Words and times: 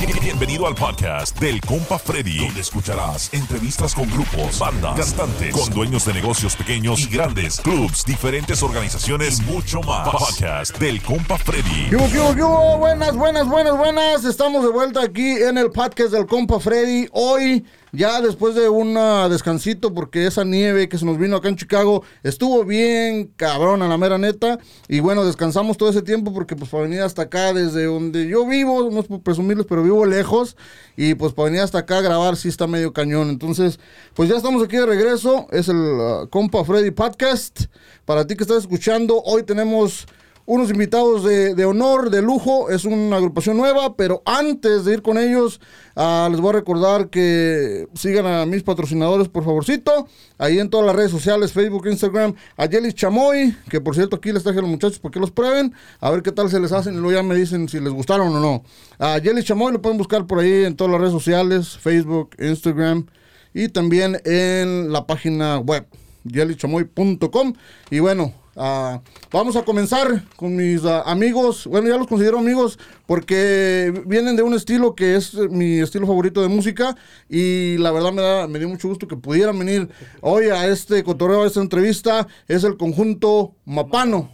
Bienvenido 0.00 0.66
al 0.66 0.74
podcast 0.74 1.38
del 1.38 1.60
Compa 1.60 1.98
Freddy, 1.98 2.38
donde 2.38 2.62
escucharás 2.62 3.34
entrevistas 3.34 3.94
con 3.94 4.08
grupos, 4.10 4.58
bandas, 4.58 5.12
cantantes, 5.12 5.54
con 5.54 5.68
dueños 5.74 6.06
de 6.06 6.14
negocios 6.14 6.56
pequeños 6.56 7.00
y 7.00 7.10
grandes, 7.10 7.60
clubs, 7.60 8.06
diferentes 8.06 8.62
organizaciones 8.62 9.42
mucho 9.42 9.82
más. 9.82 10.08
Podcast 10.08 10.78
del 10.78 11.02
Compa 11.02 11.36
Freddy. 11.36 11.90
¿Qué 11.90 11.96
hubo, 11.96 12.08
qué 12.08 12.18
hubo, 12.18 12.34
qué 12.34 12.42
hubo? 12.42 12.78
Buenas, 12.78 13.14
buenas, 13.14 13.46
buenas, 13.46 13.76
buenas. 13.76 14.24
Estamos 14.24 14.62
de 14.62 14.70
vuelta 14.70 15.02
aquí 15.02 15.32
en 15.32 15.58
el 15.58 15.70
podcast 15.70 16.12
del 16.12 16.24
compa 16.24 16.58
Freddy. 16.60 17.06
Hoy, 17.12 17.66
ya 17.92 18.20
después 18.20 18.54
de 18.54 18.68
un 18.68 18.96
ah, 18.96 19.28
descansito, 19.28 19.92
porque 19.92 20.26
esa 20.26 20.44
nieve 20.44 20.88
que 20.88 20.98
se 20.98 21.04
nos 21.04 21.18
vino 21.18 21.36
acá 21.36 21.48
en 21.48 21.56
Chicago 21.56 22.02
estuvo 22.22 22.64
bien 22.64 23.32
cabrón 23.36 23.82
a 23.82 23.88
la 23.88 23.98
mera 23.98 24.18
neta. 24.18 24.58
Y 24.88 25.00
bueno, 25.00 25.24
descansamos 25.24 25.76
todo 25.76 25.90
ese 25.90 26.02
tiempo 26.02 26.32
porque 26.32 26.56
pues 26.56 26.70
para 26.70 26.84
venir 26.84 27.00
hasta 27.00 27.22
acá 27.22 27.52
desde 27.52 27.84
donde 27.84 28.26
yo 28.28 28.46
vivo, 28.46 28.90
no 28.90 29.00
es 29.00 29.06
por 29.06 29.22
presumirles, 29.22 29.66
pero 29.68 29.82
vivo 29.82 30.06
lejos. 30.06 30.56
Y 30.96 31.14
pues 31.14 31.32
para 31.32 31.46
venir 31.46 31.62
hasta 31.62 31.78
acá 31.78 31.98
a 31.98 32.02
grabar 32.02 32.36
sí 32.36 32.48
está 32.48 32.66
medio 32.66 32.92
cañón. 32.92 33.28
Entonces, 33.30 33.80
pues 34.14 34.28
ya 34.28 34.36
estamos 34.36 34.62
aquí 34.62 34.76
de 34.76 34.86
regreso. 34.86 35.46
Es 35.50 35.68
el 35.68 35.98
ah, 36.00 36.26
compa 36.30 36.64
Freddy 36.64 36.90
Podcast. 36.90 37.64
Para 38.04 38.26
ti 38.26 38.36
que 38.36 38.44
estás 38.44 38.58
escuchando, 38.58 39.22
hoy 39.24 39.42
tenemos 39.42 40.06
unos 40.46 40.70
invitados 40.70 41.24
de, 41.24 41.64
honor, 41.64 42.10
de 42.10 42.22
lujo. 42.22 42.70
Es 42.70 42.84
una 42.84 43.16
agrupación 43.16 43.56
nueva, 43.56 43.96
pero 43.96 44.22
antes 44.24 44.84
de 44.84 44.94
ir 44.94 45.02
con 45.02 45.18
ellos, 45.18 45.60
ah, 45.96 46.28
les 46.30 46.40
voy 46.40 46.50
a 46.50 46.52
recordar 46.54 47.08
que 47.08 47.86
sigan 47.94 48.26
a 48.26 48.46
mis 48.46 48.62
patrocinadores, 48.62 49.28
por 49.28 49.44
favorcito. 49.44 50.08
Ahí 50.38 50.58
en 50.58 50.70
todas 50.70 50.86
las 50.86 50.96
redes 50.96 51.10
sociales, 51.10 51.52
Facebook, 51.52 51.86
Instagram, 51.86 52.34
a 52.56 52.66
Yelis 52.66 52.94
Chamoy, 52.94 53.54
que 53.68 53.80
por 53.80 53.94
cierto 53.94 54.16
aquí 54.16 54.32
les 54.32 54.42
traje 54.42 54.58
a 54.58 54.62
los 54.62 54.70
muchachos 54.70 54.98
para 54.98 55.12
que 55.12 55.20
los 55.20 55.30
prueben, 55.30 55.72
a 56.00 56.10
ver 56.10 56.22
qué 56.22 56.32
tal 56.32 56.50
se 56.50 56.58
les 56.58 56.72
hacen 56.72 56.94
y 56.94 56.96
luego 56.96 57.20
ya 57.20 57.22
me 57.22 57.34
dicen 57.34 57.68
si 57.68 57.78
les 57.78 57.92
gustaron 57.92 58.34
o 58.34 58.40
no. 58.40 58.62
A 58.98 59.18
Yelis 59.18 59.44
Chamoy 59.44 59.72
lo 59.72 59.82
pueden 59.82 59.98
buscar 59.98 60.26
por 60.26 60.38
ahí 60.40 60.64
en 60.64 60.76
todas 60.76 60.90
las 60.92 61.00
redes 61.00 61.12
sociales, 61.12 61.78
Facebook, 61.78 62.30
Instagram 62.38 63.06
y 63.54 63.68
también 63.68 64.20
en 64.24 64.92
la 64.92 65.06
página 65.06 65.58
web 65.58 65.86
yelichamoy.com 66.24 67.54
y 67.90 67.98
bueno 67.98 68.39
ah, 68.56 69.00
vamos 69.30 69.56
a 69.56 69.64
comenzar 69.64 70.24
con 70.36 70.56
mis 70.56 70.84
ah, 70.84 71.02
amigos. 71.02 71.66
Bueno 71.66 71.88
ya 71.88 71.96
los 71.96 72.06
considero 72.06 72.38
amigos 72.38 72.78
porque 73.06 74.02
vienen 74.06 74.36
de 74.36 74.42
un 74.42 74.54
estilo 74.54 74.94
que 74.94 75.16
es 75.16 75.34
eh, 75.34 75.48
mi 75.48 75.80
estilo 75.80 76.06
favorito 76.06 76.42
de 76.42 76.48
música 76.48 76.96
y 77.28 77.76
la 77.78 77.90
verdad 77.90 78.12
me, 78.12 78.22
da, 78.22 78.46
me 78.46 78.58
dio 78.58 78.68
mucho 78.68 78.88
gusto 78.88 79.08
que 79.08 79.16
pudieran 79.16 79.58
venir 79.58 79.88
hoy 80.20 80.46
a 80.46 80.66
este 80.68 81.02
cotorreo 81.04 81.42
a 81.42 81.46
esta 81.46 81.60
entrevista. 81.60 82.26
Es 82.48 82.64
el 82.64 82.76
conjunto 82.76 83.54
Mapano. 83.64 84.30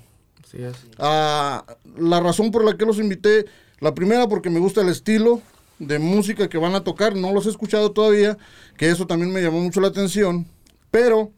Es. 0.53 0.77
Ah, 0.98 1.64
la 1.98 2.20
razón 2.20 2.50
por 2.50 2.64
la 2.64 2.77
que 2.77 2.87
los 2.87 2.98
invité, 2.98 3.47
la 3.81 3.94
primera 3.94 4.28
porque 4.28 4.50
me 4.50 4.61
gusta 4.61 4.81
el 4.81 4.89
estilo 4.89 5.42
de 5.78 5.98
música 5.98 6.48
que 6.48 6.59
van 6.59 6.75
a 6.75 6.84
tocar, 6.84 7.14
no 7.14 7.33
los 7.33 7.47
he 7.47 7.50
escuchado 7.50 7.92
todavía, 7.92 8.39
que 8.77 8.89
eso 8.89 9.06
también 9.06 9.33
me 9.33 9.42
llamó 9.42 9.61
mucho 9.61 9.81
la 9.81 9.89
atención, 9.89 10.47
pero 10.91 11.33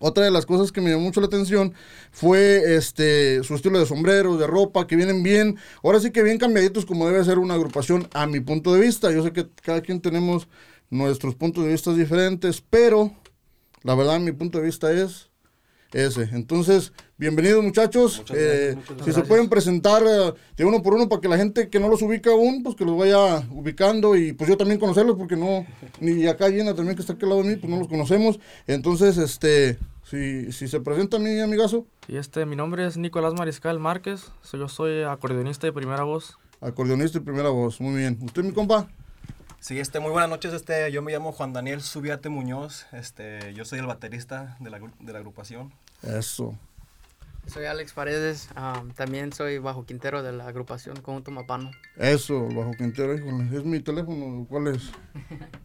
otra 0.00 0.24
de 0.24 0.30
las 0.30 0.46
cosas 0.46 0.72
que 0.72 0.80
me 0.80 0.90
llamó 0.90 1.02
mucho 1.02 1.20
la 1.20 1.26
atención 1.26 1.74
fue 2.10 2.76
este 2.76 3.42
su 3.44 3.54
estilo 3.54 3.78
de 3.78 3.86
sombrero, 3.86 4.36
de 4.36 4.46
ropa, 4.46 4.86
que 4.86 4.96
vienen 4.96 5.22
bien, 5.22 5.56
ahora 5.82 6.00
sí 6.00 6.10
que 6.10 6.22
bien 6.22 6.38
cambiaditos 6.38 6.84
como 6.86 7.06
debe 7.06 7.24
ser 7.24 7.38
una 7.38 7.54
agrupación 7.54 8.08
a 8.12 8.26
mi 8.26 8.40
punto 8.40 8.74
de 8.74 8.80
vista. 8.80 9.10
Yo 9.12 9.22
sé 9.22 9.32
que 9.32 9.48
cada 9.62 9.80
quien 9.80 10.00
tenemos 10.00 10.48
nuestros 10.90 11.34
puntos 11.34 11.64
de 11.64 11.72
vista 11.72 11.92
diferentes, 11.92 12.60
pero 12.60 13.12
la 13.82 13.94
verdad 13.94 14.20
mi 14.20 14.32
punto 14.32 14.58
de 14.58 14.64
vista 14.64 14.92
es 14.92 15.30
ese. 15.94 16.28
Entonces, 16.32 16.92
bienvenidos 17.16 17.62
muchachos. 17.62 18.22
Eh, 18.34 18.76
si 19.04 19.12
se 19.12 19.22
pueden 19.22 19.48
presentar 19.48 20.02
eh, 20.02 20.32
de 20.56 20.64
uno 20.64 20.82
por 20.82 20.94
uno 20.94 21.08
para 21.08 21.20
que 21.20 21.28
la 21.28 21.36
gente 21.36 21.68
que 21.68 21.78
no 21.78 21.88
los 21.88 22.02
ubica 22.02 22.30
aún, 22.30 22.62
pues 22.62 22.74
que 22.74 22.84
los 22.84 22.98
vaya 22.98 23.46
ubicando 23.50 24.16
y 24.16 24.32
pues 24.32 24.50
yo 24.50 24.56
también 24.56 24.80
conocerlos 24.80 25.16
porque 25.16 25.36
no, 25.36 25.64
ni 26.00 26.26
acá 26.26 26.48
llena 26.48 26.74
también 26.74 26.96
que 26.96 27.02
está 27.02 27.14
aquí 27.14 27.24
al 27.24 27.30
lado 27.30 27.42
de 27.42 27.50
mí, 27.50 27.56
pues 27.56 27.70
no 27.70 27.78
los 27.78 27.88
conocemos. 27.88 28.40
Entonces, 28.66 29.16
este, 29.18 29.78
si, 30.02 30.50
si 30.52 30.66
se 30.66 30.80
presenta 30.80 31.18
mi 31.18 31.38
amigazo, 31.40 31.86
Y 32.08 32.16
este, 32.16 32.44
mi 32.44 32.56
nombre 32.56 32.86
es 32.86 32.96
Nicolás 32.96 33.34
Mariscal 33.34 33.78
Márquez. 33.78 34.32
Soy, 34.42 34.60
yo 34.60 34.68
soy 34.68 35.04
acordeonista 35.04 35.66
de 35.68 35.72
primera 35.72 36.02
voz. 36.02 36.36
acordeonista 36.60 37.18
y 37.18 37.20
primera 37.20 37.50
voz. 37.50 37.80
Muy 37.80 37.96
bien. 37.96 38.18
¿Usted, 38.20 38.42
mi 38.42 38.52
compa? 38.52 38.88
Sí, 39.60 39.78
este, 39.80 39.98
muy 39.98 40.10
buenas 40.10 40.28
noches, 40.28 40.52
este, 40.52 40.92
yo 40.92 41.00
me 41.00 41.10
llamo 41.10 41.32
Juan 41.32 41.54
Daniel 41.54 41.80
Subiate 41.80 42.28
Muñoz, 42.28 42.84
este, 42.92 43.54
yo 43.54 43.64
soy 43.64 43.78
el 43.78 43.86
baterista 43.86 44.58
de 44.60 44.68
la, 44.68 44.78
de 44.78 45.12
la 45.14 45.18
agrupación. 45.20 45.72
Eso. 46.06 46.56
Soy 47.46 47.66
Alex 47.66 47.92
Paredes, 47.92 48.48
am, 48.54 48.90
también 48.92 49.32
soy 49.32 49.58
bajo 49.58 49.84
quintero 49.84 50.22
de 50.22 50.32
la 50.32 50.46
agrupación 50.48 50.96
Conjunto 51.02 51.30
Mapano. 51.30 51.70
Eso, 51.96 52.46
bajo 52.48 52.70
Quintero, 52.72 53.14
híjole. 53.14 53.54
Es 53.56 53.64
mi 53.64 53.80
teléfono, 53.80 54.46
¿cuál 54.48 54.68
es? 54.68 54.82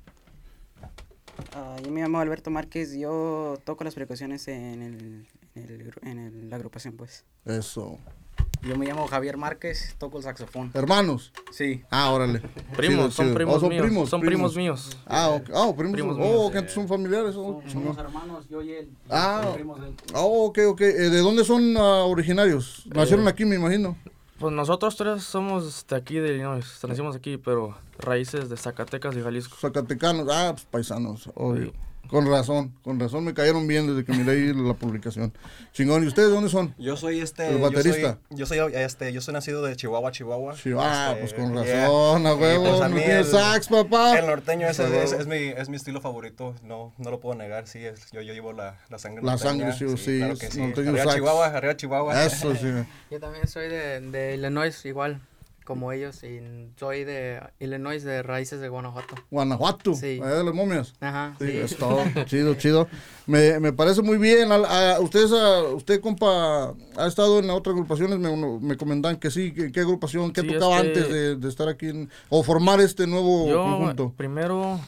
Ah, 1.53 1.77
yo 1.83 1.89
me 1.89 2.01
llamo 2.01 2.19
Alberto 2.19 2.51
Márquez, 2.51 2.93
yo 2.95 3.57
toco 3.63 3.83
las 3.83 3.95
percusiones 3.95 4.47
en, 4.49 4.81
el, 4.83 5.27
en, 5.55 5.63
el 5.69 5.93
en 6.03 6.19
el- 6.19 6.49
la 6.49 6.57
agrupación, 6.57 6.95
pues. 6.95 7.23
Eso. 7.45 7.97
Yo 8.61 8.75
me 8.77 8.85
llamo 8.85 9.07
Javier 9.07 9.37
Márquez, 9.37 9.95
toco 9.97 10.17
el 10.17 10.23
saxofón. 10.23 10.71
Hermanos. 10.73 11.31
Sí. 11.51 11.81
Ah, 11.89 12.11
órale. 12.11 12.41
Primos, 12.75 12.97
Chido, 12.97 13.11
son 13.11 13.25
chido. 13.27 13.35
primos 13.35 13.55
Oh, 13.55 13.59
son 13.61 13.69
míos. 13.69 13.81
primos, 13.85 14.09
son 14.09 14.21
primos, 14.21 14.55
míos. 14.55 14.97
Ah, 15.05 15.29
ok. 15.29 15.49
Ah, 15.55 15.71
primos. 15.75 15.93
Primos 15.93 16.17
oh, 16.17 16.23
míos. 16.23 16.51
que 16.51 16.57
entonces 16.57 16.73
son 16.73 16.87
familiares. 16.87 17.35
oh, 17.37 17.43
Somos, 17.43 17.65
chingón. 17.71 17.97
hermanos, 17.99 18.47
yo 18.49 18.61
y 18.61 18.73
él. 18.73 18.89
Ah. 19.09 19.39
somos 19.43 19.55
primos 19.55 19.81
de 19.81 19.87
él. 19.87 19.95
Oh, 20.13 20.45
ok, 20.47 20.59
ok. 20.67 20.81
Eh, 20.81 20.93
¿De 21.09 21.19
dónde 21.19 21.45
son 21.45 21.77
ah, 21.77 22.03
originarios? 22.03 22.83
Nacieron 22.93 23.25
Eh, 23.27 23.29
aquí, 23.29 23.45
me 23.45 23.55
imagino. 23.55 23.95
Pues 24.39 24.53
nosotros 24.53 24.95
tres 24.97 25.23
somos 25.23 25.85
de 25.87 25.95
aquí 25.95 26.15
de 26.15 26.33
Illinois. 26.33 26.65
Nacimos 26.87 27.15
aquí, 27.15 27.37
pero 27.37 27.77
raíces 27.97 28.49
de 28.49 28.57
Zacatecas 28.57 29.15
y 29.15 29.21
Jalisco. 29.21 29.55
Zacatecanos. 29.57 30.27
Ah, 30.29 30.51
pues 30.53 30.65
paisanos. 30.65 31.29
obvio. 31.35 31.67
Sí. 31.67 31.73
Con 32.09 32.27
razón, 32.29 32.73
con 32.81 32.99
razón 32.99 33.23
me 33.23 33.33
cayeron 33.35 33.67
bien 33.67 33.85
desde 33.87 34.03
que 34.03 34.11
miré 34.17 34.31
ahí 34.31 34.53
la 34.67 34.73
publicación. 34.73 35.31
Chingón. 35.73 36.03
¿Y 36.03 36.07
ustedes 36.07 36.29
de 36.29 36.33
dónde 36.35 36.49
son? 36.49 36.73
Yo 36.79 36.97
soy 36.97 37.21
este, 37.21 37.47
El 37.49 37.59
baterista. 37.59 38.17
Yo 38.31 38.45
soy, 38.45 38.57
yo 38.57 38.63
soy, 38.65 38.73
este, 38.75 39.13
yo 39.13 39.21
soy 39.21 39.33
nacido 39.35 39.63
de 39.63 39.75
Chihuahua, 39.75 40.11
Chihuahua. 40.11 40.55
Sí, 40.55 40.71
ah, 40.77 41.09
Este, 41.11 41.21
pues 41.21 41.33
con 41.33 41.53
yeah. 41.63 41.81
razón, 41.83 42.25
a 42.25 42.31
Y, 42.31 42.35
huevo. 42.35 42.69
pues, 42.69 42.81
a 42.81 42.89
mí 42.89 43.01
el- 43.03 43.25
sax, 43.25 43.67
papá. 43.67 44.17
El 44.17 44.25
norteño 44.25 44.67
ese 44.67 45.03
es, 45.03 45.11
es 45.13 45.27
mi, 45.27 45.35
es 45.35 45.69
mi 45.69 45.75
estilo 45.75 46.01
favorito, 46.01 46.55
no, 46.63 46.93
no 46.97 47.11
lo 47.11 47.19
puedo 47.19 47.35
negar, 47.35 47.67
sí, 47.67 47.79
es, 47.85 48.09
yo, 48.11 48.21
yo 48.21 48.33
llevo 48.33 48.53
la, 48.53 48.79
la 48.89 48.97
sangre 48.97 49.23
La 49.23 49.33
norteña, 49.33 49.71
sangre, 49.71 49.97
sí, 49.97 50.03
sí, 50.03 50.17
claro 50.17 50.35
que 50.37 50.49
sí. 50.51 50.59
norteño 50.61 50.89
Arriba 50.89 51.03
sax. 51.03 51.15
Chihuahua, 51.15 51.45
arriba 51.47 51.77
Chihuahua. 51.77 52.25
Eso 52.25 52.55
sí. 52.55 52.67
Yo 53.11 53.19
también 53.19 53.47
soy 53.47 53.69
de, 53.69 54.01
de 54.01 54.33
Illinois, 54.35 54.85
igual 54.85 55.21
como 55.69 55.91
ellos, 55.91 56.23
y 56.23 56.41
soy 56.77 57.03
de 57.03 57.39
Illinois 57.59 58.03
de 58.03 58.23
raíces 58.23 58.59
de 58.59 58.67
Guanajuato. 58.69 59.15
Guanajuato. 59.29 59.93
Sí. 59.93 60.19
Allá 60.21 60.35
de 60.39 60.43
las 60.43 60.53
momias. 60.55 60.93
Ajá, 60.99 61.35
Sí, 61.39 61.45
sí. 61.45 61.57
es 61.59 61.77
todo. 61.77 61.99
chido, 62.25 62.55
chido. 62.55 62.87
Me, 63.27 63.59
me 63.59 63.71
parece 63.71 64.01
muy 64.01 64.17
bien. 64.17 64.51
Al- 64.51 64.65
a- 64.65 64.99
ustedes, 64.99 65.31
a- 65.31 65.61
usted, 65.75 66.01
compa, 66.01 66.73
ha 66.97 67.07
estado 67.07 67.37
en 67.39 67.49
otras 67.51 67.73
agrupaciones. 67.75 68.17
Me, 68.17 68.35
me 68.59 68.75
comentan 68.77 69.17
que 69.17 69.29
sí. 69.29 69.53
¿Qué, 69.53 69.71
qué 69.71 69.79
agrupación? 69.81 70.33
¿Qué 70.33 70.41
Sí, 70.41 70.47
tocaba 70.47 70.77
este- 70.79 70.87
antes 70.99 71.13
de, 71.13 71.35
de 71.35 71.47
estar 71.47 71.69
aquí? 71.69 71.89
en- 71.89 72.09
o 72.29 72.41
formar 72.43 72.81
este 72.81 73.05
nuevo 73.07 73.47
Yo 73.47 73.61
conjunto. 73.63 74.13
primero 74.17 74.79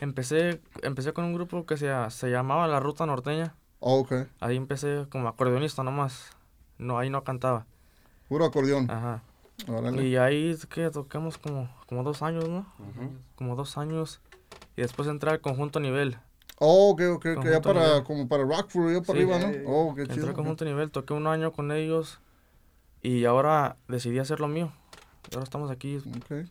empecé, 0.00 0.60
empecé 0.82 1.12
con 1.12 1.24
un 1.24 1.34
grupo 1.34 1.64
que 1.64 1.76
se, 1.76 1.88
se 2.10 2.28
llamaba 2.30 2.66
La 2.66 2.80
Ruta 2.80 3.06
Norteña. 3.06 3.54
Oh, 3.80 4.00
ok. 4.00 4.12
Ahí 4.40 4.56
empecé 4.56 5.06
como 5.10 5.28
acordeonista 5.28 5.82
nomás. 5.84 6.30
No, 6.78 6.98
ahí 6.98 7.10
no 7.10 7.22
cantaba. 7.24 7.66
Puro 8.28 8.44
acordeón. 8.44 8.90
Ajá. 8.90 9.22
Órale. 9.66 10.06
Y 10.06 10.16
ahí 10.16 10.56
que 10.70 10.90
tocamos 10.90 11.38
como, 11.38 11.68
como 11.86 12.02
dos 12.04 12.22
años, 12.22 12.48
¿no? 12.48 12.66
Como 13.36 13.56
dos 13.56 13.76
años. 13.78 14.20
Y 14.76 14.82
después 14.82 15.08
entré 15.08 15.30
al 15.30 15.40
conjunto 15.40 15.80
nivel. 15.80 16.16
Oh, 16.60 16.90
ok, 16.90 17.02
ok. 17.16 17.24
ya 17.44 17.60
para, 17.60 17.80
nivel. 17.88 18.04
como 18.04 18.28
para 18.28 18.44
Rockford, 18.44 18.92
ya 18.94 19.00
para 19.02 19.18
Sí. 19.18 19.24
arriba, 19.30 19.38
¿no? 19.38 19.70
Oh, 19.70 19.94
qué 19.94 20.02
Entré 20.02 20.16
chido. 20.16 20.28
al 20.28 20.34
conjunto 20.34 20.64
nivel, 20.64 20.90
toqué 20.90 21.14
un 21.14 21.26
año 21.26 21.52
con 21.52 21.72
ellos. 21.72 22.20
Y 23.02 23.24
ahora 23.24 23.76
decidí 23.88 24.18
hacer 24.18 24.40
lo 24.40 24.48
mío. 24.48 24.72
Ahora 25.32 25.44
estamos 25.44 25.70
aquí 25.70 25.96
Ok. 25.98 26.46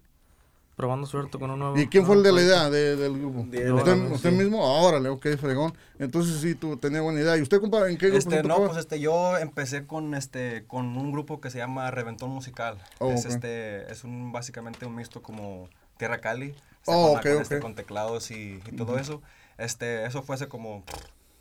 Probando 0.78 1.08
suerte 1.08 1.38
con 1.40 1.50
un 1.52 1.60
nuevo. 1.60 1.78
¿Y 1.78 1.88
quién 1.88 2.06
fue 2.06 2.16
el 2.16 2.24
de 2.24 2.32
la 2.32 2.42
idea 2.42 2.70
de- 2.70 2.96
del 2.96 3.18
grupo? 3.18 3.44
De- 3.50 3.70
¿Usted, 3.74 3.96
de- 3.98 4.12
usted 4.14 4.30
sí. 4.30 4.36
mismo? 4.36 4.60
Órale, 4.64 5.10
ok, 5.10 5.26
fregón. 5.38 5.74
Entonces 6.00 6.40
sí, 6.40 6.54
tú 6.56 6.78
tenías 6.78 7.02
buena 7.04 7.20
idea. 7.20 7.36
¿Y 7.36 7.42
usted, 7.42 7.60
compa, 7.60 7.90
en 7.90 7.98
qué 7.98 8.06
grupo 8.10 8.20
Este, 8.20 8.36
no, 8.44 8.44
tocaba? 8.44 8.68
pues 8.68 8.78
este, 8.80 9.00
yo 9.00 9.38
empecé 9.38 9.86
con 9.88 10.14
este, 10.14 10.64
con 10.68 10.96
un 10.96 11.12
grupo 11.12 11.42
que 11.42 11.50
se 11.50 11.58
llama 11.58 11.90
Reventón 11.92 12.30
Musical. 12.30 12.78
Oh, 13.00 13.10
es 13.12 13.26
ok. 13.26 13.32
este, 13.34 13.92
es 13.92 14.04
un 14.04 14.32
básicamente 14.32 14.86
un 14.86 14.94
mixto 14.96 15.22
como 15.24 15.68
Tierra 15.98 16.20
Cali, 16.20 16.54
Oh, 16.86 17.10
con, 17.10 17.18
ok, 17.18 17.24
con, 17.24 17.42
este, 17.42 17.56
ok. 17.58 17.62
con 17.64 17.76
teclados 17.76 18.32
y, 18.32 18.62
y 18.72 18.76
todo 18.78 18.98
eso. 19.00 19.22
Este, 19.58 20.06
eso 20.06 20.22
fue 20.22 20.36
hace 20.36 20.48
como, 20.48 20.84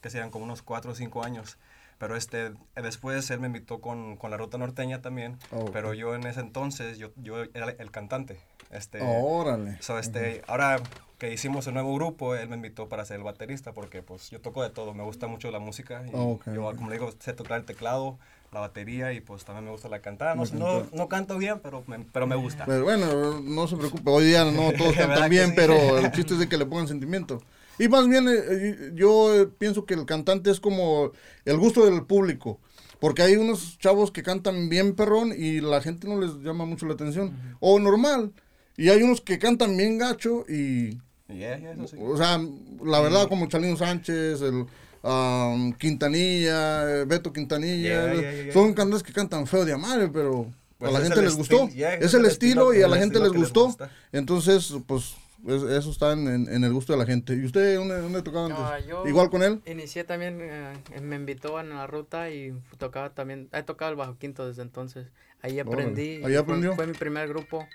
que 0.01 0.09
serían 0.11 0.31
como 0.31 0.45
unos 0.47 0.63
4 0.63 0.91
o 0.93 0.95
5 0.95 1.23
años. 1.23 1.59
Pero 1.99 2.17
este, 2.17 2.53
después 2.75 3.31
él 3.31 3.41
me 3.41 3.47
invitó 3.47 3.81
con, 3.81 4.17
con 4.17 4.31
la 4.31 4.37
ruta 4.37 4.59
norteña 4.59 5.01
también. 5.01 5.39
Oh. 5.51 5.67
Pero 5.73 5.95
yo 5.95 6.15
en 6.15 6.27
ese 6.27 6.41
entonces, 6.41 6.99
yo, 6.99 7.11
yo 7.17 7.43
era 7.55 7.71
el 7.79 7.91
cantante. 7.91 8.39
Este, 8.71 9.01
Órale. 9.03 9.81
So, 9.81 9.99
este, 9.99 10.43
Ahora 10.47 10.81
que 11.19 11.33
hicimos 11.33 11.67
el 11.67 11.75
nuevo 11.75 11.95
grupo, 11.95 12.35
él 12.35 12.49
me 12.49 12.57
invitó 12.57 12.89
para 12.89 13.05
ser 13.05 13.17
el 13.19 13.23
baterista 13.23 13.73
porque 13.73 14.03
pues 14.03 14.31
yo 14.31 14.41
toco 14.41 14.63
de 14.63 14.69
todo, 14.71 14.93
me 14.93 15.03
gusta 15.03 15.27
mucho 15.27 15.51
la 15.51 15.59
música. 15.59 16.05
Y 16.07 16.11
Oh, 16.13 16.33
ok, 16.33 16.45
yo, 16.53 16.67
ok. 16.67 16.77
como 16.77 16.91
le 16.91 16.97
digo, 16.97 17.11
sé 17.19 17.33
tocar 17.33 17.61
el 17.61 17.65
teclado, 17.65 18.19
la 18.53 18.61
batería 18.61 19.13
y 19.13 19.21
pues 19.21 19.45
también 19.45 19.65
me 19.65 19.71
gusta 19.71 19.89
la 19.89 20.01
cantada. 20.01 20.35
No, 20.35 20.45
no, 20.53 20.87
no 20.93 21.09
canto 21.09 21.39
bien, 21.39 21.61
pero 21.63 21.83
me, 21.87 22.01
pero 22.01 22.27
me 22.27 22.37
gusta. 22.37 22.65
Pero 22.67 22.85
bueno, 22.85 23.41
no 23.41 23.67
se 23.67 23.77
preocupe, 23.77 24.11
hoy 24.11 24.27
día 24.27 24.45
no 24.45 24.73
todos 24.73 24.95
¿Verdad 24.97 25.15
cantan 25.15 25.31
bien, 25.31 25.49
sí? 25.49 25.53
pero 25.57 25.99
el 25.99 26.11
chiste 26.13 26.35
es 26.35 26.41
de 26.41 26.49
que 26.49 26.59
le 26.59 26.67
pongan 26.67 26.89
sentimiento. 26.89 27.41
Y 27.79 27.89
más 27.89 28.09
bien, 28.09 28.29
eh, 28.29 28.33
eh, 28.37 28.91
yo 28.95 29.35
eh, 29.35 29.47
pienso 29.47 29.85
que 29.85 29.95
el 29.95 30.07
cantante 30.07 30.51
es 30.51 30.61
como 30.61 31.13
el 31.45 31.57
gusto 31.59 31.85
del 31.85 32.05
público. 32.05 32.61
Porque 32.99 33.23
hay 33.23 33.37
unos 33.37 33.79
chavos 33.79 34.11
que 34.11 34.23
cantan 34.23 34.69
bien 34.71 34.95
perrón 34.95 35.33
y 35.37 35.61
la 35.61 35.83
gente 35.83 36.09
no 36.09 36.19
les 36.19 36.37
llama 36.43 36.65
mucho 36.65 36.87
la 36.87 36.95
atención. 36.95 37.37
O 37.61 37.79
normal. 37.79 38.33
Y 38.77 38.89
hay 38.89 39.03
unos 39.03 39.21
que 39.21 39.39
cantan 39.39 39.77
bien 39.77 39.99
gacho 39.99 40.45
y... 40.49 40.99
Yeah, 41.29 41.59
yeah, 41.59 41.73
eso 41.73 41.89
sí. 41.89 41.97
O 42.01 42.17
sea, 42.17 42.41
la 42.85 43.01
verdad, 43.01 43.29
como 43.29 43.49
Chalino 43.49 43.77
Sánchez, 43.77 44.41
el 44.43 44.67
um, 45.03 45.73
Quintanilla, 45.73 47.05
Beto 47.05 47.33
Quintanilla, 47.33 48.15
Yeah, 48.15 48.53
son 48.53 48.75
cantantes 48.75 49.03
que 49.03 49.13
cantan 49.13 49.47
feo 49.47 49.65
de 49.65 49.73
amar, 49.73 50.11
pero 50.13 50.47
Pues 50.79 50.95
a 50.95 50.99
la 50.99 51.05
gente 51.05 51.21
les 51.21 51.35
gustó. 51.35 51.69
es 51.69 52.15
el 52.15 52.25
estilo 52.27 52.73
y 52.73 52.83
a 52.83 52.89
la 52.89 52.97
gente 52.97 53.19
les 53.19 53.33
gustó. 53.33 53.77
Entonces, 54.13 54.73
pues, 54.87 55.17
es- 55.47 55.63
eso 55.63 55.91
está 55.91 56.13
en, 56.13 56.27
en- 56.29 56.49
en 56.53 56.65
el 56.65 56.73
gusto 56.73 56.93
de 56.93 56.99
la 56.99 57.07
gente. 57.07 57.35
¿Y 57.35 57.45
usted 57.45 57.77
dónde, 57.77 58.01
dónde 58.01 58.23
tocaba 58.23 58.47
antes? 58.77 58.89
¿Igual 59.07 59.31
con 59.31 59.43
él? 59.43 59.61
Inicié 59.67 60.05
también, 60.05 60.39
eh, 60.43 60.73
me 61.01 61.17
invitó 61.17 61.59
en 61.61 61.71
la 61.71 61.87
ruta 61.87 62.31
y 62.31 62.53
tocaba 62.79 63.11
también, 63.11 63.49
he 63.53 63.63
tocado 63.63 63.91
el 63.91 63.97
bajo 63.97 64.17
quinto 64.19 64.47
desde 64.47 64.63
entonces. 64.63 65.07
Ahí 65.43 65.59
aprendí. 65.59 66.17
Ahí 66.17 66.23
fue- 66.23 66.37
aprendió. 66.39 66.75
Fue, 66.75 66.87
mi 66.87 66.93
primer 66.95 67.29
grupo. 67.29 67.67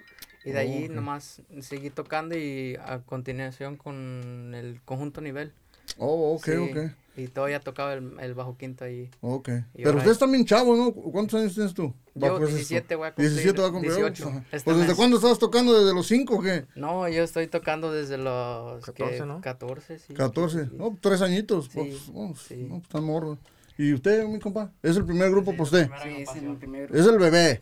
Y 0.44 0.52
de 0.52 0.60
ahí 0.60 0.86
Ok. 0.86 0.92
nomás 0.92 1.42
seguí 1.60 1.92
tocando 1.92 2.36
y 2.36 2.76
a 2.84 3.00
continuación 3.06 3.78
con 3.78 4.54
el 4.56 4.82
conjunto 4.84 5.22
nivel. 5.22 5.54
Oh, 5.98 6.36
ok, 6.36 6.46
Sí, 6.46 6.52
ok. 6.58 6.78
Y 7.18 7.28
todavía 7.28 7.60
tocaba 7.60 7.94
el, 7.94 8.14
el 8.22 8.34
bajo 8.34 8.58
quinto 8.58 8.86
ahí. 8.86 9.10
Ok. 9.20 9.50
Y 9.76 9.84
Pero 9.84 9.98
ustedes 9.98 10.18
también 10.18 10.46
chavos, 10.46 10.78
¿no? 10.78 10.94
¿Cuántos 10.94 11.40
años 11.42 11.54
tienes 11.54 11.74
tú? 11.74 11.94
Yo, 12.16 12.22
Bajo 12.22 12.38
eso. 12.38 12.56
17 12.56 12.96
voy 12.96 13.08
a 13.08 13.12
cumplir, 13.12 13.30
17 13.30 13.62
va 13.62 13.68
a 13.68 13.72
cumplir. 13.72 13.92
18 13.94 14.24
Pues, 14.24 14.36
ajá. 14.36 14.46
este 14.52 14.64
Pues, 14.66 14.78
¿desde 14.78 14.96
cuándo 14.96 15.18
estabas 15.18 15.38
tocando? 15.38 15.78
¿Desde 15.78 15.94
los 15.94 16.08
5 16.08 16.36
o 16.36 16.42
qué? 16.42 16.66
No, 16.76 17.08
yo 17.10 17.24
estoy 17.24 17.48
tocando 17.48 17.92
desde 17.92 18.18
los 18.18 18.84
14, 18.86 19.18
¿qué? 19.18 19.26
¿no? 19.26 19.42
14, 19.42 20.00
sí. 20.00 20.14
14. 20.14 20.64
sí. 20.66 20.72
No, 20.74 20.98
tres 21.02 21.22
añitos. 21.22 21.66
Sí, 21.66 21.72
Pues, 21.74 21.96
oh, 22.16 22.34
sí. 22.36 22.56
no, 22.64 22.70
pues, 22.76 22.84
están 22.84 23.04
morros. 23.04 23.38
¿Y 23.78 23.94
usted, 23.94 24.26
mi 24.28 24.40
compa? 24.40 24.72
¿Es 24.82 24.96
el 24.96 25.06
primer 25.06 25.32
grupo 25.32 25.52
para 25.52 25.64
usted? 25.64 25.90
Sí, 26.04 26.10
es 26.22 26.36
el 26.36 26.56
primer 26.56 26.96
Es 26.96 27.06
el 27.08 27.18
bebé. 27.18 27.62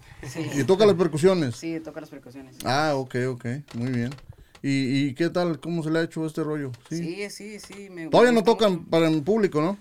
Y 0.54 0.64
toca 0.64 0.86
las 0.86 0.96
percusiones. 0.96 1.56
Sí, 1.56 1.80
toca 1.80 2.02
las 2.02 2.10
percusiones. 2.10 2.56
Ah, 2.66 2.94
ok, 2.96 3.16
ok. 3.30 3.46
Muy 3.76 3.92
bien. 3.92 4.12
¿Y, 4.62 5.08
y 5.08 5.14
qué 5.14 5.30
tal? 5.30 5.60
¿Cómo 5.60 5.84
se 5.84 5.90
le 5.92 6.00
ha 6.00 6.02
hecho 6.04 6.26
este 6.26 6.44
rollo? 6.44 6.72
Sí. 6.90 6.98
Sí, 7.30 7.30
sí, 7.30 7.60
sí. 7.60 7.90
me 7.90 8.08
Todavía 8.08 8.32
no 8.34 8.44
tocan 8.44 8.86
para 8.86 9.08
el 9.08 9.22
público, 9.24 9.62
¿no? 9.62 9.78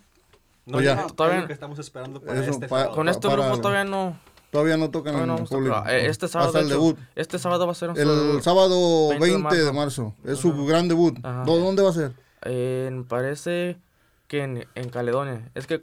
No, 0.66 0.80
ya. 0.80 0.96
ya. 0.96 1.06
Todavía- 1.08 1.46
que 1.46 1.52
estamos 1.52 1.78
esperando 1.78 2.20
para 2.20 2.40
Eso, 2.40 2.50
este 2.50 2.68
pa- 2.68 2.80
sábado. 2.80 2.94
Con 2.96 3.08
este 3.08 3.28
para- 3.28 3.42
grupo 3.46 3.60
todavía 3.60 3.84
no, 3.84 4.18
Todavía 4.50 4.76
no 4.78 4.90
tocan 4.90 5.12
todavía 5.14 5.22
en 5.22 5.28
no 5.28 5.36
el 5.36 5.42
a 5.42 5.46
público. 5.46 5.84
Eh, 5.90 6.06
Este 6.06 6.26
sábado, 6.28 6.48
Hasta 6.48 6.58
de 6.60 6.64
el 6.66 6.70
hecho, 6.70 6.80
debut. 6.80 6.98
este 7.16 7.38
sábado 7.38 7.66
va 7.66 7.72
a 7.72 7.74
ser 7.74 7.90
El 7.90 7.94
nuestro- 8.06 8.40
sábado 8.42 9.08
20 9.10 9.26
de 9.26 9.32
20 9.34 9.56
de 9.56 9.72
marzo. 9.72 10.14
Es 10.24 10.38
su 10.38 10.50
Ajá. 10.52 10.62
gran 10.64 10.88
debut. 10.88 11.18
Ajá. 11.22 11.44
¿Dó- 11.44 11.58
¿Dónde 11.58 11.82
va 11.82 11.90
a 11.90 11.92
ser? 11.92 12.12
eh, 12.42 12.88
me 12.92 13.02
parece 13.04 13.76
que 14.26 14.42
en, 14.42 14.64
en 14.74 14.88
Caledonia. 14.90 15.50
Es 15.54 15.66
que 15.66 15.80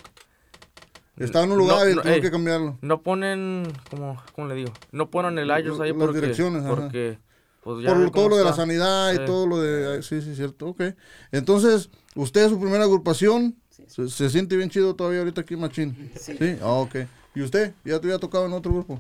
Estaba 1.18 1.46
en 1.46 1.52
un 1.54 1.58
lugar 1.60 1.86
No, 1.86 1.90
y 1.92 1.96
no, 1.96 2.02
tuvo 2.02 2.12
ey. 2.12 2.22
que 2.22 2.30
cambiarlo. 2.32 2.78
no 2.82 3.02
ponen, 3.02 3.72
como, 3.90 4.22
¿cómo 4.34 4.48
le 4.50 4.56
digo? 4.56 4.72
No 4.92 5.10
ponen 5.10 5.38
el 5.40 5.48
iOS 5.48 5.80
ahí 5.80 5.92
Las 5.92 5.98
porque, 6.00 6.20
direcciones, 6.22 6.64
ajá. 6.66 6.76
porque 6.76 7.18
pues 7.66 7.84
ya 7.84 7.94
Por 7.96 8.12
todo 8.12 8.30
lo 8.30 8.38
de 8.38 8.44
la 8.46 8.54
sanidad 8.54 9.12
y 9.12 9.18
Sí. 9.18 9.22
todo 9.26 9.48
lo 9.48 9.60
de... 9.60 10.04
Sí, 10.04 10.22
sí, 10.22 10.36
cierto. 10.36 10.68
Ok. 10.68 10.84
Entonces, 11.32 11.90
usted 12.16 12.44
es 12.46 12.50
su 12.52 12.60
primera 12.60 12.84
agrupación. 12.84 13.56
Se, 13.88 14.08
se 14.08 14.30
siente 14.30 14.56
bien 14.56 14.70
chido 14.70 14.96
todavía 14.96 15.20
ahorita 15.20 15.42
aquí, 15.42 15.56
Machín. 15.56 16.12
Sí. 16.16 16.38
Ah, 16.62 16.68
ok. 16.74 16.96
¿Y 17.34 17.42
usted? 17.42 17.74
¿Ya 17.84 18.00
te 18.00 18.06
había 18.08 18.20
tocado 18.20 18.46
en 18.46 18.54
otro 18.54 18.72
grupo? 18.72 19.00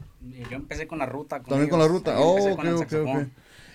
Yo 0.50 0.56
empecé 0.58 0.88
con 0.88 0.98
la 1.00 1.06
ruta. 1.06 1.38
con 1.38 1.50
También 1.50 1.70
con 1.70 1.80
la 1.80 1.88
ruta. 1.88 2.20
Oh, 2.20 2.52
ok, 2.54 2.56
con 2.58 2.68
el 2.68 2.74
ok. 2.76 3.28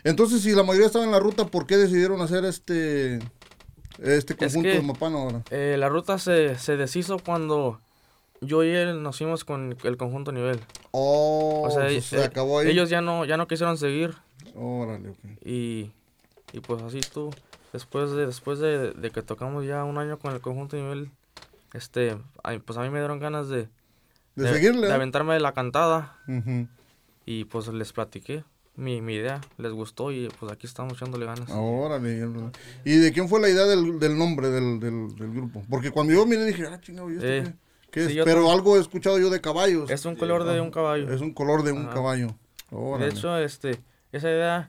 Entonces, 0.02 0.42
si 0.42 0.50
la 0.52 0.64
mayoría 0.64 0.86
estaba 0.88 1.04
en 1.04 1.12
la 1.12 1.20
ruta, 1.20 1.46
¿por 1.46 1.66
qué 1.66 1.76
decidieron 1.76 2.20
hacer 2.20 2.44
este 2.44 3.20
este 4.02 4.32
Es 4.32 4.38
conjunto 4.38 4.68
que- 4.70 4.76
de 4.76 4.82
Mapano 4.82 5.18
ahora? 5.18 5.42
Eh, 5.50 5.76
la 5.78 5.88
ruta 5.88 6.18
se, 6.18 6.58
se 6.58 6.76
deshizo 6.76 7.18
cuando 7.18 7.80
yo 8.40 8.64
y 8.64 8.70
él 8.70 9.02
nos 9.02 9.18
fuimos 9.18 9.44
con 9.44 9.76
el 9.84 9.96
conjunto 9.96 10.32
nivel. 10.32 10.58
Oh, 10.90 11.62
O 11.66 11.70
sea, 11.70 11.88
eh, 11.88 12.00
se 12.00 12.22
acabó 12.24 12.58
ahí. 12.58 12.70
ellos 12.70 12.88
ya 12.90 13.00
no, 13.00 13.24
ya 13.24 13.36
no 13.36 13.46
quisieron 13.46 13.76
seguir 13.78 14.14
Órale, 14.54 15.10
ok. 15.10 15.18
y, 15.44 15.90
y 16.52 16.60
pues 16.60 16.82
así 16.82 16.98
estuvo. 16.98 17.30
Después 17.72 18.10
de, 18.12 18.26
después 18.26 18.58
de, 18.58 18.92
de 18.92 19.10
que 19.10 19.22
tocamos 19.22 19.64
ya 19.64 19.84
un 19.84 19.98
año 19.98 20.18
con 20.18 20.34
el 20.34 20.40
conjunto 20.40 20.76
nivel, 20.76 21.10
este, 21.72 22.16
pues 22.64 22.78
a 22.78 22.82
mí 22.82 22.90
me 22.90 22.98
dieron 22.98 23.20
ganas 23.20 23.48
de, 23.48 23.68
De, 24.34 24.52
seguirle. 24.52 24.88
de 24.88 24.92
aventarme 24.92 25.34
de 25.34 25.40
la 25.40 25.52
cantada 25.52 26.16
Ujú. 26.26 26.66
y 27.26 27.44
pues 27.44 27.68
les 27.68 27.92
platiqué 27.92 28.42
mi, 28.74 29.00
mi 29.02 29.14
idea, 29.14 29.40
les 29.58 29.72
gustó 29.72 30.10
y 30.10 30.28
pues 30.40 30.50
aquí 30.50 30.66
estamos 30.66 30.94
echándole 30.94 31.26
ganas. 31.26 31.48
Órale. 31.50 32.26
¿Y 32.84 32.96
de 32.96 33.12
quién 33.12 33.28
fue 33.28 33.40
la 33.40 33.48
idea 33.48 33.66
del, 33.66 34.00
del 34.00 34.18
nombre 34.18 34.48
del, 34.48 34.80
del, 34.80 35.14
del 35.14 35.30
grupo? 35.32 35.62
Porque 35.70 35.90
cuando 35.92 36.12
yo 36.12 36.26
miré 36.26 36.46
dije, 36.46 36.66
ah, 36.66 36.80
chingado, 36.80 37.08
¿y 37.10 37.14
esto 37.14 37.26
Eh, 37.26 37.42
qué? 37.44 37.52
¿Qué 37.90 38.08
sí, 38.08 38.18
es? 38.18 38.24
Pero 38.24 38.50
algo 38.50 38.76
he 38.76 38.80
escuchado 38.80 39.18
yo 39.20 39.30
de 39.30 39.40
caballos. 39.40 39.90
Es 39.90 40.04
un 40.06 40.16
color 40.16 40.42
de 40.44 40.60
un 40.60 40.70
caballo. 40.70 41.12
Es 41.12 41.20
un 41.20 41.34
color 41.34 41.62
de 41.62 41.72
un 41.72 41.86
caballo. 41.86 42.28
De 42.70 42.76
Órale. 42.76 43.08
hecho, 43.12 43.36
este, 43.38 43.78
esa 44.12 44.28
idea 44.30 44.68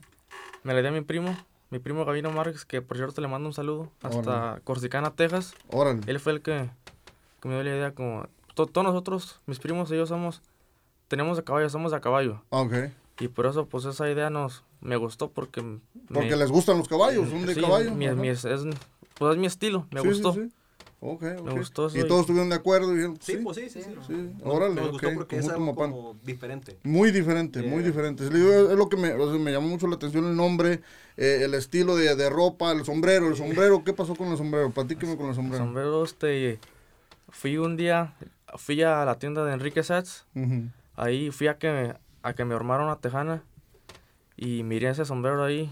me 0.62 0.74
la 0.74 0.80
dio 0.80 0.90
a 0.90 0.92
mi 0.92 1.00
primo, 1.00 1.36
mi 1.70 1.78
primo 1.78 2.04
Gabino 2.04 2.30
Márquez, 2.30 2.64
que 2.64 2.82
por 2.82 2.96
cierto 2.96 3.20
le 3.20 3.28
mando 3.28 3.48
un 3.48 3.54
saludo 3.54 3.90
hasta 4.02 4.18
Órale. 4.18 4.60
Corsicana, 4.62 5.10
Texas. 5.10 5.54
Órale. 5.68 6.00
Él 6.06 6.20
fue 6.20 6.32
el 6.32 6.42
que, 6.42 6.68
que 7.40 7.48
me 7.48 7.54
dio 7.54 7.64
la 7.64 7.70
idea 7.70 7.94
como 7.94 8.26
to- 8.54 8.66
todos 8.66 8.86
nosotros, 8.86 9.40
mis 9.46 9.58
primos 9.58 9.90
y 9.90 9.96
yo 9.96 10.06
somos 10.06 10.42
tenemos 11.08 11.36
de 11.36 11.44
caballo, 11.44 11.68
somos 11.68 11.90
de 11.92 11.98
a 11.98 12.00
caballo. 12.00 12.42
Ok. 12.50 12.74
Y 13.20 13.28
por 13.28 13.46
eso 13.46 13.66
pues 13.66 13.84
esa 13.84 14.08
idea 14.10 14.30
nos 14.30 14.64
me 14.80 14.96
gustó 14.96 15.30
porque 15.30 15.60
Porque 16.08 16.30
me- 16.30 16.36
les 16.36 16.50
gustan 16.50 16.78
los 16.78 16.88
caballos, 16.88 17.28
son 17.28 17.46
de 17.46 17.54
sí, 17.54 17.60
caballo. 17.60 17.92
mi- 17.94 18.08
mi- 18.10 18.28
es, 18.28 18.44
es- 18.44 18.62
pues 19.18 19.32
es 19.32 19.38
mi 19.38 19.46
estilo, 19.46 19.86
me 19.90 20.00
sí, 20.00 20.08
gustó. 20.08 20.32
sí. 20.32 20.50
Ok, 21.04 21.24
ok. 21.40 21.50
gustó 21.50 21.88
eso 21.88 21.98
Y 21.98 22.02
y- 22.02 22.06
todos 22.06 22.20
estuvieron 22.20 22.48
de 22.48 22.54
acuerdo 22.54 22.92
y 22.92 22.94
dijeron, 22.94 23.18
Sí, 23.20 23.32
sí, 23.32 23.38
pues 23.42 23.56
sí, 23.56 23.68
sí, 23.68 23.82
sí. 23.82 23.90
sí, 24.06 24.30
órale, 24.44 24.76
Nos 24.76 24.86
ok, 24.86 24.92
gustó 24.92 25.14
porque 25.16 25.36
es 25.36 25.48
algo 25.48 25.74
como 25.74 26.16
diferente. 26.22 26.78
Muy 26.84 27.10
diferente, 27.10 27.60
muy 27.60 27.78
Yeah. 27.82 27.86
diferente. 27.90 28.30
Le 28.30 28.38
digo, 28.38 28.52
Es 28.70 28.76
lo 28.78 28.88
que 28.88 28.96
me, 28.96 29.12
o 29.12 29.28
sea, 29.30 29.40
me 29.40 29.50
llamó 29.50 29.66
mucho 29.66 29.88
la 29.88 29.96
atención 29.96 30.26
el 30.26 30.36
nombre, 30.36 30.80
eh, 31.16 31.40
el 31.42 31.54
estilo 31.54 31.96
de, 31.96 32.14
de 32.14 32.30
ropa, 32.30 32.70
el 32.70 32.84
sombrero, 32.84 33.26
el 33.26 33.34
sombrero. 33.34 33.82
¿Qué 33.82 33.92
pasó 33.92 34.14
con 34.14 34.28
el 34.28 34.36
sombrero? 34.36 34.70
Platíqueme 34.70 35.16
con 35.16 35.26
el 35.28 35.34
sombrero. 35.34 35.64
Sombrero, 35.64 36.04
este, 36.04 36.60
fui 37.30 37.58
un 37.58 37.76
día, 37.76 38.14
fui 38.56 38.80
a 38.82 39.04
la 39.04 39.18
tienda 39.18 39.44
de 39.44 39.54
Enrique 39.54 39.82
Sats, 39.82 40.24
Ujú. 40.36 40.68
ahí 40.94 41.32
fui 41.32 41.48
a 41.48 41.58
que, 41.58 41.96
a 42.22 42.32
que 42.34 42.44
me 42.44 42.54
armaron 42.54 42.86
una 42.86 43.00
tejana 43.00 43.42
y 44.36 44.62
miré 44.62 44.90
ese 44.90 45.04
sombrero 45.04 45.42
ahí 45.42 45.68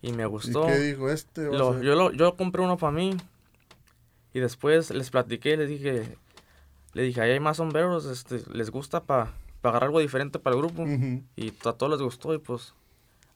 y 0.00 0.12
me 0.12 0.22
¿Y 0.22 0.26
gustó. 0.26 0.64
qué 0.64 0.78
dijo 0.78 1.10
este? 1.10 1.42
Lo- 1.46 1.82
yo, 1.82 1.96
lo- 1.96 2.12
yo 2.12 2.36
compré 2.36 2.62
uno 2.62 2.76
para 2.76 2.92
mí 2.92 3.16
y 4.34 4.40
después 4.40 4.90
les 4.90 5.10
platiqué, 5.10 5.56
les 5.56 5.68
dije, 5.68 6.16
le 6.94 7.02
dije, 7.02 7.20
ahí 7.20 7.30
hay 7.32 7.40
más 7.40 7.56
sombreros, 7.58 8.06
este, 8.06 8.42
les 8.52 8.70
gusta 8.70 9.02
para 9.04 9.34
agarrar 9.62 9.84
algo 9.84 10.00
diferente 10.00 10.38
para 10.38 10.54
el 10.56 10.62
grupo 10.62 10.84
y 11.36 11.48
a 11.64 11.72
todos 11.72 11.90
les 11.92 12.00
gustó 12.00 12.32
y 12.34 12.38
pues 12.38 12.74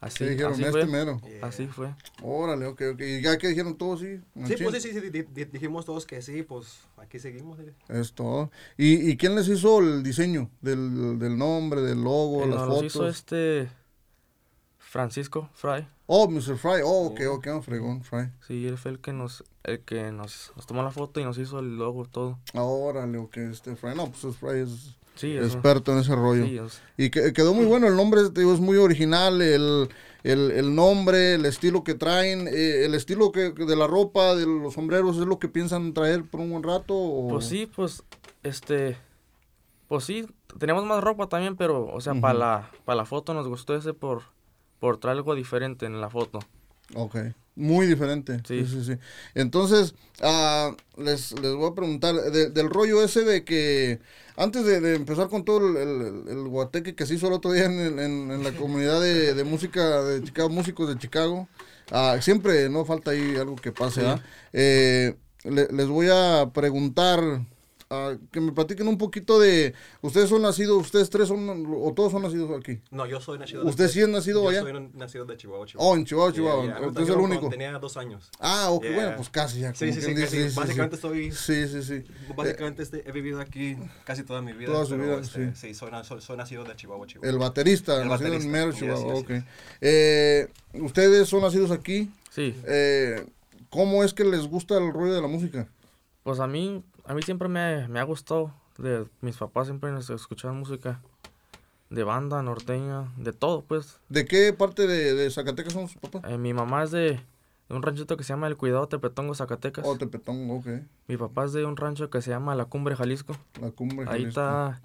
así, 0.00 0.24
dijeron, 0.24 0.52
así 0.52 0.62
este 0.64 0.70
fue. 0.70 0.86
mero. 0.86 1.20
Así 1.42 1.66
fue. 1.66 1.94
Órale, 2.22 2.66
ok, 2.66 2.82
ok. 2.94 3.00
¿Y 3.00 3.20
ya 3.22 3.36
que 3.38 3.48
dijeron 3.48 3.76
todos 3.76 4.00
sí? 4.00 4.20
Sí, 4.46 4.54
pues 4.62 4.82
sí, 4.82 4.92
sí, 4.92 5.00
sí, 5.00 5.10
di- 5.10 5.22
di- 5.22 5.44
dijimos 5.44 5.84
todos 5.84 6.06
que 6.06 6.22
sí, 6.22 6.42
pues 6.42 6.80
aquí 6.96 7.18
seguimos. 7.18 7.58
sí. 7.58 7.64
Es 7.88 8.12
todo. 8.12 8.50
¿Y, 8.76 9.10
y 9.10 9.16
quién 9.16 9.34
les 9.34 9.48
hizo 9.48 9.80
el 9.80 10.02
diseño 10.02 10.50
del, 10.60 11.18
del 11.18 11.36
nombre, 11.36 11.80
del 11.82 12.02
logo, 12.02 12.42
Eh, 12.44 12.46
las 12.46 12.60
los 12.66 12.68
fotos? 12.68 12.84
hizo 12.86 13.08
este 13.08 13.68
Francisco 14.78 15.48
Fry. 15.54 15.86
Oh, 16.14 16.28
Mr. 16.28 16.58
Fry. 16.58 16.82
Oh, 16.84 17.06
ok, 17.06 17.20
ok, 17.30 17.46
oh, 17.54 17.62
fregón, 17.62 18.02
Fry. 18.02 18.28
Sí, 18.46 18.66
él 18.66 18.76
fue 18.76 18.90
el 18.90 18.98
que 18.98 19.14
nos, 19.14 19.44
el 19.64 19.80
que 19.80 20.12
nos, 20.12 20.52
nos 20.56 20.66
tomó 20.66 20.82
la 20.82 20.90
foto 20.90 21.20
y 21.20 21.24
nos 21.24 21.38
hizo 21.38 21.58
el 21.58 21.76
logo, 21.78 22.04
todo. 22.04 22.38
Ah, 22.52 22.62
Órale, 22.64 23.16
ok, 23.16 23.36
este 23.38 23.76
Fry. 23.76 23.94
No, 23.94 24.10
pues 24.12 24.36
Fry 24.36 24.60
es 24.60 24.94
Sí, 25.14 25.36
experto 25.38 25.92
en 25.92 25.98
ese 26.00 26.14
rollo. 26.14 26.44
Sí, 26.44 26.58
es- 26.58 26.82
Y 26.98 27.08
que- 27.10 27.32
quedó 27.32 27.54
muy 27.54 27.64
bueno 27.64 27.86
el 27.86 27.96
nombre, 27.96 28.28
digo, 28.30 28.52
es 28.52 28.60
muy 28.60 28.76
original, 28.76 29.40
el, 29.40 29.88
el, 30.22 30.50
el 30.50 30.74
nombre, 30.74 31.34
el 31.34 31.46
estilo 31.46 31.82
que 31.82 31.94
traen, 31.94 32.46
eh, 32.46 32.84
el 32.84 32.94
estilo 32.94 33.32
que, 33.32 33.50
de 33.52 33.76
la 33.76 33.86
ropa, 33.86 34.34
de 34.34 34.44
los 34.44 34.74
sombreros, 34.74 35.16
¿es 35.16 35.24
lo 35.26 35.38
que 35.38 35.48
piensan 35.48 35.94
traer 35.94 36.24
por 36.24 36.40
un 36.40 36.50
buen 36.50 36.62
rato? 36.62 36.94
O? 36.94 37.28
Pues 37.28 37.46
sí, 37.46 37.64
pues, 37.74 38.02
este, 38.42 38.96
pues 39.88 40.04
sí, 40.04 40.26
tenemos 40.58 40.84
más 40.84 41.02
ropa 41.02 41.28
también, 41.28 41.56
pero, 41.56 41.86
o 41.86 42.00
sea, 42.02 42.14
para 42.14 42.34
la, 42.38 42.70
para 42.84 42.96
la 42.96 43.04
foto 43.06 43.32
nos 43.34 43.48
gustó 43.48 43.74
ese 43.76 43.94
por, 43.94 44.22
por 44.82 44.98
traer 44.98 45.18
algo 45.18 45.36
diferente 45.36 45.86
en 45.86 46.00
la 46.00 46.10
foto. 46.10 46.40
Ok, 46.96 47.16
muy 47.54 47.86
diferente. 47.86 48.38
Sí, 48.48 48.66
sí, 48.66 48.82
Sí. 48.82 48.84
sí. 48.84 48.98
Entonces, 49.36 49.94
ah, 50.20 50.74
les, 50.96 51.38
les 51.40 51.54
voy 51.54 51.70
a 51.70 51.74
preguntar, 51.76 52.16
de- 52.16 52.50
del 52.50 52.68
rollo 52.68 53.00
ese 53.00 53.22
de 53.24 53.44
que, 53.44 54.00
antes 54.36 54.64
de, 54.64 54.80
de 54.80 54.96
empezar 54.96 55.28
con 55.28 55.44
todo 55.44 55.58
el, 55.68 55.76
el- 55.76 56.28
el 56.28 56.48
guateque 56.48 56.96
que 56.96 57.06
se 57.06 57.14
hizo 57.14 57.28
el 57.28 57.34
otro 57.34 57.52
día 57.52 57.66
en, 57.66 57.78
el- 57.78 57.98
en- 58.00 58.30
en 58.32 58.42
la 58.42 58.50
comunidad 58.56 59.00
de, 59.00 59.34
de 59.34 59.44
música 59.44 60.02
de 60.02 60.20
Chicago, 60.24 60.48
músicos 60.48 60.88
de 60.88 60.98
Chicago, 60.98 61.46
ah, 61.92 62.18
siempre 62.20 62.68
no 62.68 62.84
falta 62.84 63.12
ahí 63.12 63.36
algo 63.36 63.54
que 63.54 63.70
pase, 63.70 64.00
Sí. 64.00 64.06
¿ah? 64.08 64.20
Eh, 64.52 65.14
le- 65.44 65.68
les 65.70 65.86
voy 65.86 66.08
a 66.10 66.50
preguntar 66.52 67.20
a 67.92 68.16
que 68.30 68.40
me 68.40 68.52
platiquen 68.52 68.88
un 68.88 68.96
poquito 68.96 69.38
de, 69.38 69.74
ustedes 70.00 70.28
son 70.30 70.42
nacidos, 70.42 70.80
ustedes 70.80 71.10
tres 71.10 71.28
son, 71.28 71.66
o 71.68 71.92
todos 71.94 72.10
son 72.12 72.22
nacidos 72.22 72.50
aquí. 72.58 72.80
No, 72.90 73.04
yo 73.06 73.20
soy 73.20 73.38
nacido 73.38 73.64
¿Usted 73.66 73.88
sí 73.88 74.00
es 74.00 74.08
nacido 74.08 74.42
yo 74.44 74.48
allá? 74.48 74.60
soy 74.62 74.90
nacido 74.94 75.24
de 75.26 75.36
Chihuahua, 75.36 75.66
Chihuahua. 75.66 75.92
Oh, 75.92 75.96
en 75.96 76.04
Chihuahua, 76.06 76.32
Chihuahua. 76.32 76.64
Yeah, 76.64 76.78
yeah. 76.78 76.88
Usted 76.88 77.02
es 77.02 77.08
el 77.08 77.14
Yo 77.14 77.20
único. 77.22 77.48
Tenía 77.50 77.78
dos 77.78 77.96
años. 77.96 78.30
Ah, 78.40 78.68
ok, 78.70 78.82
Yeah. 78.84 78.94
bueno, 78.94 79.12
pues 79.16 79.28
casi 79.28 79.60
ya. 79.60 79.74
Sí, 79.74 79.92
sí, 79.92 80.00
sí, 80.00 80.14
dice, 80.14 80.22
casi. 80.22 80.50
sí, 80.50 80.56
Básicamente 80.56 80.96
estoy- 80.96 81.32
Sí, 81.32 81.68
sí, 81.68 81.82
sí. 81.82 82.04
Básicamente 82.36 82.82
este, 82.82 83.08
he 83.08 83.12
vivido 83.12 83.40
aquí 83.40 83.76
casi 84.04 84.22
toda 84.24 84.40
mi 84.42 84.52
vida. 84.52 84.72
Toda 84.72 84.86
su 84.86 84.96
vida, 84.96 85.18
este, 85.20 85.52
sí. 85.54 85.68
sí. 85.68 85.74
soy, 85.74 85.90
na- 85.90 86.04
soy, 86.04 86.20
soy 86.20 86.36
nacido 86.36 86.64
de 86.64 86.74
Chihuahua, 86.76 87.06
Chihuahua. 87.06 87.30
El 87.30 87.38
baterista, 87.38 88.00
El 88.02 88.08
nacido 88.08 88.28
en 88.28 88.32
baterista, 88.34 88.52
Mero, 88.52 88.70
yes, 88.70 88.78
Chihuahua, 88.80 89.14
ok. 89.16 89.30
Eh, 89.80 90.48
ustedes 90.74 91.28
son 91.28 91.42
nacidos 91.42 91.70
aquí. 91.70 92.10
Sí, 92.30 92.54
Eh, 92.66 93.24
¿Cómo 93.70 94.04
es 94.04 94.12
que 94.12 94.24
les 94.24 94.46
gusta 94.48 94.76
el 94.76 94.92
rollo 94.92 95.14
de 95.14 95.20
la 95.22 95.28
música? 95.28 95.66
pues 96.22 96.38
a 96.40 96.46
mí, 96.46 96.84
a 97.04 97.14
mí 97.14 97.22
siempre 97.22 97.48
me, 97.48 97.88
me 97.88 98.00
ha 98.00 98.04
gustado. 98.04 98.54
De, 98.78 99.06
mis 99.20 99.36
papás 99.36 99.66
siempre 99.66 99.92
nos 99.92 100.08
escuchaban 100.10 100.58
música 100.58 101.00
de 101.90 102.04
banda, 102.04 102.42
norteña, 102.42 103.12
de 103.16 103.32
todo, 103.32 103.62
pues. 103.62 104.00
¿De 104.08 104.24
qué 104.24 104.52
parte 104.52 104.86
de, 104.86 105.14
de 105.14 105.30
Zacatecas 105.30 105.74
son 105.74 105.88
sus 105.88 106.00
papás? 106.00 106.22
Eh, 106.30 106.38
mi 106.38 106.54
mamá 106.54 106.84
es 106.84 106.90
de, 106.90 107.20
un 107.68 107.82
ranchito 107.82 108.16
que 108.16 108.24
se 108.24 108.32
llama 108.32 108.46
El 108.46 108.56
Cuidado 108.56 108.88
Tepetongo, 108.88 109.34
Zacatecas. 109.34 109.84
Oh, 109.86 109.96
Tepetón, 109.96 110.50
ok. 110.50 110.66
Mi 111.06 111.16
papá 111.16 111.44
es 111.44 111.52
de 111.52 111.64
un 111.64 111.76
rancho 111.76 112.08
que 112.10 112.22
se 112.22 112.30
llama 112.30 112.54
La 112.54 112.64
Cumbre, 112.64 112.96
Jalisco. 112.96 113.36
La 113.60 113.70
cumbre. 113.70 114.06
Ahí 114.08 114.22
Jalisco. 114.22 114.28
está 114.28 114.80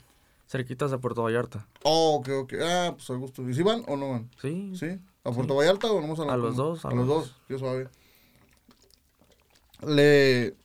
cerquitas 0.48 0.92
de 0.92 0.98
Puerto 0.98 1.24
Vallarta. 1.24 1.68
Oh, 1.84 2.16
ok, 2.16 2.30
ok. 2.44 2.54
Ah, 2.62 2.92
pues 2.94 3.10
a 3.10 3.14
gusto. 3.14 3.48
¿Y 3.50 3.54
si 3.54 3.64
van 3.64 3.84
o 3.88 3.96
no 3.96 4.10
van? 4.12 4.30
Sí, 4.42 4.74
¿Sí? 4.76 5.00
¿A 5.24 5.32
Puerto 5.32 5.56
Vallarta 5.56 5.92
o 5.92 6.02
nomás 6.02 6.20
a 6.20 6.26
la 6.26 6.34
A 6.34 6.38
los 6.38 6.56
dos, 6.56 6.86
A, 6.86 6.90
a 6.90 6.92
los 6.92 7.08
los 7.08 7.08
dos, 7.08 7.36
qué 7.48 7.58
suave. 7.58 7.90
Le... 9.86 10.56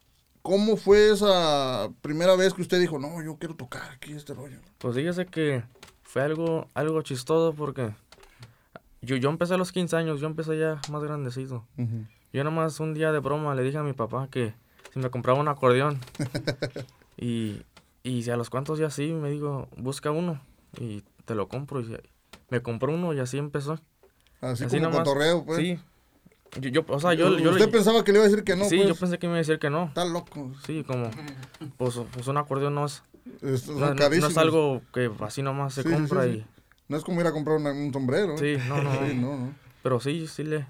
¿Cómo 0.43 0.77
fue 0.77 1.11
esa 1.11 1.89
primera 2.01 2.35
vez 2.35 2.53
que 2.53 2.63
usted 2.63 2.81
dijo, 2.81 2.99
no, 2.99 3.23
yo 3.23 3.37
quiero 3.37 3.55
tocar 3.55 3.83
aquí 3.93 4.13
este 4.13 4.35
rollo? 4.35 4.59
Pues 4.79 4.97
fíjese 4.97 5.27
que 5.27 5.63
fue 6.03 6.23
algo, 6.23 6.69
algo 6.75 7.01
chistoso 7.03 7.55
porque 7.55 7.95
yo, 9.01 9.17
yo 9.17 9.31
empecé 9.31 9.55
a 9.55 9.57
los 9.57 9.71
15 9.71 9.97
años, 9.97 10.21
yo 10.21 10.27
empecé 10.27 10.59
ya 10.59 10.81
más 10.91 11.03
grandecito. 11.03 11.65
Ujú. 11.79 12.07
Yo 12.33 12.45
nomás 12.45 12.81
un 12.81 12.93
día 12.95 13.13
de 13.13 13.21
broma 13.21 13.55
le 13.55 13.63
dije 13.63 13.79
a 13.79 13.83
mi 13.83 13.93
papá 13.93 14.29
que 14.31 14.55
si 14.93 14.99
me 14.99 15.11
compraba 15.11 15.39
un 15.39 15.49
acordeón. 15.49 16.01
y, 17.17 17.63
y 18.03 18.29
a 18.29 18.37
los 18.37 18.51
cuantos 18.51 18.79
días 18.79 18.93
sí, 18.95 19.13
me 19.13 19.31
dijo, 19.31 19.69
busca 19.77 20.11
uno 20.11 20.41
y 20.79 21.03
te 21.25 21.35
lo 21.37 21.49
compro. 21.49 21.81
Y 21.81 21.97
me 22.51 22.63
compró 22.63 22.93
uno 22.93 23.13
y 23.15 23.21
así 23.21 23.39
empezó. 23.39 23.75
Así, 24.41 24.65
Así 24.65 24.79
como 24.79 24.91
nomás. 24.91 24.99
cotorreo, 25.09 25.45
pues. 25.45 25.59
Sí. 25.59 25.79
Yo, 26.61 26.69
yo, 26.69 26.85
o 26.89 27.01
sea, 27.01 27.15
yo, 27.15 27.39
yo 27.39 27.51
¿Usted 27.51 27.67
le- 27.67 27.73
pensaba 27.73 28.05
que 28.05 28.13
le 28.13 28.19
iba 28.19 28.27
a 28.27 28.29
decir 28.29 28.45
que 28.45 28.57
no, 28.57 28.67
sí, 28.67 28.77
pues? 28.77 28.89
yo 28.89 28.95
pensé 28.95 29.19
que 29.19 29.27
me 29.27 29.33
iba 29.33 29.37
a 29.37 29.39
decir 29.39 29.59
que 29.59 29.71
no. 29.71 29.85
Está 29.85 30.05
loco. 30.05 30.53
Sí, 30.67 30.85
como, 30.85 31.11
pues, 31.79 31.99
pues 32.13 32.27
un 32.27 32.37
acordeón 32.37 32.75
no 32.75 32.85
es, 32.85 33.03
Estos 33.41 33.77
no, 33.77 33.95
no- 33.95 34.09
no 34.09 34.27
es 34.27 34.37
algo 34.37 34.83
que 34.93 35.11
así 35.21 35.43
nomás 35.43 35.75
se 35.75 35.83
Sí, 35.83 35.89
compra 35.91 36.25
sí, 36.25 36.31
y... 36.31 36.33
sí. 36.41 36.47
No 36.89 36.97
es 36.99 37.05
como 37.05 37.21
ir 37.23 37.27
a 37.27 37.33
comprar 37.33 37.57
una- 37.57 37.73
un 37.73 37.91
sombrero. 37.93 38.35
¿eh? 38.35 38.59
Sí, 38.59 38.63
no, 38.69 38.83
no, 38.83 38.93
Sí, 39.09 39.15
no. 39.15 39.37
no. 39.39 39.55
Pero 39.83 39.99
sí, 40.01 40.27
sí 40.27 40.45
le... 40.45 40.67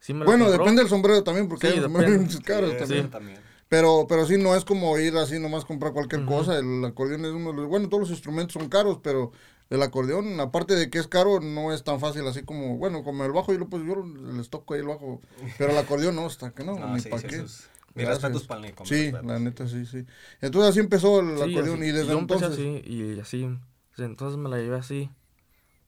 Sí 0.00 0.14
me 0.14 0.24
Bueno, 0.24 0.50
depende 0.50 0.82
del 0.82 0.88
sombrero 0.88 1.24
también, 1.24 1.48
porque 1.48 1.66
Sí, 1.66 1.72
hay 1.74 1.82
sombreros 1.82 2.40
caros 2.44 2.70
Sí, 2.72 2.76
también. 2.78 3.04
sí, 3.06 3.10
también. 3.10 3.38
Pero, 3.68 4.06
pero 4.08 4.24
sí, 4.24 4.38
no 4.38 4.54
es 4.54 4.64
como 4.64 4.96
ir 4.98 5.16
así 5.16 5.38
nomás 5.40 5.64
comprar 5.64 5.92
cualquier 5.92 6.24
cosa. 6.24 6.56
El 6.58 6.84
acordeón 6.84 7.24
es 7.24 7.32
uno 7.32 7.50
de 7.50 7.56
los... 7.56 7.66
Bueno, 7.66 7.88
todos 7.88 8.02
los 8.02 8.10
instrumentos 8.10 8.52
son 8.54 8.68
caros, 8.68 9.00
pero 9.02 9.32
el 9.70 9.82
acordeón, 9.82 10.40
aparte 10.40 10.74
de 10.74 10.88
que 10.90 10.98
es 10.98 11.06
caro, 11.08 11.40
no 11.40 11.72
es 11.72 11.84
tan 11.84 12.00
fácil 12.00 12.26
así 12.26 12.42
como... 12.42 12.76
Bueno, 12.78 13.04
como 13.04 13.24
el 13.24 13.32
bajo, 13.32 13.52
yo, 13.52 13.58
lo- 13.58 13.68
pues, 13.68 13.84
yo 13.84 13.96
les 14.32 14.48
toco 14.48 14.74
ahí 14.74 14.80
el 14.80 14.86
bajo. 14.86 15.20
Pero 15.58 15.72
el 15.72 15.78
acordeón 15.78 16.16
no, 16.16 16.26
hasta 16.26 16.50
que 16.52 16.64
no, 16.64 16.78
No, 16.78 16.94
ni 16.94 17.00
sí, 17.00 17.08
pa' 17.10 17.18
sí, 17.18 17.26
qué. 17.28 17.36
es- 17.36 17.68
Gracias. 17.94 18.22
respetos 18.22 18.46
para 18.46 18.66
el 18.66 18.74
Sí, 18.84 19.10
la 19.10 19.38
neta, 19.40 19.66
sí, 19.66 19.84
sí. 19.84 20.04
Entonces 20.40 20.70
así 20.70 20.78
empezó 20.80 21.20
el 21.20 21.36
Sí, 21.38 21.42
acordeón 21.54 21.80
así. 21.82 21.88
y 21.88 21.92
desde 21.92 22.12
yo 22.12 22.18
entonces 22.18 22.50
así 22.50 22.82
y 22.86 23.18
así. 23.20 23.48
Entonces 23.96 24.38
me 24.38 24.48
la 24.48 24.58
llevé 24.58 24.76
así, 24.76 25.10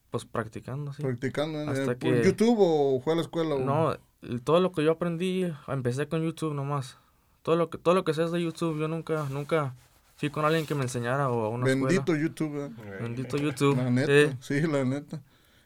pues 0.09 0.25
practicando 0.25 0.91
así. 0.91 1.01
practicando 1.03 1.61
en, 1.61 1.69
Hasta 1.69 1.93
eh, 1.93 1.97
que- 1.97 2.23
YouTube 2.25 2.57
o 2.59 2.99
fue 3.01 3.13
a 3.13 3.15
la 3.15 3.21
escuela. 3.21 3.55
o- 3.55 3.59
No, 3.59 3.95
todo 4.43 4.59
lo 4.59 4.73
que 4.73 4.83
yo 4.83 4.91
aprendí, 4.91 5.51
empecé 5.69 6.07
con 6.07 6.21
YouTube 6.21 6.53
nomás. 6.53 6.97
Todo 7.43 7.55
lo 7.55 7.69
que, 7.69 7.77
todo 7.77 7.93
lo 7.95 8.03
que 8.03 8.13
sé 8.13 8.23
es 8.25 8.31
de 8.31 8.43
YouTube. 8.43 8.77
Yo 8.79 8.87
nunca, 8.89 9.25
nunca 9.29 9.73
fui 10.21 10.29
con 10.29 10.45
alguien 10.45 10.67
que 10.67 10.75
me 10.75 10.83
enseñara 10.83 11.29
o 11.31 11.45
a 11.45 11.49
una 11.49 11.65
Bendito 11.65 12.13
escuela. 12.13 12.21
YouTube, 12.21 12.55
¿eh? 12.63 12.69
Bendito 13.01 13.37
YouTube. 13.37 13.75
La 13.75 13.89
neta, 13.89 14.37
Sí, 14.39 14.61
sí, 14.61 14.67
la 14.67 14.85
neta. 14.85 15.19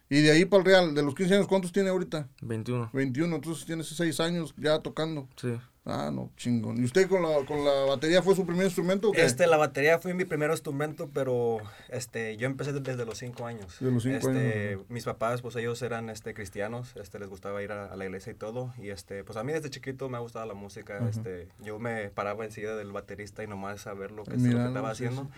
Y 0.09 0.21
de 0.21 0.31
ahí 0.31 0.45
para 0.45 0.62
el 0.62 0.65
Real, 0.65 0.95
de 0.95 1.03
los 1.03 1.13
15 1.13 1.35
años, 1.35 1.47
¿cuántos 1.47 1.74
tiene 1.74 1.89
ahorita? 1.89 2.29
21. 2.41 2.89
21, 2.93 3.35
entonces 3.35 3.65
tienes 3.65 3.88
6 3.88 4.17
años 4.21 4.53
ya 4.55 4.79
tocando. 4.79 5.27
Sí. 5.35 5.57
Ah, 5.87 6.09
no, 6.11 6.31
chingón. 6.35 6.81
¿Y 6.81 6.83
usted 6.83 7.07
con 7.07 7.21
la, 7.21 7.45
con 7.45 7.63
la 7.63 7.85
batería 7.85 8.23
fue 8.23 8.35
su 8.35 8.43
primer 8.43 8.65
instrumento 8.65 9.09
o 9.09 9.11
qué? 9.11 9.23
Este, 9.23 9.45
la 9.45 9.57
batería 9.57 9.99
fue 9.99 10.15
mi 10.15 10.25
primer 10.25 10.49
instrumento, 10.49 11.11
pero 11.13 11.59
este, 11.89 12.37
yo 12.37 12.47
empecé 12.47 12.73
desde 12.73 13.05
los 13.05 13.19
cinco 13.19 13.45
años. 13.45 13.77
Desde 13.79 13.91
los 13.93 14.01
cinco 14.01 14.29
este, 14.29 14.69
años, 14.69 14.81
Mis 14.89 15.03
papás, 15.03 15.43
pues 15.43 15.55
ellos 15.57 15.79
eran 15.83 16.09
este, 16.09 16.33
cristianos, 16.33 16.95
este, 16.95 17.19
les 17.19 17.29
gustaba 17.29 17.61
ir 17.61 17.71
a, 17.71 17.85
a 17.93 17.95
la 17.95 18.05
iglesia 18.05 18.31
y 18.31 18.35
todo. 18.35 18.73
Y 18.79 18.89
este, 18.89 19.23
pues 19.23 19.37
a 19.37 19.43
mí 19.43 19.53
desde 19.53 19.69
chiquito 19.69 20.09
me 20.09 20.17
ha 20.17 20.21
gustado 20.21 20.47
la 20.47 20.55
música. 20.55 21.07
este, 21.07 21.49
yo 21.59 21.77
me 21.77 22.09
paraba 22.09 22.45
enseguida 22.45 22.75
del 22.75 22.91
baterista 22.91 23.43
y 23.43 23.47
nomás 23.47 23.81
saber 23.81 24.09
lo 24.09 24.23
que, 24.23 24.31
lo 24.31 24.37
que 24.37 24.41
Mirando, 24.41 24.69
estaba 24.69 24.95
sí, 24.95 25.05
haciendo. 25.05 25.29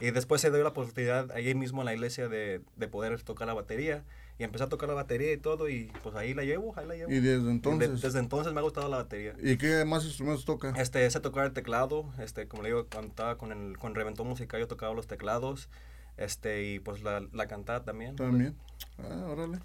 Y 0.00 0.10
después 0.10 0.42
se 0.42 0.50
dio 0.50 0.62
la 0.62 0.68
oportunidad 0.68 1.32
ahí 1.32 1.54
mismo 1.54 1.80
en 1.80 1.86
la 1.86 1.94
iglesia 1.94 2.28
de, 2.28 2.60
de 2.76 2.88
poder 2.88 3.22
tocar 3.22 3.46
la 3.46 3.54
batería. 3.54 4.04
Y 4.38 4.42
empecé 4.42 4.64
a 4.64 4.68
tocar 4.68 4.88
la 4.88 4.94
batería 4.96 5.32
y 5.32 5.36
todo, 5.36 5.68
y 5.68 5.92
pues 6.02 6.14
ahí 6.16 6.34
la 6.34 6.42
llevo, 6.42 6.74
ahí 6.76 6.86
la 6.86 6.94
llevo. 6.96 7.10
Y 7.12 7.20
desde 7.20 7.44
De- 7.44 7.50
entonces. 7.52 8.00
desde 8.02 8.18
entonces 8.18 8.52
me 8.52 8.58
ha 8.58 8.62
gustado 8.64 8.88
la 8.88 8.96
batería. 8.96 9.34
¿Y 9.40 9.56
qué 9.56 9.84
más 9.84 10.04
instrumentos 10.04 10.44
toca? 10.44 10.70
Este, 10.76 11.08
sé 11.08 11.20
tocar 11.20 11.46
el 11.46 11.52
teclado, 11.52 12.12
este, 12.18 12.48
como 12.48 12.62
le 12.64 12.70
digo, 12.70 12.86
cuando 12.90 13.10
estaba 13.10 13.38
con 13.38 13.52
el 13.52 13.78
con 13.78 13.94
Reventón 13.94 14.26
Musical 14.26 14.58
yo 14.60 14.66
tocaba 14.66 14.92
los 14.92 15.06
teclados, 15.06 15.68
este, 16.16 16.64
y 16.64 16.78
pues 16.80 17.02
la, 17.02 17.22
la 17.32 17.46
cantada 17.46 17.84
también. 17.84 18.16
También. 18.16 18.56
Ah, 18.98 19.24
órale. 19.28 19.58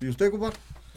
¿Y 0.00 0.08
usted, 0.08 0.30
compa? 0.30 0.50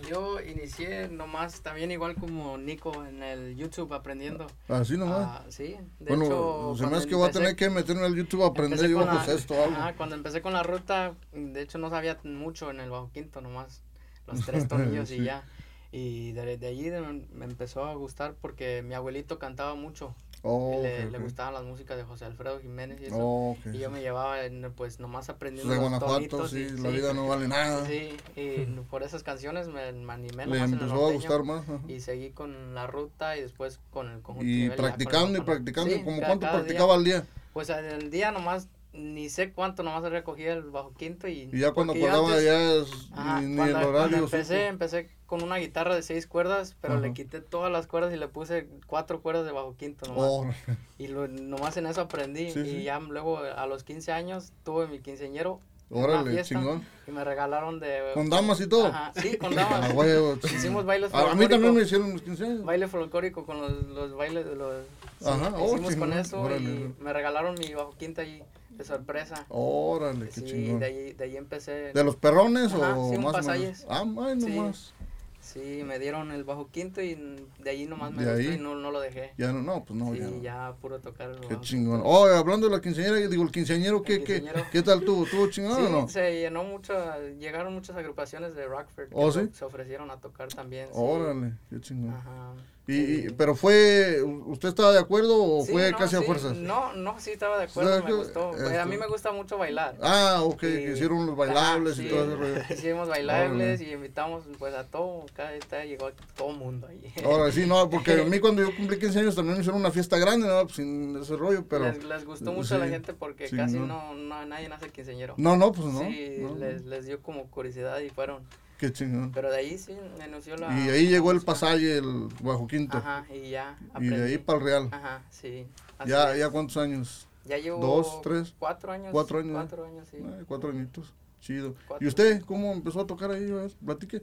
Yo 0.10 0.40
inicié 0.42 1.08
nomás 1.08 1.62
también 1.62 1.92
igual 1.92 2.16
como 2.16 2.58
Nico 2.58 3.06
en 3.06 3.24
el 3.24 3.56
YouTube 3.56 3.94
aprendiendo. 3.94 4.48
Así 4.68 4.98
nomás. 4.98 5.20
Ah, 5.22 5.46
sí, 5.50 5.78
de 6.00 6.16
bueno, 6.16 6.26
hecho, 6.26 6.76
se 6.78 6.88
me 6.88 6.98
hace 6.98 7.08
que 7.08 7.16
voy 7.16 7.30
a 7.30 7.32
tener 7.32 7.56
que 7.56 7.70
meterme 7.70 8.04
al 8.06 8.16
YouTube 8.16 8.44
a 8.44 8.48
aprender 8.48 8.90
yo 8.90 8.98
con 9.00 9.08
pues 9.10 9.28
la- 9.28 9.34
esto 9.34 9.54
o 9.54 9.64
algo. 9.64 9.76
ajá, 9.78 9.96
cuando 9.96 10.16
empecé 10.16 10.42
con 10.42 10.52
la 10.54 10.64
ruta, 10.64 11.14
de 11.32 11.62
hecho 11.62 11.78
no 11.78 11.90
sabía 11.90 12.18
mucho 12.24 12.70
en 12.72 12.80
el 12.82 12.90
bajo 12.90 13.12
quinto 13.14 13.40
nomás, 13.40 13.82
los 14.28 14.46
tres 14.46 14.68
tornillos 14.68 15.10
Sí. 15.10 15.16
y 15.16 15.24
ya. 15.26 15.44
Y 15.92 16.32
de, 16.34 16.58
de 16.58 16.68
allí 16.68 16.90
de- 16.90 17.02
me 17.02 17.46
empezó 17.46 17.86
a 17.86 17.94
gustar 17.94 18.36
porque 18.42 18.82
mi 18.82 18.96
abuelito 18.96 19.38
cantaba 19.40 19.76
mucho. 19.76 20.16
Oh, 20.46 20.78
le, 20.84 21.06
ok, 21.06 21.12
le 21.14 21.20
gustaban 21.20 21.54
las 21.54 21.64
músicas 21.64 21.96
de 21.96 22.04
José 22.04 22.26
Alfredo 22.26 22.60
Jiménez 22.60 23.00
y 23.02 23.06
eso. 23.06 23.16
Oh, 23.18 23.52
ok, 23.52 23.68
y 23.74 23.78
yo 23.80 23.88
sí. 23.88 23.94
me 23.94 24.02
llevaba 24.02 24.36
pues 24.76 25.00
nomás 25.00 25.30
aprendiendo 25.30 25.74
de 25.74 25.80
los 25.80 25.90
Guanajuato, 25.90 26.48
sí, 26.50 26.68
y- 26.70 26.82
la 26.82 26.90
vida 26.90 27.14
no 27.14 27.28
vale 27.30 27.48
nada. 27.48 27.86
Sí, 27.86 28.10
y 28.36 28.66
por 28.90 29.04
esas 29.04 29.24
canciones 29.24 29.70
me, 29.70 29.92
me 29.94 30.12
animé 30.14 30.46
Le 30.46 30.52
nomás 30.56 30.68
en 30.68 30.74
empezó 30.74 30.94
a 30.94 30.96
norteño. 30.98 31.14
gustar 31.20 31.44
más. 31.44 31.64
ajá. 31.64 31.80
Y 31.88 32.02
seguí 32.02 32.32
con 32.32 32.76
la 32.76 32.88
ruta 32.88 33.38
y 33.38 33.42
después 33.42 33.80
con 33.92 34.10
el 34.10 34.22
conjunto. 34.22 34.50
Y 34.50 34.70
practicando 34.70 35.38
y 35.38 35.42
practicando, 35.42 35.92
Sí, 35.96 36.04
¿como 36.04 36.20
ca- 36.20 36.28
cuánto 36.28 36.52
practicaba 36.52 36.88
día. 36.88 36.96
al 36.98 37.04
día? 37.06 37.26
Pues 37.54 37.70
el 37.70 38.10
día 38.12 38.32
nomás, 38.32 38.68
ni 38.94 39.30
sé 39.30 39.52
cuánto 39.54 39.82
nomás 39.84 40.04
recogía 40.04 40.54
el 40.54 40.64
bajo 40.70 40.94
quinto 40.94 41.28
y... 41.28 41.50
Y 41.52 41.60
ya 41.60 41.72
cuando 41.72 41.94
antes- 41.94 42.44
ya 42.44 42.74
es, 42.74 42.88
Ajá, 43.14 43.42
ni, 43.42 43.56
cuando, 43.56 43.80
el 43.80 43.86
horario. 43.86 44.18
empecé, 44.18 44.56
supo. 44.60 44.70
empecé 44.70 45.10
con 45.26 45.42
una 45.42 45.58
guitarra 45.58 45.96
de 45.96 46.04
seis 46.04 46.28
cuerdas, 46.28 46.76
pero 46.80 47.00
le 47.00 47.12
quité 47.14 47.42
todas 47.42 47.72
las 47.72 47.88
cuerdas 47.88 48.14
y 48.14 48.18
le 48.18 48.28
puse 48.28 48.68
cuatro 48.86 49.22
cuerdas 49.22 49.46
de 49.46 49.52
bajo 49.52 49.76
quinto 49.78 50.06
nomás. 50.08 50.26
Oh, 50.30 50.48
Y 51.00 51.08
lo, 51.08 51.28
nomás 51.28 51.76
en 51.78 51.88
eso 51.88 52.02
aprendí. 52.02 52.52
Sí, 52.52 52.60
y 52.60 52.66
sí. 52.66 52.84
ya 52.84 53.00
luego 53.00 53.40
a 53.40 53.66
los 53.66 53.84
15 53.84 54.12
años 54.12 54.54
tuve 54.64 54.86
mi 54.88 55.00
quinceañero. 55.00 55.60
órale, 55.90 56.32
fiesta, 56.32 56.56
chingón. 56.56 56.86
Y 57.08 57.12
me 57.12 57.24
regalaron 57.24 57.80
de... 57.80 58.12
¿Con 58.14 58.30
damas 58.30 58.62
y 58.62 58.68
todo? 58.68 58.86
Ajá, 58.88 59.12
sí, 59.16 59.38
con 59.38 59.56
damas. 59.56 59.92
Hicimos 60.44 60.86
bailes 60.86 61.12
A, 61.16 61.18
a 61.18 61.22
mí 61.22 61.28
folclóricos. 61.30 61.50
también 61.50 61.74
me 61.76 61.82
hicieron 61.82 62.14
mis 62.14 62.22
15 62.22 62.44
años. 62.46 62.64
Baile 62.66 62.88
folclórico 62.88 63.44
con 63.46 63.60
los, 63.60 63.72
los 63.88 64.14
bailes 64.16 64.46
de 64.46 64.56
los... 64.56 64.86
sí, 65.20 65.26
Ajá, 65.28 65.52
oh, 65.58 65.74
hicimos 65.74 65.96
con 65.96 66.14
eso 66.14 66.40
órale, 66.42 66.64
y 66.70 66.94
me 67.00 67.12
regalaron 67.12 67.56
mi 67.58 67.74
bajo 67.74 67.96
quinta 67.98 68.22
ahí 68.22 68.44
de 68.78 68.84
sorpresa. 68.84 69.46
Órale, 69.50 70.26
qué 70.28 70.32
sí, 70.42 70.44
chingón. 70.46 70.80
de 70.80 70.86
ahí, 70.86 71.14
de 71.14 71.24
ahí 71.24 71.38
empecé. 71.38 71.92
¿De 71.94 72.04
los 72.04 72.16
perrones 72.16 72.74
Ajá, 72.74 72.96
o 72.98 73.12
sí, 73.12 73.18
más 73.18 73.36
o 73.46 73.52
menos? 73.52 73.86
Ah, 73.90 74.04
ay, 74.26 74.42
Sí. 74.42 74.50
nomás. 74.50 74.94
Sí, 75.40 75.84
me 75.86 76.00
dieron 76.00 76.32
el 76.32 76.46
bajo 76.46 76.70
quinto 76.72 77.02
y 77.02 77.16
de 77.60 77.70
ahí 77.70 77.86
nomás 77.86 78.14
me 78.14 78.24
De 78.24 78.32
ahí. 78.32 78.54
y 78.56 78.58
no, 78.58 78.76
no 78.76 78.92
lo 78.92 79.02
dejé. 79.02 79.34
Ya 79.38 79.52
no, 79.52 79.62
no, 79.62 79.84
pues 79.84 80.00
no, 80.00 80.14
sí, 80.14 80.20
ya 80.20 80.28
no. 80.28 80.42
ya 80.42 80.74
puro 80.80 81.00
tocar 81.02 81.32
el 81.32 81.40
Qué 81.42 81.48
bajo 81.56 81.62
chingón. 81.62 82.02
Oh, 82.06 82.26
hablando 82.28 82.70
de 82.70 82.76
la 82.78 82.82
quinceañera, 82.82 83.18
digo, 83.28 83.44
el 83.44 83.52
quinceañero, 83.52 84.02
¿qué, 84.04 84.14
El 84.16 84.24
qué, 84.24 84.36
quinceañero. 84.40 84.66
qué 84.72 84.82
tal 84.82 85.04
tuvo? 85.04 85.26
¿Tuvo 85.26 85.50
chingón 85.50 85.76
Sí, 85.76 85.84
o 85.84 85.90
no? 85.90 86.08
se 86.08 86.40
llenó 86.40 86.64
mucho, 86.64 86.94
llegaron 87.40 87.74
muchas 87.74 87.98
agrupaciones 87.98 88.56
de 88.56 88.66
Rockford 88.66 89.10
¿Oh, 89.12 89.34
se- 89.34 89.48
sí? 89.48 89.52
se 89.54 89.66
ofrecieron 89.66 90.10
a 90.12 90.18
tocar 90.18 90.48
también. 90.48 90.86
sí. 90.88 90.94
Órale, 90.96 91.54
qué 91.70 91.82
chingón. 91.82 92.14
Ajá. 92.16 92.54
Y, 92.86 92.94
y- 92.96 93.30
pero 93.38 93.56
fue, 93.56 94.22
¿usted 94.24 94.68
estaba 94.68 94.92
de 94.92 95.00
acuerdo 95.00 95.42
o 95.42 95.66
Sí, 95.66 95.72
fue 95.72 95.90
no, 95.92 95.98
casi 95.98 96.18
a 96.18 96.20
sí, 96.20 96.26
fuerzas? 96.26 96.58
No, 96.58 96.94
no, 96.94 97.18
sí 97.18 97.32
estaba 97.32 97.58
de 97.58 97.64
acuerdo, 97.64 97.90
¿Sabes 97.92 98.04
me 98.04 98.10
qué? 98.12 98.16
gustó. 98.18 98.52
Pues, 98.52 98.78
a 98.78 98.86
mí 98.86 98.98
me 98.98 99.08
gusta 99.08 99.32
mucho 99.32 99.58
bailar. 99.58 99.96
Ah, 100.02 100.42
ok, 100.44 100.60
que 100.60 100.92
hicieron 100.94 101.26
los 101.26 101.38
bailables 101.38 101.94
Ajá, 101.94 102.02
y 102.02 102.06
sí, 102.06 102.10
todo 102.10 102.26
ese 102.26 102.36
rollo. 102.36 102.56
Hicimos 102.74 103.08
bailables 103.08 103.80
y 103.80 103.92
invitamos 103.92 104.44
pues 104.60 104.74
a 104.74 104.84
todo, 104.86 105.26
cada 105.34 105.54
está, 105.56 105.86
llegó 105.86 106.12
todo 106.36 106.50
el 106.52 106.58
mundo 106.58 106.88
ahí. 106.88 107.14
Ahora 107.24 107.52
sí, 107.54 107.66
no, 107.66 107.90
porque 107.90 108.20
a 108.20 108.26
mí 108.26 108.40
cuando 108.42 108.62
yo 108.62 108.76
cumplí 108.76 109.00
15 109.00 109.20
años 109.20 109.36
también 109.36 109.58
hicieron 109.62 109.80
una 109.80 109.92
fiesta 109.92 110.18
grande, 110.18 110.46
¿no? 110.48 110.64
Pues, 110.64 110.76
sin 110.76 111.16
ese 111.16 111.38
rollo, 111.38 111.66
pero... 111.70 111.86
les, 111.86 112.04
les 112.04 112.26
gustó 112.26 112.52
mucho 112.52 112.76
a 112.76 112.80
la 112.80 112.86
sí, 112.86 112.92
gente 112.92 113.14
porque 113.14 113.48
sí, 113.48 113.56
casi 113.56 113.78
no. 113.78 113.86
no, 113.88 114.14
no, 114.14 114.46
nadie 114.46 114.68
nace 114.68 114.90
quinceañero. 114.90 115.36
No, 115.38 115.56
no, 115.56 115.72
pues 115.72 115.88
no. 115.88 116.02
sí, 116.02 116.36
no, 116.40 116.56
les, 116.58 116.84
les 116.86 117.06
dio 117.06 117.22
como 117.22 117.50
curiosidad 117.50 118.00
y 118.00 118.10
fueron. 118.10 118.44
Qué 118.78 118.92
chingón. 118.92 119.32
Pero 119.32 119.50
de 119.50 119.58
ahí 119.58 119.78
sí, 119.78 119.96
me 120.18 120.24
anunció 120.26 120.58
la... 120.58 120.78
Y 120.78 120.90
ahí 120.90 121.08
llegó 121.08 121.32
el 121.32 121.42
pasaje, 121.42 121.98
el 122.00 122.28
Bajo 122.42 122.68
Quinto. 122.68 122.98
Ajá, 122.98 123.26
y 123.34 123.50
ya 123.52 123.78
y 124.00 124.08
de 124.08 124.24
ahí 124.24 124.38
para 124.38 124.58
el 124.60 124.64
Real. 124.66 124.90
Ajá, 124.92 125.24
sí. 125.30 125.66
así 125.98 126.10
Ya, 126.10 126.34
es. 126.34 126.40
ya 126.40 126.50
cuántos 126.50 126.78
años? 126.78 127.28
Ya 127.46 127.58
llevo... 127.58 127.80
dos, 127.80 128.22
tres, 128.22 128.54
Cuatro 128.60 128.92
años. 128.92 129.10
cuatro 129.12 129.40
años, 129.40 129.54
Cuatro 129.54 129.86
años, 129.86 130.08
sí. 130.10 130.18
Ay, 130.24 130.44
cuatro 130.48 130.70
añitos. 130.70 131.14
Chido. 131.42 131.76
Cuatro. 131.88 132.06
¿Y 132.06 132.08
usted 132.08 132.42
cómo 132.46 132.72
empezó 132.72 133.02
a 133.02 133.06
tocar 133.08 133.32
ahí? 133.32 133.46
Platique. 133.86 134.22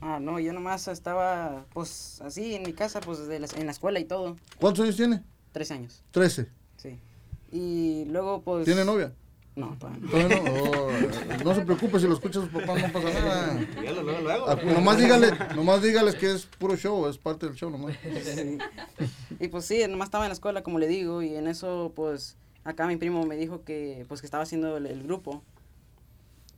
Ah, 0.00 0.18
no, 0.20 0.38
yo 0.40 0.52
nomás 0.52 0.88
estaba, 0.88 1.64
pues, 1.72 2.20
así 2.22 2.54
en 2.56 2.64
mi 2.64 2.72
casa, 2.72 3.00
pues, 3.00 3.26
de 3.28 3.38
la- 3.38 3.46
en 3.56 3.66
la 3.66 3.72
escuela 3.72 4.00
y 4.00 4.04
todo. 4.04 4.36
¿Cuántos 4.60 4.82
años 4.84 4.96
tiene? 4.96 5.22
Tres 5.52 5.70
años, 5.70 6.02
Trece. 6.10 6.48
sí. 6.76 6.98
Y 7.52 8.04
luego, 8.06 8.42
pues... 8.42 8.64
¿Tiene 8.64 8.84
novia? 8.84 9.12
No, 9.56 9.74
todavía 9.78 10.00
no. 10.00 10.10
Todavía 10.10 10.42
no. 10.42 10.52
Oh, 10.52 11.44
no 11.44 11.54
se 11.54 11.60
preocupe 11.62 11.98
si 11.98 12.06
lo 12.06 12.14
escucha 12.14 12.40
su 12.40 12.48
papá, 12.48 12.78
no 12.78 12.92
pasa 12.92 13.08
nada. 13.12 13.54
Dígalo 13.54 14.02
luego, 14.02 14.20
luego. 14.20 14.46
Ah, 14.48 14.56
nomás 14.62 14.98
dígale, 14.98 15.32
nomás 15.56 15.82
dígales 15.82 16.14
que 16.14 16.30
es 16.32 16.44
puro 16.46 16.76
show, 16.76 17.08
es 17.08 17.16
parte 17.18 17.46
del 17.46 17.54
show 17.56 17.70
nomás. 17.70 17.96
Sí. 18.22 18.58
Y 19.40 19.48
pues 19.48 19.64
sí, 19.64 19.82
nomás 19.88 20.08
estaba 20.08 20.24
en 20.26 20.28
la 20.28 20.34
escuela, 20.34 20.62
como 20.62 20.78
le 20.78 20.86
digo, 20.86 21.22
y 21.22 21.34
en 21.34 21.48
eso, 21.48 21.92
pues, 21.96 22.36
acá 22.64 22.86
mi 22.86 22.96
primo 22.96 23.24
me 23.26 23.36
dijo 23.36 23.64
que, 23.64 24.04
pues, 24.08 24.20
que 24.20 24.26
estaba 24.26 24.42
haciendo 24.44 24.76
el, 24.76 24.86
el 24.86 25.02
grupo. 25.02 25.42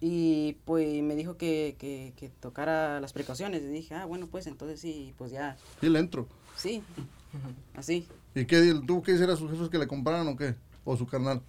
Y 0.01 0.57
pues 0.65 1.03
me 1.03 1.17
dijo 1.17 1.37
que, 1.37 1.75
que, 1.79 2.13
que 2.17 2.29
tocara 2.29 3.01
las 3.01 3.13
precauciones. 3.13 3.63
Y 3.63 3.67
dije, 3.67 3.95
ah, 3.97 4.05
bueno, 4.07 4.29
pues 4.29 4.47
entonces 4.47 4.81
sí, 4.81 5.13
pues 5.19 5.33
ya, 5.33 5.57
Y 5.83 5.89
le 5.89 5.99
entro. 5.99 6.29
sí, 6.57 6.83
así. 7.75 8.07
¿Y 8.35 8.45
qué 8.45 8.75
tuvo 8.87 9.03
que 9.03 9.13
decir 9.13 9.29
a 9.29 9.35
sus 9.37 9.51
jefes 9.51 9.69
que 9.69 9.79
le 9.79 9.89
compraran 9.89 10.29
o 10.29 10.37
qué? 10.37 10.55
¿O 10.85 10.97
su 10.97 11.07
carnal? 11.07 11.43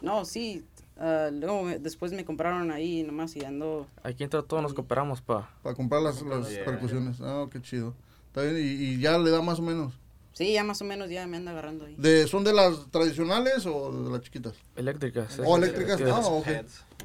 No, 0.00 0.24
sí, 0.24 0.64
ah, 1.00 1.30
luego 1.32 1.64
me- 1.64 1.78
después 1.80 2.12
me 2.12 2.24
compraron 2.24 2.70
ahí 2.70 3.02
nomás 3.02 3.34
y 3.34 3.44
ando, 3.44 3.86
Aquí 4.04 4.22
entre 4.22 4.42
todos 4.44 4.62
nos 4.62 4.74
cooperamos 4.74 5.20
pa. 5.20 5.50
Para 5.62 5.74
comprar 5.74 6.00
las, 6.02 6.22
las 6.22 6.48
Yeah. 6.50 6.64
percusiones. 6.64 7.20
Ah, 7.20 7.46
qué 7.50 7.60
chido. 7.60 7.94
Está 8.28 8.42
bien, 8.42 8.56
y, 8.58 8.60
y 8.84 9.00
ya 9.00 9.18
le 9.18 9.30
da 9.30 9.42
más 9.42 9.58
o 9.58 9.62
menos. 9.62 9.92
sí, 10.32 10.52
ya 10.52 10.62
más 10.62 10.80
o 10.80 10.84
menos 10.84 11.10
ya 11.10 11.26
me 11.26 11.36
anda 11.38 11.50
agarrando 11.50 11.84
ahí. 11.86 11.96
De, 11.98 12.26
¿Son 12.28 12.44
de 12.44 12.52
las 12.52 12.86
tradicionales 12.90 13.66
o 13.66 13.90
de 14.04 14.10
las 14.10 14.20
chiquitas? 14.20 14.54
Eléctricas. 14.76 15.38
¿O 15.40 15.56
es- 15.56 15.62
eléctricas? 15.64 16.00
Ah, 16.02 16.20
ok. 16.28 16.46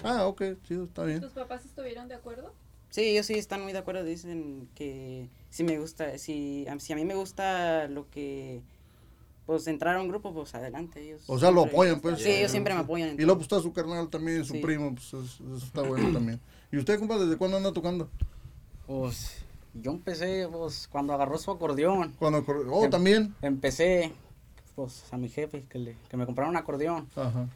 Ah, 0.03 0.25
ok, 0.27 0.41
chido, 0.67 0.83
está 0.83 1.03
bien. 1.05 1.21
¿Tus 1.21 1.31
papás 1.31 1.65
estuvieron 1.65 2.07
de 2.07 2.13
acuerdo? 2.15 2.53
Sí, 2.91 3.01
ellos 3.01 3.25
sí 3.25 3.33
están 3.33 3.61
muy 3.63 3.73
de 3.73 3.79
acuerdo, 3.79 4.03
dicen 4.05 4.69
que 4.75 5.27
si 5.49 5.63
me 5.65 5.79
gusta, 5.79 6.17
si, 6.17 6.65
si 6.79 6.93
a 6.93 6.95
mí 6.95 7.03
me 7.03 7.15
gusta 7.15 7.87
lo 7.89 8.09
que, 8.09 8.61
pues 9.45 9.67
entrar 9.67 9.95
a 9.97 10.01
un 10.01 10.07
grupo, 10.09 10.33
pues 10.33 10.53
adelante 10.55 11.01
ellos. 11.01 11.23
O 11.27 11.37
sea, 11.39 11.51
lo 11.51 11.63
apoyan, 11.65 11.99
pues. 12.01 12.21
Sí, 12.21 12.29
ellos 12.31 12.51
siempre 12.51 12.73
me 12.73 12.79
apoyan. 12.81 13.13
Y 13.13 13.23
luego 13.23 13.35
pues 13.35 13.43
está 13.45 13.59
su 13.61 13.71
carnal 13.73 14.09
también, 14.09 14.43
su 14.45 14.53
Sí. 14.53 14.59
primo, 14.59 14.93
pues 14.95 15.13
es- 15.13 15.39
eso 15.39 15.65
está 15.65 15.81
bueno 15.83 16.11
también. 16.13 16.39
¿Y 16.71 16.77
usted, 16.77 16.97
compa, 16.99 17.17
desde 17.17 17.37
cuándo 17.37 17.57
anda 17.57 17.71
tocando? 17.71 18.09
Pues 18.87 19.37
yo 19.73 19.91
empecé 19.91 20.47
pues 20.51 20.87
cuando 20.87 21.13
agarró 21.13 21.37
su 21.37 21.51
acordeón. 21.51 22.13
Cuando 22.19 22.43
Oh, 22.71 22.83
Em- 22.85 22.89
también. 22.89 23.35
Empecé 23.41 24.13
pues 24.75 25.05
a 25.11 25.17
mi 25.17 25.29
jefe 25.29 25.63
que, 25.69 25.79
le, 25.79 25.97
que 26.09 26.17
me 26.17 26.25
compraron 26.25 26.51
un 26.51 26.57
acordeón. 26.57 27.07
Ajá. 27.15 27.47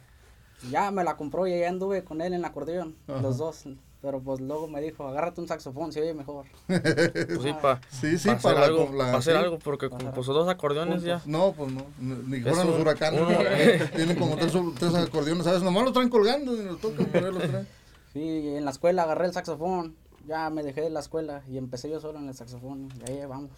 Ya 0.70 0.90
me 0.90 1.04
la 1.04 1.16
compró 1.16 1.46
y 1.46 1.58
ya 1.58 1.68
anduve 1.68 2.04
con 2.04 2.20
él 2.20 2.28
en 2.28 2.40
el 2.40 2.44
acordeón, 2.44 2.96
Ajá. 3.08 3.20
los 3.20 3.38
dos. 3.38 3.64
Pero 4.02 4.18
pues 4.20 4.40
luego 4.40 4.66
me 4.66 4.80
dijo, 4.80 5.06
agárrate 5.06 5.42
un 5.42 5.48
saxofón, 5.48 5.92
se 5.92 6.00
oye 6.00 6.14
mejor. 6.14 6.46
Pues 6.66 7.42
sí, 7.42 7.52
pa. 7.60 7.80
Sí, 7.90 8.18
sí, 8.18 8.30
para 8.42 8.60
la- 8.60 8.66
algo, 8.66 9.02
hacer 9.16 9.36
algo, 9.36 9.58
porque 9.58 9.90
con 9.90 9.98
pues, 9.98 10.26
dos 10.26 10.48
acordeones 10.48 11.02
ya. 11.02 11.20
No, 11.26 11.52
pues 11.52 11.70
no. 11.72 11.84
Ni 11.98 12.40
fueran 12.40 12.66
los 12.66 12.80
huracanes. 12.80 13.20
uno- 13.20 13.30
¿no? 13.30 13.86
Tienen 13.96 14.16
como 14.18 14.36
tres, 14.36 14.52
tres 14.78 14.94
acordeones, 14.94 15.44
¿sabes? 15.44 15.62
Nomás 15.62 15.84
los 15.84 15.92
traen 15.92 16.08
colgando 16.08 16.54
y 16.56 16.64
los 16.64 16.80
tocan, 16.80 17.06
pero 17.12 17.30
los 17.32 17.42
traen. 17.42 17.68
Sí, 18.14 18.20
en 18.56 18.64
la 18.64 18.70
escuela 18.70 19.02
agarré 19.02 19.26
el 19.26 19.32
saxofón. 19.34 19.94
Ya 20.26 20.48
me 20.50 20.62
dejé 20.62 20.80
de 20.82 20.90
la 20.90 21.00
escuela 21.00 21.42
y 21.48 21.58
empecé 21.58 21.90
yo 21.90 22.00
solo 22.00 22.18
en 22.18 22.28
el 22.28 22.34
saxofón. 22.34 22.88
Y 23.06 23.10
ahí 23.10 23.26
vamos, 23.26 23.50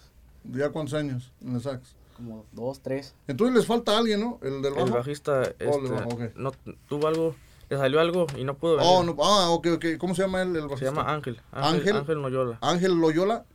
¿Ya 0.45 0.71
cuántos 0.71 0.95
años 0.95 1.31
en 1.41 1.55
el 1.55 1.61
sax? 1.63 1.95
como 2.17 2.45
dos, 2.53 2.81
tres. 2.81 3.15
Entonces 3.27 3.57
les 3.57 3.67
falta 3.67 3.97
alguien, 3.97 4.21
¿no? 4.21 4.39
El 4.43 4.61
del 4.61 4.75
bajo. 4.75 4.87
El 4.87 4.93
bajista 4.93 5.33
Oh, 5.41 5.45
el 5.59 5.69
este, 5.69 5.89
bajo, 5.91 6.19
no 6.37 6.53
tuvo 6.89 7.07
algo, 7.09 7.35
le 7.73 7.79
salió 7.79 8.01
algo 8.01 8.27
y 8.37 8.45
no 8.45 8.55
pudo 8.55 8.77
venir. 8.77 8.91
Oh, 8.93 9.03
no, 9.03 9.17
ah, 9.23 9.49
ok, 9.49 9.69
ok. 9.77 9.85
¿Cómo 9.99 10.15
se 10.15 10.23
llama 10.23 10.43
él, 10.43 10.55
el 10.55 10.69
bajista? 10.69 10.79
Se 10.79 10.85
llama 10.85 11.11
Ángel. 11.11 11.41
Ángel. 11.53 11.97
Ángel, 11.97 12.21
Noyola. 12.21 12.59
Ángel 12.61 12.93
Loyola. 12.93 13.47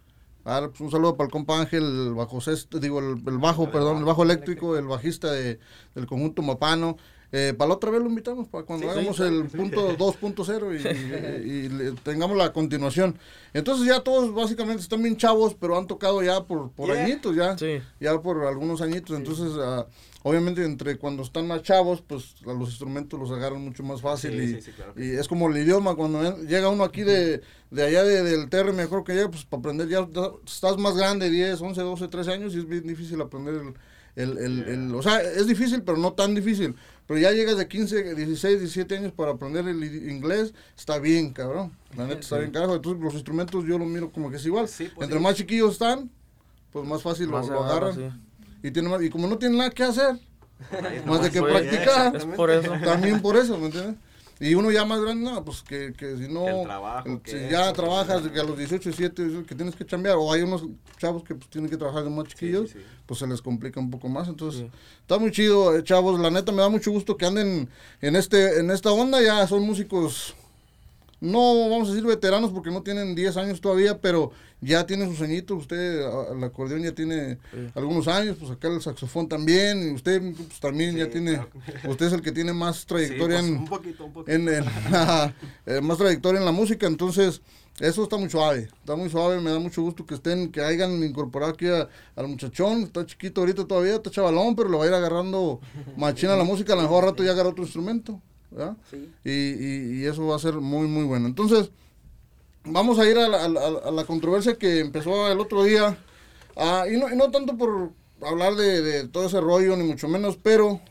Ah, 0.44 0.62
pues 0.70 0.82
un 0.82 0.90
saludo 0.90 1.16
para 1.16 1.26
el 1.26 1.32
compa 1.32 1.60
Ángel, 1.60 1.84
el 1.84 2.14
bajo 2.16 2.42
sexto, 2.42 2.80
digo, 2.80 3.00
el, 3.00 3.22
el 3.28 3.38
bajo, 3.38 3.70
perdón, 3.70 3.98
el 3.98 4.06
bajo 4.06 4.24
eléctrico, 4.24 4.78
el 4.78 4.88
bajista 4.88 5.32
de, 5.32 5.60
del 5.94 6.08
conjunto 6.08 6.42
Mapano. 6.42 6.98
Eh, 7.34 7.54
para 7.58 7.68
la 7.68 7.76
otra 7.76 7.92
vez 7.92 8.02
lo 8.02 8.08
invitamos, 8.08 8.48
para 8.48 8.64
cuando 8.64 8.86
Sí, 8.86 8.92
hagamos 8.92 9.20
el 9.20 9.44
punto 9.48 9.98
2.0 9.98 10.74
y, 10.74 11.46
y- 11.46 11.52
y 11.66 11.70
le- 11.70 11.92
tengamos 11.92 12.38
la 12.38 12.54
continuación. 12.54 13.18
Entonces 13.54 13.86
ya 13.86 14.00
todos 14.00 14.34
básicamente 14.34 14.82
están 14.82 15.04
bien 15.04 15.18
chavos, 15.18 15.54
pero 15.60 15.78
han 15.78 15.88
tocado 15.88 16.24
ya 16.24 16.46
por, 16.46 16.72
por 16.72 16.88
Yeah. 16.94 17.04
añitos, 17.04 17.36
ya, 17.36 17.56
ya 18.00 18.22
por 18.22 18.46
algunos 18.46 18.80
añitos. 18.82 19.18
Entonces, 19.18 19.52
ah, 19.60 19.86
obviamente 20.24 20.64
entre 20.64 20.98
cuando 20.98 21.22
están 21.24 21.48
más 21.48 21.64
chavos, 21.64 22.02
pues 22.02 22.36
a 22.46 22.54
los 22.54 22.70
instrumentos 22.70 23.20
los 23.20 23.30
agarran 23.32 23.62
mucho 23.62 23.84
más 23.84 24.00
fácil 24.02 24.42
y, 24.42 24.62
claro 24.72 24.94
es 24.96 25.28
como 25.28 25.50
el 25.50 25.58
idioma, 25.58 25.96
cuando 25.96 26.38
llega 26.46 26.70
uno 26.70 26.86
aquí 26.86 27.02
de, 27.04 27.42
de 27.72 27.84
allá 27.84 28.04
de- 28.06 28.24
del 28.24 28.50
TR, 28.50 28.72
mejor 28.72 29.04
que 29.04 29.14
llega, 29.14 29.30
pues 29.30 29.44
para 29.44 29.60
aprender 29.60 29.90
ya, 29.90 30.08
ya 30.14 30.30
estás 30.46 30.78
más 30.78 30.96
grande, 30.96 31.30
10, 31.30 31.60
11, 31.60 31.82
12, 31.82 32.08
13 32.08 32.32
años, 32.32 32.56
y 32.56 32.60
es 32.60 32.68
bien 32.70 32.88
difícil 32.88 33.20
aprender 33.22 33.56
el, 33.56 33.74
el, 34.16 34.38
el- 34.38 34.64
el- 34.70 34.96
o 34.96 35.02
sea, 35.04 35.22
es 35.22 35.46
difícil, 35.46 35.84
pero 35.84 35.98
no 35.98 36.14
tan 36.14 36.34
difícil. 36.34 36.74
Pero 37.08 37.20
ya 37.22 37.32
llegas 37.32 37.58
de 37.58 37.68
15, 37.68 38.16
16, 38.16 38.60
17 38.60 38.98
años 38.98 39.14
para 39.14 39.32
aprender 39.32 39.66
el 39.68 39.82
inglés, 40.12 40.54
está 40.78 41.00
bien, 41.00 41.32
cabrón. 41.32 41.72
La 41.96 42.06
neta 42.06 42.20
está 42.20 42.38
bien, 42.38 42.52
carajo. 42.52 42.76
Entonces 42.76 43.02
los 43.02 43.14
instrumentos 43.14 43.64
yo 43.66 43.78
lo 43.80 43.86
miro 43.86 44.12
como 44.12 44.30
que 44.30 44.36
es 44.36 44.46
igual. 44.46 44.68
Sí, 44.68 44.90
pues, 44.94 45.06
Entre 45.06 45.18
sí. 45.18 45.24
más 45.24 45.36
chiquillos 45.36 45.72
están, 45.74 46.10
pues 46.74 46.86
más 46.86 47.02
fácil 47.02 47.30
Más 47.30 47.48
lo, 47.48 47.64
agarran. 47.64 47.96
sí. 47.96 48.10
Y, 48.62 48.72
tiene 48.72 48.90
más- 48.90 49.02
y 49.02 49.10
como 49.10 49.28
no 49.28 49.38
tienen 49.38 49.58
nada 49.58 49.70
que 49.70 49.84
hacer, 49.84 50.20
más 51.06 51.22
de 51.24 51.32
que 51.32 51.42
practicar. 51.42 52.16
Es 52.16 52.26
por 52.26 52.50
eso. 52.52 52.74
También 52.84 53.22
por 53.22 53.38
eso, 53.38 53.58
¿me 53.58 53.68
entiendes? 53.68 53.96
Y 54.40 54.54
uno 54.56 54.70
ya 54.72 54.86
más 54.86 55.02
grande, 55.02 55.24
no, 55.32 55.44
pues 55.44 55.64
que, 55.64 55.94
que 55.94 56.16
si 56.18 56.28
no, 56.32 56.46
Que 56.46 56.52
el 56.52 56.64
trabajo, 56.64 57.10
el- 57.10 57.22
que 57.22 57.32
si 57.32 57.50
ya 57.52 57.68
que- 57.68 57.74
trabajas, 57.74 58.22
que 58.28 58.40
a 58.40 58.44
los 58.44 58.58
18, 58.58 58.90
17, 58.90 59.46
que 59.48 59.56
tienes 59.56 59.76
que 59.76 59.86
chambear, 59.86 60.16
o 60.18 60.32
hay 60.32 60.42
unos 60.44 60.64
chavos 61.00 61.24
que 61.24 61.34
pues, 61.36 61.50
tienen 61.50 61.70
que 61.70 61.78
trabajar 61.78 62.04
de 62.04 62.10
más 62.12 62.28
chiquillos, 62.28 62.70
sí, 62.70 62.78
sí. 62.78 62.86
pues 63.06 63.20
se 63.20 63.26
les 63.28 63.42
complica 63.42 63.80
un 63.80 63.90
poco 63.90 64.10
más. 64.10 64.28
Entonces, 64.28 64.62
Sí. 64.62 64.70
está 65.02 65.18
muy 65.18 65.32
chido, 65.32 65.76
eh, 65.76 65.84
chavos. 65.84 66.20
La 66.20 66.30
neta 66.30 66.52
me 66.52 66.62
da 66.62 66.70
mucho 66.70 66.92
gusto 66.92 67.18
que 67.18 67.26
anden 67.26 67.68
en 68.02 68.16
este 68.16 68.60
en 68.60 68.70
esta 68.70 68.92
onda. 68.92 69.22
Ya 69.22 69.48
son 69.48 69.64
músicos, 69.64 70.36
no 71.20 71.70
vamos 71.70 71.88
a 71.90 71.92
decir 71.94 72.06
veteranos 72.08 72.52
porque 72.52 72.70
no 72.72 72.84
tienen 72.84 73.16
10 73.16 73.38
años 73.38 73.60
todavía, 73.62 74.00
pero 74.00 74.32
ya 74.62 74.86
tienen 74.86 75.10
sus 75.10 75.22
añitos. 75.22 75.58
Usted, 75.60 76.02
a- 76.04 76.34
el 76.34 76.44
acordeón 76.44 76.84
ya 76.84 76.94
tiene 76.94 77.38
Sí. 77.52 77.68
algunos 77.76 78.08
años, 78.08 78.38
pues 78.40 78.52
acá 78.52 78.68
el 78.68 78.82
saxofón 78.82 79.28
también. 79.28 79.90
Y 79.92 79.94
usted 79.96 80.22
pues, 80.36 80.60
también 80.60 80.96
ya 80.96 81.10
tiene, 81.10 81.34
claro. 81.34 81.50
usted 81.92 82.06
es 82.08 82.14
el 82.14 82.22
que 82.22 82.32
tiene 82.32 82.54
más 82.54 82.78
Sí, 82.82 82.86
trayectoria 82.88 83.38
pues, 83.40 83.50
en, 83.50 83.58
un 83.58 83.66
poquito, 83.66 84.06
un 84.06 84.14
poquito. 84.14 84.32
en, 84.36 84.48
en- 84.50 84.64
eh, 85.66 85.82
más 85.82 85.98
trayectoria 85.98 86.40
en 86.40 86.46
la 86.46 86.52
música, 86.52 86.88
entonces 86.88 87.42
eso 87.80 88.02
está 88.04 88.18
muy 88.18 88.30
suave, 88.30 88.70
está 88.80 88.96
muy 88.96 89.10
suave, 89.10 89.40
me 89.40 89.52
da 89.52 89.60
mucho 89.60 89.84
gusto 89.84 90.04
que 90.06 90.16
estén, 90.16 90.52
que 90.52 90.62
hayan 90.62 91.04
incorporado 91.04 91.52
aquí 91.54 91.68
a- 91.68 91.88
al 92.16 92.28
muchachón, 92.28 92.82
está 92.84 93.06
chiquito 93.06 93.42
ahorita 93.42 93.66
todavía, 93.66 93.96
está 93.96 94.10
chavalón, 94.10 94.56
pero 94.56 94.70
le 94.70 94.78
va 94.78 94.84
a 94.84 94.88
ir 94.88 94.94
agarrando 94.94 95.60
machina 95.96 96.36
la 96.36 96.44
música, 96.44 96.74
a 96.74 96.76
lo 96.76 96.82
mejor 96.84 97.04
al 97.04 97.12
rato 97.12 97.24
ya 97.24 97.32
agarra 97.32 97.50
otro 97.50 97.64
instrumento, 97.64 98.20
¿verdad? 98.58 98.78
Sí. 98.90 99.10
Y, 99.24 99.32
y- 99.32 100.02
y 100.02 100.06
eso 100.06 100.26
va 100.28 100.36
a 100.36 100.40
ser 100.40 100.56
muy, 100.56 100.88
muy 100.88 101.04
bueno. 101.04 101.28
Entonces, 101.28 101.70
vamos 102.64 103.00
a 103.00 103.08
ir 103.10 103.18
a 103.18 103.28
la, 103.28 103.46
a 103.46 103.48
la- 103.50 103.80
a 103.86 103.92
la 103.92 104.04
controversia 104.06 104.58
que 104.58 104.80
empezó 104.80 105.32
el 105.32 105.40
otro 105.40 105.64
día, 105.64 105.98
Ah, 106.60 106.86
y, 106.92 106.98
no, 106.98 107.08
y 107.14 107.16
no 107.16 107.30
tanto 107.30 107.56
por 107.56 107.92
hablar 108.20 108.56
de, 108.56 108.82
de 108.82 109.08
todo 109.08 109.28
ese 109.28 109.40
rollo, 109.40 109.78
ni 109.78 109.84
mucho 109.84 110.08
menos, 110.08 110.38
pero 110.42 110.82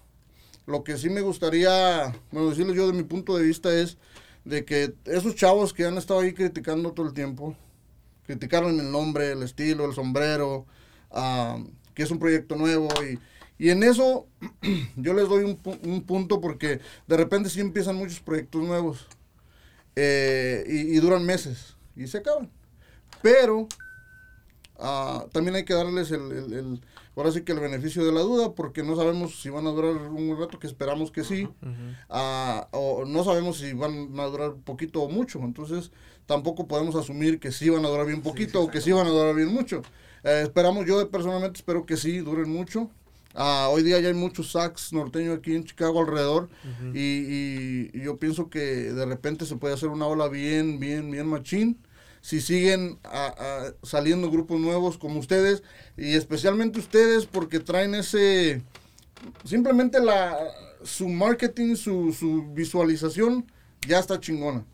lo 0.64 0.84
que 0.84 0.96
sí 0.96 1.10
me 1.10 1.22
gustaría, 1.22 2.14
bueno, 2.30 2.50
decirles 2.50 2.76
yo 2.76 2.86
de 2.86 2.92
mi 2.92 3.02
punto 3.02 3.36
de 3.36 3.42
vista 3.42 3.74
es 3.74 3.98
de 4.44 4.64
que 4.64 4.94
esos 5.06 5.34
chavos 5.34 5.72
que 5.72 5.84
han 5.84 5.98
estado 5.98 6.20
ahí 6.20 6.32
criticando 6.34 6.92
todo 6.92 7.06
el 7.08 7.14
tiempo, 7.14 7.56
criticaron 8.26 8.78
el 8.78 8.92
nombre, 8.92 9.32
el 9.32 9.42
estilo, 9.42 9.86
el 9.86 9.92
sombrero, 9.92 10.66
ah, 11.10 11.58
que 11.94 12.04
es 12.04 12.12
un 12.12 12.20
proyecto 12.20 12.54
nuevo 12.54 12.86
y, 13.02 13.18
y 13.58 13.70
en 13.70 13.82
eso 13.82 14.26
yo 14.96 15.14
les 15.14 15.28
doy 15.28 15.44
un, 15.44 15.58
un 15.84 16.02
punto 16.02 16.40
porque 16.40 16.80
de 17.06 17.16
repente 17.16 17.48
sí 17.50 17.60
empiezan 17.60 17.96
muchos 17.96 18.20
proyectos 18.20 18.62
nuevos 18.62 19.06
eh, 19.96 20.64
y, 20.68 20.96
y 20.96 21.00
duran 21.00 21.24
meses 21.24 21.76
y 21.96 22.06
se 22.06 22.18
acaban. 22.18 22.50
Pero 23.22 23.66
ah, 24.78 25.24
también 25.32 25.56
hay 25.56 25.64
que 25.64 25.74
darles 25.74 26.10
el, 26.10 26.32
el, 26.32 26.52
el- 26.52 26.80
ahora 27.16 27.32
sí 27.32 27.40
que 27.42 27.52
el 27.52 27.60
beneficio 27.60 28.04
de 28.04 28.12
la 28.12 28.20
duda, 28.20 28.52
porque 28.54 28.82
no 28.82 28.94
sabemos 28.94 29.40
si 29.40 29.48
van 29.48 29.66
a 29.66 29.70
durar 29.70 29.94
un 30.10 30.38
rato, 30.38 30.58
que 30.58 30.66
esperamos 30.66 31.10
que 31.10 31.24
sí, 31.24 31.48
ah, 32.10 32.68
o 32.72 33.06
no 33.06 33.24
sabemos 33.24 33.56
si 33.58 33.72
van 33.72 34.18
a 34.20 34.24
durar 34.26 34.54
poquito 34.64 35.00
o 35.02 35.08
mucho, 35.08 35.38
entonces 35.40 35.92
tampoco 36.26 36.66
podemos 36.66 36.94
asumir 36.94 37.40
que 37.40 37.52
sí 37.52 37.70
van 37.70 37.86
a 37.86 37.88
durar 37.88 38.06
bien 38.06 38.20
poquito 38.20 38.60
o 38.62 38.70
que 38.70 38.82
sí 38.82 38.92
van 38.92 39.06
a 39.06 39.10
durar 39.10 39.34
bien 39.34 39.48
mucho. 39.48 39.80
Eh, 40.24 40.40
esperamos, 40.42 40.84
yo 40.86 41.08
personalmente 41.10 41.56
espero 41.58 41.86
que 41.86 41.96
sí 41.96 42.18
duren 42.18 42.50
mucho. 42.50 42.90
Ah, 43.36 43.68
hoy 43.70 43.82
día 43.82 44.00
ya 44.00 44.08
hay 44.08 44.14
muchos 44.14 44.52
sax 44.52 44.92
norteños 44.94 45.36
aquí 45.38 45.54
en 45.54 45.64
Chicago 45.64 46.00
alrededor 46.00 46.48
y, 46.94 46.98
y- 47.00 47.90
y 47.92 48.00
yo 48.02 48.16
pienso 48.16 48.48
que 48.48 48.60
de 48.60 49.04
repente 49.06 49.44
se 49.44 49.56
puede 49.56 49.74
hacer 49.74 49.90
una 49.90 50.06
ola 50.06 50.28
bien, 50.28 50.80
bien, 50.80 51.10
bien 51.10 51.26
machín 51.26 51.78
si 52.22 52.40
siguen 52.40 52.98
ah, 53.04 53.34
ah, 53.38 53.64
saliendo 53.82 54.30
grupos 54.30 54.58
nuevos 54.58 54.96
como 54.98 55.20
ustedes 55.20 55.62
y 55.96 56.14
especialmente 56.14 56.78
ustedes 56.78 57.26
porque 57.26 57.60
traen 57.60 57.94
ese 57.94 58.62
simplemente 59.44 60.00
la 60.00 60.36
su 60.82 61.08
marketing 61.08 61.76
su, 61.76 62.12
su 62.12 62.52
visualización 62.54 63.50
ya 63.86 63.98
está 63.98 64.18
chingona 64.20 64.64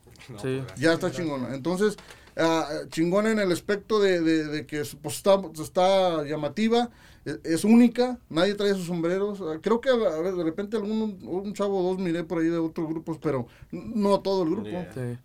Sí. 0.40 0.62
ya 0.76 0.92
está 0.92 1.10
chingona. 1.10 1.52
Entonces, 1.52 1.96
ah, 2.36 2.68
chingona 2.90 3.32
en 3.32 3.40
el 3.40 3.50
aspecto 3.50 3.98
de, 3.98 4.20
de- 4.20 4.44
de 4.46 4.66
que 4.66 4.84
pues, 5.02 5.16
está, 5.16 5.40
está 5.60 6.22
llamativa, 6.24 6.90
e- 7.24 7.40
es, 7.44 7.64
única, 7.64 8.18
nadie 8.28 8.54
trae 8.54 8.74
sus 8.74 8.86
sombreros. 8.86 9.40
Ah, 9.40 9.58
Creo 9.60 9.80
que 9.80 9.90
a 9.90 9.96
ver, 9.96 10.34
de 10.34 10.44
repente 10.44 10.76
algún 10.76 11.18
un 11.22 11.54
chavo 11.54 11.80
o 11.80 11.90
dos 11.90 11.98
miré 11.98 12.24
por 12.24 12.38
ahí 12.38 12.48
de 12.48 12.58
otros 12.58 12.88
grupos, 12.88 13.18
pero 13.20 13.46
no 13.70 14.20
todo 14.20 14.42
el 14.44 14.50
grupo. 14.50 14.68
Yeah. 14.68 14.92
Sí. 14.92 15.18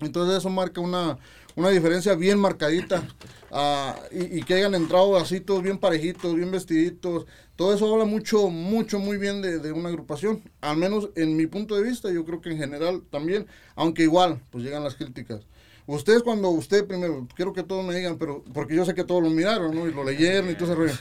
Entonces 0.00 0.38
eso 0.38 0.50
marca 0.50 0.80
una, 0.80 1.18
una 1.54 1.68
diferencia 1.68 2.14
bien 2.14 2.38
marcadita. 2.38 3.02
Ah, 3.50 3.94
y, 4.10 4.38
y 4.38 4.42
que 4.42 4.54
hayan 4.54 4.74
entrado 4.74 5.16
así 5.16 5.40
todos 5.40 5.62
bien 5.62 5.78
parejitos, 5.78 6.34
bien 6.34 6.50
vestiditos. 6.50 7.26
Todo 7.54 7.74
eso 7.74 7.92
habla 7.92 8.04
mucho, 8.06 8.48
mucho, 8.48 8.98
muy 8.98 9.18
bien 9.18 9.42
de, 9.42 9.58
de 9.58 9.72
una 9.72 9.90
agrupación. 9.90 10.42
Al 10.60 10.76
menos 10.78 11.10
en 11.16 11.36
mi 11.36 11.46
punto 11.46 11.76
de 11.76 11.82
vista, 11.82 12.10
yo 12.10 12.24
creo 12.24 12.40
que 12.40 12.50
en 12.50 12.58
general 12.58 13.02
también. 13.10 13.46
Aunque 13.76 14.02
igual, 14.02 14.40
pues 14.50 14.64
llegan 14.64 14.82
las 14.82 14.94
críticas. 14.94 15.42
Ustedes 15.86 16.22
cuando 16.22 16.48
usted 16.48 16.86
primero, 16.86 17.26
quiero 17.34 17.52
que 17.52 17.62
todos 17.62 17.84
me 17.84 17.94
digan, 17.94 18.16
pero 18.16 18.44
porque 18.54 18.74
yo 18.74 18.84
sé 18.84 18.94
que 18.94 19.04
todos 19.04 19.22
lo 19.22 19.30
miraron, 19.30 19.74
¿no? 19.74 19.86
Y 19.88 19.92
lo 19.92 20.04
leyeron 20.04 20.50
y 20.50 20.54
todo 20.54 20.66
ese 20.66 20.74
rollo. 20.74 20.94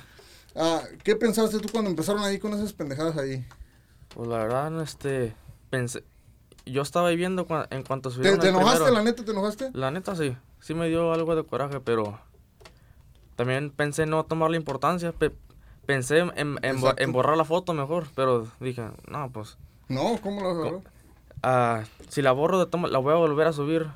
Ah, 0.56 0.82
¿Qué 1.04 1.16
pensaste 1.16 1.60
tú 1.60 1.70
cuando 1.72 1.90
empezaron 1.90 2.24
ahí 2.24 2.38
con 2.40 2.54
esas 2.54 2.74
pendejadas 2.74 3.18
ahí? 3.18 3.46
Pues 4.16 4.28
la 4.28 4.38
verdad, 4.40 4.82
este, 4.82 5.34
pensé, 5.70 6.04
yo 6.66 6.82
estaba 6.82 7.08
ahí 7.08 7.16
viendo 7.16 7.48
en 7.70 7.84
cuanto 7.84 8.10
¿Te, 8.10 8.16
subieron 8.16 8.42
te 8.42 8.48
el 8.48 8.54
enojaste, 8.56 8.80
primero. 8.80 8.96
la 8.96 9.04
neta, 9.04 9.24
te 9.26 9.32
enojaste? 9.32 9.70
La 9.74 9.92
neta 9.92 10.16
sí, 10.16 10.36
sí 10.60 10.74
me 10.74 10.90
dio 10.90 11.14
algo 11.14 11.36
de 11.36 11.44
coraje, 11.46 11.80
pero 11.80 12.20
también 13.36 13.72
pensé 13.72 14.06
no 14.06 14.26
tomarle 14.26 14.58
importancia. 14.58 15.14
pe- 15.14 15.32
pensé 15.86 16.20
en, 16.20 16.60
en, 16.62 17.12
borrar 17.12 17.38
la 17.38 17.46
foto 17.46 17.74
mejor, 17.74 18.08
pero 18.16 18.48
dije, 18.60 18.90
no, 19.08 19.30
pues, 19.32 19.58
No, 19.88 20.20
¿cómo 20.22 20.42
lo 20.42 20.50
agarró? 20.52 20.84
ah, 21.44 21.84
si 22.10 22.22
la 22.22 22.34
borro, 22.34 22.68
la 22.90 22.98
voy 23.00 23.14
a 23.14 23.18
volver 23.18 23.48
a 23.48 23.54
subir, 23.54 23.88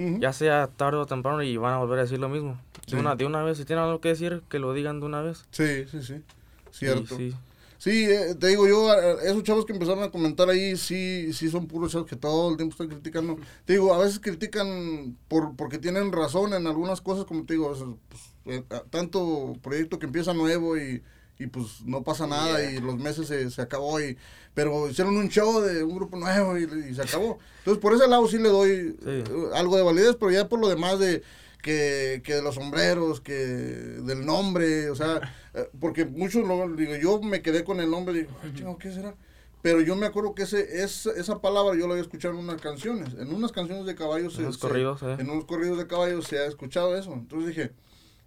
Ujú. 0.00 0.18
ya 0.18 0.32
sea 0.32 0.66
tarde 0.68 0.98
o 0.98 1.06
temprano, 1.06 1.42
y 1.42 1.56
van 1.56 1.74
a 1.74 1.78
volver 1.78 1.98
a 1.98 2.02
decir 2.02 2.18
lo 2.18 2.28
mismo. 2.28 2.58
Sí. 2.86 2.94
De, 2.94 3.00
una, 3.00 3.16
de 3.16 3.26
una 3.26 3.42
vez, 3.42 3.58
si 3.58 3.64
tienen 3.64 3.84
algo 3.84 4.00
que 4.00 4.08
decir, 4.08 4.42
que 4.48 4.58
lo 4.58 4.72
digan 4.72 5.00
de 5.00 5.06
una 5.06 5.20
vez. 5.22 5.44
Sí, 5.50 5.84
sí, 5.90 6.02
sí. 6.02 6.22
Cierto. 6.70 7.14
Y 7.20 7.30
sí, 7.30 7.36
Sí, 7.80 8.04
eh, 8.04 8.34
te 8.38 8.48
digo 8.48 8.68
yo, 8.68 8.92
esos 9.20 9.42
chavos 9.42 9.64
que 9.64 9.72
empezaron 9.72 10.04
a 10.04 10.10
comentar 10.10 10.50
ahí, 10.50 10.76
sí, 10.76 11.32
sí 11.32 11.48
son 11.48 11.66
puros 11.66 11.90
chavos 11.90 12.06
que 12.06 12.14
todo 12.14 12.50
el 12.50 12.58
tiempo 12.58 12.74
están 12.74 12.88
criticando. 12.88 13.38
Te 13.64 13.72
digo, 13.72 13.94
a 13.94 13.98
veces 13.98 14.20
critican 14.20 15.16
por 15.28 15.56
porque 15.56 15.78
tienen 15.78 16.12
razón 16.12 16.52
en 16.52 16.66
algunas 16.66 17.00
cosas, 17.00 17.24
como 17.24 17.46
te 17.46 17.54
digo, 17.54 17.74
pues, 18.10 18.22
eh, 18.44 18.62
tanto 18.90 19.56
proyecto 19.62 19.98
que 19.98 20.04
empieza 20.04 20.34
nuevo 20.34 20.76
y, 20.76 21.02
y 21.40 21.46
pues 21.46 21.80
no 21.84 22.02
pasa 22.02 22.26
nada 22.26 22.62
y 22.70 22.78
los 22.80 22.96
meses 22.98 23.26
se, 23.28 23.50
se 23.50 23.62
acabó 23.62 24.00
y 24.00 24.16
pero 24.54 24.88
hicieron 24.88 25.16
un 25.16 25.28
show 25.28 25.60
de 25.60 25.82
un 25.82 25.94
grupo 25.96 26.16
nuevo 26.16 26.58
y, 26.58 26.64
y 26.90 26.94
se 26.94 27.02
acabó. 27.02 27.38
Entonces 27.58 27.80
por 27.80 27.94
ese 27.94 28.06
lado 28.08 28.26
sí 28.28 28.38
le 28.38 28.48
doy 28.48 28.96
Sí. 29.02 29.06
eh, 29.06 29.24
algo 29.54 29.76
de 29.76 29.82
validez, 29.82 30.16
pero 30.18 30.30
ya 30.30 30.48
por 30.48 30.60
lo 30.60 30.68
demás 30.68 30.98
de 30.98 31.22
que, 31.62 32.20
que 32.24 32.34
de 32.34 32.42
los 32.42 32.54
sombreros, 32.56 33.20
que 33.20 33.34
del 33.34 34.24
nombre, 34.26 34.90
o 34.90 34.94
sea, 34.94 35.20
eh, 35.54 35.68
porque 35.80 36.04
muchos, 36.04 36.46
lo, 36.46 36.68
digo, 36.74 36.94
yo 36.96 37.20
me 37.22 37.42
quedé 37.42 37.64
con 37.64 37.80
el 37.80 37.90
nombre 37.90 38.14
digo, 38.14 38.30
"Ay, 38.42 38.52
chingo, 38.54 38.78
¿qué 38.78 38.92
será? 38.92 39.14
Pero 39.62 39.82
yo 39.82 39.94
me 39.94 40.06
acuerdo 40.06 40.34
que 40.34 40.44
ese, 40.44 40.82
es, 40.82 41.04
esa 41.04 41.40
palabra 41.42 41.74
yo 41.78 41.86
la 41.86 41.92
había 41.92 42.02
escuchado 42.02 42.32
en 42.34 42.40
unas 42.40 42.62
canciones, 42.62 43.12
en 43.18 43.32
unas 43.34 43.52
canciones 43.52 43.84
de 43.84 43.94
caballos. 43.94 44.36
En 44.38 44.44
unos 44.44 44.56
corridos, 44.56 45.02
eh. 45.02 45.16
En 45.18 45.28
unos 45.28 45.44
corridos 45.44 45.76
de 45.76 45.86
caballos 45.86 46.26
se 46.26 46.38
ha 46.38 46.46
escuchado 46.46 46.96
eso. 46.96 47.12
Entonces 47.12 47.48
dije, 47.48 47.70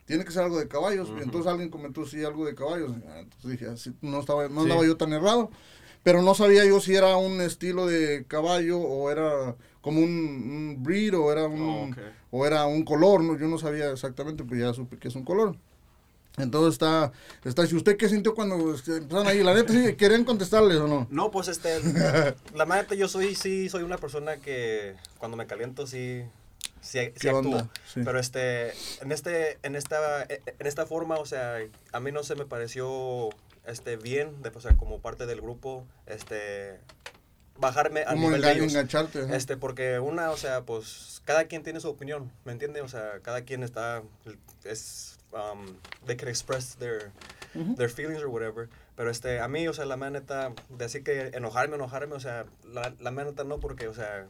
tiene 0.06 0.26
que 0.26 0.32
ser 0.32 0.44
algo 0.44 0.60
de 0.60 0.68
caballos. 0.68 1.10
Y 1.18 1.22
entonces 1.22 1.50
alguien 1.52 1.70
comentó, 1.70 2.06
sí, 2.06 2.24
algo 2.24 2.46
de 2.46 2.56
caballos. 2.56 2.92
Ah, 3.08 3.20
Entonces 3.20 3.52
dije, 3.52 3.68
así, 3.68 3.94
no, 4.02 4.20
estaba, 4.20 4.48
no 4.50 4.62
Sí. 4.64 4.70
andaba 4.70 4.86
yo 4.86 4.98
tan 4.98 5.14
errado. 5.14 5.50
Pero 6.04 6.22
no 6.22 6.36
sabía 6.36 6.66
yo 6.66 6.82
si 6.82 6.94
era 6.96 7.16
un 7.16 7.40
estilo 7.40 7.86
de 7.88 8.26
caballo 8.28 8.78
o 8.80 9.10
era 9.10 9.56
como 9.82 10.02
un, 10.02 10.10
un 10.10 10.84
breed 10.84 11.18
o 11.18 11.32
era 11.32 11.48
un, 11.48 11.62
Oh, 11.62 11.84
ok. 11.86 11.98
o 12.32 12.46
era 12.46 12.66
un 12.66 12.84
color. 12.84 13.22
¿no? 13.24 13.38
Yo 13.38 13.48
no 13.48 13.58
sabía 13.58 13.90
exactamente, 13.92 14.44
pues 14.44 14.60
ya 14.60 14.74
supe 14.74 14.98
que 14.98 15.08
es 15.08 15.16
un 15.16 15.24
color. 15.24 15.56
Entonces 16.36 16.74
está, 16.74 17.12
está, 17.46 17.66
si 17.68 17.76
usted 17.76 17.96
qué 17.96 18.10
sintió 18.10 18.34
cuando 18.34 18.74
este, 18.74 18.98
empezaron 18.98 19.28
ahí, 19.28 19.44
la 19.44 19.54
neta, 19.54 19.72
sí, 19.72 19.94
¿querían 19.98 20.26
contestarles 20.26 20.78
o 20.78 20.88
no? 20.88 21.08
No, 21.12 21.30
pues 21.30 21.48
este, 21.48 21.80
la 22.56 22.66
neta 22.66 22.96
yo 22.96 23.08
soy, 23.08 23.36
sí, 23.36 23.70
soy 23.70 23.84
una 23.84 23.98
persona 23.98 24.38
que 24.38 24.96
cuando 25.20 25.38
me 25.38 25.46
caliento 25.46 25.86
sí, 25.86 26.24
sí, 26.84 27.00
sí 27.06 27.12
¿Qué 27.22 27.30
actúo. 27.30 27.68
Sí. 27.92 28.02
Pero 28.06 28.20
este, 28.20 28.74
en 29.02 29.12
este, 29.12 29.58
en 29.64 29.76
esta, 29.76 30.24
en 30.24 30.68
esta 30.68 30.86
forma, 30.86 31.18
o 31.18 31.26
sea, 31.26 31.58
a 31.92 32.00
mí 32.00 32.12
no 32.12 32.24
se 32.24 32.36
me 32.36 32.46
pareció, 32.46 33.30
este, 33.66 33.96
bien, 33.98 34.42
de, 34.44 34.50
o 34.50 34.62
sea, 34.62 34.76
como 34.78 35.00
parte 35.00 35.26
del 35.26 35.42
grupo, 35.42 35.86
este, 36.06 36.80
bajarme 37.58 38.02
al 38.02 38.16
Como 38.16 38.28
nivel 38.28 38.42
de 38.42 38.48
enga- 38.48 38.56
ellos. 38.58 38.72
engancharte. 38.74 39.22
ajá. 39.24 39.36
Este, 39.36 39.58
porque 39.58 40.00
una, 40.00 40.32
o 40.32 40.38
sea, 40.38 40.62
pues 40.62 41.22
cada 41.26 41.46
quien 41.46 41.64
tiene 41.64 41.80
su 41.80 41.90
opinión, 41.90 42.32
¿me 42.46 42.52
entiende? 42.52 42.82
O 42.82 42.88
sea, 42.90 43.20
cada 43.22 43.42
quien 43.44 43.64
está, 43.64 44.02
es, 44.64 45.18
um, 45.32 45.78
they 46.06 46.16
can 46.18 46.28
express 46.30 46.76
their, 46.78 47.12
their 47.78 47.90
feelings 47.90 48.22
or 48.22 48.28
whatever. 48.28 48.68
Pero 48.96 49.10
este, 49.10 49.40
a 49.40 49.48
mí, 49.48 49.68
o 49.68 49.74
sea, 49.74 49.86
la 49.86 49.98
mera 49.98 50.12
neta, 50.12 50.54
decir 50.70 51.04
que 51.04 51.28
enojarme, 51.34 51.76
enojarme, 51.76 52.16
o 52.16 52.20
sea, 52.20 52.46
la, 52.64 52.94
la 53.00 53.12
mera 53.12 53.30
neta 53.32 53.44
no, 53.44 53.60
porque, 53.60 53.88
o 53.88 53.94
sea, 53.94 54.28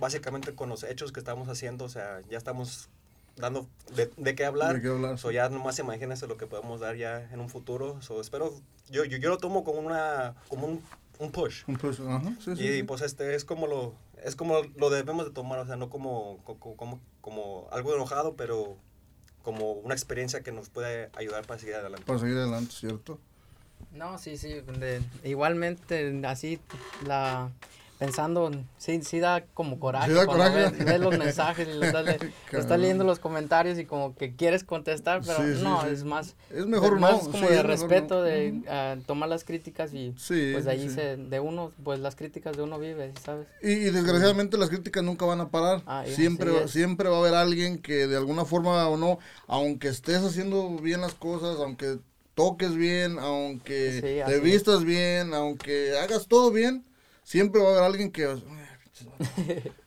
básicamente 0.00 0.54
con 0.54 0.68
los 0.68 0.82
hechos 0.84 1.12
que 1.12 1.20
estamos 1.20 1.48
haciendo, 1.48 1.86
o 1.86 1.88
sea, 1.88 2.20
ya 2.28 2.36
estamos 2.36 2.90
dando 3.36 3.66
de, 3.94 4.10
de 4.18 4.34
qué 4.34 4.44
hablar. 4.44 4.74
De 4.76 4.82
qué 4.82 4.88
hablar, 4.88 5.18
So, 5.18 5.30
ya 5.30 5.48
nomás 5.48 5.78
imagínense 5.78 6.26
lo 6.26 6.36
que 6.36 6.46
podemos 6.46 6.80
dar 6.80 6.96
ya 6.96 7.26
en 7.32 7.40
un 7.40 7.48
futuro. 7.48 8.02
So, 8.02 8.20
espero, 8.20 8.52
yo, 8.90 9.04
yo, 9.04 9.16
yo 9.16 9.30
lo 9.30 9.38
tomo 9.38 9.64
como 9.64 9.78
una, 9.80 10.34
como 10.48 10.66
un, 10.66 10.82
un 11.18 11.32
push. 11.32 11.62
Un 11.66 11.76
pues, 11.78 11.98
ajá, 12.00 12.34
sí, 12.44 12.54
sí, 12.56 12.62
Y 12.62 12.68
sí. 12.78 12.82
pues 12.82 13.00
este 13.00 13.34
es 13.34 13.44
como 13.46 13.66
lo 13.66 13.94
es 14.22 14.36
como 14.36 14.60
lo 14.76 14.90
debemos 14.90 15.24
de 15.24 15.32
tomar, 15.32 15.58
o 15.58 15.66
sea, 15.66 15.76
no 15.76 15.88
como 15.90 16.38
co- 16.44 16.56
co- 16.58 16.76
como, 16.76 17.00
como, 17.22 17.66
algo 17.72 17.94
enojado, 17.94 18.36
pero 18.36 18.76
como 19.42 19.72
una 19.72 19.94
experiencia 19.94 20.42
que 20.42 20.52
nos 20.52 20.68
puede 20.68 21.10
ayudar 21.16 21.44
para 21.46 21.58
seguir 21.58 21.74
adelante. 21.76 22.04
Para 22.06 22.18
seguir 22.20 22.36
adelante, 22.36 22.72
¿cierto? 22.72 23.18
No, 23.94 24.18
sí, 24.18 24.36
sí, 24.36 24.54
de- 24.78 25.02
igualmente 25.24 26.20
así 26.26 26.58
la 27.06 27.50
pensando, 27.98 28.50
sí, 28.78 29.00
sí 29.02 29.20
da 29.20 29.44
como 29.54 29.78
coraje 29.78 30.08
Sí 30.08 30.14
da 30.16 30.26
coraje. 30.26 30.70
ves, 30.70 30.84
ves 30.84 31.00
los 31.00 31.16
mensajes 31.16 31.68
y 31.68 31.72
los 31.72 31.94
estás, 32.52 32.80
leyendo 32.80 33.04
los 33.04 33.20
comentarios 33.20 33.78
y 33.78 33.84
como 33.84 34.16
que 34.16 34.34
quieres 34.34 34.64
contestar, 34.64 35.22
pero 35.24 35.38
Sí, 35.40 35.56
sí, 35.56 35.62
no, 35.62 35.86
es 35.86 36.02
más, 36.02 36.34
Es 36.50 36.66
mejor 36.66 36.98
más 36.98 37.24
no, 37.24 37.30
como 37.30 37.48
de 37.48 37.62
respeto, 37.62 38.16
no. 38.16 38.22
de 38.22 39.00
tomar 39.06 39.28
las 39.28 39.44
críticas 39.44 39.94
y 39.94 40.12
Sí, 40.18 40.50
pues 40.52 40.64
de 40.64 40.72
ahí 40.72 40.90
se, 40.90 41.16
de 41.16 41.38
uno, 41.38 41.70
pues 41.84 42.00
las 42.00 42.16
críticas 42.16 42.56
de 42.56 42.62
uno 42.64 42.78
vive, 42.80 43.12
¿sabes? 43.24 43.46
Y, 43.62 43.70
y 43.70 43.90
desgraciadamente 43.90 44.58
las 44.58 44.68
críticas 44.70 45.04
nunca 45.04 45.24
van 45.24 45.40
a 45.40 45.50
parar. 45.50 45.82
Ah, 45.86 46.02
siempre, 46.04 46.66
siempre 46.66 47.08
va 47.08 47.18
a 47.18 47.20
haber 47.20 47.34
alguien 47.34 47.78
que 47.78 48.08
de 48.08 48.16
alguna 48.16 48.44
forma 48.44 48.88
o 48.88 48.96
no, 48.96 49.20
aunque 49.46 49.86
estés 49.86 50.22
haciendo 50.22 50.70
bien 50.78 51.02
las 51.02 51.14
cosas, 51.14 51.58
aunque 51.60 51.98
toques 52.34 52.74
bien, 52.74 53.18
aunque 53.18 53.92
Sí, 53.94 54.00
te 54.00 54.36
es. 54.36 54.42
vistas 54.42 54.84
bien, 54.84 55.34
aunque 55.34 55.98
hagas 55.98 56.26
todo 56.26 56.50
bien, 56.50 56.84
siempre 57.22 57.60
va 57.62 57.68
a 57.68 57.72
haber 57.72 57.84
alguien 57.84 58.10
que... 58.12 58.26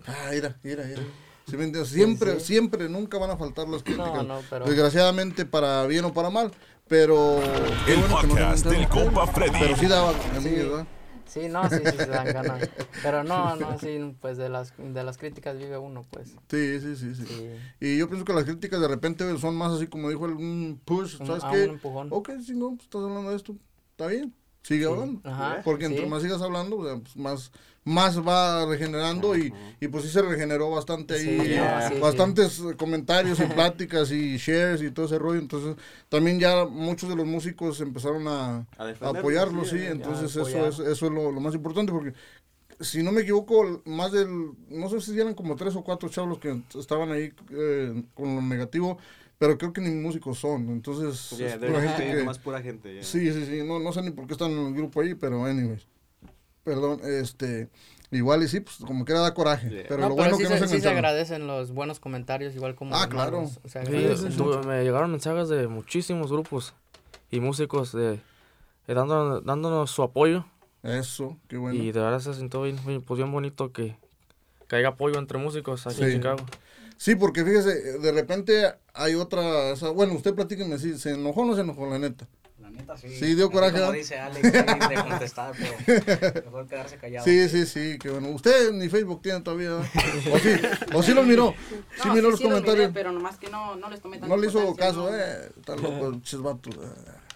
Ah, 0.08 0.30
mira, 0.32 0.58
mira, 0.64 0.84
mira. 0.86 1.02
¿Sí 1.48 1.58
me 1.58 1.66
entiendes? 1.66 1.90
Siempre, 1.92 2.40
sí. 2.40 2.48
siempre, 2.48 2.90
nunca 2.90 3.18
van 3.18 3.30
a 3.32 3.38
faltar 3.38 3.68
las 3.68 3.84
críticas. 3.84 4.26
no, 4.26 4.42
pero- 4.50 4.66
Desgraciadamente 4.66 5.46
para 5.46 5.86
bien 5.88 6.06
o 6.06 6.14
para 6.14 6.30
mal, 6.30 6.52
pero... 6.88 7.40
El 7.88 7.98
bueno 8.02 8.22
no 8.24 8.30
podcast 8.30 8.66
del 8.66 8.88
compa 8.90 9.28
Freddy. 9.28 9.58
Pero 9.60 9.78
sí 9.78 9.86
daba 9.88 10.10
a 10.10 10.40
mí, 10.40 10.50
¿verdad? 10.52 10.88
Sí, 11.36 11.50
no, 11.50 11.70
sí, 11.70 11.86
sí, 11.86 11.98
se 11.98 12.08
dan 12.08 12.32
ganas. 12.32 12.62
Pero 13.02 13.26
no, 13.26 13.58
no, 13.58 13.78
sí, 13.78 14.16
pues 14.22 14.38
de 14.38 14.48
las, 14.48 14.74
de 14.78 15.04
las 15.04 15.18
críticas 15.18 15.58
vive 15.58 15.78
uno, 15.78 16.04
pues. 16.10 16.34
Sí, 16.50 16.80
sí, 16.80 16.96
sí, 16.96 17.14
sí. 17.16 17.26
Sí. 17.26 17.50
Y 17.82 17.98
yo 17.98 18.08
pienso 18.08 18.24
que 18.24 18.32
las 18.34 18.46
críticas 18.46 18.80
de 18.80 18.88
repente 18.88 19.38
son 19.38 19.56
más 19.58 19.74
así 19.74 19.88
como 19.88 20.10
dijo 20.10 20.26
el 20.28 20.34
un 20.34 20.80
push, 20.86 21.20
Un- 21.20 21.28
¿sabes 21.28 21.44
ah, 21.44 21.52
qué? 21.52 21.64
un 21.66 21.70
empujón. 21.72 22.08
Ok, 22.12 22.30
si 22.42 22.54
no, 22.54 22.70
pues, 22.70 22.84
estás 22.84 23.02
hablando 23.04 23.32
de 23.32 23.36
esto, 23.36 23.56
está 23.92 24.08
bien. 24.08 24.34
sigue 24.64 24.86
hablando. 24.86 25.22
Ajá, 25.30 25.62
Porque 25.64 25.86
entre 25.86 26.06
sí. 26.06 26.10
más 26.10 26.24
sigas 26.24 26.42
hablando, 26.42 26.78
pues, 26.78 27.18
más, 27.18 27.52
más 27.86 28.20
va 28.20 28.66
regenerando 28.66 29.38
y, 29.38 29.54
y 29.80 29.88
pues 29.88 30.04
sí 30.04 30.10
se 30.10 30.22
regeneró 30.24 30.72
bastante 30.72 31.14
ahí. 31.14 31.48
Yeah. 31.50 31.90
sí, 31.90 32.00
bastantes 32.00 32.62
comentarios 32.78 33.40
y 33.40 33.44
pláticas 33.46 34.12
y 34.12 34.38
shares 34.38 34.82
y 34.82 34.90
todo 34.92 35.06
ese 35.06 35.20
rollo. 35.20 35.40
Entonces 35.40 35.76
también 36.10 36.40
ya 36.40 36.66
muchos 36.66 37.08
de 37.10 37.16
los 37.16 37.26
músicos 37.28 37.80
empezaron 37.82 38.28
a, 38.28 38.66
A 38.78 39.10
apoyarlo, 39.10 39.64
sí, 39.66 39.78
Entonces 39.80 40.36
eso 40.36 40.68
es, 40.68 40.80
eso 40.80 41.06
es 41.06 41.12
lo, 41.12 41.32
lo 41.32 41.40
más 41.40 41.54
importante 41.54 41.92
porque 41.92 42.14
si 42.80 43.04
no 43.04 43.12
me 43.12 43.22
equivoco, 43.22 43.82
más 43.86 44.12
del, 44.12 44.52
no 44.70 44.90
sé 44.90 45.00
si 45.00 45.18
eran 45.20 45.34
como 45.36 45.56
tres 45.56 45.76
o 45.76 45.84
cuatro 45.84 46.10
chavos 46.10 46.40
que 46.40 46.62
estaban 46.78 47.12
ahí 47.12 47.32
eh, 47.52 48.04
con 48.14 48.36
lo 48.36 48.42
negativo, 48.42 48.98
pero 49.38 49.58
creo 49.58 49.72
que 49.72 49.82
ni 49.82 49.92
músicos 49.92 50.40
son. 50.40 50.70
Entonces 50.70 51.38
Yeah, 51.38 51.54
es 51.54 51.60
they're 51.60 51.72
pura 51.74 51.88
gente 51.98 52.18
que- 52.18 52.24
más 52.24 52.40
pura 52.40 52.62
gente. 52.62 52.94
yeah. 52.96 53.04
Sí, 53.04 53.32
sí, 53.32 53.46
sí, 53.46 53.62
no, 53.64 53.80
no 53.80 53.94
sé 53.94 54.02
ni 54.02 54.10
por 54.12 54.26
qué 54.28 54.34
están 54.34 54.52
en 54.52 54.68
el 54.68 54.74
grupo 54.74 55.02
ahí, 55.02 55.14
pero 55.14 55.46
anyways. 55.46 55.88
Perdón, 56.66 57.00
este, 57.06 57.70
igual 58.12 58.44
y 58.44 58.48
sí, 58.50 58.60
pues 58.60 58.78
como 58.86 59.06
que 59.06 59.12
era 59.14 59.22
da 59.22 59.34
coraje. 59.34 59.70
Yeah. 59.70 59.84
Pero 59.88 60.02
No, 60.02 60.10
lo 60.10 60.16
pero 60.16 60.24
bueno 60.30 60.38
sí, 60.38 60.44
que 60.44 60.50
no 60.50 60.56
se, 60.58 60.68
se 60.68 60.76
sí 60.76 60.82
se 60.82 60.90
agradecen 60.90 61.48
los 61.48 61.72
buenos 61.72 62.00
comentarios, 62.02 62.56
igual 62.56 62.76
como 62.76 62.96
Ah, 62.96 63.08
claro. 63.08 63.38
malos, 63.38 63.60
se 63.64 63.70
Sí, 63.70 63.78
agradecen. 63.78 64.36
tuve- 64.36 64.66
me 64.66 64.84
llegaron 64.84 65.12
mensajes 65.12 65.48
de 65.48 65.68
muchísimos 65.68 66.32
grupos 66.32 66.74
y 67.32 67.40
músicos 67.40 67.94
de, 67.94 68.20
de 68.88 68.94
dando- 68.94 69.42
dándonos 69.42 69.92
su 69.92 70.02
apoyo 70.04 70.46
Eso, 70.84 71.38
qué 71.48 71.58
bueno. 71.58 71.82
y 71.82 71.92
de 71.92 72.00
verdad 72.02 72.20
se 72.20 72.34
sintió 72.34 72.64
bien, 72.64 72.78
pues 73.06 73.18
bien 73.18 73.32
bonito 73.32 73.72
que, 73.72 73.96
que 74.68 74.76
haya 74.76 74.90
apoyo 74.90 75.20
entre 75.20 75.38
músicos 75.38 75.86
aquí 75.88 75.98
Sí. 75.98 76.04
en 76.04 76.12
Chicago. 76.14 76.44
Sí, 76.98 77.16
porque 77.16 77.44
fíjese, 77.44 78.00
de 78.00 78.12
repente 78.12 78.74
hay 78.94 79.14
otra, 79.16 79.72
o 79.72 79.76
sea, 79.76 79.90
bueno, 79.90 80.14
usted 80.14 80.34
platíqueme, 80.34 80.80
si 80.80 80.98
se 80.98 81.12
enojó 81.14 81.42
o 81.42 81.46
no 81.46 81.54
se 81.56 81.62
enojó, 81.62 81.88
la 81.90 82.00
neta. 82.00 82.26
Neta, 82.76 82.98
sí. 82.98 83.10
Sí, 83.10 83.36
dio 83.36 83.50
coraje, 83.52 83.80
Como 83.80 83.92
dice 83.92 84.18
Alex, 84.20 84.42
sí, 84.46 84.52
de 84.52 84.96
contestar, 85.10 85.54
pero 85.58 86.44
mejor 86.46 86.68
quedarse 86.68 86.98
callado. 86.98 87.26
Sí, 87.26 87.50
sí, 87.50 87.66
sí, 87.66 87.98
qué 88.00 88.10
bueno. 88.10 88.30
Usted 88.30 88.72
ni 88.74 88.90
Facebook 88.90 89.22
tiene 89.22 89.42
todavía. 89.42 89.76
O 89.78 90.40
sí, 90.40 90.50
o 90.94 91.04
sí 91.04 91.14
los 91.14 91.26
miró, 91.26 91.54
sí 92.02 92.08
No, 92.08 92.14
miró 92.16 92.30
los 92.32 92.40
sí 92.40 92.46
miré, 92.46 92.56
comentarios. 92.56 92.92
pero 92.94 93.12
nomás 93.12 93.38
que 93.38 93.50
no, 93.50 93.76
no 93.76 93.90
les 93.90 94.02
tomé 94.02 94.18
tanta 94.18 94.36
No 94.36 94.42
le 94.42 94.48
hizo 94.48 94.76
caso, 94.76 95.10
no. 95.10 95.16
eh, 95.18 95.50
está 95.60 95.76
loco, 95.76 96.20
vato, 96.44 96.70
eh. 96.70 96.76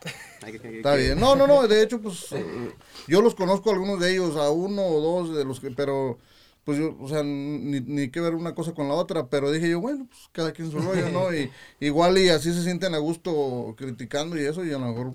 Que- 0.01 0.45
hay 0.45 0.59
que- 0.59 0.77
Está 0.77 0.95
bien. 0.95 1.19
No, 1.19 1.35
no, 1.35 1.45
no, 1.47 1.67
de 1.67 1.83
hecho, 1.83 1.99
pues 2.01 2.31
eh, 2.31 2.71
yo 3.07 3.21
los 3.21 3.35
conozco 3.35 3.69
a 3.69 3.73
algunos 3.73 3.99
de 3.99 4.11
ellos, 4.13 4.35
a 4.37 4.49
uno 4.49 4.81
o 4.85 5.01
dos 5.01 5.35
de 5.35 5.43
los 5.45 5.59
que, 5.59 5.71
pero 5.71 6.17
pues 6.63 6.77
yo, 6.77 6.95
o 6.99 7.09
sea, 7.09 7.23
ni, 7.23 7.79
ni 7.81 8.09
que 8.09 8.19
ver 8.21 8.35
una 8.35 8.53
cosa 8.53 8.73
con 8.73 8.87
la 8.87 8.93
otra, 8.93 9.27
pero 9.27 9.51
dije 9.51 9.69
yo, 9.69 9.79
bueno, 9.81 10.05
pues 10.07 10.21
cada 10.31 10.51
quien 10.53 10.69
su 10.71 10.77
rollo, 10.79 11.09
¿no? 11.09 11.33
Y 11.33 11.49
igual 11.79 12.17
y 12.19 12.29
así 12.29 12.53
se 12.53 12.63
sienten 12.63 12.93
a 12.93 12.99
gusto 12.99 13.73
criticando 13.77 14.39
y 14.39 14.45
eso, 14.45 14.63
y 14.63 14.69
a 14.69 14.77
lo 14.77 14.87
mejor, 14.87 15.13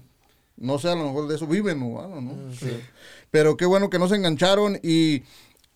no 0.57 0.79
sé, 0.79 0.89
a 0.89 0.95
lo 0.95 1.05
mejor 1.05 1.29
de 1.29 1.37
eso 1.37 1.47
viven 1.47 1.83
o 1.83 2.01
algo, 2.01 2.21
¿no? 2.21 2.33
Pero 3.31 3.57
qué 3.57 3.67
bueno 3.67 3.91
que 3.91 3.99
no 3.99 4.09
se 4.09 4.17
engancharon 4.17 4.79
y, 4.83 5.23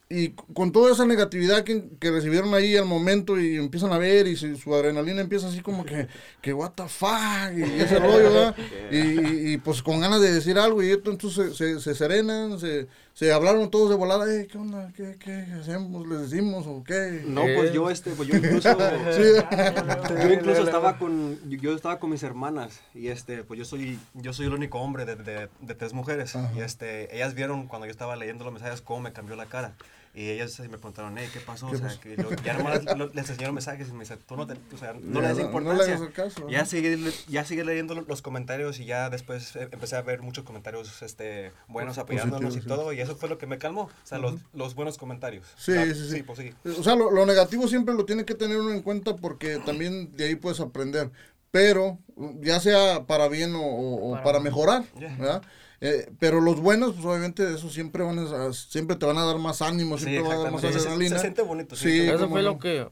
y 0.09 0.31
con 0.55 0.73
toda 0.73 0.93
esa 0.93 1.05
negatividad 1.05 1.65
que, 1.65 1.85
que 2.01 2.11
recibieron 2.11 2.55
ahí 2.55 2.77
al 2.77 2.85
momento 2.87 3.39
y 3.41 3.57
empiezan 3.57 3.93
a 3.93 3.99
ver 3.99 4.27
y 4.27 4.37
su, 4.37 4.57
su 4.57 4.75
adrenalina 4.75 5.21
empieza 5.21 5.49
así 5.49 5.61
como 5.61 5.85
que, 5.85 6.07
que 6.41 6.53
what 6.55 6.73
the 6.77 6.89
fuck 6.89 7.53
y 7.57 7.63
ese 7.81 7.99
rollo, 7.99 8.33
¿verdad? 8.33 8.57
Y, 8.91 8.97
y- 8.97 9.53
y, 9.55 9.59
pues 9.59 9.83
con 9.83 10.01
ganas 10.01 10.21
de 10.23 10.33
decir 10.33 10.59
algo 10.59 10.83
y 10.83 10.91
esto, 10.91 11.11
entonces 11.11 11.57
se, 11.57 11.75
se, 11.75 11.81
se 11.81 11.95
serenan, 11.95 12.59
se, 12.59 12.87
se 13.19 13.33
hablaron 13.33 13.69
todos 13.69 13.91
de 13.91 13.97
volada, 13.97 14.33
"Eh, 14.33 14.47
¿qué 14.47 14.57
onda? 14.59 14.93
¿Qué, 14.95 15.17
¿Qué 15.19 15.45
hacemos? 15.61 16.07
¿Les 16.07 16.31
decimos 16.31 16.69
o 16.69 16.85
qué? 16.85 17.25
No, 17.27 17.43
pues 17.57 17.73
yo 17.73 17.91
este, 17.91 18.13
pues 18.13 18.29
yo 18.29 18.37
incluso, 18.37 18.69
yo 20.23 20.33
incluso 20.33 20.63
estaba 20.63 20.99
con, 20.99 21.37
yo, 21.51 21.59
yo 21.59 21.75
estaba 21.75 21.99
con 21.99 22.11
mis 22.11 22.23
hermanas 22.23 22.79
y 22.95 23.09
este, 23.09 23.43
pues 23.43 23.59
yo 23.59 23.65
soy, 23.65 23.99
yo 24.15 24.33
soy 24.33 24.47
el 24.47 24.53
único 24.55 24.79
hombre 24.79 25.05
de, 25.05 25.17
de, 25.17 25.49
de 25.61 25.75
tres 25.75 25.95
mujeres 25.95 26.33
y 26.55 26.61
este, 26.61 27.13
ellas 27.13 27.35
vieron 27.35 27.67
cuando 27.67 27.87
yo 27.87 27.91
estaba 27.91 28.15
leyendo 28.15 28.45
los 28.45 28.53
mensajes 28.53 28.83
cómo 28.83 29.01
me 29.01 29.13
cambió 29.13 29.35
la 29.35 29.47
cara 29.47 29.75
y 30.15 30.31
ellas 30.31 30.59
me 30.61 30.69
preguntaron, 30.69 31.17
hey, 31.19 31.29
¿qué 31.33 31.41
pasó? 31.41 31.67
o 31.69 31.77
sea, 31.77 31.89
que 32.03 32.17
yo, 32.17 32.29
ya 32.45 32.55
nomás 32.55 32.85
lo- 32.97 33.09
les 33.09 33.29
enseñaron 33.31 33.55
mensajes 33.55 33.89
y 33.89 33.93
me 33.93 34.01
dice, 34.01 34.17
tú 34.17 34.37
no, 34.37 34.47
te, 34.47 34.55
o 34.75 34.79
sea, 34.79 34.95
no 34.95 35.21
le 35.21 35.29
Ya, 35.29 35.35
das 35.35 35.39
no- 35.39 35.61
no 35.61 35.73
le 35.75 35.93
importancia. 35.93 36.11
caso, 36.13 36.49
ya 36.49 36.59
ajá. 36.59 36.67
seguí, 36.67 37.11
ya 37.29 37.45
seguí 37.45 37.63
leyendo 37.63 37.95
lo- 37.95 38.03
los 38.03 38.23
comentarios 38.23 38.81
y 38.81 38.85
ya 38.87 39.11
después 39.11 39.55
eh, 39.57 39.69
empecé 39.71 39.97
a 39.97 40.03
ver 40.03 40.23
muchos 40.23 40.45
comentarios 40.45 41.03
este, 41.03 41.53
buenos 41.69 41.99
apoyándonos 41.99 42.57
y 42.57 42.61
sí. 42.63 42.67
todo 42.67 42.93
y 42.93 43.01
eso 43.01 43.17
fue 43.17 43.29
lo 43.29 43.39
que 43.39 43.47
me 43.47 43.59
calmó, 43.59 43.83
o 43.83 43.91
sea, 44.05 44.19
los, 44.19 44.35
los 44.55 44.75
buenos 44.75 44.99
comentarios. 44.99 45.47
Sí, 45.57 45.73
O 45.73 45.75
sea, 45.75 45.95
sí, 45.95 46.09
sí. 46.11 46.23
pues 46.23 46.39
sí. 46.39 46.55
O 46.79 46.83
sea, 46.83 46.95
lo, 46.97 47.11
lo 47.11 47.27
negativo 47.27 47.69
siempre 47.69 47.95
lo 47.95 48.05
tiene 48.05 48.25
que 48.25 48.35
tener 48.35 48.59
uno 48.59 48.73
en 48.73 48.83
cuenta 48.83 49.17
porque 49.17 49.59
también 49.65 50.17
de 50.17 50.25
ahí 50.27 50.35
puedes 50.35 50.61
aprender. 50.61 51.11
Pero, 51.51 51.99
ya 52.41 52.61
sea 52.61 53.05
para 53.07 53.27
bien 53.29 53.55
o, 53.55 53.63
o- 53.63 54.09
o 54.09 54.13
para, 54.13 54.25
Para- 54.25 54.41
mejorar, 54.41 54.85
Yeah. 54.99 55.17
¿verdad? 55.17 55.43
Eh, 55.81 56.11
pero 56.19 56.41
los 56.41 56.61
buenos, 56.61 56.95
pues 56.95 57.05
obviamente 57.07 57.55
eso 57.55 57.71
siempre 57.71 58.03
van 58.03 58.19
a, 58.19 58.53
siempre 58.53 58.97
te 58.97 59.07
van 59.07 59.17
a 59.19 59.25
dar 59.25 59.39
más 59.39 59.63
ánimo, 59.63 59.97
Sí, 59.97 60.05
siempre 60.07 60.29
va 60.29 60.35
a 60.35 60.39
dar 60.45 60.53
más 60.53 60.65
exactamente. 60.65 60.73
Se- 60.73 60.81
se- 60.81 60.89
adrenalina. 60.89 61.17
se 61.17 61.23
siente 61.23 61.43
bonito, 61.43 61.77
sí. 61.77 61.91
Sí, 61.91 62.09
Eso 62.09 62.29
fue 62.29 62.43
no. 62.43 62.51
lo 62.51 62.59
que, 62.59 62.89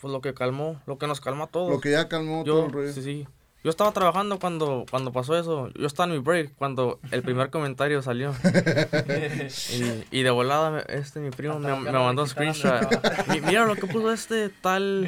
pues 0.00 0.12
lo 0.12 0.20
que 0.20 0.32
calmó, 0.32 0.80
lo 0.86 0.96
que 0.98 1.06
nos 1.08 1.20
calmó 1.20 1.44
a 1.44 1.46
todos. 1.48 1.70
Lo 1.70 1.80
que 1.80 1.90
ya 1.90 2.08
calmó 2.08 2.44
todo 2.44 2.60
yo, 2.60 2.66
el 2.66 2.72
rollo. 2.72 2.92
sí, 2.92 3.02
sí. 3.02 3.26
Yo 3.62 3.68
estaba 3.68 3.92
trabajando 3.92 4.38
cuando, 4.38 4.86
cuando 4.90 5.12
pasó 5.12 5.36
eso. 5.36 5.68
Yo 5.74 5.86
estaba 5.86 6.06
en 6.10 6.12
mi 6.16 6.22
break 6.24 6.54
cuando 6.56 6.98
el 7.10 7.22
primer 7.22 7.50
comentario 7.50 8.00
salió. 8.00 8.32
y, 10.10 10.18
y 10.18 10.22
de 10.22 10.30
volada, 10.30 10.70
me- 10.70 10.84
este, 10.98 11.20
mi 11.20 11.30
primo 11.30 11.58
me, 11.58 11.74
me 11.78 11.90
mandó 11.92 12.22
un 12.22 12.28
screenshot. 12.28 12.80
Mi- 13.28 13.40
Mira 13.40 13.66
lo 13.66 13.74
que 13.76 13.86
puso 13.86 14.12
este 14.12 14.48
tal... 14.48 15.04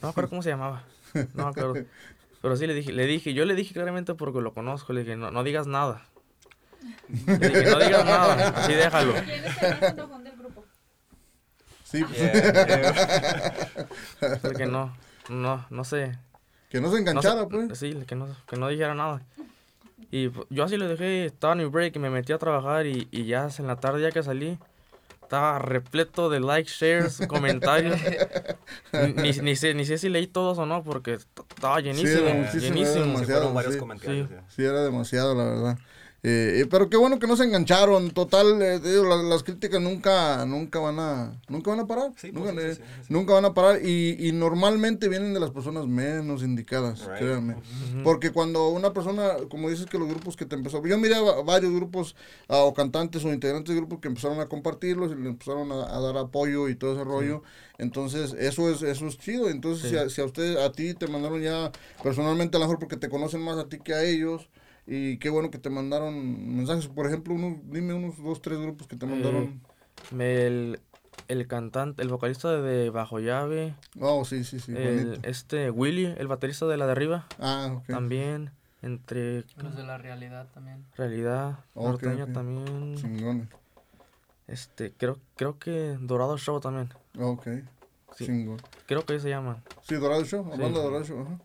me 0.02 0.08
acuerdo 0.08 0.30
cómo 0.30 0.42
se 0.42 0.50
llamaba. 0.50 0.84
No 1.34 1.44
me 1.44 1.50
acuerdo. 1.50 1.74
Pero 2.42 2.56
sí 2.56 2.66
le 2.66 2.74
dije, 2.74 2.92
le 2.92 3.06
dije, 3.06 3.34
yo 3.34 3.44
le 3.44 3.54
dije 3.54 3.72
claramente 3.72 4.14
porque 4.14 4.40
lo 4.40 4.52
conozco. 4.52 4.92
Le 4.92 5.00
dije, 5.02 5.16
no, 5.16 5.30
no 5.30 5.42
digas 5.44 5.66
nada. 5.66 6.04
Dije, 7.08 7.64
no 7.70 7.78
digas 7.78 8.04
nada. 8.04 8.48
Así 8.56 8.72
déjalo. 8.74 9.12
¿Quién 9.14 9.44
es 9.44 9.62
el 9.62 9.80
más 9.80 9.92
enojón 9.92 10.24
del 10.24 10.36
grupo? 10.36 10.64
Sí, 11.84 12.04
pues, 12.04 12.20
Porque 14.42 14.66
no, 14.66 14.96
no, 15.28 15.66
no 15.70 15.84
sé. 15.84 16.18
que 16.68 16.80
no 16.80 16.88
se 16.88 16.94
No 16.94 16.98
enganchara, 16.98 17.42
sé- 17.42 17.46
pues. 17.48 17.78
Sí, 17.78 17.94
que 18.06 18.14
no, 18.14 18.28
que 18.48 18.56
no 18.56 18.68
dijera 18.68 18.94
nada. 18.94 19.22
Y 20.10 20.30
yo 20.50 20.64
así 20.64 20.76
lo 20.76 20.88
dejé, 20.88 21.26
estaba 21.26 21.52
en 21.54 21.60
mi 21.60 21.64
break 21.64 21.96
y 21.96 21.98
me 21.98 22.10
metí 22.10 22.32
a 22.32 22.38
trabajar 22.38 22.86
y, 22.86 23.08
y 23.10 23.24
ya 23.26 23.48
en 23.58 23.66
la 23.66 23.76
tarde 23.76 24.02
ya 24.02 24.10
que 24.10 24.22
salí, 24.22 24.58
estaba 25.22 25.58
repleto 25.58 26.28
de 26.28 26.38
likes, 26.40 26.70
shares, 26.72 27.20
comentarios. 27.28 27.98
ni, 29.16 29.32
ni, 29.32 29.56
sé, 29.56 29.74
ni 29.74 29.84
sé 29.84 29.98
si 29.98 30.08
leí 30.08 30.26
todos 30.26 30.58
o 30.58 30.66
no 30.66 30.82
porque 30.84 31.14
est- 31.14 31.40
estaba 31.50 31.80
llenísimo, 31.80 32.26
era 32.28 32.34
muchísimo, 32.34 32.62
era 32.66 32.74
llenísimo. 32.74 33.04
demasiado. 33.06 33.24
Sí, 33.26 33.32
fueron 33.32 33.54
varios 33.54 33.72
sí. 33.74 33.78
comentarios. 33.80 34.28
Sí. 34.28 34.34
Sí, 34.56 34.64
era 34.64 34.82
demasiado, 34.82 35.34
la 35.34 35.44
verdad. 35.44 35.78
Eh, 36.22 36.62
eh, 36.62 36.66
pero 36.68 36.88
qué 36.90 36.96
bueno 36.96 37.18
que 37.20 37.26
no 37.28 37.36
se 37.36 37.44
engancharon. 37.44 38.10
Total, 38.10 38.60
eh, 38.60 38.80
las, 38.82 39.22
las 39.24 39.42
críticas 39.44 39.80
nunca, 39.80 40.44
nunca 40.44 40.80
van 40.80 40.98
a, 40.98 41.40
nunca 41.48 41.70
van 41.70 41.80
a 41.80 41.86
parar. 41.86 42.10
Sí, 42.16 42.32
nunca, 42.32 42.52
pues, 42.52 42.64
sí, 42.64 42.70
eh, 42.70 42.74
sí, 42.74 42.82
sí, 43.02 43.06
sí. 43.06 43.12
nunca 43.12 43.34
van 43.34 43.44
a 43.44 43.54
parar. 43.54 43.80
Y, 43.84 44.16
y 44.18 44.32
normalmente 44.32 45.08
vienen 45.08 45.34
de 45.34 45.40
las 45.40 45.50
personas 45.50 45.86
menos 45.86 46.42
indicadas, 46.42 47.00
Right. 47.06 47.18
créanme. 47.18 47.56
Porque 48.02 48.32
cuando 48.32 48.68
una 48.70 48.92
persona, 48.92 49.34
como 49.48 49.70
dices 49.70 49.86
que 49.86 49.98
los 49.98 50.08
grupos 50.08 50.36
que 50.36 50.46
te 50.46 50.56
empezó, 50.56 50.84
yo 50.84 50.98
miré 50.98 51.14
a 51.14 51.20
va- 51.20 51.42
varios 51.42 51.72
grupos 51.72 52.16
ah, 52.48 52.58
o 52.58 52.74
cantantes 52.74 53.24
o 53.24 53.32
integrantes 53.32 53.72
de 53.74 53.80
grupos 53.80 54.00
que 54.00 54.08
empezaron 54.08 54.40
a 54.40 54.46
compartirlos 54.46 55.12
y 55.12 55.14
le 55.16 55.28
empezaron 55.28 55.70
a, 55.70 55.96
a 55.96 56.00
dar 56.00 56.16
apoyo 56.16 56.68
y 56.68 56.74
todo 56.74 56.94
ese 56.94 57.04
rollo. 57.04 57.42
Entonces, 57.78 58.34
eso 58.38 58.70
es, 58.70 58.82
eso 58.82 59.06
es 59.06 59.18
chido. 59.18 59.48
Entonces, 59.48 59.82
Sí. 59.84 59.90
si, 59.90 59.96
a, 59.96 60.08
si 60.08 60.20
a 60.22 60.24
usted, 60.24 60.56
a 60.56 60.72
ti 60.72 60.94
te 60.94 61.06
mandaron 61.06 61.40
ya 61.40 61.70
personalmente, 62.02 62.56
a 62.56 62.60
lo 62.60 62.66
mejor 62.66 62.78
porque 62.80 62.96
te 62.96 63.08
conocen 63.08 63.42
más 63.42 63.58
a 63.58 63.68
ti 63.68 63.78
que 63.78 63.94
a 63.94 64.02
ellos. 64.02 64.48
Y 64.86 65.18
qué 65.18 65.30
bueno 65.30 65.50
que 65.50 65.58
te 65.58 65.68
mandaron 65.70 66.56
mensajes. 66.56 66.86
Por 66.86 67.06
ejemplo, 67.06 67.34
unos, 67.34 67.58
dime 67.70 67.92
unos 67.94 68.16
dos, 68.22 68.40
tres 68.40 68.58
grupos 68.58 68.86
que 68.86 68.96
te 68.96 69.06
mandaron. 69.06 69.60
Me- 70.12 70.46
el, 70.46 70.80
el 71.28 71.46
cantante, 71.48 72.02
el 72.02 72.08
vocalista 72.08 72.50
de 72.60 72.90
Bajo 72.90 73.18
Llave, 73.18 73.74
Oh, 74.00 74.24
sí, 74.24 74.44
sí, 74.44 74.60
sí. 74.60 74.72
el, 74.76 75.18
este 75.24 75.70
Willy, 75.70 76.14
el 76.16 76.28
baterista 76.28 76.66
de 76.66 76.76
la 76.76 76.86
de 76.86 76.92
arriba, 76.92 77.26
Ah, 77.40 77.72
ok. 77.78 77.86
también, 77.88 78.52
entre 78.82 79.44
Los 79.56 79.74
de 79.74 79.82
la 79.82 79.98
realidad 79.98 80.46
también. 80.54 80.84
Realidad, 80.96 81.58
Ok, 81.74 81.86
Norteña 82.02 82.24
ok. 82.24 82.32
también, 82.32 82.94
Chingón. 82.96 83.48
este, 84.46 84.92
creo, 84.92 85.18
creo 85.34 85.58
que 85.58 85.96
Dorado 86.00 86.38
Show 86.38 86.60
también, 86.60 86.90
Ok. 87.18 87.48
Sí. 88.14 88.26
Chingón. 88.26 88.58
creo 88.86 89.04
que 89.04 89.14
ahí 89.14 89.20
se 89.20 89.28
llaman. 89.30 89.62
Sí, 89.82 89.96
Dorado 89.96 90.24
Show. 90.24 90.44
Sí. 90.44 90.50
Hablando 90.52 90.78
de 90.78 90.84
Dorado 90.84 91.04
Show. 91.04 91.22
Ajá. 91.22 91.38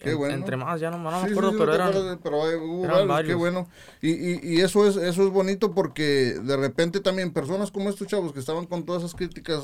Qué 0.00 0.12
En- 0.12 0.16
bueno. 0.18 0.34
Entre 0.34 0.56
más, 0.56 0.80
ya 0.80 0.90
no, 0.90 0.98
no 0.98 1.10
me 1.10 1.16
acuerdo, 1.16 1.50
sí, 1.50 1.56
sí, 1.56 1.58
pero 1.58 1.74
eran... 1.74 2.20
pero 2.22 2.44
hay- 2.44 2.54
hubo 2.56 2.84
eran 2.86 3.06
varios, 3.06 3.28
qué 3.28 3.34
bueno. 3.34 3.68
Y, 4.00 4.10
y, 4.10 4.40
y 4.42 4.60
eso 4.62 4.86
es 4.88 4.96
eso 4.96 5.22
es 5.24 5.30
bonito 5.30 5.72
porque 5.74 6.38
de 6.42 6.56
repente 6.56 7.00
también 7.00 7.32
personas 7.32 7.70
como 7.70 7.90
estos 7.90 8.08
chavos 8.08 8.32
que 8.32 8.40
estaban 8.40 8.64
con 8.66 8.84
todas 8.84 9.02
esas 9.02 9.14
críticas 9.14 9.62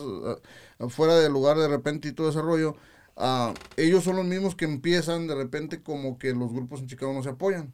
ah, 0.78 0.88
fuera 0.88 1.16
del 1.16 1.32
lugar 1.32 1.56
de 1.56 1.68
repente 1.68 2.08
y 2.08 2.12
todo 2.12 2.28
ese 2.28 2.42
rollo, 2.42 2.76
ah, 3.16 3.54
ellos 3.78 4.04
son 4.04 4.16
los 4.16 4.26
mismos 4.26 4.54
que 4.54 4.66
empiezan 4.66 5.26
de 5.26 5.34
repente 5.34 5.82
como 5.82 6.18
que 6.18 6.34
los 6.34 6.52
grupos 6.52 6.80
en 6.80 6.86
Chicago 6.88 7.14
no 7.14 7.22
se 7.22 7.30
apoyan. 7.30 7.72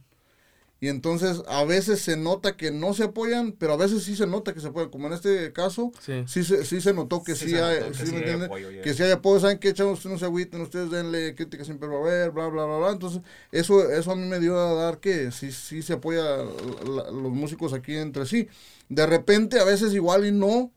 Y 0.83 0.88
entonces 0.88 1.42
a 1.47 1.62
veces 1.62 2.01
se 2.03 2.16
nota 2.16 2.57
que 2.57 2.73
no 2.73 2.92
se 2.92 3.05
apoyan, 3.05 3.53
pero 3.53 3.75
a 3.75 3.77
veces 3.77 4.03
sí 4.03 4.16
se 4.16 4.27
nota 4.27 4.53
que 4.53 4.59
se 4.61 4.66
apoyan. 4.66 4.90
Como 4.90 5.07
en 5.07 5.12
este 5.12 5.53
caso, 5.53 5.92
Sí. 6.01 6.25
sí, 6.27 6.42
se, 6.42 6.64
sí 6.64 6.81
se 6.81 6.92
notó 6.92 7.23
que 7.23 7.37
sí, 7.37 7.45
Sí 7.45 7.51
se 7.53 7.62
hay, 7.62 7.79
notó 7.79 7.92
que 7.92 7.99
sí, 7.99 8.07
sí 8.07 8.12
¿me 8.16 8.25
hay 8.25 8.42
apoyo. 8.42 8.68
Que 8.83 8.92
sí 8.92 9.03
hay 9.05 9.12
apoyo. 9.12 9.38
¿Saben 9.38 9.59
qué, 9.61 9.73
chavos? 9.75 9.99
Ustedes 9.99 10.12
no 10.14 10.18
se 10.18 10.25
agüiten, 10.25 10.61
ustedes 10.61 10.90
denle 10.90 11.37
crítica 11.37 11.64
siempre 11.64 11.87
va 11.88 11.99
a 11.99 12.01
haber, 12.01 12.31
bla, 12.33 12.49
bla, 12.49 12.64
bla, 12.64 12.79
bla. 12.79 12.90
Entonces, 12.90 13.23
eso, 13.53 13.88
eso 13.92 14.11
a 14.11 14.16
mí 14.16 14.27
me 14.27 14.40
dio 14.40 14.59
a 14.59 14.75
dar 14.75 14.99
que 14.99 15.31
sí, 15.31 15.53
sí 15.53 15.83
se 15.83 15.92
apoya 15.92 16.21
la- 16.25 17.12
los 17.12 17.31
músicos 17.31 17.73
aquí 17.75 17.95
entre 17.95 18.27
sí. 18.27 18.49
De 18.88 19.07
repente, 19.07 19.61
a 19.61 19.64
veces 19.64 19.95
igual 19.95 20.27
y 20.27 20.33
no, 20.33 20.73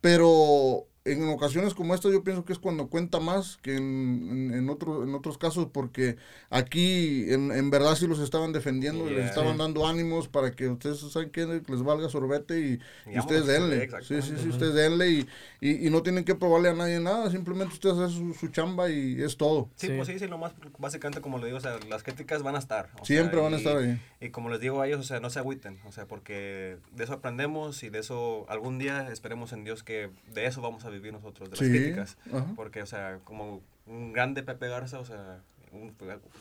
pero 0.00 0.87
en 1.12 1.28
ocasiones 1.28 1.74
como 1.74 1.94
esta 1.94 2.10
yo 2.10 2.22
pienso 2.24 2.44
que 2.44 2.52
es 2.52 2.58
cuando 2.58 2.88
cuenta 2.88 3.20
más 3.20 3.58
que 3.62 3.76
en, 3.76 4.28
en, 4.30 4.54
en 4.54 4.70
otro- 4.70 5.02
en 5.04 5.14
otros 5.14 5.38
casos 5.38 5.68
porque 5.72 6.16
aquí 6.50 7.32
en, 7.32 7.50
en 7.52 7.70
verdad 7.70 7.94
sí 7.96 8.06
los 8.06 8.18
estaban 8.20 8.52
defendiendo 8.52 9.06
y 9.06 9.10
les 9.10 9.18
Yeah. 9.18 9.26
estaban 9.28 9.58
dando 9.58 9.86
ánimos 9.86 10.28
para 10.28 10.52
que 10.52 10.68
ustedes 10.68 10.98
saben 11.00 11.30
que 11.30 11.44
les 11.46 11.82
valga 11.82 12.08
sorbete 12.08 12.58
y, 12.60 12.78
y 13.10 13.14
Y 13.14 13.18
ustedes 13.18 13.46
denle. 13.46 13.88
Sí, 14.02 14.22
sí, 14.22 14.34
sí, 14.40 14.48
ustedes 14.48 14.74
denle 14.74 15.10
y, 15.10 15.26
y, 15.60 15.86
y 15.86 15.90
no 15.90 16.02
tienen 16.02 16.24
que 16.24 16.34
probarle 16.34 16.68
a 16.70 16.74
nadie 16.74 17.00
nada, 17.00 17.30
simplemente 17.30 17.74
ustedes 17.74 17.98
hacen 17.98 18.32
su, 18.34 18.38
su 18.38 18.48
chamba 18.48 18.88
y 18.90 19.20
es 19.22 19.36
todo. 19.36 19.68
Sí, 19.76 19.88
Sí. 19.88 19.92
pues 19.96 20.06
sí, 20.08 20.18
sí, 20.18 20.26
nomás 20.28 20.52
básicamente 20.78 21.20
como 21.20 21.38
le 21.38 21.46
digo, 21.46 21.58
o 21.58 21.60
sea, 21.60 21.78
las 21.88 22.02
críticas 22.02 22.42
van 22.42 22.54
a 22.54 22.58
estar. 22.58 22.90
o 23.00 23.04
Siempre 23.04 23.34
sea, 23.36 23.42
van 23.42 23.54
a 23.54 23.56
estar 23.56 23.76
ahí. 23.76 24.00
Y 24.20 24.30
como 24.30 24.48
les 24.50 24.60
digo 24.60 24.80
a 24.80 24.86
ellos, 24.86 25.00
o 25.00 25.04
sea, 25.04 25.20
no 25.20 25.30
se 25.30 25.38
agüiten, 25.38 25.78
o 25.86 25.92
sea, 25.92 26.06
porque 26.06 26.76
de 26.92 27.04
eso 27.04 27.12
aprendemos 27.14 27.82
y 27.82 27.88
de 27.90 27.98
eso 28.00 28.46
algún 28.48 28.78
día 28.78 29.10
esperemos 29.10 29.52
en 29.52 29.64
Dios 29.64 29.82
que 29.82 30.10
de 30.32 30.46
eso 30.46 30.60
vamos 30.60 30.84
a 30.84 30.90
vivir 30.90 30.97
nosotros, 31.12 31.50
de 31.50 31.56
Sí, 31.56 31.64
las 31.64 31.72
críticas. 31.72 32.18
ajá. 32.32 32.52
Porque, 32.56 32.82
o 32.82 32.86
sea, 32.86 33.18
como 33.24 33.62
un 33.86 34.12
grande 34.12 34.42
Pepe 34.42 34.68
Garza, 34.68 34.98
o 35.00 35.04
sea, 35.04 35.42
un- 35.72 35.94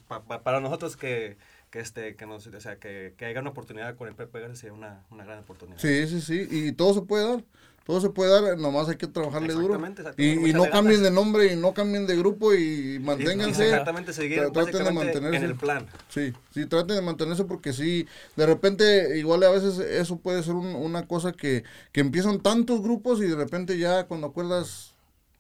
pa- 0.08 0.24
pa- 0.24 0.44
para 0.44 0.60
nosotros 0.62 0.96
que, 0.98 1.38
que, 1.70 1.80
este, 1.80 2.16
que, 2.16 2.26
nos, 2.26 2.48
o 2.48 2.62
sea, 2.62 2.78
que, 2.78 3.14
que 3.18 3.26
haya 3.26 3.42
una 3.42 3.50
oportunidad 3.50 3.96
con 3.96 4.08
el 4.08 4.16
Pepe 4.16 4.40
Garza 4.40 4.56
sería 4.56 4.74
una, 4.74 5.06
una 5.12 5.26
gran 5.26 5.40
oportunidad. 5.40 5.78
Sí, 5.80 6.08
sí, 6.08 6.22
sí, 6.22 6.48
y 6.50 6.72
todo 6.72 6.94
se 6.94 7.02
puede 7.02 7.28
dar. 7.28 7.44
Todo 7.88 8.02
se 8.02 8.10
puede 8.10 8.30
dar, 8.42 8.58
nomás 8.58 8.90
hay 8.90 8.98
que 8.98 9.08
trabajarle 9.08 9.54
duro. 9.54 9.76
Exactamente, 9.76 10.22
Y, 10.22 10.50
y 10.50 10.54
no 10.54 10.70
cambien 10.70 11.02
de 11.02 11.10
nombre 11.10 11.54
y 11.54 11.56
no 11.56 11.74
cambien 11.74 12.06
de 12.06 12.18
grupo 12.18 12.54
y 12.54 13.00
manténganse. 13.00 13.64
exactamente, 13.70 14.12
seguir 14.12 14.42
Tra- 14.42 14.52
traten 14.52 14.84
de 14.84 14.92
mantenerse. 14.92 15.38
en 15.38 15.44
el 15.46 15.56
plan. 15.56 15.88
Sí, 16.10 16.34
sí, 16.54 16.66
traten 16.66 16.98
de 16.98 17.02
mantenerse 17.02 17.46
porque 17.46 17.72
sí, 17.72 18.06
de 18.36 18.46
repente 18.46 19.18
igual 19.18 19.42
a 19.44 19.50
veces 19.52 19.80
eso 19.80 20.18
puede 20.18 20.44
ser 20.44 20.56
un- 20.56 20.76
una 20.76 21.08
cosa 21.08 21.32
que, 21.32 21.64
que 21.94 22.02
empiezan 22.02 22.42
tantos 22.42 22.82
grupos 22.82 23.20
y 23.22 23.24
de 23.28 23.36
repente 23.38 23.78
ya 23.78 24.04
cuando 24.04 24.28
acuerdas, 24.28 24.94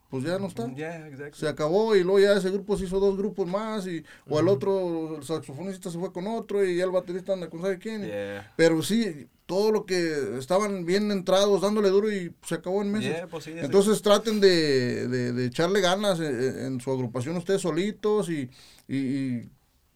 pues 0.09 0.23
ya 0.23 0.39
no 0.39 0.47
está. 0.47 0.67
Yeah, 0.73 1.07
exactly. 1.07 1.39
Se 1.39 1.47
acabó 1.47 1.95
y 1.95 2.03
luego 2.03 2.19
ya 2.19 2.33
ese 2.33 2.49
grupo 2.49 2.77
se 2.77 2.85
hizo 2.85 2.99
dos 2.99 3.17
grupos 3.17 3.47
más 3.47 3.85
y 3.87 4.03
o 4.29 4.39
el 4.39 4.47
otro, 4.47 5.17
el 5.17 5.23
saxofonista 5.23 5.89
se 5.91 5.99
fue 5.99 6.11
con 6.13 6.27
otro 6.27 6.63
y 6.65 6.77
ya 6.77 6.85
el 6.85 6.91
baterista 6.91 7.33
anda 7.33 7.49
con 7.49 7.61
sabe 7.61 7.77
quién. 7.79 8.05
Yeah. 8.05 8.53
Pero 8.55 8.81
sí, 8.81 9.27
todo 9.45 9.71
lo 9.71 9.85
que 9.85 10.37
estaban 10.37 10.85
bien 10.85 11.11
entrados, 11.11 11.61
dándole 11.61 11.89
duro 11.89 12.11
y 12.11 12.33
se 12.45 12.55
acabó 12.55 12.81
en 12.81 12.91
meses. 12.91 13.15
Yeah, 13.15 13.27
pues 13.27 13.43
sí, 13.45 13.51
Entonces 13.55 14.01
traten 14.01 14.39
de, 14.39 15.07
de- 15.07 15.31
de 15.33 15.45
echarle 15.45 15.81
ganas 15.81 16.19
en, 16.19 16.59
en 16.65 16.81
su 16.81 16.91
agrupación 16.91 17.35
ustedes 17.37 17.61
solitos 17.61 18.29
y, 18.29 18.49
y- 18.87 18.97
y 18.97 19.49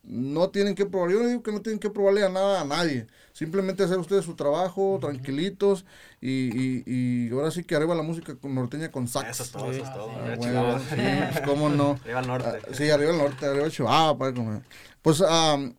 no 0.04 0.50
tienen 0.50 0.74
que 0.76 0.86
probar, 0.86 1.12
yo 1.12 1.20
no 1.22 1.28
digo 1.28 1.44
que 1.44 1.52
no 1.52 1.62
tienen 1.62 1.80
que 1.80 1.90
probarle 1.90 2.24
a 2.26 2.30
nada 2.30 2.62
a 2.62 2.66
nadie, 2.66 3.06
simplemente 3.34 3.84
hacer 3.84 4.00
ustedes 4.00 4.26
su 4.26 4.34
trabajo, 4.36 4.98
tranquilitos 5.00 5.86
y, 6.20 6.50
y, 6.58 6.84
y 6.88 7.30
ahora 7.32 7.52
sí 7.52 7.64
que 7.64 7.76
arriba 7.76 7.94
la 7.96 8.02
música 8.02 8.36
con- 8.36 8.56
norteña 8.56 8.92
con 8.92 9.08
sax. 9.08 9.30
Eso 9.30 9.44
es 9.44 9.52
todo, 9.52 9.72
eso 9.72 9.84
es 9.84 9.94
todo. 9.94 10.10
Ah, 10.10 10.36
bueno, 10.38 10.80
sí, 10.80 10.96
pues, 11.32 11.42
cómo 11.46 11.70
no. 11.70 12.00
Arriba 12.04 12.20
al 12.20 12.28
norte. 12.28 12.50
Ah, 12.50 12.74
sí, 12.74 12.90
arriba 12.90 13.12
el 13.12 13.18
norte, 13.20 13.46
arriba 13.46 13.70
Chihuahua, 13.70 14.18
padre, 14.18 14.34
como- 14.34 14.62
Pues 15.04 15.22
am, 15.22 15.76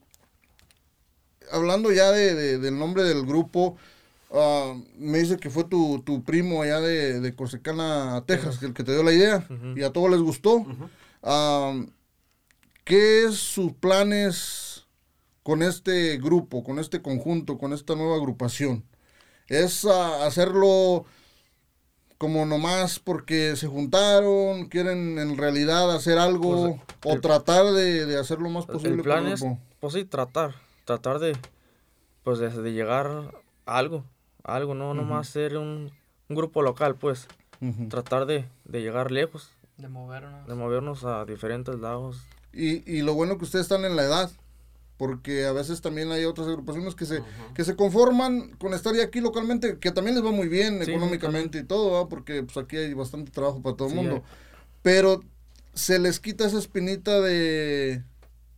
hablando 1.51 1.91
ya 1.91 2.11
de, 2.11 2.33
de- 2.33 2.57
del 2.59 2.77
nombre 2.79 3.03
del 3.03 3.25
grupo, 3.25 3.77
ah, 4.31 4.73
me 4.97 5.19
dice 5.19 5.37
que 5.37 5.49
fue 5.49 5.65
tu, 5.65 6.01
tu 6.05 6.23
primo 6.23 6.61
allá 6.61 6.79
de, 6.79 7.19
de 7.19 7.35
Corsicana, 7.35 8.23
Texas, 8.25 8.61
el 8.63 8.73
que 8.73 8.83
te 8.83 8.93
dio 8.93 9.03
la 9.03 9.11
idea 9.11 9.45
y 9.75 9.83
a 9.83 9.91
todos 9.91 10.09
les 10.09 10.21
gustó. 10.21 10.65
¿Qué 12.83 13.25
es 13.25 13.35
sus 13.37 13.73
planes 13.73 14.85
con 15.41 15.61
este 15.61 16.17
grupo, 16.17 16.63
con 16.63 16.79
este 16.79 17.01
conjunto, 17.01 17.57
con 17.57 17.73
esta 17.73 17.95
nueva 17.95 18.15
agrupación? 18.15 18.83
¿Es 19.47 19.85
ah, 19.85 20.25
hacerlo 20.25 21.05
como 22.17 22.45
nomás 22.45 22.99
porque 22.99 23.55
se 23.55 23.67
juntaron, 23.67 24.67
quieren 24.69 25.19
en 25.19 25.37
realidad 25.37 25.93
hacer 25.93 26.17
algo 26.17 26.77
Pues, 26.77 26.81
o 27.05 27.13
el- 27.15 27.21
tratar 27.21 27.65
de, 27.73 28.05
de 28.05 28.17
hacer 28.19 28.39
lo 28.39 28.49
más 28.49 28.65
posible 28.65 28.91
El 28.91 28.97
con 28.97 29.03
plan 29.03 29.27
es, 29.27 29.41
grupo? 29.41 29.59
pues 29.79 29.93
sí, 29.93 30.05
tratar, 30.05 30.55
tratar 30.85 31.19
de, 31.19 31.37
pues 32.23 32.39
de, 32.39 32.49
de 32.49 32.71
llegar 32.71 33.07
a 33.65 33.77
algo, 33.77 34.05
a 34.43 34.55
algo, 34.55 34.73
no 34.73 34.93
nomás 34.93 35.27
ser 35.27 35.57
un, 35.57 35.91
un 36.29 36.35
grupo 36.35 36.61
local, 36.61 36.95
pues, 36.95 37.27
tratar 37.89 38.25
de, 38.25 38.45
de 38.65 38.81
llegar 38.81 39.11
lejos, 39.11 39.49
De 39.77 39.89
movernos. 39.89 40.47
de 40.47 40.53
movernos 40.55 41.03
a 41.03 41.25
diferentes 41.25 41.77
lados. 41.79 42.21
Y, 42.53 42.89
y 42.91 43.01
lo 43.01 43.13
bueno 43.15 43.37
que 43.37 43.45
ustedes 43.45 43.63
están 43.65 43.83
en 43.85 43.95
la 43.95 44.03
edad, 44.03 44.31
porque 44.97 45.45
a 45.45 45.51
veces 45.53 45.81
también 45.81 46.11
hay 46.11 46.23
otras 46.25 46.47
agrupaciones 46.47 46.93
que 46.95 47.05
se, 47.05 47.21
que 47.55 47.63
se 47.65 47.75
conforman 47.75 48.51
con 48.59 48.73
estar 48.73 48.93
ya 48.95 49.03
aquí 49.03 49.19
localmente, 49.21 49.79
que 49.79 49.91
también 49.91 50.15
les 50.15 50.23
va 50.25 50.31
muy 50.31 50.47
bien 50.47 50.83
Sí, 50.83 50.91
económicamente 50.91 51.57
y 51.59 51.63
todo, 51.63 52.07
porque 52.09 52.43
pues, 52.43 52.57
aquí 52.57 52.77
hay 52.77 52.93
bastante 52.93 53.31
trabajo 53.31 53.61
para 53.61 53.75
todo 53.75 53.87
el 53.87 53.93
Sí, 53.93 53.99
mundo. 53.99 54.15
hay. 54.17 54.21
Pero 54.83 55.21
se 55.73 55.97
les 55.97 56.19
quita 56.19 56.45
esa 56.45 56.59
espinita 56.59 57.19
de 57.21 58.03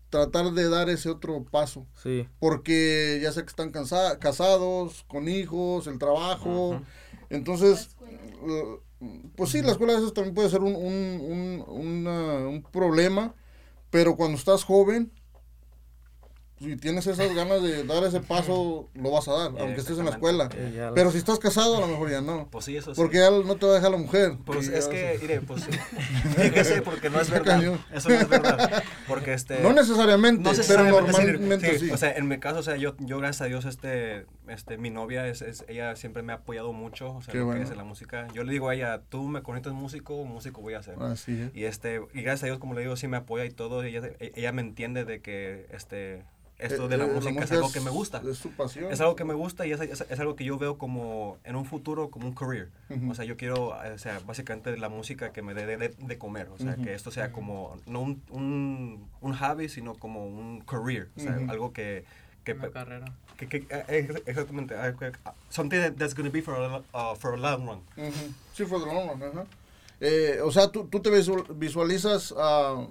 tratar 0.09 0.51
de 0.51 0.69
dar 0.69 0.89
ese 0.89 1.09
otro 1.09 1.43
paso. 1.45 1.87
Sí, 2.03 2.27
porque 2.39 3.19
ya 3.23 3.31
sé 3.31 3.41
que 3.43 3.49
están 3.49 3.71
cansa- 3.71 4.19
casados, 4.19 5.05
con 5.07 5.27
hijos, 5.29 5.87
el 5.87 5.97
trabajo. 5.99 6.81
Entonces, 7.29 7.89
eh, 8.47 8.77
pues 9.35 9.49
sí, 9.51 9.61
la 9.61 9.71
escuela 9.71 9.93
a 9.93 9.97
veces 9.97 10.13
también 10.13 10.35
puede 10.35 10.49
ser 10.49 10.61
un, 10.61 10.75
un, 10.75 11.21
un, 11.25 11.63
una- 11.67 12.47
un 12.47 12.61
problema, 12.63 13.33
pero 13.95 14.17
cuando 14.17 14.37
estás 14.37 14.65
joven, 14.65 15.09
si 16.59 16.75
tienes 16.75 17.07
esas 17.07 17.33
ganas 17.33 17.63
de 17.63 17.85
dar 17.85 18.03
ese 18.03 18.19
paso, 18.19 18.89
lo 18.93 19.11
vas 19.11 19.25
a 19.29 19.31
dar, 19.31 19.51
aunque 19.57 19.79
estés 19.79 19.97
en 19.97 20.03
la 20.03 20.11
escuela. 20.11 20.49
Eh, 20.53 20.91
Pero 20.93 21.11
si 21.11 21.19
estás 21.19 21.39
casado, 21.39 21.77
a 21.77 21.79
lo 21.79 21.87
mejor 21.87 22.11
ya 22.11 22.19
no. 22.19 22.49
Pues 22.51 22.65
sí, 22.65 22.75
eso 22.75 22.93
sí. 22.93 22.99
Porque 22.99 23.19
ya 23.19 23.31
no 23.31 23.55
te 23.55 23.65
va 23.65 23.71
a 23.71 23.75
dejar 23.75 23.91
la 23.91 23.97
mujer. 23.97 24.33
Pues 24.45 24.67
es 24.67 24.87
que, 24.87 25.17
mire, 25.21 25.39
pues 25.39 25.63
fíjese 26.35 26.81
porque 26.81 27.09
no 27.09 27.21
es 27.21 27.29
verdad. 27.29 27.63
Eso 27.93 28.09
no 28.09 28.15
es 28.15 28.27
verdad. 28.27 28.83
Porque 29.07 29.31
este. 29.33 29.61
No 29.61 29.71
necesariamente, 29.71 30.43
no 30.43 30.49
pero 30.49 30.57
necesariamente, 30.57 31.11
sí, 31.13 31.31
normalmente 31.31 31.79
sí. 31.79 31.91
O 31.91 31.95
sea, 31.95 32.11
en 32.11 32.27
mi 32.27 32.37
caso, 32.37 32.59
o 32.59 32.63
sea, 32.63 32.75
yo, 32.75 32.97
yo 32.99 33.17
gracias 33.19 33.43
a 33.43 33.45
Dios, 33.45 33.63
este, 33.63 34.25
este, 34.49 34.77
mi 34.77 34.89
novia, 34.89 35.27
es, 35.27 35.41
es- 35.41 35.65
ella 35.67 35.95
siempre 35.95 36.21
me 36.23 36.33
ha 36.33 36.37
apoyado 36.37 36.73
mucho, 36.73 37.15
o 37.15 37.21
sea, 37.21 37.33
lo 37.33 37.45
bueno. 37.45 37.59
que 37.59 37.65
es 37.65 37.71
en 37.71 37.77
la 37.77 37.83
música. 37.83 38.27
Yo 38.33 38.43
le 38.43 38.51
digo 38.51 38.69
a 38.69 38.75
ella, 38.75 39.01
tú 39.09 39.27
me 39.27 39.41
conectas 39.41 39.73
músico, 39.73 40.23
músico 40.25 40.61
voy 40.61 40.73
a 40.75 40.79
hacer. 40.79 40.95
Así 41.01 41.39
es. 41.41 41.55
Y 41.55 41.65
este, 41.65 42.01
y 42.13 42.21
gracias 42.21 42.43
a 42.43 42.45
Dios, 42.47 42.59
como 42.59 42.73
le 42.73 42.81
digo, 42.81 42.95
sí 42.95 43.07
me 43.07 43.17
apoya 43.17 43.45
y 43.45 43.51
todo, 43.51 43.85
y 43.85 43.95
ella, 43.95 44.09
ella 44.19 44.51
me 44.51 44.61
entiende 44.61 45.05
de 45.05 45.21
que, 45.21 45.67
este, 45.71 46.23
esto 46.57 46.87
de 46.87 46.95
la 46.95 47.03
Eh, 47.03 47.09
eh, 47.09 47.13
música 47.13 47.43
es 47.43 47.51
algo 47.51 47.69
que 47.69 47.81
me 47.81 47.89
gusta. 47.89 48.21
Es 48.25 48.37
su 48.37 48.49
pasión. 48.51 48.89
Es 48.89 49.01
algo 49.01 49.17
que 49.17 49.25
me 49.25 49.33
gusta 49.33 49.67
y 49.67 49.73
es, 49.73 49.81
es- 49.81 50.05
es 50.09 50.19
algo 50.21 50.37
que 50.37 50.45
yo 50.45 50.57
veo 50.57 50.77
como 50.77 51.37
en 51.43 51.57
un 51.57 51.65
futuro 51.65 52.09
como 52.09 52.27
un 52.29 52.33
career. 52.33 52.69
Ujú. 52.89 53.11
O 53.11 53.13
sea, 53.13 53.25
yo 53.25 53.35
quiero, 53.35 53.75
eh, 53.83 53.91
o 53.91 53.97
sea, 53.97 54.19
básicamente 54.25 54.77
la 54.77 54.87
música 54.87 55.33
que 55.33 55.41
me 55.41 55.53
dé 55.53 55.65
de, 55.65 55.75
de- 55.75 55.89
de 55.89 56.17
comer. 56.17 56.47
O 56.53 56.57
sea, 56.57 56.75
Ujú. 56.75 56.83
que 56.83 56.93
esto 56.93 57.11
sea 57.11 57.33
como, 57.33 57.75
no 57.87 57.99
un, 57.99 58.23
un, 58.29 59.05
un 59.19 59.33
hobby, 59.33 59.67
sino 59.67 59.95
como 59.95 60.25
un 60.25 60.61
career. 60.61 61.09
O 61.17 61.19
sea, 61.19 61.37
Ujú. 61.37 61.51
algo 61.51 61.73
que... 61.73 62.05
que, 62.45 62.53
Una 62.53 62.69
carrera. 62.69 63.05
que- 63.37 63.47
que- 63.49 63.65
exactamente. 64.25 64.73
que- 64.99 65.11
something 65.49 65.77
that- 65.79 65.95
that's 65.97 66.13
going 66.15 66.25
to 66.27 66.31
be 66.31 66.41
for 66.41 66.55
a, 66.55 66.77
uh, 66.93 67.15
for 67.17 67.33
a 67.33 67.37
long 67.37 67.67
run. 67.67 67.81
Sí, 68.53 68.63
fue 68.65 68.79
de 68.79 68.85
long 68.85 69.09
run, 69.09 69.23
ajá. 69.23 69.45
Eh, 69.99 70.39
o 70.43 70.51
sea, 70.51 70.69
tú, 70.71 70.87
tú 70.87 71.01
te 71.01 71.09
visual- 71.09 71.45
visualizas 71.55 72.33
ah, 72.37 72.85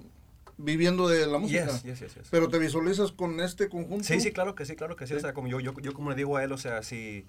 viviendo 0.57 1.09
de 1.09 1.27
la 1.27 1.39
música. 1.39 1.67
Yes, 1.67 1.83
yes, 1.83 2.01
yes, 2.01 2.15
yes. 2.15 2.29
Pero 2.31 2.49
te 2.49 2.59
visualizas 2.59 3.13
con 3.13 3.41
este 3.41 3.69
conjunto. 3.69 4.05
Sí, 4.05 4.21
sí, 4.21 4.33
claro 4.33 4.55
que 4.55 4.65
sí, 4.65 4.75
claro 4.77 4.97
que 4.97 5.07
sí. 5.07 5.15
O 5.15 5.21
sea, 5.21 5.33
como 5.35 5.49
yo, 5.49 5.61
yo, 5.61 5.73
yo 5.81 5.93
como 5.95 6.11
le 6.11 6.17
digo 6.17 6.37
a 6.37 6.45
él, 6.45 6.53
o 6.53 6.59
sea, 6.59 6.83
si, 6.83 7.25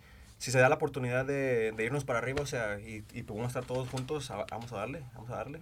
si 0.46 0.52
se 0.52 0.60
da 0.60 0.70
la 0.70 0.76
oportunidad 0.76 1.26
de, 1.26 1.72
de 1.72 1.84
irnos 1.86 2.06
para 2.06 2.20
arriba, 2.20 2.44
o 2.44 2.46
sea, 2.46 2.80
y, 2.80 3.04
y 3.14 3.24
podemos 3.24 3.48
estar 3.48 3.66
todos 3.66 3.90
juntos, 3.90 4.30
a- 4.30 4.46
vamos 4.52 4.72
a 4.74 4.76
darle, 4.78 5.02
vamos 5.16 5.32
a 5.32 5.38
darle. 5.38 5.60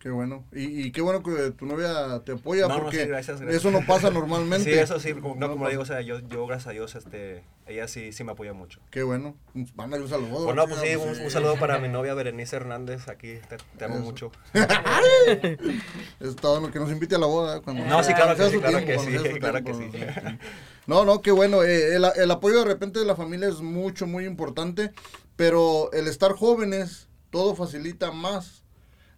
Qué 0.00 0.08
bueno. 0.08 0.44
Y, 0.52 0.82
y 0.86 0.92
qué 0.92 1.00
bueno 1.02 1.22
que 1.22 1.50
tu 1.52 1.66
novia 1.66 2.20
te 2.24 2.32
apoya 2.32 2.62
No, 2.68 2.76
no, 2.76 2.82
porque 2.84 3.02
sí, 3.02 3.06
gracias, 3.08 3.40
gracias. 3.40 3.60
eso 3.60 3.70
no 3.70 3.84
pasa 3.86 4.10
normalmente. 4.10 4.70
Sí, 4.72 4.78
eso 4.78 4.98
sí, 4.98 5.12
como, 5.12 5.34
no, 5.34 5.46
No 5.48 5.52
como 5.54 5.68
digo, 5.68 5.82
o 5.82 5.86
sea, 5.86 6.00
yo, 6.00 6.20
yo 6.20 6.46
gracias 6.46 6.68
a 6.68 6.70
Dios, 6.72 6.94
este, 6.94 7.42
ella 7.66 7.86
sí, 7.86 8.12
sí 8.12 8.24
me 8.24 8.32
apoya 8.32 8.52
mucho. 8.54 8.80
Qué 8.90 9.02
bueno. 9.02 9.34
Mándale 9.74 10.02
un 10.04 10.08
saludo. 10.08 10.44
Bueno, 10.44 10.66
pues 10.66 10.80
sí, 10.80 10.86
chica, 10.88 10.98
un, 11.00 11.20
un 11.20 11.30
saludo 11.30 11.56
para 11.58 11.78
mi 11.78 11.88
novia 11.88 12.14
Berenice 12.14 12.56
Hernández, 12.56 13.08
aquí, 13.08 13.38
te, 13.48 13.56
te 13.78 13.84
amo 13.84 13.96
Eso. 13.96 14.04
mucho. 14.04 14.32
Es 16.20 16.36
todo 16.36 16.60
lo 16.60 16.70
que 16.70 16.78
nos 16.78 16.90
invite 16.90 17.14
a 17.14 17.18
la 17.18 17.26
boda. 17.26 17.60
Cuando, 17.60 17.84
No, 17.84 18.02
sí, 18.02 18.14
claro 18.14 18.36
que 18.36 18.50
sí, 18.50 18.58
claro 18.58 18.84
que 18.84 18.98
sí, 18.98 19.38
claro 19.38 19.64
que 19.64 19.74
sí. 19.74 19.90
No, 20.86 21.04
no, 21.04 21.20
qué 21.22 21.30
bueno. 21.30 21.62
eh, 21.62 21.94
el, 21.96 22.04
el 22.16 22.30
apoyo 22.30 22.58
de 22.60 22.64
repente 22.66 22.98
de 23.00 23.06
la 23.06 23.16
familia 23.16 23.48
es 23.48 23.60
mucho, 23.60 24.06
muy 24.06 24.24
importante, 24.26 24.92
pero 25.36 25.90
el 25.92 26.06
estar 26.08 26.32
jóvenes 26.32 27.08
todo 27.30 27.54
facilita 27.54 28.10
más 28.12 28.62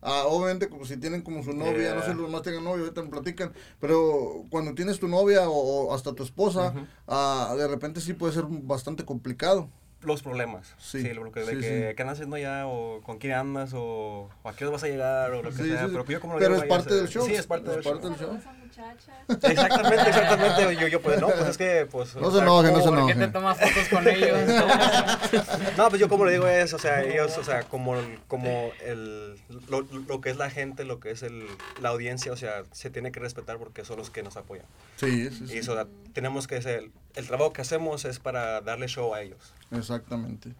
Ah, 0.08 0.24
obviamente, 0.28 0.68
como 0.68 0.84
si 0.84 0.96
tienen 0.98 1.22
como 1.22 1.42
su 1.42 1.52
novia, 1.52 1.92
no 1.94 2.02
sé, 2.02 2.14
los 2.14 2.30
más 2.30 2.42
tengan 2.42 2.62
novio, 2.62 2.84
ahorita 2.84 3.02
me 3.02 3.08
platican, 3.08 3.52
pero 3.80 4.44
cuando 4.50 4.72
tienes 4.74 5.00
tu 5.00 5.08
novia 5.08 5.48
o, 5.48 5.88
o 5.88 5.94
hasta 5.94 6.12
tu 6.14 6.22
esposa, 6.22 6.72
ah, 7.08 7.54
de 7.58 7.66
repente 7.66 8.00
sí 8.00 8.12
puede 8.12 8.32
ser 8.32 8.44
bastante 8.46 9.04
complicado. 9.04 9.68
Los 10.02 10.22
problemas. 10.22 10.74
Sí, 10.78 11.00
Sí. 11.00 11.12
lo 11.12 11.32
que, 11.32 11.40
de 11.40 11.46
sí, 11.46 11.60
que, 11.60 11.88
sí. 11.90 11.96
¿qué 11.96 12.02
andas 12.02 12.18
haciendo 12.18 12.38
ya? 12.38 12.68
O 12.68 13.00
con 13.02 13.18
quién 13.18 13.32
andas, 13.32 13.72
o, 13.74 14.28
o 14.42 14.48
a 14.48 14.54
qué 14.54 14.64
hora 14.64 14.74
vas 14.74 14.84
a 14.84 14.88
llegar, 14.88 15.32
o 15.32 15.42
lo 15.42 15.50
que 15.50 15.56
Sí, 15.56 15.70
sea. 15.70 15.86
Pero, 15.88 16.04
yo 16.04 16.20
como 16.20 16.34
lo 16.34 16.38
Pero 16.38 16.54
digo, 16.54 16.62
es 16.62 16.68
parte 16.68 16.94
del 16.94 17.08
show. 17.08 17.26
Sí, 17.26 17.34
es 17.34 17.46
parte 17.46 17.70
del 17.70 17.80
Es 17.80 17.84
show. 17.84 17.92
parte 17.94 18.08
del 18.08 18.18
show. 18.18 18.38
Muchacha. 18.76 19.12
Exactamente, 19.52 20.08
exactamente. 20.10 20.76
Yo, 20.76 20.88
yo 20.88 21.00
pues, 21.00 21.20
no, 21.20 21.28
pues 21.28 21.48
es 21.48 21.56
que, 21.58 21.86
pues... 21.90 22.14
No 22.16 22.30
se 22.30 22.36
sea, 22.36 22.42
enojen, 22.42 22.72
no 22.72 22.82
se 22.82 22.88
¿Por 22.88 23.06
qué 23.06 23.14
te 23.14 23.28
tomas 23.28 23.58
fotos 23.58 23.88
con 23.88 24.06
ellos? 24.08 24.38
No, 25.76 25.88
pues 25.88 26.00
yo 26.00 26.08
como 26.08 26.24
le 26.24 26.32
digo 26.32 26.46
es, 26.46 26.72
o 26.74 26.78
sea, 26.78 27.02
ellos, 27.02 27.36
o 27.38 27.44
sea, 27.44 27.62
como, 27.64 27.96
el- 27.96 28.18
como 28.28 28.70
el, 28.84 29.36
lo, 29.68 29.82
lo 29.82 30.20
que 30.20 30.30
es 30.30 30.36
la 30.36 30.50
gente, 30.50 30.84
lo 30.84 31.00
que 31.00 31.10
es 31.10 31.22
el, 31.22 31.46
la 31.80 31.90
audiencia, 31.90 32.32
o 32.32 32.36
sea, 32.36 32.62
se 32.72 32.90
tiene 32.90 33.12
que 33.12 33.20
respetar 33.20 33.58
porque 33.58 33.84
son 33.84 33.96
los 33.98 34.10
que 34.10 34.22
nos 34.22 34.36
apoyan. 34.36 34.66
Sí, 34.96 35.30
sí, 35.30 35.44
Y 35.44 35.48
sí. 35.48 35.58
eso, 35.58 35.72
o 35.72 35.74
sea, 35.74 35.86
tenemos 36.12 36.46
que 36.46 36.60
ser, 36.62 36.90
el 37.14 37.26
trabajo 37.26 37.52
que 37.52 37.62
hacemos 37.62 38.04
es 38.04 38.18
para 38.18 38.60
darle 38.60 38.88
show 38.88 39.14
a 39.14 39.22
ellos. 39.22 39.52
Exactamente. 39.70 40.50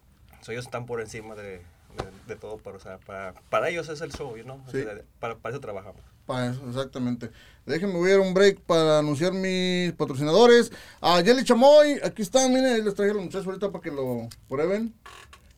O 0.41 0.45
sea, 0.45 0.53
ellos 0.53 0.65
están 0.67 0.87
por 0.87 1.01
encima 1.01 1.35
de, 1.35 1.63
de, 1.97 2.35
de 2.35 2.41
todo, 2.41 2.59
pero, 2.63 2.77
o 2.77 2.81
sea, 2.81 2.99
para, 2.99 3.35
para 3.51 3.69
ellos 3.69 3.89
es 3.89 4.01
el 4.01 4.13
show, 4.13 4.35
¿no? 4.45 4.65
Sí. 4.71 4.85
para, 5.21 5.37
para 5.37 5.53
eso 5.55 5.61
trabajamos. 5.61 6.01
Para 6.27 6.51
eso, 6.51 6.61
exactamente. 6.69 7.31
Déjenme 7.67 7.95
voy 7.95 8.11
a 8.11 8.15
ir 8.15 8.21
un 8.21 8.35
break 8.35 8.61
para 8.61 8.99
anunciar 8.99 9.33
mis 9.33 9.93
patrocinadores. 9.93 10.73
A 11.01 11.23
Jelly 11.23 11.45
Chamoy, 11.45 12.01
aquí 12.03 12.23
están, 12.23 12.53
miren, 12.53 12.85
les 12.85 12.95
traje 12.95 13.13
a 13.13 13.15
los 13.15 13.23
muchachos 13.23 13.47
ahorita 13.47 13.71
para 13.71 13.83
que 13.83 13.91
lo 13.93 14.29
prueben. 14.49 14.93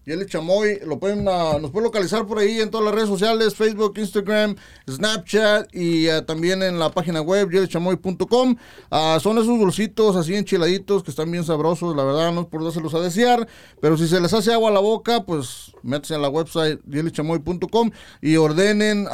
Jelly 0.08 0.24
Chamoy, 0.24 0.80
lo 0.86 0.98
pueden, 0.98 1.28
ah, 1.28 1.58
nos 1.60 1.70
pueden 1.70 1.84
localizar 1.84 2.26
por 2.26 2.38
ahí 2.38 2.60
en 2.60 2.70
todas 2.70 2.86
las 2.86 2.94
redes 2.94 3.10
sociales, 3.10 3.54
Facebook, 3.54 3.92
Instagram, 3.98 4.56
Snapchat 4.88 5.68
y 5.74 6.08
ah, 6.08 6.24
también 6.24 6.62
en 6.62 6.78
la 6.78 6.90
página 6.90 7.20
web 7.20 7.50
jellychamoy.com. 7.50 8.56
Ah, 8.90 9.18
son 9.20 9.36
esos 9.36 9.58
dulcitos 9.58 10.16
así 10.16 10.34
enchiladitos 10.34 11.02
que 11.02 11.10
están 11.10 11.30
bien 11.30 11.44
sabrosos, 11.44 11.94
la 11.94 12.04
verdad, 12.04 12.32
no 12.32 12.40
es 12.40 12.46
por 12.46 12.64
dárselos 12.64 12.94
a 12.94 13.00
desear, 13.00 13.46
pero 13.82 13.98
si 13.98 14.08
se 14.08 14.18
les 14.18 14.32
hace 14.32 14.50
agua 14.50 14.70
a 14.70 14.72
la 14.72 14.80
boca, 14.80 15.26
pues 15.26 15.72
métanse 15.82 16.14
a 16.14 16.18
la 16.18 16.30
website 16.30 16.80
jellychamoy.com 16.90 17.90
y 18.22 18.36
ordenen 18.36 19.06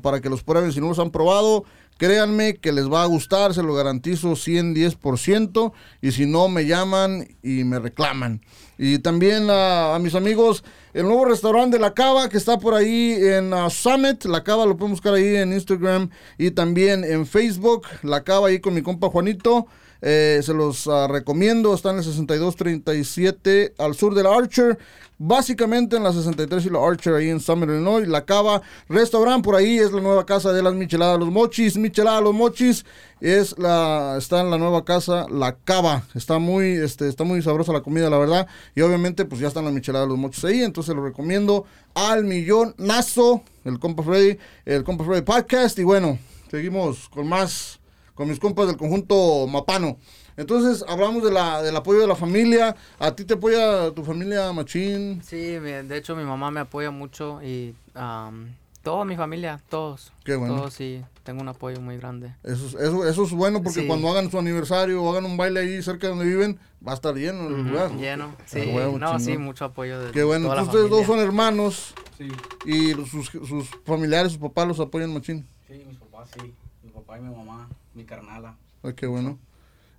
para 0.00 0.20
que 0.20 0.30
los 0.30 0.44
prueben 0.44 0.72
si 0.72 0.80
no 0.80 0.86
los 0.86 1.00
han 1.00 1.10
probado. 1.10 1.64
Créanme 1.98 2.56
que 2.56 2.72
les 2.72 2.92
va 2.92 3.02
a 3.02 3.06
gustar, 3.06 3.54
se 3.54 3.62
lo 3.62 3.74
garantizo 3.74 4.32
110%. 4.32 5.72
Y 6.02 6.12
si 6.12 6.26
no, 6.26 6.48
me 6.48 6.66
llaman 6.66 7.26
y 7.42 7.64
me 7.64 7.78
reclaman. 7.78 8.42
Y 8.78 8.98
también 8.98 9.46
a, 9.48 9.98
mis 10.00 10.14
amigos, 10.14 10.62
el 10.92 11.04
nuevo 11.04 11.24
restaurante 11.24 11.78
de 11.78 11.80
La 11.80 11.94
Cava 11.94 12.28
que 12.28 12.36
está 12.36 12.58
por 12.58 12.74
ahí 12.74 13.16
en 13.18 13.54
ah, 13.54 13.70
Summit. 13.70 14.24
La 14.26 14.44
Cava 14.44 14.66
lo 14.66 14.76
pueden 14.76 14.92
buscar 14.92 15.14
ahí 15.14 15.36
en 15.36 15.52
Instagram 15.52 16.10
y 16.36 16.50
también 16.50 17.02
en 17.02 17.26
Facebook. 17.26 17.86
La 18.02 18.22
Cava 18.24 18.48
ahí 18.48 18.60
con 18.60 18.74
mi 18.74 18.82
compa 18.82 19.08
Juanito. 19.08 19.66
Eh, 20.02 20.40
se 20.42 20.52
los 20.52 20.86
ah, 20.88 21.08
recomiendo. 21.08 21.74
Está 21.74 21.90
en 21.90 21.98
el 21.98 22.04
6237 22.04 23.74
al 23.78 23.94
sur 23.94 24.14
de 24.14 24.22
la 24.22 24.36
Archer. 24.36 24.78
Básicamente 25.18 25.96
en 25.96 26.02
la 26.02 26.12
63 26.12 26.66
y 26.66 26.70
la 26.70 26.86
Archer 26.86 27.14
ahí 27.14 27.30
en 27.30 27.40
Summer, 27.40 27.68
Illinois. 27.70 28.06
La 28.06 28.26
Cava 28.26 28.60
Restaurant 28.88 29.42
por 29.42 29.54
ahí 29.54 29.78
es 29.78 29.90
la 29.92 30.02
nueva 30.02 30.26
casa 30.26 30.52
de 30.52 30.62
las 30.62 30.74
Micheladas 30.74 31.18
Los 31.18 31.30
Mochis. 31.30 31.78
Micheladas 31.78 32.22
Los 32.22 32.34
Mochis 32.34 32.84
es 33.20 33.58
la, 33.58 34.16
está 34.18 34.42
en 34.42 34.50
la 34.50 34.58
nueva 34.58 34.84
casa 34.84 35.26
La 35.30 35.56
Cava. 35.56 36.02
Está 36.14 36.38
muy, 36.38 36.72
este, 36.72 37.08
está 37.08 37.24
muy 37.24 37.40
sabrosa 37.40 37.72
la 37.72 37.80
comida, 37.80 38.10
la 38.10 38.18
verdad. 38.18 38.46
Y 38.74 38.82
obviamente 38.82 39.24
pues 39.24 39.40
ya 39.40 39.48
están 39.48 39.64
las 39.64 39.72
Micheladas 39.72 40.06
Los 40.06 40.18
Mochis 40.18 40.44
ahí. 40.44 40.62
Entonces 40.62 40.94
lo 40.94 41.02
recomiendo 41.02 41.64
al 41.94 42.24
millonazo. 42.24 43.42
El 43.64 43.78
compa 43.78 44.02
Freddy, 44.02 44.38
el 44.66 44.84
compa 44.84 45.04
Freddy 45.04 45.22
Podcast. 45.22 45.78
Y 45.78 45.84
bueno, 45.84 46.18
seguimos 46.50 47.08
con 47.08 47.26
más, 47.26 47.80
con 48.16 48.28
mis 48.28 48.40
compas 48.40 48.66
del 48.66 48.76
conjunto 48.76 49.46
Mapano. 49.46 49.98
Entonces 50.36 50.84
hablamos 50.88 51.22
de 51.22 51.30
la, 51.30 51.62
del 51.62 51.76
apoyo 51.76 52.00
de 52.00 52.08
la 52.08 52.16
familia. 52.16 52.74
¿A 52.98 53.14
ti 53.14 53.24
te 53.24 53.34
apoya 53.34 53.92
tu 53.92 54.02
familia, 54.02 54.52
Machín? 54.52 55.22
Sí, 55.22 55.36
de 55.36 55.96
hecho 55.96 56.16
mi 56.16 56.24
mamá 56.24 56.50
me 56.50 56.58
apoya 56.60 56.90
mucho 56.90 57.40
y 57.42 57.74
am, 57.94 58.54
toda 58.82 59.04
mi 59.04 59.16
familia, 59.16 59.60
todos. 59.68 60.12
Qué 60.24 60.34
bueno. 60.36 60.56
Todos 60.56 60.74
sí, 60.74 61.02
tengo 61.24 61.40
un 61.42 61.48
apoyo 61.48 61.80
muy 61.80 61.96
grande. 61.96 62.34
Eso, 62.42 62.66
es- 62.66 62.74
eso, 62.74 63.08
eso 63.08 63.24
es 63.24 63.30
bueno 63.32 63.62
porque 63.62 63.82
Sí. 63.82 63.86
cuando 63.86 64.08
hagan 64.10 64.30
su 64.30 64.38
aniversario 64.38 65.02
o 65.02 65.10
hagan 65.10 65.24
un 65.24 65.36
baile 65.36 65.60
ahí 65.60 65.82
cerca 65.82 66.06
de 66.08 66.14
donde 66.16 66.24
viven, 66.26 66.58
va 66.86 66.92
a 66.92 66.94
estar 66.96 67.14
lleno 67.14 67.48
el 67.48 67.62
lugar. 67.64 67.92
Lleno. 67.96 68.34
Sí, 68.46 68.60
Ah, 68.62 68.74
huevo, 68.74 68.98
no, 68.98 69.18
sí, 69.20 69.38
mucho 69.38 69.64
apoyo 69.66 70.00
de 70.00 70.10
Qué 70.12 70.22
bueno. 70.24 70.44
toda 70.46 70.56
la 70.56 70.62
Entonces, 70.62 70.84
ustedes 70.84 70.98
dos 70.98 71.06
son 71.06 71.24
hermanos 71.24 71.94
Sí, 72.18 72.28
y 72.64 72.92
sus, 73.06 73.26
sus 73.28 73.68
familiares, 73.84 74.32
sus 74.32 74.40
papás 74.40 74.66
los 74.68 74.80
apoyan, 74.80 75.12
Machín. 75.12 75.46
sí, 75.66 75.82
mis 75.86 75.98
papás 75.98 76.30
sí. 76.38 76.54
Mi 76.82 76.90
papá 76.90 77.18
y 77.18 77.22
mi 77.22 77.34
mamá, 77.34 77.68
mi 77.96 78.04
carnala. 78.04 78.56
Ay, 78.82 78.92
qué 78.94 79.06
bueno. 79.06 79.38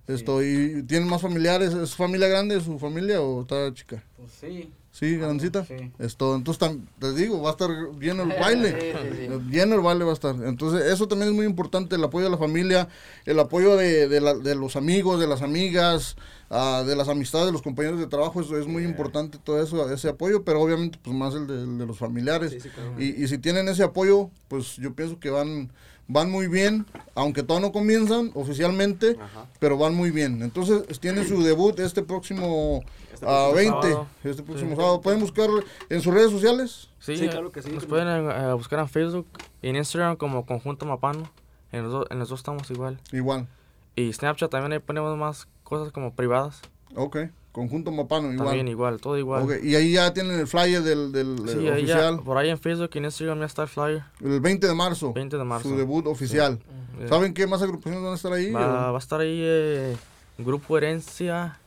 Esto, 0.06 0.42
¿y 0.42 0.82
tienen 0.84 1.06
más 1.06 1.20
familiares? 1.20 1.74
¿Es 1.74 1.94
familia 1.94 2.28
grande 2.28 2.58
su 2.62 2.78
familia 2.78 3.20
o 3.20 3.42
está 3.42 3.74
chica? 3.74 4.02
Pues 4.16 4.32
sí. 4.32 4.72
Sí, 4.90 5.16
grandecita. 5.18 5.66
Sí. 5.66 5.92
Es 5.98 6.16
todo. 6.16 6.34
Entonces, 6.34 6.60
tam- 6.66 6.80
te 6.98 7.12
digo, 7.12 7.42
va 7.42 7.50
a 7.50 7.52
estar 7.52 7.68
lleno 8.00 8.22
el 8.22 8.30
baile. 8.40 8.80
Sí. 8.80 9.28
Lleno 9.50 9.74
el 9.74 9.82
baile 9.82 10.04
va 10.04 10.10
a 10.12 10.14
estar. 10.14 10.34
Entonces, 10.46 10.86
eso 10.90 11.06
también 11.06 11.28
es 11.30 11.36
muy 11.36 11.44
importante, 11.44 11.96
el 11.96 12.02
apoyo 12.04 12.24
de 12.24 12.30
la 12.30 12.38
familia, 12.38 12.88
el 13.26 13.38
apoyo 13.38 13.76
de, 13.76 14.08
de 14.08 14.20
la- 14.22 14.34
de 14.34 14.54
los 14.54 14.76
amigos, 14.76 15.20
de 15.20 15.26
las 15.26 15.42
amigas, 15.42 16.16
ah, 16.48 16.82
de 16.86 16.96
las 16.96 17.08
amistades, 17.08 17.46
de 17.46 17.52
los 17.52 17.60
compañeros 17.62 18.00
de 18.00 18.06
trabajo. 18.06 18.40
Eso 18.40 18.56
es 18.58 18.66
muy 18.66 18.84
importante, 18.84 19.36
todo 19.44 19.62
eso, 19.62 19.92
ese 19.92 20.08
apoyo, 20.08 20.42
pero 20.42 20.62
obviamente, 20.62 20.98
pues 21.02 21.14
más 21.14 21.34
el 21.34 21.46
de, 21.46 21.62
el 21.64 21.76
de 21.78 21.84
los 21.86 21.98
familiares. 21.98 22.56
y, 22.98 23.22
y 23.22 23.28
si 23.28 23.36
tienen 23.36 23.68
ese 23.68 23.82
apoyo, 23.82 24.30
pues 24.48 24.76
yo 24.76 24.94
pienso 24.94 25.20
que 25.20 25.28
van 25.28 25.70
van 26.08 26.30
muy 26.30 26.48
bien, 26.48 26.86
aunque 27.14 27.42
todavía 27.42 27.68
no 27.68 27.72
comienzan 27.72 28.30
oficialmente, 28.34 29.16
pero 29.60 29.76
van 29.78 29.94
muy 29.94 30.10
bien. 30.10 30.42
Entonces, 30.42 30.98
tienen 31.00 31.26
su 31.28 31.42
debut 31.42 31.78
este 31.80 32.02
próximo 32.02 32.82
ah, 33.22 33.50
próximo 33.52 33.54
20, 33.54 33.70
sábado. 33.88 34.06
este 34.24 34.42
próximo 34.42 34.70
Sí. 34.70 34.76
sábado. 34.76 35.00
¿Pueden 35.02 35.20
buscar 35.20 35.48
en 35.90 36.00
sus 36.00 36.12
redes 36.14 36.30
sociales? 36.30 36.88
Sí, 36.98 37.16
Sí, 37.16 37.26
eh, 37.26 37.28
claro 37.28 37.52
que 37.52 37.62
sí. 37.62 37.70
Nos 37.70 37.86
pueden 37.86 38.08
eh, 38.08 38.52
buscar 38.54 38.78
en 38.80 38.88
Facebook 38.88 39.26
y 39.62 39.68
en 39.68 39.76
Instagram 39.76 40.16
como 40.16 40.44
Conjunto 40.46 40.86
Mapano. 40.86 41.30
En 41.70 41.82
los, 41.82 41.92
dos- 41.92 42.06
en 42.10 42.18
los 42.18 42.28
dos 42.30 42.40
estamos 42.40 42.70
igual. 42.70 42.98
Igual. 43.12 43.46
Y 43.94 44.10
Snapchat 44.12 44.50
también 44.50 44.72
ahí 44.72 44.78
ponemos 44.78 45.16
más 45.18 45.46
cosas 45.64 45.92
como 45.92 46.14
privadas. 46.14 46.62
Ok. 46.94 47.18
Conjunto 47.58 47.90
Mapano, 47.90 48.32
igual. 48.32 48.46
También 48.46 48.68
igual, 48.68 49.00
todo 49.00 49.18
igual. 49.18 49.42
Ok, 49.42 49.64
Y 49.64 49.74
ahí 49.74 49.92
ya 49.94 50.14
tienen 50.14 50.38
el 50.38 50.46
flyer 50.46 50.80
del, 50.80 51.10
del 51.10 51.36
Sí, 51.48 51.66
eh, 51.66 51.72
ahí 51.72 51.86
ya, 51.86 51.94
oficial. 51.96 52.20
por 52.22 52.38
ahí 52.38 52.50
en 52.50 52.58
Facebook 52.58 52.90
y 52.94 52.98
en 52.98 53.04
Instagram 53.06 53.40
ya 53.40 53.46
está 53.46 53.62
el 53.62 53.68
flyer. 53.68 54.04
El 54.20 54.40
20 54.40 54.66
de 54.68 54.74
marzo. 54.74 55.12
20 55.12 55.36
de 55.36 55.42
marzo. 55.44 55.68
Su 55.68 55.76
debut 55.76 56.06
oficial. 56.06 56.60
¿Saben 57.08 57.34
qué 57.34 57.48
más 57.48 57.60
agrupaciones 57.60 58.00
van 58.00 58.12
a 58.12 58.14
estar 58.14 58.32
ahí? 58.32 58.52
Va, 58.52 58.90
va 58.92 58.96
a 58.96 58.98
estar 59.00 59.18
ahí 59.20 59.40
eh, 59.42 59.96
Grupo 60.38 60.78
Herencia. 60.78 61.58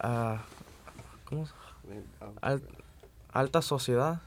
ah, 0.00 0.42
¿Cómo 1.24 1.46
se 1.46 1.52
Al- 2.40 2.62
Alta 3.32 3.62
Sociedad. 3.62 4.20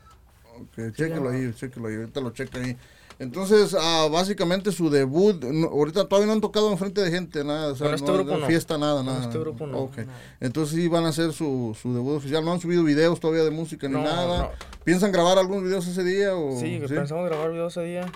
Ok, 0.57 0.93
chéquelo 0.95 1.30
ahí, 1.30 1.51
chéquelo 1.53 1.88
ahí, 1.89 1.95
ahorita 1.95 2.22
lo 2.22 2.30
checa 2.30 2.59
ahí. 2.59 2.78
Entonces, 3.24 3.76
ah, 3.80 4.07
básicamente 4.11 4.71
su 4.71 4.89
debut, 4.89 5.43
no- 5.43 5.67
ahorita 5.67 6.05
todavía 6.07 6.28
no 6.28 6.34
han 6.34 6.41
tocado 6.41 6.71
enfrente 6.71 7.01
de 7.01 7.09
gente, 7.11 7.43
nada, 7.43 7.71
o 7.71 7.76
sea, 7.76 7.88
Con 7.88 7.95
este 7.95 8.11
no, 8.11 8.17
grupo 8.17 8.38
no 8.38 8.45
fiesta, 8.47 8.78
nada, 8.78 8.97
Con 8.97 9.05
nada. 9.07 9.21
este 9.24 9.39
grupo 9.39 9.65
no. 9.65 9.78
Ok. 9.80 9.97
Entonces 10.41 10.76
sí 10.76 10.88
van 10.88 11.05
a 11.05 11.09
hacer 11.09 11.34
su, 11.34 11.76
su 11.82 11.93
debut 11.93 12.17
oficial, 12.17 12.43
no 12.45 12.51
han 12.53 12.59
subido 12.59 12.84
videos 12.84 13.19
todavía 13.19 13.43
de 13.43 13.51
música 13.51 13.88
ni 13.88 13.93
No, 13.95 14.03
nada. 14.03 14.38
no. 14.43 14.49
¿Piensan 14.84 15.11
grabar 15.11 15.38
algunos 15.39 15.63
videos 15.63 15.88
ese 15.88 16.03
día 16.03 16.36
o 16.36 16.59
Sí, 16.59 16.80
que 16.80 16.88
pensamos 16.88 17.26
grabar 17.30 17.51
videos 17.51 17.76
ese 17.78 17.86
día. 17.88 18.11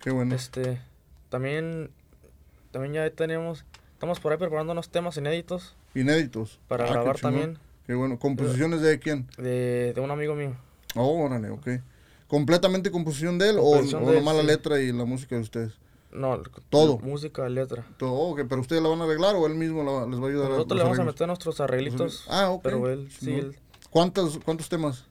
Qué 0.00 0.10
bueno. 0.10 0.34
Este, 0.34 0.80
también, 1.28 1.90
también 2.70 2.94
ya 2.94 3.10
tenemos, 3.10 3.64
estamos 3.94 4.20
por 4.20 4.32
ahí 4.32 4.38
preparando 4.38 4.72
unos 4.72 4.88
temas 4.88 5.16
inéditos 5.16 5.74
Inéditos. 5.94 6.60
para 6.68 6.84
Ah, 6.84 6.86
qué 6.86 6.92
grabar 6.94 7.16
chingón. 7.16 7.32
también 7.32 7.58
Qué 7.86 7.94
bueno. 7.94 8.18
¿Composiciones 8.18 8.82
de 8.82 8.98
quién? 8.98 9.26
de, 9.38 9.92
de 9.94 10.00
un 10.00 10.10
amigo 10.10 10.34
mío. 10.34 10.54
Oh, 10.94 11.24
órale, 11.24 11.50
ok. 11.50 11.68
¿Completamente 12.28 12.90
composición 12.90 13.38
de 13.38 13.50
él 13.50 13.58
o, 13.58 13.62
o 13.62 13.74
de 13.74 13.80
él, 13.80 13.90
nomás 14.16 14.36
la 14.36 14.42
letra 14.42 14.80
y 14.80 14.92
la 14.92 15.04
música 15.04 15.34
de 15.34 15.40
ustedes? 15.42 15.72
No, 16.12 16.40
Todo. 16.70 16.98
Música, 16.98 17.48
letra. 17.48 17.86
Todo, 17.98 18.12
ok, 18.12 18.42
pero 18.48 18.60
ustedes 18.60 18.82
la 18.82 18.88
van 18.88 19.00
a 19.00 19.04
arreglar 19.04 19.34
o 19.34 19.46
él 19.46 19.54
mismo 19.54 19.82
la- 19.82 20.06
les 20.06 20.20
va 20.20 20.26
a 20.26 20.28
ayudar 20.28 20.46
a 20.46 20.48
Nosotros 20.50 20.68
los 20.70 20.78
le 20.78 20.82
vamos 20.84 20.98
a 20.98 21.04
meter 21.04 21.26
nuestros 21.26 21.60
arreglitos. 21.60 22.24
Ah, 22.28 22.50
ok. 22.50 22.62
Pero 22.62 22.88
él, 22.88 23.10
sí, 23.10 23.32
él- 23.34 23.56
¿Cuántos, 23.90 24.38
¿Cuántos 24.44 24.68
temas? 24.68 25.04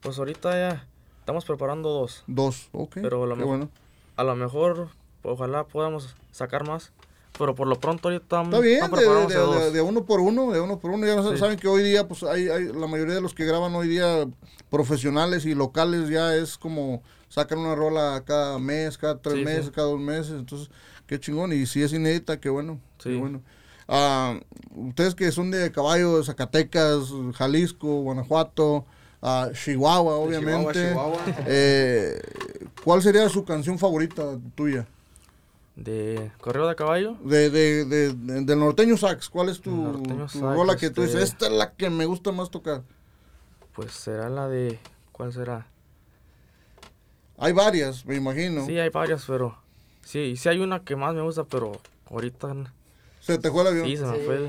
pues 0.00 0.18
ahorita 0.18 0.50
ya 0.52 0.86
estamos 1.20 1.44
preparando 1.44 1.88
dos. 1.90 2.24
Dos, 2.26 2.68
ok. 2.72 2.98
Pero 3.02 3.22
a 3.24 3.26
lo 3.26 3.36
qué 3.36 3.44
bueno. 3.44 3.70
A 4.16 4.24
lo 4.24 4.36
mejor, 4.36 4.88
ojalá 5.22 5.64
podamos 5.64 6.14
sacar 6.30 6.66
más. 6.66 6.92
Pero 7.36 7.54
por 7.54 7.66
lo 7.66 7.80
pronto 7.80 8.08
ahorita 8.08 8.42
Está 8.42 8.60
bien, 8.60 8.74
estamos 8.76 8.98
de, 9.00 9.04
preparando 9.06 9.28
de- 9.28 9.40
dos. 9.40 9.60
de- 9.64 9.70
de 9.72 9.80
uno 9.82 10.04
por 10.04 10.20
uno, 10.20 10.52
de 10.52 10.60
uno 10.60 10.78
por 10.78 10.90
uno. 10.92 11.04
Ya 11.06 11.20
Sí. 11.22 11.36
saben 11.38 11.58
que 11.58 11.66
hoy 11.66 11.82
día, 11.82 12.06
pues 12.06 12.22
hay, 12.22 12.48
hay, 12.48 12.72
la 12.72 12.86
mayoría 12.86 13.14
de 13.14 13.20
los 13.20 13.34
que 13.34 13.44
graban 13.44 13.74
hoy 13.74 13.88
día 13.88 14.26
profesionales 14.70 15.44
y 15.44 15.54
locales 15.54 16.08
ya 16.08 16.34
es 16.36 16.56
como 16.58 17.02
sacan 17.28 17.58
una 17.58 17.74
rola 17.74 18.22
cada 18.24 18.58
mes, 18.58 18.96
cada 18.98 19.18
tres 19.20 19.34
Sí, 19.34 19.40
sí. 19.40 19.44
meses, 19.46 19.70
cada 19.72 19.88
dos 19.88 20.00
meses. 20.00 20.32
Entonces, 20.32 20.70
qué 21.06 21.18
chingón. 21.18 21.52
Y 21.52 21.66
si 21.66 21.82
es 21.82 21.92
inédita, 21.92 22.38
qué 22.40 22.48
bueno. 22.48 22.78
Qué 23.02 23.10
Sí. 23.10 23.16
bueno. 23.16 23.42
Ah, 23.88 24.38
ustedes 24.74 25.14
que 25.14 25.30
son 25.32 25.50
de 25.50 25.70
caballo, 25.72 26.18
de 26.18 26.24
Zacatecas, 26.24 27.00
Jalisco, 27.34 28.00
Guanajuato, 28.02 28.86
a 29.20 29.48
Chihuahua, 29.52 30.14
obviamente. 30.16 30.72
Chihuahua. 30.90 31.18
Eh, 31.46 32.20
¿Cuál 32.84 33.02
sería 33.02 33.28
su 33.28 33.44
canción 33.44 33.78
favorita 33.78 34.38
tuya? 34.54 34.86
De 35.76 36.30
Correo 36.40 36.68
de 36.68 36.76
Caballo. 36.76 37.16
De, 37.24 37.50
de, 37.50 37.84
de, 37.84 38.12
de- 38.12 38.44
del 38.44 38.58
norteño 38.60 38.96
sax, 38.96 39.28
¿cuál 39.28 39.48
es 39.48 39.60
tu, 39.60 39.70
Norteño 39.74 40.26
tu 40.26 40.38
Sax, 40.38 40.56
rola 40.56 40.76
que 40.76 40.90
tú 40.90 41.02
dices? 41.02 41.16
este- 41.16 41.32
Esta 41.32 41.46
es 41.46 41.52
la 41.52 41.72
que 41.72 41.90
me 41.90 42.04
gusta 42.06 42.30
más 42.32 42.50
tocar. 42.50 42.82
Pues 43.74 43.92
será 43.92 44.28
la 44.28 44.46
de. 44.48 44.78
¿Cuál 45.10 45.32
será? 45.32 45.66
Hay 47.38 47.52
varias, 47.52 48.06
me 48.06 48.14
imagino. 48.16 48.64
Sí, 48.66 48.78
hay 48.78 48.90
varias, 48.90 49.24
pero. 49.26 49.58
Sí, 50.04 50.36
sí 50.36 50.48
hay 50.48 50.60
una 50.60 50.84
que 50.84 50.94
más 50.96 51.14
me 51.14 51.22
gusta, 51.22 51.44
pero 51.44 51.72
ahorita. 52.10 52.54
Se 53.20 53.38
te 53.38 53.50
fue 53.50 53.62
el 53.62 53.68
avión. 53.68 53.86
Sí, 53.86 53.96
se 53.96 54.04
me 54.04 54.18
Sí. 54.18 54.22
fue. 54.24 54.46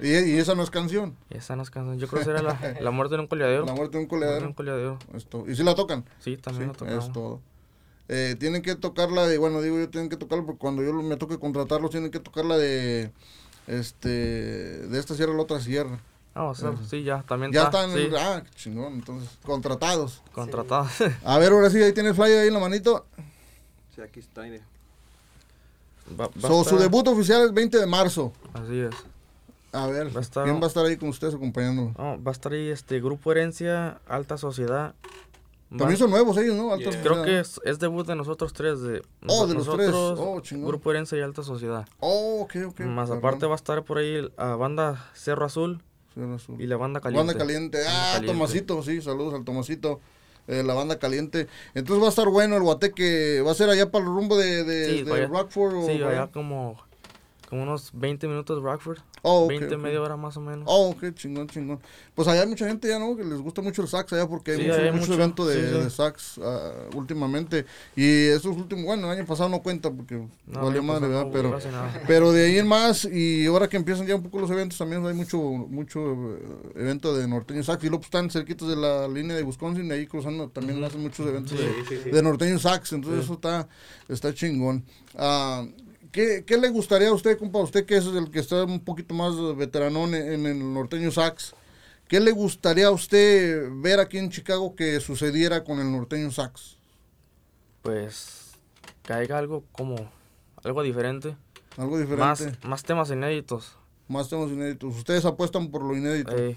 Y, 0.00 0.10
y 0.34 0.38
esa 0.38 0.54
no 0.54 0.62
es 0.62 0.70
canción. 0.70 1.16
Esa 1.30 1.54
no 1.56 1.62
es 1.62 1.70
canción. 1.70 1.98
Yo 1.98 2.08
creo 2.08 2.20
que 2.20 2.24
será 2.24 2.42
la, 2.42 2.58
la 2.80 2.90
muerte 2.90 3.14
de 3.16 3.20
un 3.20 3.26
coleadero. 3.28 3.64
La 3.66 3.74
muerte 3.74 3.98
de 3.98 4.04
un 4.04 4.08
La 4.08 4.16
muerte 4.16 4.16
de 4.16 4.26
coleadero. 4.26 4.46
un 4.46 4.52
coleadero. 4.54 4.98
Esto. 5.14 5.44
Y 5.48 5.54
si 5.54 5.62
la 5.62 5.74
tocan. 5.76 6.04
Sí, 6.18 6.36
también 6.36 6.64
Sí, 6.64 6.68
lo 6.68 6.72
tocamos. 6.86 7.06
es 7.06 7.12
todo. 7.12 7.40
Eh, 8.08 8.36
tienen 8.38 8.62
que 8.62 8.74
tocarla 8.74 9.26
de, 9.26 9.36
bueno, 9.38 9.60
digo 9.60 9.78
yo 9.78 9.88
tienen 9.90 10.08
que 10.08 10.16
tocarla 10.16 10.44
porque 10.46 10.58
cuando 10.58 10.82
yo 10.82 10.92
me 10.94 11.16
toque 11.16 11.38
contratarlos 11.38 11.90
tienen 11.90 12.10
que 12.10 12.20
tocarla 12.20 12.56
de, 12.56 13.10
este, 13.66 14.08
de 14.08 14.98
esta 14.98 15.14
sierra 15.14 15.32
a 15.32 15.36
la 15.36 15.42
otra 15.42 15.60
sierra. 15.60 16.00
Ah, 16.34 16.44
o 16.44 16.54
sea, 16.54 16.72
sí, 16.88 17.02
ya, 17.02 17.22
también 17.22 17.52
Ya 17.52 17.64
está. 17.64 17.84
están, 17.84 17.98
sí, 17.98 18.08
ah, 18.16 18.42
qué 18.44 18.50
chingón, 18.56 18.94
entonces, 18.94 19.28
contratados. 19.44 20.22
contratados. 20.32 20.90
A 21.24 21.38
ver, 21.38 21.52
ahora 21.52 21.68
sí, 21.68 21.82
ahí 21.82 21.92
tiene 21.92 22.10
el 22.10 22.14
flyer 22.14 22.40
ahí 22.40 22.48
en 22.48 22.54
la 22.54 22.60
manito. 22.60 23.06
Sí, 23.94 24.00
aquí 24.00 24.20
está. 24.20 24.42
mire. 24.42 24.62
Va- 26.18 26.28
va 26.28 26.32
a 26.44 26.48
So, 26.48 26.64
su 26.64 26.78
debut 26.78 27.06
oficial 27.08 27.42
es 27.44 27.52
20 27.52 27.76
de 27.78 27.86
marzo. 27.86 28.32
Así 28.54 28.78
es. 28.80 28.94
A 29.72 29.86
ver, 29.88 30.14
Va 30.16 30.20
a 30.20 30.22
estar- 30.22 30.44
¿quién 30.44 30.60
va 30.60 30.64
a 30.64 30.68
estar 30.68 30.86
ahí 30.86 30.96
con 30.96 31.10
ustedes 31.10 31.34
acompañándolo? 31.34 31.92
No, 31.98 32.22
va 32.22 32.30
a 32.30 32.32
estar 32.32 32.52
ahí 32.52 32.68
este 32.70 33.00
Grupo 33.00 33.32
Herencia, 33.32 33.98
Alta 34.08 34.38
Sociedad. 34.38 34.94
También 35.76 35.98
son 35.98 36.10
nuevos 36.10 36.36
ellos, 36.38 36.56
¿no? 36.56 36.72
Alta 36.72 36.90
Yeah. 36.90 37.02
Creo 37.02 37.24
que 37.24 37.40
es, 37.40 37.60
es 37.64 37.78
debut 37.78 38.06
de 38.06 38.14
nosotros 38.16 38.52
tres. 38.54 38.80
De 38.80 39.02
Oh, 39.26 39.46
de 39.46 39.54
los 39.54 39.64
tres. 39.68 39.88
nosotros, 39.90 40.18
Oh, 40.22 40.40
chingón. 40.40 40.68
Grupo 40.68 40.90
Herencia 40.90 41.18
y 41.18 41.20
Alta 41.20 41.42
Sociedad. 41.42 41.86
Oh, 42.00 42.40
ok, 42.42 42.56
ok. 42.68 42.80
Más 42.80 43.08
perdón. 43.08 43.18
aparte 43.18 43.46
va 43.46 43.52
a 43.52 43.56
estar 43.56 43.84
por 43.84 43.98
ahí 43.98 44.26
la 44.38 44.56
banda 44.56 45.10
Cerro 45.14 45.44
Azul 45.44 45.82
Cerro 46.14 46.34
Azul. 46.36 46.60
y 46.60 46.66
la 46.66 46.76
banda 46.78 47.00
Caliente. 47.00 47.26
Banda 47.26 47.38
Caliente. 47.38 47.78
Ah, 47.86 48.10
Caliente. 48.14 48.32
Tomasito, 48.32 48.82
sí, 48.82 49.02
saludos 49.02 49.34
al 49.34 49.44
Tomasito. 49.44 50.00
eh, 50.46 50.62
la 50.62 50.72
banda 50.72 50.98
caliente. 50.98 51.46
Entonces 51.74 52.02
va 52.02 52.06
a 52.06 52.10
estar 52.10 52.28
bueno 52.30 52.56
el 52.56 52.62
guateque. 52.62 53.42
¿Va 53.46 53.50
a 53.50 53.54
ser 53.54 53.68
allá 53.68 53.90
para 53.90 54.02
el 54.06 54.10
rumbo 54.10 54.38
de, 54.38 54.64
de, 54.64 54.86
Sí, 54.86 55.02
de 55.02 55.10
vaya. 55.10 55.26
Rockford? 55.26 55.74
o 55.74 55.86
Sí, 55.86 55.98
por 55.98 56.08
allá 56.08 56.28
como, 56.28 56.78
como 57.48 57.62
unos 57.62 57.90
20 57.94 58.28
minutos 58.28 58.58
de 58.58 58.62
Rockford. 58.62 58.98
Oh, 59.22 59.44
ok, 59.44 59.48
20, 59.48 59.74
ok. 59.74 59.80
media 59.80 60.02
hora 60.02 60.16
más 60.18 60.36
o 60.36 60.40
menos. 60.42 60.64
Oh, 60.66 60.94
qué 61.00 61.14
chingón, 61.14 61.48
chingón. 61.48 61.80
Pues 62.14 62.28
allá 62.28 62.42
hay 62.42 62.46
mucha 62.46 62.68
gente 62.68 62.86
ya, 62.88 62.98
¿no? 62.98 63.16
Que 63.16 63.24
les 63.24 63.38
gusta 63.40 63.62
mucho 63.62 63.80
el 63.80 63.88
sax 63.88 64.12
allá 64.12 64.28
porque 64.28 64.50
hay 64.52 64.56
Sí, 64.58 64.64
mucho, 64.64 64.74
hay 64.78 64.90
mucho 64.92 65.00
mucho, 65.00 65.14
evento 65.14 65.46
de, 65.46 65.54
sí, 65.54 65.74
sí. 65.74 65.78
de 65.84 65.90
sax 65.90 66.38
ah, 66.44 66.72
últimamente. 66.94 67.64
Y 67.96 68.26
estos 68.26 68.54
últimos, 68.54 68.84
bueno, 68.84 69.10
el 69.10 69.18
año 69.18 69.26
pasado 69.26 69.48
no 69.48 69.62
cuenta 69.62 69.90
porque 69.90 70.16
No, 70.46 70.60
valió 70.62 70.82
madre, 70.82 71.08
¿verdad? 71.08 71.24
no, 71.24 71.32
Pero, 71.32 71.58
pero 72.06 72.32
de 72.32 72.44
ahí 72.44 72.58
en 72.58 72.68
más, 72.68 73.06
y 73.06 73.46
ahora 73.46 73.66
que 73.66 73.78
empiezan 73.78 74.06
ya 74.06 74.14
un 74.16 74.22
poco 74.22 74.40
los 74.40 74.50
eventos, 74.50 74.76
también 74.76 75.04
hay 75.06 75.14
mucho 75.14 75.38
mucho 75.40 76.00
eh, 76.34 76.42
evento 76.76 77.16
de 77.16 77.26
norteño 77.26 77.62
sax. 77.62 77.82
Y 77.82 77.86
luego 77.86 78.00
pues, 78.00 78.08
están 78.08 78.30
cerquitos 78.30 78.68
de 78.68 78.76
la 78.76 79.08
línea 79.08 79.34
de 79.34 79.42
Wisconsin, 79.42 79.90
ahí 79.90 80.06
cruzando, 80.06 80.48
también 80.50 80.84
hacen 80.84 81.00
muchos 81.00 81.26
eventos 81.26 81.58
de, 81.58 82.10
de 82.12 82.22
norteño 82.22 82.58
sax. 82.58 82.92
Entonces 82.92 83.24
eso 83.24 83.32
está, 83.34 83.66
está 84.06 84.34
chingón. 84.34 84.84
Ah, 85.16 85.64
¿qué, 86.18 86.44
¿Qué 86.44 86.58
le 86.58 86.68
gustaría 86.70 87.10
a 87.10 87.12
usted, 87.12 87.38
compa? 87.38 87.60
Usted 87.60 87.86
que 87.86 87.96
es 87.96 88.06
el 88.06 88.30
que 88.32 88.40
está 88.40 88.64
un 88.64 88.80
poquito 88.80 89.14
más 89.14 89.34
veteranón 89.56 90.14
en, 90.16 90.32
en 90.32 90.46
el 90.46 90.74
norteño 90.74 91.12
sax. 91.12 91.54
¿Qué 92.08 92.18
le 92.18 92.32
gustaría 92.32 92.88
a 92.88 92.90
usted 92.90 93.68
ver 93.70 94.00
aquí 94.00 94.18
en 94.18 94.28
Chicago 94.30 94.74
que 94.74 94.98
sucediera 94.98 95.62
con 95.62 95.78
el 95.78 95.92
norteño 95.92 96.30
sax? 96.32 96.76
Pues 97.82 98.52
que 99.04 99.12
haya 99.12 99.38
algo 99.38 99.62
como 99.70 99.94
algo 100.64 100.82
diferente. 100.82 101.36
Algo 101.76 101.96
diferente. 101.98 102.24
Más, 102.24 102.40
Más, 102.40 102.64
más 102.64 102.82
temas 102.82 103.10
inéditos. 103.10 103.76
temas 104.08 104.28
inéditos. 104.50 104.96
Ustedes 104.96 105.24
apuestan 105.24 105.70
por 105.70 105.84
lo 105.84 105.96
inédito. 105.96 106.36
Eh, 106.36 106.56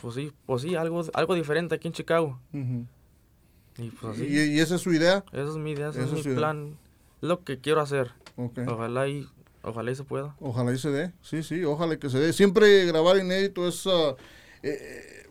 Pues 0.00 0.14
sí, 0.14 0.32
pues 0.46 0.62
sí, 0.62 0.76
algo, 0.76 1.02
algo 1.14 1.34
diferente 1.34 1.74
aquí 1.74 1.88
en 1.88 1.94
Chicago. 1.94 2.38
Y 2.52 3.90
pues 3.90 4.16
así. 4.16 4.24
¿Y, 4.26 4.54
y 4.56 4.60
esa 4.60 4.76
es 4.76 4.82
su 4.82 4.92
idea? 4.92 5.24
Esa 5.32 5.50
es 5.50 5.56
mi 5.56 5.72
idea, 5.72 5.88
ese 5.88 6.04
es 6.04 6.12
mi 6.12 6.20
idea. 6.20 6.36
plan. 6.36 6.76
Es 7.20 7.28
lo 7.28 7.42
que 7.42 7.58
quiero 7.58 7.80
hacer. 7.80 8.12
Ok. 8.36 8.58
Ojalá 8.66 9.08
y 9.08 9.26
ojalá 9.62 9.90
y 9.90 9.94
se 9.94 10.04
pueda. 10.04 10.34
Ojalá 10.40 10.72
y 10.72 10.78
se 10.78 10.90
dé. 10.90 11.12
Sí, 11.22 11.42
sí, 11.42 11.64
ojalá 11.64 11.98
que 11.98 12.10
se 12.10 12.18
dé. 12.18 12.32
Siempre 12.32 12.84
grabar 12.86 13.18
inédito 13.18 13.66
es... 13.68 13.86
eh, 14.62 15.26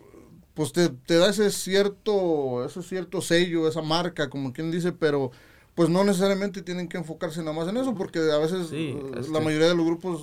pues 0.54 0.72
te, 0.72 0.90
te 0.90 1.18
da 1.18 1.30
ese 1.30 1.50
cierto, 1.52 2.64
ese 2.66 2.84
cierto 2.84 3.22
sello, 3.22 3.68
esa 3.68 3.82
marca, 3.82 4.30
como 4.30 4.54
quien 4.54 4.70
dice, 4.72 4.92
pero 4.92 5.32
pues 5.74 5.90
no 5.90 6.04
necesariamente 6.04 6.62
tienen 6.62 6.88
que 6.88 6.98
enfocarse 6.98 7.40
nada 7.40 7.54
más 7.54 7.68
en 7.68 7.78
eso, 7.78 7.96
porque 7.96 8.20
a 8.20 8.38
veces 8.38 8.68
Sí, 8.70 8.96
eh, 8.96 9.22
la 9.32 9.40
mayoría 9.40 9.68
de 9.70 9.76
los 9.76 9.86
grupos 9.86 10.22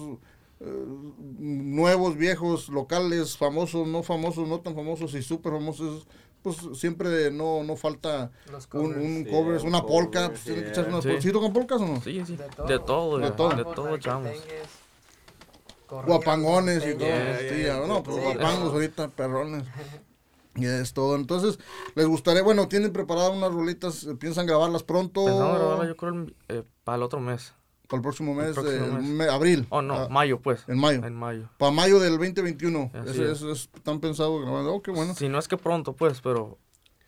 nuevos, 1.38 2.16
viejos, 2.16 2.68
locales, 2.68 3.36
famosos, 3.36 3.88
no 3.88 4.02
famosos, 4.02 4.46
no 4.48 4.60
tan 4.60 4.74
famosos 4.74 5.14
y 5.14 5.22
súper 5.22 5.52
famosos, 5.52 6.06
pues 6.42 6.56
siempre 6.74 7.30
no, 7.30 7.62
no 7.64 7.76
falta 7.76 8.30
un, 8.46 8.60
covers. 8.68 8.96
un 8.96 9.24
Sí, 9.24 9.30
cover, 9.30 9.60
un 9.60 9.66
una 9.68 9.82
polka, 9.86 10.28
pues 10.28 10.42
tienen 10.44 10.64
que 10.64 10.70
echarse 10.70 10.90
unas 10.90 11.02
Sí. 11.02 11.08
polcas. 11.08 11.24
¿Sí 11.24 11.32
tocan 11.32 11.52
polcas 11.52 11.80
o 11.80 11.86
no? 11.86 12.00
Sí, 12.00 12.22
sí. 12.26 12.36
De 12.36 12.44
De 12.44 12.50
todo. 12.50 12.80
todo. 12.84 13.18
De 13.18 13.30
todo. 13.30 13.36
todo, 13.36 13.56
de 13.56 13.64
todo 13.74 13.94
echamos. 13.96 14.36
guapangones 16.06 16.86
y 16.86 16.94
todo. 16.94 17.08
Yeah, 17.08 17.38
sí, 17.38 17.46
yeah, 17.56 17.80
ya, 17.80 17.86
no, 17.86 18.02
pues 18.02 18.16
sí. 18.16 18.22
guapangos 18.22 18.72
ahorita, 18.72 19.08
perrones. 19.08 19.64
Y 20.56 20.66
es 20.66 20.92
todo. 20.92 21.14
Entonces, 21.14 21.60
les 21.94 22.06
gustaría, 22.06 22.42
bueno, 22.42 22.66
tienen 22.66 22.92
preparadas 22.92 23.32
unas 23.36 23.52
rolitas, 23.52 24.08
piensan 24.18 24.46
grabarlas 24.46 24.82
pronto. 24.82 25.24
Pensamos 25.24 25.56
grabarla 25.58 25.86
yo 25.86 25.96
creo 25.96 26.26
eh, 26.48 26.64
para 26.82 26.96
el 26.96 27.02
otro 27.04 27.20
mes. 27.20 27.54
Para 27.90 27.98
el 27.98 28.02
próximo 28.02 28.34
mes, 28.34 28.52
próximo 28.54 28.86
eh, 28.86 28.90
mes. 28.92 29.02
me- 29.04 29.24
abril. 29.28 29.66
Oh, 29.68 29.82
no, 29.82 29.94
Ah, 29.94 30.08
mayo 30.08 30.38
pues. 30.40 30.64
en 30.68 30.78
mayo. 30.78 31.04
En 31.04 31.12
mayo. 31.14 31.48
Para 31.58 31.72
mayo 31.72 31.98
del 31.98 32.12
2021. 32.12 32.90
Así 32.94 33.10
Eso 33.10 33.24
es. 33.24 33.30
es, 33.30 33.42
es- 33.42 33.70
están 33.74 33.98
pensados 34.00 34.40
grabando. 34.42 34.72
Oh, 34.74 34.80
qué 34.82 34.92
bueno. 34.92 35.12
Si 35.14 35.28
no 35.28 35.38
es 35.38 35.48
que 35.48 35.56
pronto 35.56 35.92
pues, 35.94 36.20
pero... 36.20 36.56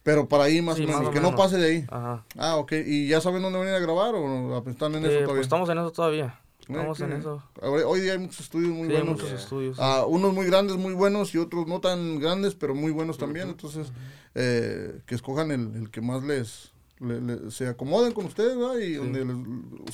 Pero 0.03 0.29
para 0.29 0.45
ahí 0.45 0.61
más 0.61 0.77
Sí, 0.77 0.83
o 0.83 0.87
menos, 0.89 1.03
más 1.03 1.11
o 1.11 1.13
que 1.13 1.21
no 1.21 1.37
pase 1.37 1.57
de 1.59 1.67
ahí. 1.67 1.87
Ajá. 1.89 2.25
Ah, 2.37 2.57
ok. 2.57 2.73
¿Y 2.85 3.07
ya 3.07 3.21
saben 3.21 3.41
dónde 3.43 3.61
venir 3.61 3.75
a 3.75 3.79
grabar 3.79 4.17
o 4.17 4.59
están 4.69 4.97
en 4.97 5.05
eso 5.05 5.13
Eh, 5.13 5.15
todavía? 5.19 5.27
pues 5.29 5.41
estamos 5.43 5.69
en 5.71 5.79
eso 5.79 5.93
todavía. 5.93 6.41
Eh, 6.59 6.65
Estamos 6.73 7.01
en 7.01 7.13
eso. 7.13 7.43
Hoy 7.61 8.01
día 8.01 8.13
hay 8.15 8.19
muchos 8.19 8.41
estudios 8.41 8.71
muy 8.73 8.89
Sí, 8.89 8.95
hay 8.97 9.03
buenos. 9.03 9.23
muchos 9.23 9.41
estudios. 9.41 9.77
sí. 9.77 9.83
Ah, 9.85 10.05
unos 10.07 10.35
muy 10.35 10.47
grandes, 10.47 10.77
muy 10.77 10.93
buenos 10.95 11.33
y 11.37 11.39
otros 11.39 11.69
no 11.69 11.81
tan 11.81 12.19
grandes, 12.19 12.57
pero 12.57 12.75
muy 12.75 12.91
buenos 12.91 13.17
también. 13.17 13.49
Entonces, 13.51 13.93
eh, 14.35 15.01
que 15.07 15.15
escojan 15.15 15.53
el, 15.53 15.73
el 15.77 15.91
que 15.91 16.01
más 16.01 16.25
les, 16.25 16.72
le- 17.03 17.21
le- 17.21 17.51
se 17.51 17.67
acomoden 17.69 18.13
con 18.13 18.27
ustedes 18.27 18.57
¿verdad? 18.57 18.79
y 18.79 18.95
donde 18.95 19.25
les- 19.25 19.37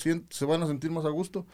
sient- 0.03 0.25
se 0.31 0.45
van 0.45 0.63
a 0.63 0.67
sentir 0.67 0.91
más 0.91 1.05
a 1.05 1.11
gusto. 1.11 1.47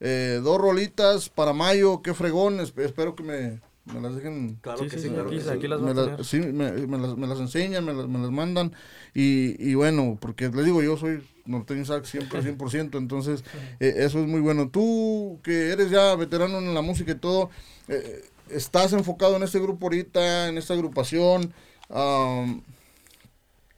Eh, 0.00 0.40
dos 0.42 0.60
rolitas 0.60 1.28
para 1.28 1.52
mayo, 1.52 2.02
qué 2.02 2.14
fregón. 2.14 2.58
esp- 2.58 2.80
espero 2.82 3.14
que 3.14 3.22
me, 3.22 3.60
me 3.92 4.00
las 4.00 4.14
dejen. 4.16 4.58
Claro 4.60 4.78
Sí, 4.84 4.88
que 4.88 4.98
sí, 4.98 5.08
sí, 5.08 5.14
aquí- 5.16 5.36
que 5.36 5.42
sí. 5.42 5.48
aquí 5.48 5.68
las 5.68 5.80
Me, 5.80 5.90
a 5.90 5.94
las- 5.94 6.04
tener. 6.06 6.24
sí, 6.24 6.38
me, 6.40 6.72
me 6.86 6.98
las, 6.98 7.16
me 7.16 7.26
las 7.26 7.38
enseñan, 7.40 7.84
me 7.84 7.92
las, 7.94 8.08
me 8.08 8.18
las 8.18 8.30
mandan. 8.30 8.72
Y, 9.14 9.54
y 9.58 9.74
bueno, 9.74 10.16
porque 10.20 10.48
les 10.48 10.64
digo, 10.64 10.82
yo 10.82 10.96
soy 10.96 11.22
norteño 11.44 11.84
sax 11.84 12.08
siempre 12.08 12.40
100%, 12.42 12.98
entonces 12.98 13.44
eh, 13.80 13.94
eso 13.98 14.20
es 14.20 14.26
muy 14.26 14.40
bueno. 14.40 14.68
Tú 14.70 15.38
que 15.42 15.70
eres 15.70 15.90
ya 15.90 16.14
veterano 16.16 16.58
en 16.58 16.74
la 16.74 16.82
música 16.82 17.12
y 17.12 17.16
todo, 17.16 17.50
eh, 17.88 18.22
estás 18.48 18.92
enfocado 18.92 19.36
en 19.36 19.42
este 19.44 19.58
grupo 19.60 19.86
ahorita, 19.86 20.48
en 20.48 20.58
esta 20.58 20.74
agrupación. 20.74 21.52
am, 21.90 22.62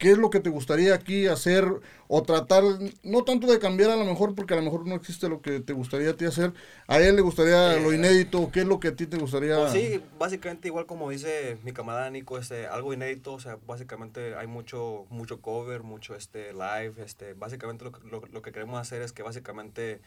¿Qué 0.04 0.10
es 0.12 0.18
lo 0.18 0.28
que 0.28 0.40
te 0.40 0.50
gustaría 0.50 0.94
aquí 0.94 1.26
hacer 1.28 1.64
o 2.08 2.22
tratar, 2.22 2.62
no 3.02 3.24
tanto 3.24 3.46
de 3.46 3.58
cambiar 3.58 3.88
a 3.90 3.96
lo 3.96 4.04
mejor, 4.04 4.34
porque 4.34 4.52
a 4.52 4.58
lo 4.58 4.62
mejor 4.62 4.86
no 4.86 4.94
existe 4.96 5.30
lo 5.30 5.40
que 5.40 5.60
te 5.60 5.72
gustaría 5.72 6.10
a 6.10 6.16
ti 6.16 6.26
hacer, 6.26 6.52
a 6.86 6.98
él 7.00 7.16
le 7.16 7.22
gustaría 7.22 7.78
lo 7.78 7.90
Eh, 7.90 7.94
inédito, 7.94 8.50
¿qué 8.52 8.60
es 8.60 8.66
lo 8.66 8.80
que 8.80 8.88
a 8.88 8.96
ti 8.96 9.06
te 9.06 9.16
gustaría? 9.16 9.56
Pues 9.56 9.70
sí, 9.70 10.02
básicamente 10.18 10.66
igual 10.68 10.86
como 10.86 11.10
dice 11.10 11.58
mi 11.62 11.72
camarada 11.72 12.10
Nico, 12.10 12.38
este, 12.38 12.66
algo 12.66 12.92
inédito, 12.92 13.34
o 13.34 13.40
sea, 13.40 13.56
básicamente 13.66 14.34
hay 14.34 14.48
mucho, 14.48 15.06
mucho 15.10 15.40
cover, 15.40 15.84
mucho 15.84 16.16
este, 16.16 16.52
live, 16.52 16.94
este, 17.04 17.34
básicamente 17.34 17.84
lo, 17.84 17.92
lo, 18.10 18.22
lo 18.32 18.42
que 18.42 18.50
queremos 18.52 18.80
hacer 18.80 19.00
es 19.02 19.12
que 19.12 19.22
básicamente 19.22 20.00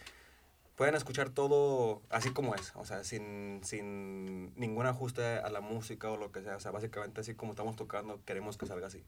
puedan 0.78 0.96
escuchar 0.96 1.30
todo 1.32 2.02
así 2.10 2.30
como 2.32 2.54
es, 2.56 2.72
o 2.76 2.86
sea, 2.86 3.04
sin, 3.04 3.60
sin 3.64 4.54
ningún 4.60 4.86
ajuste 4.86 5.24
a 5.40 5.50
la 5.50 5.60
música 5.60 6.10
o 6.12 6.18
lo 6.18 6.32
que 6.32 6.42
sea, 6.44 6.56
o 6.56 6.60
sea, 6.60 6.72
básicamente 6.72 7.20
así 7.20 7.34
como 7.34 7.52
estamos 7.54 7.76
tocando, 7.76 8.20
queremos 8.26 8.58
que 8.58 8.68
salga 8.68 8.88
así. 8.88 9.04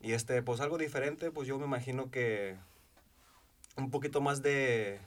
Y 0.00 0.12
este, 0.12 0.42
pues 0.42 0.60
algo 0.60 0.78
diferente, 0.78 1.30
pues 1.32 1.48
yo 1.48 1.58
me 1.58 1.66
imagino 1.66 2.10
que 2.10 2.56
un 3.76 3.90
poquito 3.90 4.20
más 4.20 4.42
de, 4.42 5.00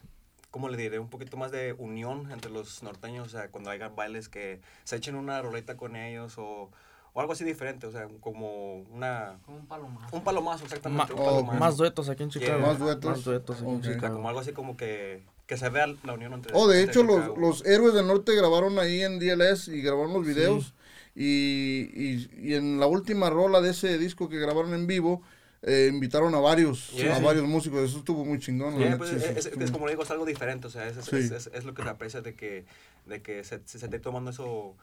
¿cómo 0.51 0.67
le 0.67 0.75
diré? 0.77 0.99
Un 0.99 1.09
poquito 1.09 1.37
más 1.37 1.51
de 1.51 1.73
unión 1.77 2.29
entre 2.31 2.51
los 2.51 2.83
norteños, 2.83 3.27
o 3.27 3.29
sea, 3.31 3.49
cuando 3.49 3.69
hagan 3.69 3.95
bailes 3.95 4.27
que 4.27 4.59
se 4.83 4.97
echen 4.97 5.15
una 5.15 5.41
roleta 5.41 5.77
con 5.77 5.95
ellos 5.95 6.37
o, 6.37 6.69
o 7.13 7.21
algo 7.21 7.31
así 7.31 7.45
diferente, 7.45 7.87
o 7.87 7.91
sea, 7.93 8.09
como 8.19 8.79
una, 8.91 9.39
Un 9.47 9.65
palomazo. 9.65 10.13
un 10.17 10.23
palomazo 10.25 10.59
Ma- 10.59 10.65
exactamente. 10.65 11.13
un 11.13 11.19
oh, 11.21 11.23
palomazo. 11.25 11.59
más 11.59 11.77
duetos 11.77 12.09
aquí 12.09 12.23
en 12.23 12.31
Chicago. 12.31 12.57
Yeah. 12.57 12.67
Más 12.67 12.79
duetos. 12.79 13.11
Más 13.11 13.23
duetos 13.23 13.57
aquí 13.61 13.69
en 13.69 13.75
Ok. 13.75 13.79
O 13.79 13.83
sea, 13.85 13.93
Chicago. 13.93 14.15
como 14.15 14.27
algo 14.27 14.41
así 14.41 14.51
como 14.51 14.75
que, 14.75 15.23
que 15.45 15.57
se 15.57 15.69
vea 15.69 15.87
la 16.03 16.13
unión 16.13 16.33
entre 16.33 16.51
Oh, 16.55 16.67
de 16.67 16.79
entre 16.81 16.91
hecho, 16.91 17.03
los, 17.03 17.37
los 17.37 17.65
héroes 17.65 17.93
del 17.93 18.07
norte 18.07 18.35
grabaron 18.35 18.79
ahí 18.79 19.01
en 19.03 19.19
DLS 19.19 19.67
y 19.67 19.81
grabaron 19.81 20.13
los 20.13 20.25
videos. 20.25 20.73
Y, 21.13 21.89
y, 21.93 22.29
y 22.41 22.53
en 22.55 22.79
la 22.79 22.87
última 22.87 23.29
rola 23.29 23.61
de 23.61 23.71
ese 23.71 23.97
disco 23.97 24.27
que 24.27 24.37
grabaron 24.37 24.73
en 24.73 24.85
vivo, 24.85 25.21
eh, 25.61 25.89
invitaron 25.91 26.35
a 26.35 26.39
varios, 26.39 26.91
Yeah. 26.91 27.15
a 27.15 27.19
varios 27.19 27.45
músicos. 27.47 27.81
Eso 27.89 27.99
estuvo 27.99 28.25
muy 28.25 28.39
chingón. 28.39 28.77
Yeah, 28.77 28.97
pues, 28.97 29.11
es, 29.13 29.23
es- 29.23 29.45
estuvo- 29.45 29.63
es 29.63 29.71
como 29.71 29.85
le 29.85 29.93
digo, 29.93 30.03
es 30.03 30.11
algo 30.11 30.25
diferente, 30.25 30.67
o 30.67 30.69
sea, 30.69 30.87
es, 30.87 30.97
es, 30.97 31.05
Sí. 31.05 31.65
lo 31.65 31.73
que 31.73 31.83
se 31.83 31.89
aprecia 31.89 32.21
de 32.21 32.35
que, 32.35 32.65
de 33.05 33.21
que 33.21 33.43
se, 33.43 33.61
se, 33.65 33.79
se 33.79 33.85
esté 33.85 33.99
tomando 33.99 34.31
eso, 34.31 34.75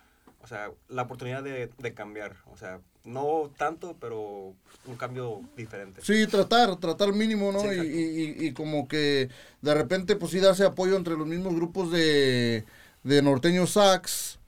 o 0.42 0.46
sea, 0.46 0.70
la 0.88 1.02
oportunidad 1.02 1.42
de, 1.42 1.70
de 1.78 1.94
cambiar, 1.94 2.36
o 2.52 2.56
sea, 2.56 2.80
no 3.04 3.50
tanto, 3.56 3.96
pero 4.00 4.54
un 4.86 4.96
cambio 4.96 5.40
diferente. 5.56 6.00
Sí, 6.02 6.26
tratar, 6.26 6.76
tratar 6.76 7.12
mínimo, 7.12 7.52
¿no? 7.52 7.60
Sí, 7.60 7.68
y, 7.68 8.44
y- 8.44 8.46
y- 8.48 8.52
como 8.52 8.88
que 8.88 9.28
de 9.60 9.74
repente, 9.74 10.16
pues 10.16 10.32
sí, 10.32 10.40
darse 10.40 10.64
apoyo 10.64 10.96
entre 10.96 11.16
los 11.16 11.26
mismos 11.26 11.54
grupos 11.54 11.90
de, 11.92 12.64
de 13.04 13.22
norteño 13.22 13.66
sax 13.66 14.38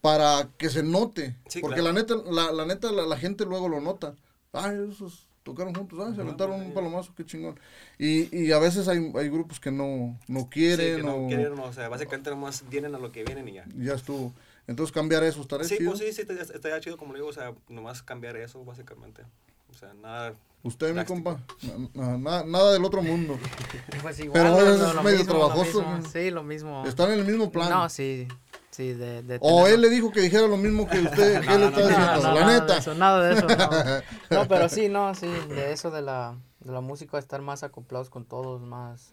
para 0.00 0.48
que 0.58 0.68
se 0.70 0.82
note. 0.82 1.36
Sí, 1.48 1.60
Porque 1.60 1.80
claro. 1.80 1.92
la 1.92 2.00
neta, 2.00 2.14
la, 2.30 2.52
la 2.52 2.66
neta, 2.66 2.90
la, 2.92 3.06
la 3.06 3.16
gente 3.16 3.44
luego 3.44 3.68
lo 3.68 3.80
nota. 3.80 4.14
Ay, 4.52 4.76
esos 4.90 5.26
tocaron 5.42 5.74
juntos, 5.74 5.98
ay, 6.06 6.14
se 6.14 6.20
aventaron 6.20 6.60
un 6.60 6.72
palomazo, 6.72 7.12
qué 7.16 7.24
chingón. 7.24 7.58
Y, 7.98 8.34
y 8.36 8.52
a 8.52 8.58
veces 8.58 8.88
hay, 8.88 9.10
hay 9.14 9.28
grupos 9.28 9.60
que 9.60 9.70
no, 9.70 10.18
no 10.28 10.40
Sí, 10.40 10.46
quieren 10.50 10.96
que 10.96 11.02
no 11.02 11.14
o 11.16 11.28
quieren, 11.28 11.58
o 11.58 11.72
sea, 11.72 11.88
básicamente 11.88 12.30
nomás 12.30 12.64
vienen 12.68 12.94
a 12.94 12.98
lo 12.98 13.12
que 13.12 13.24
vienen 13.24 13.48
y 13.48 13.54
ya. 13.54 13.64
ya 13.76 13.94
estuvo. 13.94 14.32
Entonces 14.66 14.92
cambiar 14.92 15.22
eso 15.24 15.40
estaría 15.40 15.66
Sí, 15.66 15.76
chido. 15.78 15.90
pues 15.90 16.00
sí, 16.00 16.12
sí, 16.12 16.22
estaría- 16.54 16.80
chido, 16.80 16.96
como 16.96 17.12
le 17.12 17.18
digo, 17.18 17.28
o 17.30 17.32
sea, 17.32 17.52
nomás 17.68 18.02
cambiar 18.02 18.36
eso, 18.36 18.64
básicamente. 18.64 19.22
O 19.70 19.74
sea, 19.74 19.92
nada... 19.94 20.34
Usted, 20.64 20.94
mi 20.94 21.04
compa, 21.04 21.40
na- 21.62 21.88
na- 21.94 22.18
nada, 22.18 22.44
nada 22.44 22.72
del 22.72 22.84
otro 22.84 23.02
mundo. 23.02 23.36
Pues 24.02 24.20
igual. 24.20 24.32
Pero 24.40 24.50
lo- 24.60 24.74
es 24.74 24.80
lo- 24.80 24.92
lo 24.94 25.02
medio 25.02 25.18
mismo, 25.18 25.32
lo 25.34 25.38
trabajoso, 25.40 25.78
mismo. 25.80 25.98
¿no? 25.98 26.08
Sí, 26.08 26.30
lo 26.30 26.42
mismo. 26.44 26.84
Están 26.86 27.10
en 27.10 27.18
el 27.20 27.24
mismo 27.26 27.50
plan. 27.50 27.68
No, 27.70 27.88
sí. 27.88 28.28
Sí, 28.70 28.92
de. 28.92 29.22
de 29.24 29.38
O 29.40 29.64
tener- 29.64 29.74
él 29.74 29.80
le 29.82 29.90
dijo 29.90 30.12
que 30.12 30.20
dijera 30.20 30.46
lo 30.46 30.56
mismo 30.56 30.88
que 30.88 31.00
usted, 31.00 31.40
que 31.46 31.52
él 31.54 31.60
no, 31.60 31.66
está 31.68 31.80
no, 31.80 31.88
diciendo, 31.88 32.12
No, 32.14 32.22
no, 32.22 32.34
la 32.34 32.40
nada 32.40 32.60
neta. 32.60 32.72
De 32.74 32.78
eso, 32.78 32.94
nada 32.94 33.22
de 33.28 33.34
eso, 33.34 33.46
no. 33.48 34.36
No, 34.42 34.48
pero 34.48 34.68
sí, 34.68 34.88
no, 34.88 35.14
sí, 35.16 35.26
de 35.48 35.72
eso 35.72 35.90
de 35.90 36.00
la, 36.02 36.36
de 36.60 36.72
la 36.72 36.80
música, 36.80 37.18
estar 37.18 37.42
más 37.42 37.64
acoplados 37.64 38.08
con 38.08 38.24
todos, 38.24 38.62
más 38.62 39.12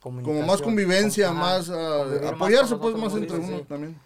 Como 0.00 0.42
más 0.46 0.62
convivencia, 0.62 1.32
más 1.32 1.68
más 1.68 2.32
apoyarse 2.32 2.76
pues 2.76 2.94
más 2.96 3.12
entre 3.14 3.36
uno 3.38 3.58
sí. 3.58 3.64
también. 3.68 3.98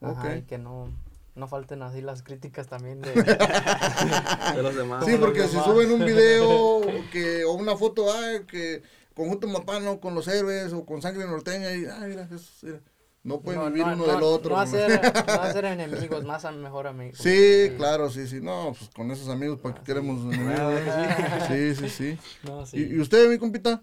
Ajá, 0.00 0.36
y 0.36 0.40
Ok. 0.40 0.46
que 0.46 0.58
no, 0.58 0.92
no 1.34 1.48
falten 1.48 1.82
así 1.82 2.00
las 2.00 2.22
críticas 2.22 2.66
también 2.68 3.00
de... 3.00 3.12
De 4.54 4.62
los 4.62 4.74
demás. 4.74 5.04
Sí, 5.04 5.16
porque 5.18 5.46
si 5.48 5.58
suben 5.60 5.90
un 5.92 6.04
video 6.04 6.80
que, 7.12 7.44
o 7.44 7.52
una 7.52 7.76
foto, 7.76 8.12
ay, 8.12 8.44
que 8.46 8.82
conjunto 9.14 9.46
mapano 9.48 10.00
con 10.00 10.14
los 10.14 10.28
héroes 10.28 10.72
o 10.72 10.84
con 10.84 11.00
sangre 11.02 11.26
norteña 11.26 11.72
y, 11.74 11.86
ay, 11.86 12.10
mira, 12.10 12.28
eso, 12.32 12.50
mira, 12.62 12.80
no 13.22 13.40
pueden 13.40 13.60
no, 13.60 13.66
vivir 13.66 13.86
no, 13.86 13.94
uno 13.94 14.06
no, 14.06 14.12
del 14.12 14.22
otro. 14.22 14.54
No 14.54 14.60
hacer, 14.60 15.00
no 15.26 15.32
hacer 15.42 15.64
enemigos, 15.64 16.24
más 16.24 16.44
a 16.44 16.52
mejor 16.52 16.86
amigos. 16.86 17.18
Sí, 17.18 17.72
claro, 17.76 18.08
sí, 18.08 18.28
sí. 18.28 18.40
No, 18.40 18.74
pues 18.78 18.88
con 18.90 19.10
esos 19.10 19.28
amigos, 19.28 19.58
¿para 19.58 19.74
qué 19.74 19.82
queremos 19.82 20.32
enemigos? 20.32 20.60
Ah, 20.60 21.46
Sí, 21.48 21.74
sí, 21.74 21.88
sí. 21.88 22.18
No, 22.44 22.62
¿Y, 22.62 22.66
sí. 22.66 22.88
y 22.92 23.00
usted, 23.00 23.28
mi 23.28 23.38
compita? 23.38 23.82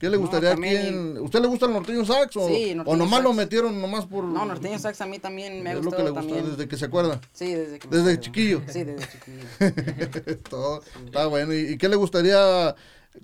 ¿Qué 0.00 0.08
le 0.08 0.16
No, 0.16 0.22
gustaría 0.22 0.50
también- 0.52 0.86
en- 0.86 1.18
¿Usted 1.18 1.40
le 1.40 1.46
gusta 1.46 1.66
el 1.66 1.72
norteño 1.74 2.04
sax 2.06 2.34
o, 2.38 2.48
Sí, 2.48 2.72
o 2.72 2.74
norteño 2.76 2.96
nomás 2.96 3.22
lo 3.22 3.34
metieron 3.34 3.78
nomás 3.80 4.06
por... 4.06 4.24
No, 4.24 4.44
norteño 4.46 4.78
sax 4.78 4.98
a 5.02 5.06
mí 5.06 5.18
también 5.18 5.62
me 5.62 5.68
ha 5.70 5.72
es 5.74 5.84
lo 5.84 5.90
que 5.90 5.96
gustado 6.02 6.04
le 6.04 6.10
gusta 6.10 6.26
también. 6.34 6.50
desde 6.50 6.66
que 6.68 6.76
se 6.78 6.84
acuerda. 6.86 7.20
Sí, 7.34 7.52
desde 7.52 7.78
que 7.78 7.86
me 7.86 7.96
desde 7.96 8.12
acuerdo. 8.12 8.20
chiquillo. 8.22 8.62
Sí, 8.66 8.84
desde 8.84 9.06
chiquillo. 9.12 10.38
Todo 10.48 10.82
está 11.04 11.26
bueno. 11.26 11.52
¿Y, 11.52 11.72
y 11.74 11.76
qué 11.78 11.88
le 11.90 11.96
gustaría, 11.96 12.74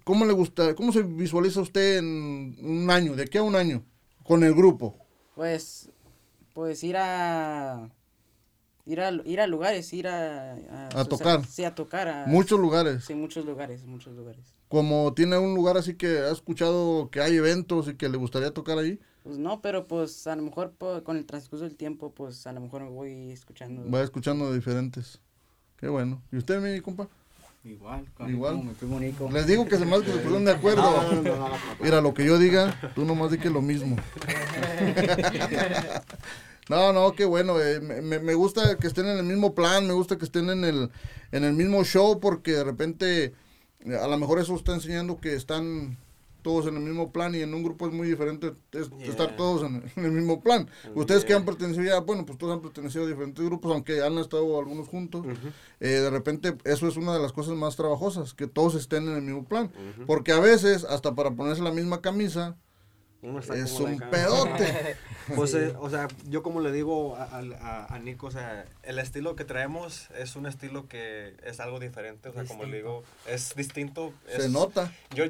cómo 0.05 0.27
le 0.27 0.35
gusta, 0.35 0.75
cómo 0.75 0.93
se 0.93 1.03
visualiza 1.03 1.63
usted 1.63 1.97
en 1.99 2.57
un 2.63 2.91
año, 2.91 3.17
de 3.17 3.23
aquí 3.23 3.39
a 3.39 3.43
un 3.43 3.57
año, 3.57 3.83
con 4.23 4.45
el 4.45 4.55
grupo? 4.55 4.99
Pues, 5.35 5.89
pues 6.53 6.85
ir 6.85 6.99
a, 6.99 7.89
ir 8.85 9.01
a, 9.01 9.11
ir 9.25 9.41
a 9.41 9.47
lugares, 9.47 9.91
ir 9.95 10.09
a... 10.09 10.91
A 10.95 11.05
tocar. 11.07 11.43
Sí, 11.47 11.65
a 11.65 11.75
tocar. 11.75 12.07
A, 12.09 12.27
Muchos 12.27 12.61
lugares. 12.61 13.05
Sí, 13.07 13.15
muchos 13.15 13.47
lugares, 13.47 13.83
muchos 13.85 14.15
lugares. 14.15 14.53
Como 14.69 15.13
tiene 15.15 15.39
un 15.39 15.55
lugar 15.55 15.77
así 15.77 15.95
que 15.95 16.19
ha 16.19 16.31
escuchado 16.33 17.09
que 17.11 17.21
hay 17.21 17.37
eventos 17.37 17.89
y 17.89 17.95
que 17.95 18.09
le 18.09 18.17
gustaría 18.19 18.51
tocar 18.53 18.79
ahí, 18.79 18.99
Pues 19.23 19.39
no, 19.39 19.61
pero 19.61 19.87
pues 19.87 20.27
a 20.27 20.35
lo 20.37 20.43
mejor 20.43 20.73
con 21.05 21.17
el 21.17 21.25
transcurso 21.27 21.65
del 21.65 21.77
tiempo, 21.77 22.13
pues 22.13 22.47
a 22.47 22.53
lo 22.53 22.61
mejor 22.61 22.83
me 22.83 22.91
voy 22.91 23.31
escuchando. 23.31 23.89
va 23.91 24.03
escuchando 24.03 24.53
diferentes. 24.53 25.21
Qué 25.79 25.89
bueno. 25.89 26.23
¿Y 26.33 26.37
usted, 26.39 26.61
mi 26.61 26.81
compa? 26.81 27.09
Igual, 27.65 28.07
Igual. 28.29 28.63
como 28.79 29.01
Nico. 29.01 29.29
Les 29.33 29.47
digo 29.47 29.67
que 29.67 29.77
se 29.77 29.85
más 29.85 30.01
que 30.03 30.07
se 30.13 30.19
pusieron 30.19 30.45
de 30.45 30.53
acuerdo. 30.53 30.83
No, 30.83 31.03
no, 31.03 31.23
no, 31.23 31.37
no, 31.37 31.49
no. 31.49 31.55
Mira, 31.81 32.01
lo 32.01 32.15
que 32.15 32.25
yo 32.25 32.39
diga, 32.39 32.79
tú 32.95 33.05
nomás 33.05 33.33
di 33.33 33.39
que 33.39 33.51
lo 33.51 33.61
mismo. 33.61 33.97
No, 36.69 36.93
no, 36.93 37.13
qué 37.13 37.25
bueno. 37.25 37.61
eh, 37.61 37.81
me, 37.81 38.01
me- 38.03 38.19
me 38.19 38.35
gusta 38.35 38.77
que 38.77 38.89
estén 38.89 39.07
en 39.07 39.19
el 39.19 39.25
mismo 39.25 39.55
plan, 39.55 39.87
me 39.87 39.93
gusta 39.93 40.19
que 40.19 40.25
estén 40.25 40.51
en 40.51 40.65
el, 40.65 40.91
en 41.31 41.45
el 41.45 41.53
mismo 41.53 41.85
show, 41.85 42.19
porque 42.19 42.53
de 42.53 42.65
repente 42.65 43.35
a 43.95 44.07
lo 44.09 44.19
mejor 44.19 44.39
eso 44.39 44.55
está 44.55 44.75
enseñando 44.75 45.21
que 45.21 45.35
están 45.35 45.97
todos 46.43 46.67
en 46.69 46.77
el 46.77 46.83
mismo 46.85 47.11
plan 47.11 47.35
y 47.35 47.41
en 47.41 47.53
un 47.55 47.65
grupo 47.65 47.89
es 47.89 47.93
muy 47.93 48.07
diferente 48.07 48.53
es- 48.71 48.89
Yeah. 48.91 49.09
estar 49.09 49.35
todos 49.35 49.63
en, 49.65 49.83
en 49.97 50.05
el 50.05 50.13
mismo 50.13 50.43
plan. 50.43 50.69
Ustedes 50.95 51.25
que 51.25 51.35
han 51.35 51.45
pertenecido 51.45 51.85
ya, 51.85 51.99
bueno, 51.99 52.25
pues 52.25 52.39
todos 52.39 52.53
han 52.55 52.63
pertenecido 52.63 53.05
a 53.05 53.09
diferentes 53.09 53.45
grupos, 53.45 53.73
aunque 53.73 54.01
han 54.03 54.17
estado 54.19 54.57
algunos 54.59 54.87
juntos. 54.87 55.27
eh, 55.81 55.89
de 55.89 56.11
repente 56.11 56.57
eso 56.65 56.87
es 56.87 56.97
una 56.97 57.13
de 57.15 57.21
las 57.21 57.33
cosas 57.33 57.57
más 57.57 57.75
trabajosas, 57.75 58.33
que 58.33 58.47
todos 58.47 58.77
estén 58.77 59.09
en 59.09 59.17
el 59.17 59.23
mismo 59.23 59.45
plan. 59.45 59.73
Porque 60.07 60.31
a 60.31 60.39
veces, 60.39 60.85
hasta 60.85 61.17
para 61.17 61.33
ponerse 61.33 61.63
la 61.63 61.73
misma 61.73 62.01
camisa, 62.01 62.57
Uno 63.29 63.41
está 63.41 63.57
es 63.57 63.73
como 63.73 63.87
un 63.87 63.95
acá. 63.95 64.11
pedote. 64.11 64.97
Pues, 65.35 65.55
eh, 65.55 65.75
o 65.81 65.91
sea, 65.91 66.07
yo 66.29 66.45
como 66.45 66.61
le 66.61 66.71
digo 66.71 67.17
a, 67.17 67.25
a, 67.61 67.87
a 67.93 67.99
Nico, 67.99 68.29
o 68.29 68.31
sea, 68.31 68.65
el 68.85 69.01
estilo 69.01 69.35
que 69.35 69.45
traemos 69.45 70.09
es 70.17 70.37
un 70.37 70.47
estilo 70.47 70.87
que 70.87 71.35
es 71.43 71.59
algo 71.59 71.81
diferente, 71.81 72.29
o 72.29 72.33
sea, 72.33 72.45
como 72.45 72.63
le 72.63 72.77
digo, 72.77 73.03
es 73.27 73.53
distinto. 73.57 74.13
Se 74.29 74.37
es- 74.45 74.51
nota. 74.51 74.93
Yo, 75.13 75.25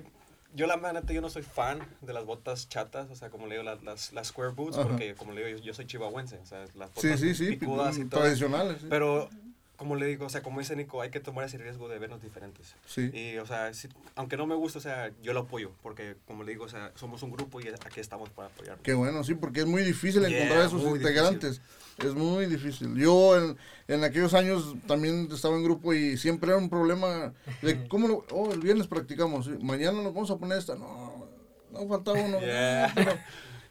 yo 0.55 0.67
la 0.67 0.77
verdad, 0.77 1.03
yo 1.09 1.23
no 1.23 1.31
soy 1.31 1.41
fan 1.45 1.79
de 2.03 2.13
las 2.13 2.27
botas 2.27 2.69
chatas, 2.69 3.09
o 3.11 3.17
sea, 3.17 3.31
como 3.31 3.47
le 3.47 3.55
digo, 3.55 3.63
las, 3.65 3.83
las, 3.85 4.13
las 4.13 4.27
square 4.29 4.51
boots, 4.53 4.77
Ajá. 4.77 4.87
porque 4.87 5.15
como 5.15 5.33
le 5.33 5.47
digo, 5.47 5.59
yo, 5.61 5.65
yo 5.65 5.73
soy 5.73 5.87
chihuahuense, 5.87 6.37
o 6.43 6.45
sea, 6.45 6.61
las 6.75 6.93
botas 6.93 7.03
Sí, 7.03 7.17
sí, 7.17 7.35
sí. 7.35 7.57
picudas 7.57 7.97
y 7.97 8.05
todo. 8.05 8.21
Tradicionales. 8.21 8.83
sí. 8.83 8.87
Pero, 8.91 9.31
como 9.77 9.95
le 9.97 10.07
digo, 10.07 10.27
o 10.27 10.29
sea, 10.29 10.43
como 10.43 10.61
dice 10.61 10.75
Nico, 10.77 11.01
hay 11.03 11.11
que 11.11 11.21
tomar 11.21 11.45
ese 11.45 11.59
riesgo 11.59 11.89
de 11.89 11.99
vernos 11.99 12.23
diferentes. 12.23 12.75
Sí. 12.87 13.11
Y, 13.13 13.37
o 13.39 13.47
sea, 13.47 13.73
si- 13.75 13.89
aunque 14.15 14.37
no 14.37 14.47
me 14.47 14.55
gusta, 14.55 14.79
o 14.79 14.83
sea, 14.83 15.11
yo 15.23 15.33
lo 15.33 15.41
apoyo, 15.41 15.73
porque, 15.83 16.17
como 16.27 16.45
le 16.45 16.53
digo, 16.53 16.65
o 16.65 16.69
sea, 16.69 16.93
somos 16.95 17.23
un 17.23 17.31
grupo 17.31 17.61
y 17.61 17.69
aquí 17.69 18.01
estamos 18.01 18.31
para 18.31 18.49
apoyarnos. 18.49 18.83
Qué 18.83 18.95
bueno, 18.95 19.23
sí, 19.25 19.35
porque 19.35 19.61
es 19.61 19.67
muy 19.67 19.83
difícil 19.83 20.23
Yeah, 20.27 20.31
encontrar 20.45 20.67
esos 20.67 20.83
muy 20.83 20.99
integrantes. 20.99 21.61
Es 21.99 22.15
muy 22.15 22.47
difícil. 22.47 22.95
Yo 22.97 23.37
en, 23.39 23.57
en 23.89 24.05
aquellos 24.05 24.35
años 24.35 24.75
también 24.87 25.29
estaba 25.33 25.57
en 25.57 25.65
grupo 25.65 25.95
y 25.95 26.17
siempre 26.19 26.51
era 26.51 26.59
un 26.59 26.69
problema 26.69 27.33
de 27.63 27.87
cómo 27.89 28.09
lo, 28.09 28.25
oh, 28.33 28.53
el 28.53 28.61
viernes 28.61 28.87
practicamos, 28.87 29.49
mañana 29.63 30.03
nos 30.03 30.13
vamos 30.13 30.31
a 30.31 30.37
poner 30.37 30.59
esta, 30.59 30.75
no, 30.75 31.27
no 31.73 31.89
faltaba 31.89 32.21
uno. 32.21 32.41
Yeah. 32.41 32.89
no, 32.89 32.95
pero- 32.95 33.19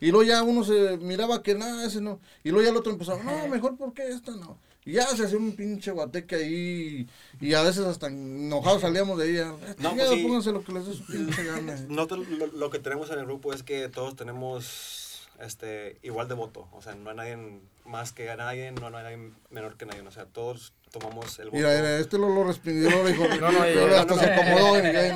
y 0.02 0.12
luego 0.12 0.24
ya 0.24 0.44
uno 0.44 0.64
se 0.64 0.98
miraba 0.98 1.42
que 1.42 1.56
nada, 1.56 1.86
ese 1.86 2.02
no. 2.02 2.20
Y 2.44 2.50
luego 2.50 2.64
ya 2.66 2.70
el 2.72 2.78
otro 2.78 2.92
empezaba, 2.92 3.24
no, 3.24 3.48
mejor 3.48 3.78
porque 3.78 4.08
esta 4.10 4.32
no. 4.36 4.60
Y 4.86 4.94
ya 4.94 5.08
se 5.08 5.26
hacía 5.26 5.38
un 5.38 5.56
pinche 5.56 5.90
guateque 5.92 6.36
ahí 6.36 7.08
y 7.42 7.54
a 7.56 7.62
veces 7.64 7.86
hasta 7.86 8.08
enojados 8.08 8.82
salíamos 8.82 9.18
de 9.18 9.24
ahí. 9.26 9.34
ya, 9.34 9.46
No, 9.80 9.90
"Chingado, 9.90 9.96
pues 9.96 10.10
sí. 10.20 10.24
pónganse 10.28 10.52
lo 10.52 10.64
que 10.64 10.72
les 10.74 10.86
dé 10.86 10.94
su 10.94 11.06
pinche 11.06 11.44
gana. 11.46 11.76
Nosotros 11.90 12.28
lo, 12.30 12.48
lo 12.48 12.70
que 12.70 12.78
tenemos 12.80 13.10
en 13.10 13.20
el 13.20 13.26
grupo 13.26 13.52
es 13.54 13.64
que 13.64 13.90
todos 13.90 14.16
tenemos 14.16 15.28
este 15.42 15.98
igual 16.04 16.28
de 16.28 16.36
voto. 16.36 16.68
O 16.72 16.82
sea, 16.82 16.94
no 16.96 17.10
hay 17.10 17.16
nadie 17.16 17.38
más 17.86 18.12
que 18.14 18.34
nadie, 18.36 18.72
no 18.72 18.86
hay 18.88 18.94
nadie 19.04 19.32
menor 19.50 19.76
que 19.76 19.86
nadie. 19.88 20.02
O 20.02 20.12
sea, 20.12 20.26
todos 20.26 20.72
tomamos 20.92 21.40
el 21.40 21.46
voto. 21.46 21.58
Mira, 21.58 21.70
mira, 21.76 21.98
este 21.98 22.18
lo, 22.20 22.30
lo 22.30 22.46
dijo. 22.54 23.28
No, 23.42 23.52
no, 23.52 23.60
pero 23.62 23.88
yo- 23.90 23.98
hasta 24.00 24.16
no, 24.16 24.22
se 24.22 24.28
no. 24.28 24.34
acomodó. 24.34 24.68
no, 24.70 24.76
Él 24.78 24.86
él 24.96 25.16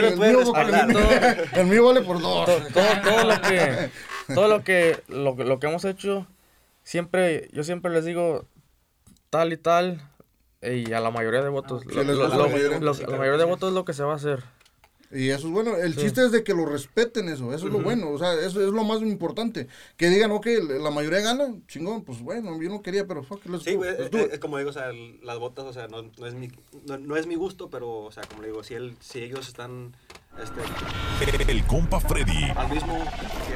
me 0.00 0.08
el 0.08 0.14
puede 0.14 0.30
mío, 0.30 0.38
respaldar. 0.40 0.90
el, 1.52 1.60
el 1.60 1.66
mío 1.66 1.84
vale 1.84 2.00
por 2.00 2.20
dos. 2.20 2.46
todo, 2.46 2.60
todo, 2.72 3.02
todo 3.04 3.24
lo 3.24 3.40
que 3.42 3.90
todo 4.34 4.48
lo 4.48 4.64
que 4.64 5.02
lo, 5.08 5.36
que- 5.36 5.44
lo 5.44 5.60
que 5.60 5.66
hemos 5.68 5.84
hecho 5.84 6.26
siempre 6.82 7.48
yo 7.52 7.62
siempre 7.62 7.92
les 7.92 8.04
digo 8.04 8.46
tal 9.30 9.52
y 9.52 9.56
tal 9.56 10.00
y 10.62 10.92
a 10.92 11.00
la 11.00 11.10
mayoría 11.10 11.42
de 11.42 11.48
votos 11.48 11.82
Sí, 11.82 11.94
lo- 11.94 12.02
les 12.02 12.16
lo- 12.16 12.28
lo- 12.28 12.92
la 12.94 13.16
mayoría 13.18 13.38
de 13.38 13.44
votos 13.44 13.68
es 13.70 13.74
lo 13.74 13.84
que 13.84 13.92
se 13.92 14.02
va 14.02 14.12
a 14.12 14.16
hacer 14.16 14.42
Y 15.12 15.28
eso 15.30 15.46
es 15.46 15.52
bueno. 15.52 15.76
El 15.76 15.94
Sí. 15.94 16.00
chiste 16.00 16.24
es 16.24 16.32
de 16.32 16.42
que 16.42 16.52
lo 16.52 16.66
respeten 16.66 17.28
eso. 17.28 17.52
Eso 17.54 17.66
es 17.66 17.72
lo 17.72 17.80
bueno. 17.80 18.10
O 18.10 18.18
sea, 18.18 18.34
eso 18.34 18.60
es 18.66 18.72
lo 18.72 18.82
más 18.84 19.00
importante. 19.02 19.68
Que 19.96 20.08
digan, 20.08 20.32
ok, 20.32 20.46
la 20.80 20.90
mayoría 20.90 21.20
gana, 21.20 21.54
chingón. 21.68 22.02
Pues 22.02 22.20
bueno, 22.20 22.60
yo 22.60 22.68
no 22.68 22.82
quería, 22.82 23.06
pero 23.06 23.22
fuck, 23.22 23.44
let's 23.46 23.62
Sí, 23.64 23.76
let's 23.80 24.00
es, 24.00 24.10
do 24.10 24.18
it. 24.20 24.32
es 24.32 24.38
como 24.40 24.58
digo, 24.58 24.70
o 24.70 24.72
sea, 24.72 24.90
el- 24.90 25.20
las 25.22 25.38
botas, 25.38 25.64
o 25.64 25.72
sea, 25.72 25.86
no, 25.88 26.02
no 26.18 26.26
es, 26.26 26.34
mi, 26.34 26.48
no, 26.86 26.98
no 26.98 27.16
es 27.16 27.26
mi 27.26 27.36
gusto, 27.36 27.70
pero, 27.70 27.98
o 28.04 28.10
sea, 28.10 28.24
como 28.24 28.42
le 28.42 28.48
digo, 28.48 28.64
si, 28.64 28.74
él, 28.74 28.96
si 29.00 29.20
ellos 29.22 29.46
están 29.48 29.94
este, 30.42 31.50
El 31.50 31.64
compa 31.64 31.98
Freddy. 31.98 32.44
al 32.54 32.68
mismo... 32.70 32.98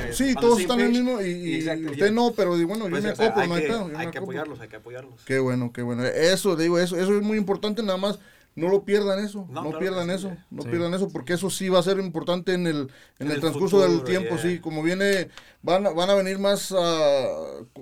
que- 0.06 0.12
Sí, 0.14 0.34
todos 0.34 0.60
están 0.60 0.80
en 0.80 0.86
el 0.86 0.92
mismo. 0.92 1.20
Y, 1.20 1.26
y 1.26 1.54
exacto, 1.56 1.90
usted 1.90 2.10
no, 2.10 2.32
pero 2.34 2.50
bueno, 2.66 2.88
Pues, 2.88 3.02
yo 3.02 3.08
me 3.08 3.12
o 3.12 3.16
sea, 3.16 3.26
acoplo, 3.26 3.42
hay 3.42 3.48
no 3.48 3.54
hay 3.54 3.62
que, 3.62 3.68
pedo, 3.68 3.80
yo 3.80 3.88
me 3.88 3.98
hay 3.98 4.10
que 4.10 4.18
apoyarlos, 4.18 4.60
hay 4.60 4.68
que 4.68 4.76
apoyarlos. 4.76 5.20
Qué 5.26 5.38
bueno, 5.40 5.72
qué 5.74 5.82
bueno. 5.82 6.04
Eso, 6.06 6.56
digo, 6.56 6.78
eso, 6.78 6.96
eso 6.96 7.14
es 7.16 7.22
muy 7.22 7.36
importante. 7.36 7.82
Nada 7.82 7.98
más 7.98 8.18
no 8.56 8.68
lo 8.68 8.84
pierdan 8.84 9.24
eso, 9.24 9.46
no, 9.48 9.62
No, 9.62 9.70
claro 9.70 9.78
pierdan 9.78 10.08
sí, 10.08 10.14
eso, 10.14 10.36
no 10.50 10.62
Sí. 10.62 10.68
pierdan 10.68 10.92
eso, 10.94 11.08
porque 11.08 11.32
eso 11.34 11.48
sí 11.50 11.68
va 11.68 11.78
a 11.78 11.82
ser 11.82 11.98
importante 11.98 12.52
en 12.52 12.66
el, 12.66 12.76
en 12.76 12.88
En 13.18 13.26
el 13.28 13.32
el 13.34 13.40
transcurso 13.40 13.80
del 13.80 14.02
tiempo, 14.04 14.30
yeah. 14.36 14.38
sí, 14.38 14.58
como 14.60 14.82
viene, 14.82 15.28
van, 15.62 15.86
a- 15.86 15.90
van 15.90 16.10
a 16.10 16.14
venir 16.14 16.38
más 16.38 16.74
ah, 16.76 17.26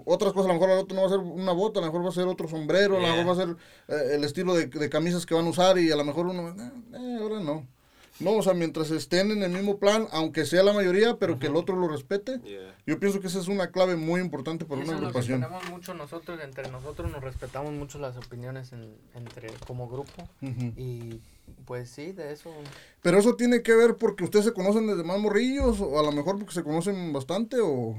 otras 0.04 0.32
cosas, 0.32 0.46
a 0.50 0.52
lo 0.52 0.54
mejor 0.54 0.70
al 0.70 0.78
otro 0.78 0.94
no 0.94 1.02
va 1.02 1.08
a 1.08 1.10
ser 1.10 1.18
una 1.20 1.52
bota, 1.52 1.80
a 1.80 1.82
lo 1.82 1.88
mejor 1.88 2.04
va 2.04 2.10
a 2.10 2.12
ser 2.12 2.26
otro 2.28 2.48
sombrero, 2.48 2.96
a 2.98 3.00
lo 3.00 3.06
mejor 3.08 3.28
va 3.28 3.32
a 3.32 3.46
ser 3.46 3.56
eh, 3.88 4.14
el 4.16 4.24
estilo 4.24 4.54
de, 4.54 4.66
de 4.66 4.88
camisas 4.90 5.26
que 5.26 5.34
van 5.34 5.46
a 5.46 5.50
usar 5.50 5.78
y 5.78 5.90
a 5.90 5.96
lo 5.96 6.04
mejor 6.04 6.26
uno, 6.26 6.48
eh, 6.48 6.70
eh, 6.94 7.18
ahora 7.20 7.40
no. 7.40 7.66
No, 8.20 8.32
o 8.32 8.42
sea, 8.42 8.52
mientras 8.54 8.90
estén 8.90 9.30
en 9.30 9.42
el 9.44 9.50
mismo 9.52 9.78
plan, 9.78 10.08
aunque 10.10 10.44
sea 10.44 10.62
la 10.64 10.72
mayoría, 10.72 11.16
pero 11.18 11.38
que 11.38 11.46
el 11.46 11.56
otro 11.56 11.76
lo 11.76 11.86
respete, 11.88 12.40
Yeah. 12.44 12.74
yo 12.86 12.98
pienso 12.98 13.20
que 13.20 13.28
esa 13.28 13.38
es 13.38 13.46
una 13.48 13.70
clave 13.70 13.94
muy 13.96 14.20
importante 14.20 14.64
para 14.64 14.82
Eso 14.82 14.90
una 14.90 14.98
es 14.98 15.02
lo 15.04 15.12
que 15.12 15.18
agrupación. 15.18 15.40
tenemos 15.40 15.70
mucho 15.70 15.94
nosotros, 15.94 16.40
entre 16.42 16.68
nosotros 16.70 17.10
nos 17.12 17.22
respetamos 17.22 17.72
mucho 17.72 17.98
las 17.98 18.16
opiniones 18.16 18.72
en- 18.72 18.96
entre 19.14 19.48
como 19.66 19.88
grupo 19.88 20.28
y 20.76 21.20
pues 21.64 21.88
sí, 21.90 22.12
de 22.12 22.32
eso 22.32 22.50
Pero 23.02 23.18
eso 23.18 23.34
tiene 23.36 23.62
que 23.62 23.74
ver 23.74 23.96
porque 23.96 24.24
ustedes 24.24 24.44
se 24.46 24.52
conocen 24.52 24.86
desde 24.86 25.04
más 25.04 25.18
morrillos, 25.18 25.80
o 25.80 25.98
a 25.98 26.02
lo 26.02 26.12
mejor 26.12 26.38
porque 26.38 26.54
se 26.54 26.62
conocen 26.64 27.12
bastante, 27.12 27.56
o... 27.60 27.94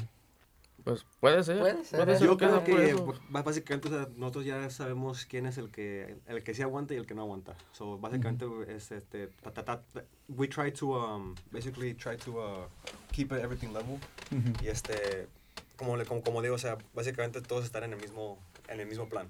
Pues 0.89 1.05
puede 1.19 1.43
ser. 1.43 1.59
Puede 1.59 1.85
ser, 1.85 2.03
Puede 2.03 2.17
ser 2.17 2.27
Yo 2.27 2.37
creo 2.37 2.63
que 2.63 2.93
b- 2.93 3.19
básicamente 3.29 3.87
o 3.87 3.91
sea, 3.91 4.07
nosotros 4.15 4.45
ya 4.45 4.69
sabemos 4.69 5.25
quién 5.25 5.45
es 5.45 5.57
el 5.57 5.69
que 5.69 6.17
el 6.27 6.43
que 6.43 6.53
sí 6.53 6.61
aguanta 6.63 6.93
y 6.93 6.97
el 6.97 7.05
que 7.05 7.13
no 7.13 7.21
aguanta. 7.21 7.55
So 7.73 7.97
básicamente 7.99 8.45
es 8.67 8.91
este 8.91 9.27
ta- 9.27 9.51
ta- 9.51 9.63
ta- 9.65 9.81
ta- 9.93 10.03
we 10.27 10.47
try 10.47 10.71
to 10.71 10.87
um 10.89 11.35
basically 11.51 11.93
try 11.93 12.17
to 12.17 12.31
uh, 12.31 12.65
keep 13.11 13.31
everything 13.33 13.67
level 13.73 13.99
y 14.63 14.67
este 14.67 15.27
como 15.77 15.95
le 15.95 16.05
como, 16.05 16.21
como 16.23 16.41
digo, 16.41 16.55
o 16.55 16.59
sea, 16.59 16.77
básicamente 16.93 17.41
todos 17.41 17.63
están 17.65 17.83
en 17.83 17.93
el 17.93 17.99
mismo 18.01 18.39
en 18.67 18.79
el 18.79 18.87
mismo 18.87 19.07
plan. 19.07 19.29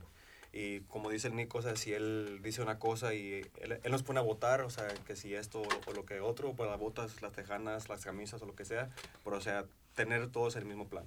Y 0.51 0.79
como 0.87 1.11
dice 1.11 1.27
el 1.27 1.35
Nico, 1.35 1.59
o 1.59 1.61
sea, 1.61 1.75
si 1.75 1.93
él 1.93 2.39
dice 2.41 2.63
una 2.63 2.79
cosa 2.79 3.13
y 3.13 3.41
él, 3.61 3.79
él 3.83 3.91
nos 3.91 4.01
pone 4.01 4.19
a 4.19 4.23
votar, 4.23 4.61
o 4.61 4.69
sea, 4.71 4.87
que 5.05 5.15
si 5.15 5.35
esto 5.35 5.61
o 5.85 5.93
lo 5.93 6.05
que 6.05 6.21
otro, 6.21 6.53
pues 6.53 6.67
las 6.69 6.79
botas, 6.79 7.21
las 7.21 7.33
tejanas, 7.33 7.87
las 7.87 8.03
camisas 8.03 8.41
o 8.41 8.47
lo 8.47 8.55
que 8.55 8.65
sea, 8.65 8.89
pero 9.23 9.37
o 9.37 9.41
sea, 9.41 9.65
tener 9.93 10.27
todos 10.31 10.55
el 10.55 10.65
mismo 10.65 10.87
plan. 10.87 11.05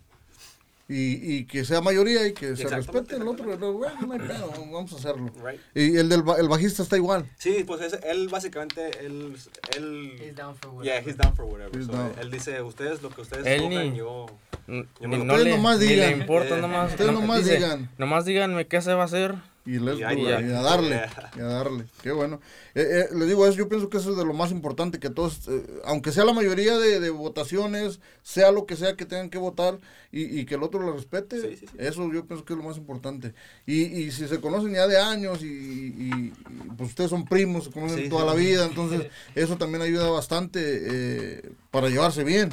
Y, 0.95 1.37
y 1.37 1.45
que 1.47 1.65
sea 1.65 1.81
mayoría 1.81 2.27
y 2.27 2.33
que 2.35 2.55
se 2.57 2.69
respete 2.69 3.17
el 3.17 3.27
otro. 3.27 3.57
Bueno, 3.57 4.01
no 4.07 4.13
hay 4.13 4.19
pedo, 4.19 4.53
vamos 4.59 4.93
a 4.93 4.97
hacerlo. 4.97 5.31
Right? 5.43 5.61
Y 5.75 5.97
el 5.97 6.09
del 6.09 6.23
ba- 6.23 6.37
el 6.39 6.49
bajista 6.49 6.83
está 6.83 6.97
igual. 6.97 7.25
Sí, 7.39 7.65
pues 7.67 7.81
es- 7.81 7.99
él 8.05 8.29
básicamente, 8.29 8.91
él, 9.05 9.35
él, 9.77 10.13
he's 10.21 10.37
down 10.37 10.55
for 10.57 10.71
yeah, 10.83 10.97
whatever. 10.97 11.09
he's 11.09 11.17
down 11.17 11.35
for 11.35 11.45
whatever. 11.47 11.77
He's 11.79 11.87
So, 11.87 11.93
down. 11.93 12.13
Él 12.21 12.31
dice, 12.31 12.61
ustedes 12.63 13.01
lo 13.03 13.09
que 13.11 13.23
ustedes 13.23 13.47
Él 13.47 13.69
ni- 13.69 13.97
yo... 13.97 14.27
Yo 14.69 14.85
ni- 15.09 15.25
no 15.25 15.37
le, 15.39 15.51
nomás 15.51 15.79
ni 15.81 15.87
le 15.87 15.95
digan. 16.07 16.21
importa, 16.21 16.59
Eh, 16.59 16.61
nomás. 16.61 16.91
ustedes 16.93 17.11
no- 17.13 17.21
nomás 17.21 17.39
dice, 17.45 17.57
digan. 17.57 17.91
Nomás 17.99 18.25
díganme 18.25 18.67
qué 18.67 18.81
se 18.83 18.93
va 18.95 19.03
a 19.03 19.07
hacer. 19.07 19.35
Y, 19.65 19.77
ahí 20.03 20.23
y 20.23 20.27
a 20.27 20.61
darle, 20.61 21.03
y 21.37 21.41
a 21.41 21.45
darle. 21.45 21.85
Qué 22.03 22.11
bueno. 22.11 22.41
Eh, 22.75 23.07
eh, 23.11 23.15
les 23.15 23.29
digo, 23.29 23.47
eso, 23.47 23.57
yo 23.57 23.69
pienso 23.69 23.89
que 23.89 23.99
eso 23.99 24.11
es 24.11 24.17
de 24.17 24.25
lo 24.25 24.33
más 24.33 24.51
importante, 24.51 24.99
que 24.99 25.09
todos, 25.09 25.47
eh, 25.49 25.63
aunque 25.85 26.11
sea 26.11 26.25
la 26.25 26.33
mayoría 26.33 26.77
de, 26.79 26.99
de 26.99 27.11
votaciones, 27.11 28.01
sea 28.23 28.51
lo 28.51 28.67
que 28.67 28.75
sea 28.77 28.97
que 28.97 29.07
tengan 29.07 29.31
que 29.31 29.39
votar, 29.39 29.79
y, 30.11 30.41
y 30.41 30.45
que 30.47 30.57
el 30.57 30.63
otro 30.65 30.81
lo 30.81 30.93
respete, 30.93 31.41
Sí, 31.41 31.57
sí, 31.61 31.67
sí. 31.67 31.77
eso 31.79 32.13
yo 32.13 32.27
pienso 32.27 32.45
que 32.45 32.55
es 32.55 32.59
lo 32.59 32.65
más 32.65 32.77
importante. 32.77 33.35
Y, 33.65 33.83
y 33.83 34.11
si 34.11 34.27
se 34.27 34.41
conocen 34.41 34.73
ya 34.73 34.89
de 34.89 34.99
años, 34.99 35.43
y, 35.43 36.33
pues 36.77 36.91
ustedes 36.91 37.11
son 37.11 37.25
primos, 37.25 37.65
se 37.65 37.71
conocen 37.71 38.09
toda 38.09 38.25
la 38.25 38.35
vida, 38.35 38.67
entonces 38.67 39.07
eso 39.37 39.57
también 39.59 39.83
ayuda 39.83 40.11
bastante 40.11 40.61
eh, 40.63 41.53
para 41.71 41.89
llevarse 41.89 42.25
bien. 42.25 42.51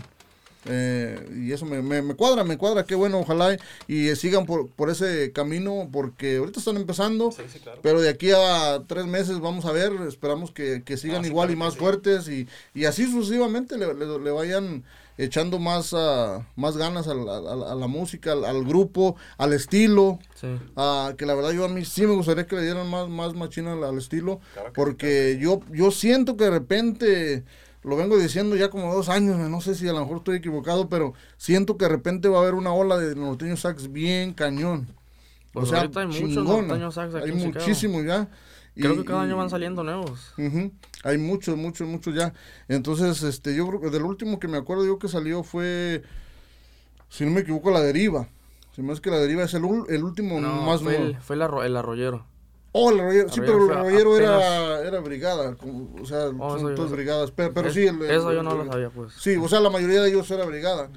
Eh, 0.66 1.46
y 1.48 1.52
eso 1.54 1.66
me, 1.66 1.82
me, 1.82 2.02
me 2.02 2.16
cuadra, 2.16 2.44
me 2.44 2.58
cuadra, 2.58 2.84
qué 2.84 2.94
bueno, 2.96 3.20
ojalá 3.20 3.58
y, 3.88 4.10
y 4.10 4.16
sigan 4.18 4.46
por, 4.46 4.70
por 4.70 4.90
ese 4.90 5.32
camino, 5.32 5.88
porque 5.92 6.38
ahorita 6.38 6.60
están 6.60 6.76
empezando, 6.76 7.32
Sí, 7.32 7.44
sí, 7.52 7.60
claro. 7.60 7.80
pero 7.82 8.02
de 8.02 8.10
aquí 8.10 8.32
a 8.32 8.84
tres 8.86 9.06
meses 9.06 9.40
vamos 9.40 9.64
a 9.66 9.72
ver, 9.72 9.94
esperamos 10.08 10.52
que, 10.52 10.84
que 10.84 10.98
sigan 10.98 11.22
Ah, 11.22 11.24
sí, 11.24 11.30
igual 11.30 11.50
y 11.52 11.54
claro 11.54 11.66
más 11.66 11.74
sí. 11.76 11.80
fuertes 11.80 12.28
y, 12.28 12.48
y 12.74 12.86
así 12.86 13.10
sucesivamente 13.10 13.78
le, 13.78 13.94
le- 13.94 14.20
le 14.20 14.32
vayan 14.32 14.84
echando 15.18 15.60
más, 15.60 15.94
ah, 15.94 16.46
más 16.58 16.76
ganas 16.78 17.08
a 17.08 17.14
la, 17.14 17.38
a 17.38 17.42
la- 17.56 17.72
a 17.72 17.76
la 17.76 17.88
música, 17.88 18.34
al, 18.34 18.44
al 18.46 18.64
grupo, 18.66 19.16
al 19.38 19.54
estilo. 19.54 20.20
Sí. 20.36 20.48
ah, 20.76 21.14
que 21.18 21.26
la 21.26 21.36
verdad 21.36 21.52
yo 21.52 21.64
a 21.66 21.70
mí 21.70 21.86
sí 21.86 22.06
me 22.06 22.16
gustaría 22.16 22.48
que 22.48 22.56
le 22.58 22.64
dieran 22.64 22.90
más, 22.90 23.08
más 23.10 23.34
machina 23.34 23.74
al, 23.74 23.84
al 23.86 23.98
estilo, 23.98 24.40
Claro 24.54 24.74
que 24.74 24.82
sí, 24.82 24.86
porque 24.86 25.38
yo, 25.42 25.62
yo 25.72 25.92
siento 25.92 26.36
que 26.38 26.46
de 26.46 26.50
repente, 26.52 27.44
lo 27.84 27.96
vengo 27.96 28.18
diciendo 28.18 28.56
ya 28.56 28.70
como 28.70 28.94
dos 28.94 29.10
años, 29.10 29.38
no 29.38 29.62
sé 29.62 29.74
si 29.76 29.88
a 29.88 29.94
lo 29.94 30.02
mejor 30.02 30.18
estoy 30.18 30.38
equivocado, 30.38 30.90
pero 30.90 31.14
siento 31.38 31.78
que 31.78 31.86
de 31.86 31.90
repente 31.90 32.28
va 32.28 32.40
a 32.40 32.42
haber 32.42 32.54
una 32.56 32.74
ola 32.74 32.98
de 32.98 33.16
norteños 33.16 33.62
sax 33.62 33.92
bien 33.92 34.34
cañón. 34.34 34.88
Pues 35.54 35.72
ahorita 35.72 36.02
hay 36.02 36.08
muchos 36.08 36.46
norteños 36.46 36.94
sax 36.96 37.16
aquí 37.16 37.30
Hay 37.32 37.36
muchísimos 37.36 38.06
ya. 38.06 38.30
Creo 38.76 38.94
Y- 38.94 38.98
que 38.98 39.06
cada 39.06 39.24
y- 39.24 39.28
año 39.28 39.38
van 39.38 39.50
saliendo 39.50 39.84
nuevos. 39.84 40.34
Hay 41.04 41.18
muchos, 41.18 41.58
muchos, 41.58 41.88
muchos 41.88 42.14
ya. 42.16 42.34
Entonces, 42.68 43.24
este, 43.24 43.56
yo 43.56 43.68
creo 43.68 43.82
que 43.82 43.90
del 43.90 44.04
último 44.04 44.40
que 44.40 44.48
me 44.48 44.58
acuerdo 44.58 44.86
yo 44.86 45.00
que 45.00 45.08
salió 45.08 45.44
fue, 45.44 46.04
si 47.10 47.26
no 47.26 47.32
me 47.32 47.42
equivoco, 47.42 47.72
la 47.72 47.82
deriva. 47.82 48.28
Si 48.76 48.82
me 48.82 48.94
es 48.94 49.02
que 49.02 49.10
la 49.10 49.18
deriva 49.18 49.44
es 49.44 49.54
el, 49.54 49.64
el 49.90 50.04
último 50.04 50.40
No, 50.40 50.62
más 50.64 50.82
fue, 50.82 50.94
nuevo. 50.94 51.10
el, 51.10 51.18
fue 51.22 51.36
el, 51.36 51.42
arro- 51.42 51.66
el 51.66 51.76
arroyero. 51.76 52.26
Oh, 52.72 52.92
el 52.92 53.00
arroyero. 53.00 53.30
Sí, 53.30 53.40
pero 53.42 53.66
el 53.66 53.72
arroyero 53.72 54.16
era, 54.18 54.82
era 54.88 55.00
brigada. 55.00 55.56
o 56.02 56.06
sea, 56.06 56.28
Oh, 56.38 56.58
son 56.60 56.76
todas 56.76 56.92
brigadas. 56.92 57.32
Pero, 57.32 57.54
pero 57.54 57.68
Es- 57.70 57.74
sí, 57.74 57.88
el- 57.88 58.02
eso 58.04 58.32
yo 58.32 58.44
no 58.44 58.56
lo 58.56 58.66
sabía, 58.72 58.90
pues. 58.90 59.14
Sí, 59.14 59.36
o 59.38 59.48
sea, 59.48 59.60
la 59.60 59.70
mayoría 59.72 60.02
de 60.02 60.10
ellos 60.10 60.30
era 60.32 60.46
brigada. 60.46 60.90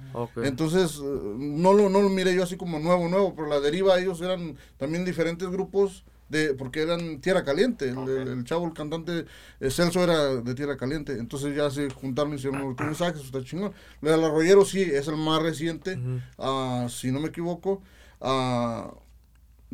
Entonces, 0.44 0.98
eh, 1.02 1.02
no 1.02 1.72
lo, 1.72 1.88
no 1.88 2.02
lo 2.02 2.08
miré 2.10 2.34
yo 2.34 2.42
así 2.42 2.56
como 2.56 2.78
nuevo, 2.78 3.08
nuevo, 3.08 3.34
pero 3.34 3.48
la 3.48 3.60
deriva 3.60 3.98
ellos 3.98 4.20
eran 4.20 4.56
también 4.76 5.04
diferentes 5.04 5.48
grupos, 5.48 6.04
de 6.28 6.54
porque 6.54 6.80
eran 6.82 7.20
Tierra 7.20 7.44
Caliente. 7.44 7.88
El, 7.90 7.98
el- 8.08 8.28
el 8.28 8.44
chavo, 8.44 8.66
el 8.66 8.72
cantante 8.72 9.26
eh, 9.60 9.70
Celso 9.70 10.02
era 10.02 10.36
de 10.36 10.54
Tierra 10.54 10.76
Caliente. 10.78 11.12
Entonces 11.18 11.54
ya 11.54 11.70
se 11.70 11.90
juntaron 11.90 12.32
y 12.32 12.36
hicieron 12.36 12.74
sax, 12.94 13.16
eso 13.18 13.26
está 13.26 13.42
chingón. 13.44 13.72
El 14.00 14.24
Arroyero 14.24 14.64
sí, 14.64 14.80
es 14.82 15.08
el 15.08 15.16
más 15.16 15.42
reciente, 15.42 15.98
ah, 16.38 16.86
si 16.90 17.10
no 17.12 17.20
me 17.20 17.28
equivoco, 17.28 17.82
ah, 18.20 18.94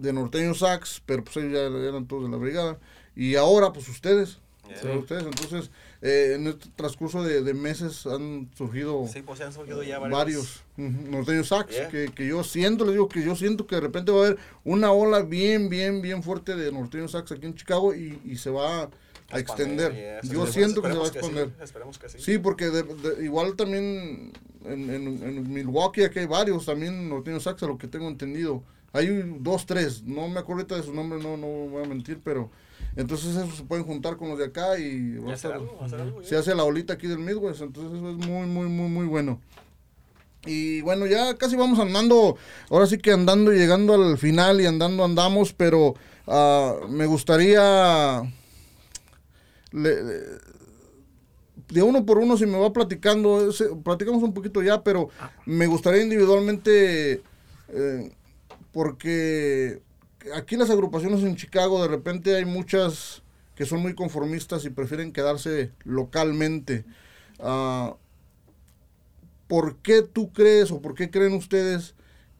de 0.00 0.12
Norteño 0.12 0.54
Sax, 0.54 1.02
pero 1.06 1.24
pues 1.24 1.36
ellos 1.38 1.52
ya 1.52 1.60
eran 1.88 2.06
todos 2.06 2.24
de 2.24 2.30
la 2.30 2.36
brigada. 2.36 2.78
Y 3.16 3.34
ahora, 3.36 3.72
pues 3.72 3.88
ustedes. 3.88 4.38
Ustedes. 4.98 5.24
Entonces, 5.24 5.70
eh, 6.02 6.34
en 6.36 6.46
este 6.46 6.68
transcurso 6.76 7.22
de, 7.22 7.42
de 7.42 7.54
meses 7.54 8.06
han 8.06 8.50
surgido 8.54 9.06
Sí, 9.10 9.22
pues 9.22 9.40
han 9.40 9.50
surgido 9.52 9.82
ya 9.82 9.98
varios. 9.98 10.18
varios 10.18 10.62
norteños 10.76 11.48
sax 11.48 11.70
Yeah. 11.74 11.88
que, 11.88 12.08
que 12.14 12.26
yo 12.26 12.44
siento, 12.44 12.84
les 12.84 12.92
digo 12.92 13.08
que 13.08 13.24
yo 13.24 13.34
siento 13.34 13.66
que 13.66 13.76
de 13.76 13.80
repente 13.80 14.12
va 14.12 14.18
a 14.18 14.26
haber 14.26 14.38
una 14.64 14.92
ola 14.92 15.22
bien, 15.22 15.70
bien, 15.70 16.02
bien 16.02 16.22
fuerte 16.22 16.54
de 16.54 16.70
norteños 16.70 17.12
sax 17.12 17.32
aquí 17.32 17.46
en 17.46 17.54
Chicago 17.54 17.94
y, 17.94 18.20
y 18.26 18.36
se 18.36 18.50
va 18.50 18.82
a, 18.82 18.90
a 19.30 19.38
extender. 19.40 19.94
Yeah, 19.94 20.20
yo 20.34 20.46
sí, 20.46 20.52
siento 20.52 20.82
que 20.82 20.92
se 20.92 20.98
va 20.98 21.04
a 21.04 21.08
extender. 21.08 21.50
esperemos 21.62 21.98
que 21.98 22.08
sí. 22.10 22.18
Sí, 22.20 22.36
porque 22.38 22.66
de- 22.66 22.82
de- 22.82 23.24
igual 23.24 23.56
también 23.56 24.32
en, 24.66 24.90
en- 24.90 25.22
en 25.22 25.50
Milwaukee 25.52 26.02
aquí 26.04 26.18
hay 26.18 26.26
varios 26.26 26.66
también 26.66 27.08
norteños 27.08 27.44
sax, 27.44 27.62
a 27.62 27.66
lo 27.66 27.78
que 27.78 27.88
tengo 27.88 28.06
entendido. 28.06 28.62
Hay 28.92 29.06
dos, 29.40 29.66
tres, 29.66 30.02
no 30.04 30.28
me 30.28 30.40
acuerdo 30.40 30.62
ahorita 30.62 30.76
de 30.76 30.82
su 30.82 30.94
nombre, 30.94 31.22
no, 31.22 31.36
no 31.36 31.46
voy 31.46 31.84
a 31.84 31.86
mentir, 31.88 32.20
pero 32.24 32.50
entonces 32.96 33.36
esos 33.36 33.56
se 33.56 33.62
pueden 33.64 33.84
juntar 33.84 34.16
con 34.16 34.30
los 34.30 34.38
de 34.38 34.46
acá 34.46 34.78
y 34.78 35.16
va 35.18 35.28
Y 35.28 35.30
a 35.30 35.34
hacer 35.34 35.50
estar- 35.50 35.60
algo, 35.60 35.78
hacer 35.84 36.00
algo, 36.00 36.22
se 36.24 36.36
hace 36.36 36.54
la 36.54 36.64
olita 36.64 36.94
aquí 36.94 37.06
del 37.06 37.18
Midwest, 37.18 37.60
entonces 37.60 37.98
eso 37.98 38.10
es 38.10 38.16
muy, 38.16 38.46
muy, 38.46 38.66
muy, 38.68 38.88
muy 38.88 39.06
bueno. 39.06 39.40
Y 40.46 40.80
bueno, 40.82 41.06
ya 41.06 41.34
casi 41.36 41.56
vamos 41.56 41.78
andando, 41.78 42.36
ahora 42.70 42.86
sí 42.86 42.96
que 42.98 43.12
andando 43.12 43.52
y 43.52 43.58
llegando 43.58 43.94
al 43.94 44.16
final 44.16 44.60
y 44.60 44.66
andando 44.66 45.04
andamos, 45.04 45.52
pero 45.52 45.94
ah, 46.26 46.76
me 46.88 47.04
gustaría, 47.06 48.22
le- 49.72 50.02
le- 50.02 50.48
de 51.68 51.82
uno 51.82 52.06
por 52.06 52.16
uno 52.18 52.36
si 52.38 52.46
me 52.46 52.58
va 52.58 52.72
platicando, 52.72 53.50
platicamos 53.84 54.22
un 54.22 54.32
poquito 54.32 54.62
ya, 54.62 54.82
pero 54.82 55.10
me 55.44 55.66
gustaría 55.66 56.02
individualmente, 56.02 57.20
eh, 57.68 58.12
porque 58.72 59.82
aquí 60.34 60.56
las 60.56 60.70
agrupaciones 60.70 61.22
en 61.22 61.36
Chicago 61.36 61.82
de 61.82 61.88
repente 61.88 62.36
hay 62.36 62.44
muchas 62.44 63.22
que 63.54 63.66
son 63.66 63.80
muy 63.80 63.94
conformistas 63.94 64.64
y 64.64 64.70
prefieren 64.70 65.12
quedarse 65.12 65.72
localmente. 65.84 66.84
Ah, 67.40 67.96
¿Por 69.48 69.78
qué 69.78 70.02
tú 70.02 70.32
crees 70.32 70.70
o 70.70 70.80
por 70.82 70.94
qué 70.94 71.10
creen 71.10 71.32
ustedes 71.34 71.94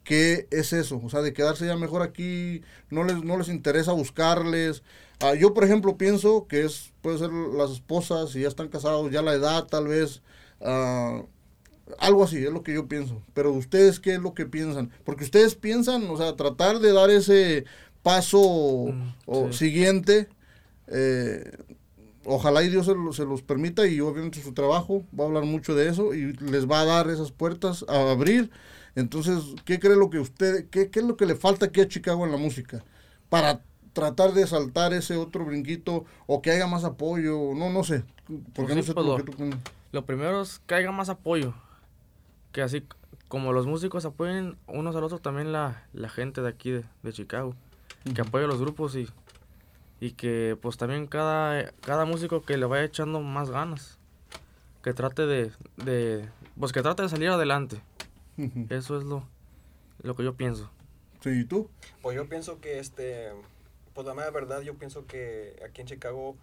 que 0.05 0.47
es 0.51 0.73
eso? 0.73 1.01
O 1.03 1.11
sea, 1.11 1.23
de 1.23 1.33
quedarse 1.33 1.67
ya 1.67 1.77
mejor 1.77 2.03
aquí, 2.03 2.63
no 2.91 3.05
les, 3.05 3.25
no 3.25 3.37
les 3.39 3.49
interesa 3.49 3.93
buscarles. 3.93 4.83
Ah, 5.21 5.35
yo, 5.35 5.55
por 5.55 5.65
ejemplo, 5.65 5.97
pienso 5.97 6.47
que 6.47 6.65
es 6.65 6.93
puede 7.03 7.19
ser 7.19 7.31
las 7.33 7.71
esposas, 7.73 8.31
si 8.31 8.43
ya 8.43 8.49
están 8.49 8.69
casados, 8.69 9.11
ya 9.11 9.23
la 9.23 9.35
edad 9.35 9.67
tal 9.67 9.89
vez. 9.89 10.23
ah, 10.61 11.23
algo 11.99 12.25
así, 12.25 12.39
es 12.45 12.53
lo 12.53 12.63
que 12.63 12.75
yo 12.75 12.87
pienso. 12.89 13.23
Pero 13.35 13.53
ustedes, 13.53 14.01
¿qué 14.01 14.15
es 14.15 14.21
lo 14.21 14.35
que 14.35 14.47
piensan? 14.47 14.91
Porque 15.05 15.25
ustedes 15.25 15.55
piensan, 15.55 16.09
o 16.11 16.17
sea, 16.17 16.37
tratar 16.37 16.79
de 16.81 16.93
dar 16.93 17.11
ese 17.11 17.65
paso 18.03 18.39
Mm, 18.93 19.09
o 19.27 19.53
sí. 19.53 19.59
siguiente. 19.59 20.29
eh, 20.89 21.51
ojalá 22.25 22.63
y 22.63 22.69
Dios 22.69 22.87
se, 22.87 22.95
lo- 22.95 23.13
se 23.13 23.25
los 23.25 23.43
permita 23.43 23.87
y 23.87 24.01
obviamente 24.01 24.43
su 24.43 24.53
trabajo 24.53 25.03
va 25.19 25.25
a 25.25 25.27
hablar 25.29 25.45
mucho 25.45 25.75
de 25.75 25.89
eso 25.89 26.15
y 26.15 26.33
les 26.35 26.67
va 26.71 26.81
a 26.81 26.85
dar 26.85 27.11
esas 27.11 27.31
puertas 27.33 27.85
a 27.89 28.11
abrir. 28.11 28.51
Entonces, 28.95 29.43
¿qué 29.65 29.79
cree 29.79 29.97
lo 29.97 30.11
que 30.11 30.19
usted, 30.19 30.67
qué, 30.71 30.91
qué 30.91 31.01
es 31.01 31.05
lo 31.07 31.17
que 31.17 31.27
le 31.27 31.35
falta 31.37 31.67
aquí 31.67 31.81
a 31.81 31.89
Chicago 31.89 32.25
en 32.27 32.33
la 32.33 32.39
música? 32.39 32.85
Para 33.29 33.63
tratar 33.93 34.33
de 34.33 34.47
saltar 34.47 34.93
ese 34.93 35.17
otro 35.17 35.45
brinquito 35.45 36.05
o 36.27 36.43
que 36.43 36.51
haya 36.51 36.67
más 36.67 36.85
apoyo, 36.85 37.55
no, 37.55 37.71
no 37.71 37.85
sé, 37.85 38.03
porque 38.27 38.53
Pues 38.55 38.69
no 38.77 38.83
sí, 38.83 38.87
sé 38.89 38.95
pues 38.95 39.07
lo 39.07 39.19
lo- 39.19 39.25
que 39.25 39.33
tú. 39.33 39.51
Lo 39.93 40.05
primero 40.05 40.43
es 40.43 40.61
que 40.67 40.75
haya 40.75 40.93
más 40.93 41.09
apoyo. 41.09 41.55
Que 42.53 42.63
así 42.63 42.85
como 43.29 43.53
los 43.53 43.67
músicos 43.67 44.05
apoyen 44.05 44.57
unos 44.67 44.97
al 44.97 45.05
otro, 45.05 45.19
también 45.19 45.53
la, 45.53 45.87
la 45.93 46.09
gente 46.09 46.41
de 46.41 46.49
aquí 46.49 46.71
de, 46.71 46.85
de 47.03 47.13
Chicago. 47.13 47.55
Que 48.15 48.23
apoye 48.23 48.45
a 48.45 48.49
los 48.49 48.61
grupos 48.61 48.97
y, 48.97 49.09
y 50.01 50.13
que 50.13 50.57
pues 50.61 50.77
también 50.77 51.07
cada, 51.07 51.73
cada 51.81 52.05
músico 52.05 52.43
que 52.43 52.57
le 52.57 52.67
vaya 52.67 52.85
echando 52.85 53.21
más 53.21 53.51
ganas. 53.51 53.99
Que 54.83 54.95
trate 54.95 55.27
de, 55.27 55.53
de 55.77 56.29
pues 56.59 56.73
que 56.73 56.83
trate 56.83 57.03
de 57.03 57.09
salir 57.09 57.29
adelante. 57.29 57.83
Eso 58.71 58.97
es 58.97 59.05
lo, 59.05 59.29
lo 60.03 60.15
que 60.15 60.25
yo 60.25 60.35
pienso. 60.35 60.71
Sí, 61.21 61.41
¿y 61.41 61.45
tú? 61.45 61.69
Pues 62.01 62.15
yo 62.15 62.29
pienso 62.29 62.61
que, 62.61 62.79
este, 62.79 63.33
pues 63.93 64.07
la 64.07 64.15
mera 64.15 64.31
verdad, 64.31 64.61
yo 64.61 64.75
pienso 64.75 65.05
que 65.07 65.61
aquí 65.69 65.81
en 65.81 65.89
Chicago, 65.89 66.37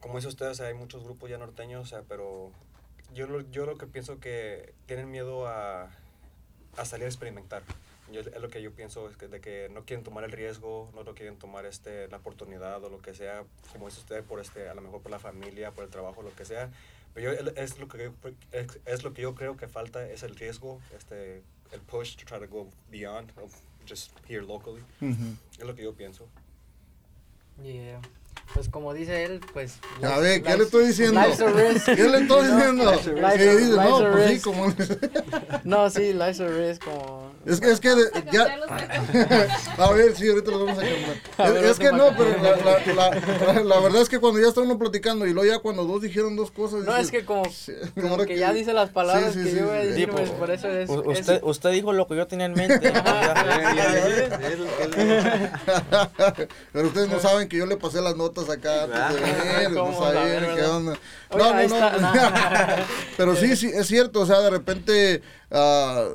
como 0.00 0.16
dice 0.16 0.26
usted, 0.26 0.50
o 0.50 0.54
sea, 0.54 0.66
hay 0.66 0.74
muchos 0.74 1.04
grupos 1.04 1.30
ya 1.30 1.38
norteños, 1.38 1.82
o 1.82 1.86
sea, 1.86 2.02
pero 2.08 2.50
yo 3.14 3.26
lo, 3.26 3.40
yo 3.50 3.66
lo 3.66 3.76
que 3.76 3.86
pienso 3.86 4.18
que 4.20 4.72
tienen 4.86 5.10
miedo 5.10 5.46
a, 5.46 5.90
a 6.76 6.84
salir 6.84 7.04
a 7.06 7.08
experimentar. 7.08 7.62
Yo- 8.12 8.20
es 8.20 8.40
lo 8.40 8.48
que 8.48 8.62
yo 8.62 8.72
pienso, 8.72 9.08
es 9.10 9.16
que, 9.16 9.28
de 9.28 9.40
que 9.40 9.68
no 9.72 9.84
quieren 9.84 10.02
tomar 10.04 10.24
el 10.24 10.32
riesgo, 10.32 10.90
no 10.94 11.02
lo 11.02 11.14
quieren 11.14 11.36
tomar 11.38 11.66
este, 11.66 12.08
la 12.08 12.16
oportunidad 12.18 12.82
o 12.82 12.88
lo 12.88 13.00
que 13.02 13.14
sea, 13.14 13.44
como 13.72 13.86
dice 13.86 14.00
usted, 14.00 14.24
por 14.24 14.40
este, 14.40 14.68
a 14.68 14.74
lo 14.74 14.80
mejor 14.80 15.02
por 15.02 15.10
la 15.10 15.18
familia, 15.18 15.72
por 15.72 15.84
el 15.84 15.90
trabajo, 15.90 16.22
lo 16.22 16.34
que 16.34 16.44
sea. 16.44 16.70
Pero 17.14 17.32
yo, 17.34 17.50
es, 17.56 17.78
lo 17.78 17.88
que 17.88 18.04
yo, 18.04 18.30
es, 18.52 18.78
es 18.86 19.02
lo 19.02 19.12
que 19.12 19.22
yo 19.22 19.34
creo 19.34 19.56
que 19.56 19.68
falta, 19.68 20.08
es 20.08 20.22
el 20.22 20.36
riesgo, 20.36 20.80
este, 20.96 21.42
el 21.72 21.80
push 21.80 22.16
to 22.16 22.24
try 22.24 22.38
to 22.38 22.48
go 22.48 22.68
beyond 22.90 23.30
of 23.38 23.52
just 23.88 24.12
here 24.28 24.42
locally. 24.42 24.82
Ujú. 25.00 25.36
Es 25.58 25.64
lo 25.66 25.74
que 25.74 25.82
yo 25.82 25.94
pienso. 25.94 26.26
Yeah. 27.62 28.00
Pues 28.54 28.68
como 28.68 28.94
dice 28.94 29.24
él, 29.24 29.40
pues... 29.52 29.78
A 30.02 30.18
ver, 30.18 30.42
¿qué 30.42 30.56
le 30.56 30.64
estoy 30.64 30.86
diciendo? 30.88 31.20
Life's 31.20 31.40
a 31.40 31.50
risk. 31.50 31.86
¿Qué 31.86 32.08
le 32.08 32.18
estoy 32.18 32.46
diciendo? 32.50 32.84
No, 32.84 34.12
pues 34.12 34.30
sí, 34.30 34.40
como... 34.40 34.74
No, 35.64 35.90
sí, 35.90 36.12
life's 36.12 36.40
a 36.40 36.48
risk, 36.48 36.84
como... 36.84 37.27
Es 37.48 37.60
que, 37.60 37.70
es 37.70 37.80
que 37.80 37.94
de- 37.94 38.10
ya... 38.30 38.56
los. 38.58 38.70
A 39.78 39.90
ver, 39.92 40.14
sí, 40.14 40.28
ahorita 40.28 40.50
lo 40.50 40.66
vamos 40.66 40.78
a 40.78 40.82
cambiar. 40.82 41.64
Es, 41.64 41.78
que 41.78 41.90
no, 41.92 42.14
pero 42.16 42.36
la, 42.42 42.56
la, 42.56 42.80
la, 42.94 43.62
la 43.62 43.80
verdad 43.80 44.02
es 44.02 44.08
que 44.08 44.18
cuando 44.18 44.38
ya 44.40 44.48
está 44.48 44.60
uno 44.60 44.78
platicando 44.78 45.26
y 45.26 45.32
luego 45.32 45.50
ya 45.50 45.58
cuando 45.60 45.84
dos 45.84 46.02
dijeron 46.02 46.36
dos 46.36 46.50
cosas... 46.50 46.84
No, 46.84 46.94
es 46.96 47.10
que 47.10 47.24
como, 47.24 47.44
como 47.94 48.18
que 48.26 48.36
ya 48.36 48.52
dice 48.52 48.74
las 48.74 48.90
palabras 48.90 49.32
Sí, 49.32 49.38
sí, 49.38 49.44
que 49.44 49.50
sí, 49.50 49.56
yo 49.58 49.66
voy 49.66 49.78
a 49.78 49.82
sí. 49.82 49.88
decir, 49.88 50.10
pues, 50.10 50.30
por 50.30 50.50
eso 50.50 50.68
es... 50.68 50.90
Usted, 50.90 51.40
usted 51.42 51.70
dijo 51.70 51.92
lo 51.92 52.06
que 52.06 52.16
yo 52.16 52.26
tenía 52.26 52.46
en 52.46 52.52
mente. 52.54 52.92
Pero 56.72 56.88
ustedes 56.88 57.08
no 57.08 57.20
saben 57.20 57.48
que 57.48 57.56
yo 57.56 57.66
le 57.66 57.76
pasé 57.76 58.00
las 58.00 58.16
notas 58.16 58.50
acá 58.50 58.84
antes 58.84 59.14
de 59.14 59.20
venir, 59.22 59.70
no. 59.70 60.94
Pero 63.16 63.36
sí, 63.36 63.56
sí, 63.56 63.70
es 63.72 63.86
cierto, 63.86 64.20
o 64.20 64.26
sea, 64.26 64.40
de 64.40 64.50
repente 64.50 65.22
ah, 65.50 66.08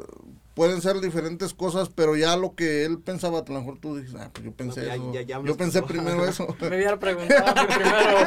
pueden 0.53 0.81
ser 0.81 0.99
diferentes 1.01 1.53
cosas, 1.53 1.89
pero 1.89 2.15
ya 2.15 2.37
lo 2.37 2.53
que 2.55 2.85
él 2.85 2.99
pensaba, 2.99 3.39
a 3.39 3.43
lo 3.51 3.59
mejor 3.59 3.79
tú 3.79 3.95
dices, 3.97 4.15
ah, 4.19 4.29
pues 4.31 4.45
yo 4.45 4.51
pensé 4.51 4.81
No, 4.81 4.87
ya- 4.87 4.95
eso. 4.95 5.13
ya- 5.13 5.21
ya 5.21 5.41
yo 5.43 5.57
pensé 5.57 5.81
primero 5.81 6.25
eso. 6.29 6.55
Me 6.61 6.67
hubiera 6.67 6.99
preguntado 6.99 7.45
a 7.59 7.63
mí 7.63 7.73
primero. 7.73 8.17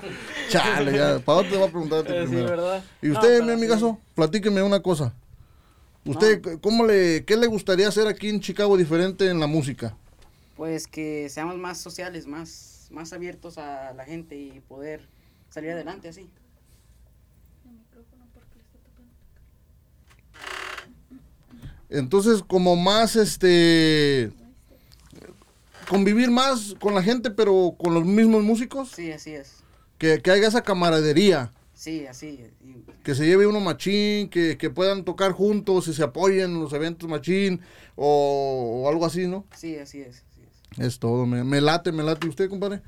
Chale, 0.48 0.92
ya, 0.96 1.18
¿para 1.20 1.36
dónde 1.38 1.50
te 1.50 1.58
va 1.58 1.66
a 1.66 1.70
preguntar 1.70 1.98
a 2.00 2.02
ti 2.04 2.12
Eh, 2.12 2.20
sí, 2.22 2.26
primero? 2.28 2.50
¿verdad? 2.50 2.84
Y 3.02 3.10
usted, 3.10 3.40
mi 3.42 3.46
sí. 3.48 3.52
amigazo, 3.52 3.98
platíqueme 4.14 4.62
una 4.62 4.80
cosa. 4.80 5.12
¿Usted 6.04 6.40
cómo 6.62 6.86
le, 6.86 7.24
qué 7.26 7.36
le 7.36 7.46
gustaría 7.46 7.86
hacer 7.88 8.06
aquí 8.08 8.30
en 8.30 8.40
Chicago 8.40 8.76
diferente 8.76 9.28
en 9.28 9.38
la 9.38 9.46
música? 9.46 9.94
Pues 10.56 10.86
que 10.86 11.28
seamos 11.28 11.56
más 11.58 11.78
sociales, 11.78 12.26
más, 12.26 12.88
más 12.90 13.12
abiertos 13.12 13.58
a 13.58 13.92
la 13.92 14.04
gente 14.04 14.34
y 14.36 14.60
poder 14.66 15.06
salir 15.50 15.70
adelante 15.72 16.08
así. 16.08 16.26
Entonces, 21.90 22.42
como 22.46 22.76
más, 22.76 23.16
este, 23.16 24.30
convivir 25.88 26.30
más 26.30 26.74
con 26.80 26.94
la 26.94 27.02
gente, 27.02 27.30
pero 27.30 27.74
con 27.78 27.94
los 27.94 28.04
mismos 28.04 28.42
músicos, 28.44 28.90
Sí, 28.94 29.10
así 29.12 29.32
es. 29.32 29.56
que, 29.98 30.20
que 30.20 30.30
haya 30.30 30.48
esa 30.48 30.62
camaradería, 30.62 31.52
Sí, 31.74 32.06
así. 32.06 32.38
que 33.02 33.14
se 33.14 33.26
lleve 33.26 33.46
uno 33.46 33.58
machín, 33.60 34.28
que, 34.28 34.56
que 34.58 34.70
puedan 34.70 35.04
tocar 35.04 35.32
juntos 35.32 35.88
y 35.88 35.94
se 35.94 36.02
apoyen 36.04 36.52
en 36.52 36.60
los 36.60 36.72
eventos 36.74 37.08
machín 37.08 37.60
o, 37.96 38.82
o 38.84 38.88
algo 38.88 39.04
así, 39.06 39.26
¿no? 39.26 39.44
sí, 39.56 39.76
así 39.78 40.00
es. 40.02 40.22
así 40.30 40.40
es. 40.78 40.86
Es 40.86 40.98
todo, 40.98 41.26
me, 41.26 41.42
me 41.42 41.60
late, 41.60 41.90
me 41.90 42.02
late. 42.04 42.26
¿Y 42.26 42.30
usted, 42.30 42.48
compadre? 42.48 42.82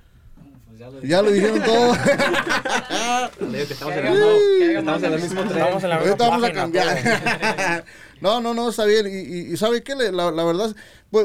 Pues 0.69 0.79
ya 0.79 0.91
lo 0.91 1.03
Ya 1.03 1.23
le 1.23 1.33
dijeron 1.33 1.63
todo. 1.65 1.95
Le 3.41 3.59
digo 3.59 3.67
que 3.67 3.73
estamos 3.73 3.95
en 3.95 4.07
estamos. 4.07 5.53
Estamos 5.53 5.83
la 5.83 5.97
misma 5.97 5.97
Ahorita 5.97 6.29
vamos 6.29 6.45
a 6.45 6.53
cambiar. 6.53 7.85
no, 8.23 8.41
no, 8.41 8.55
no, 8.55 8.69
está 8.71 8.85
bien. 8.85 9.07
Y, 9.07 9.53
y- 9.53 9.57
¿sabe 9.57 9.83
qué? 9.83 9.95
La, 9.95 10.31
la 10.31 10.45
verdad, 10.45 10.75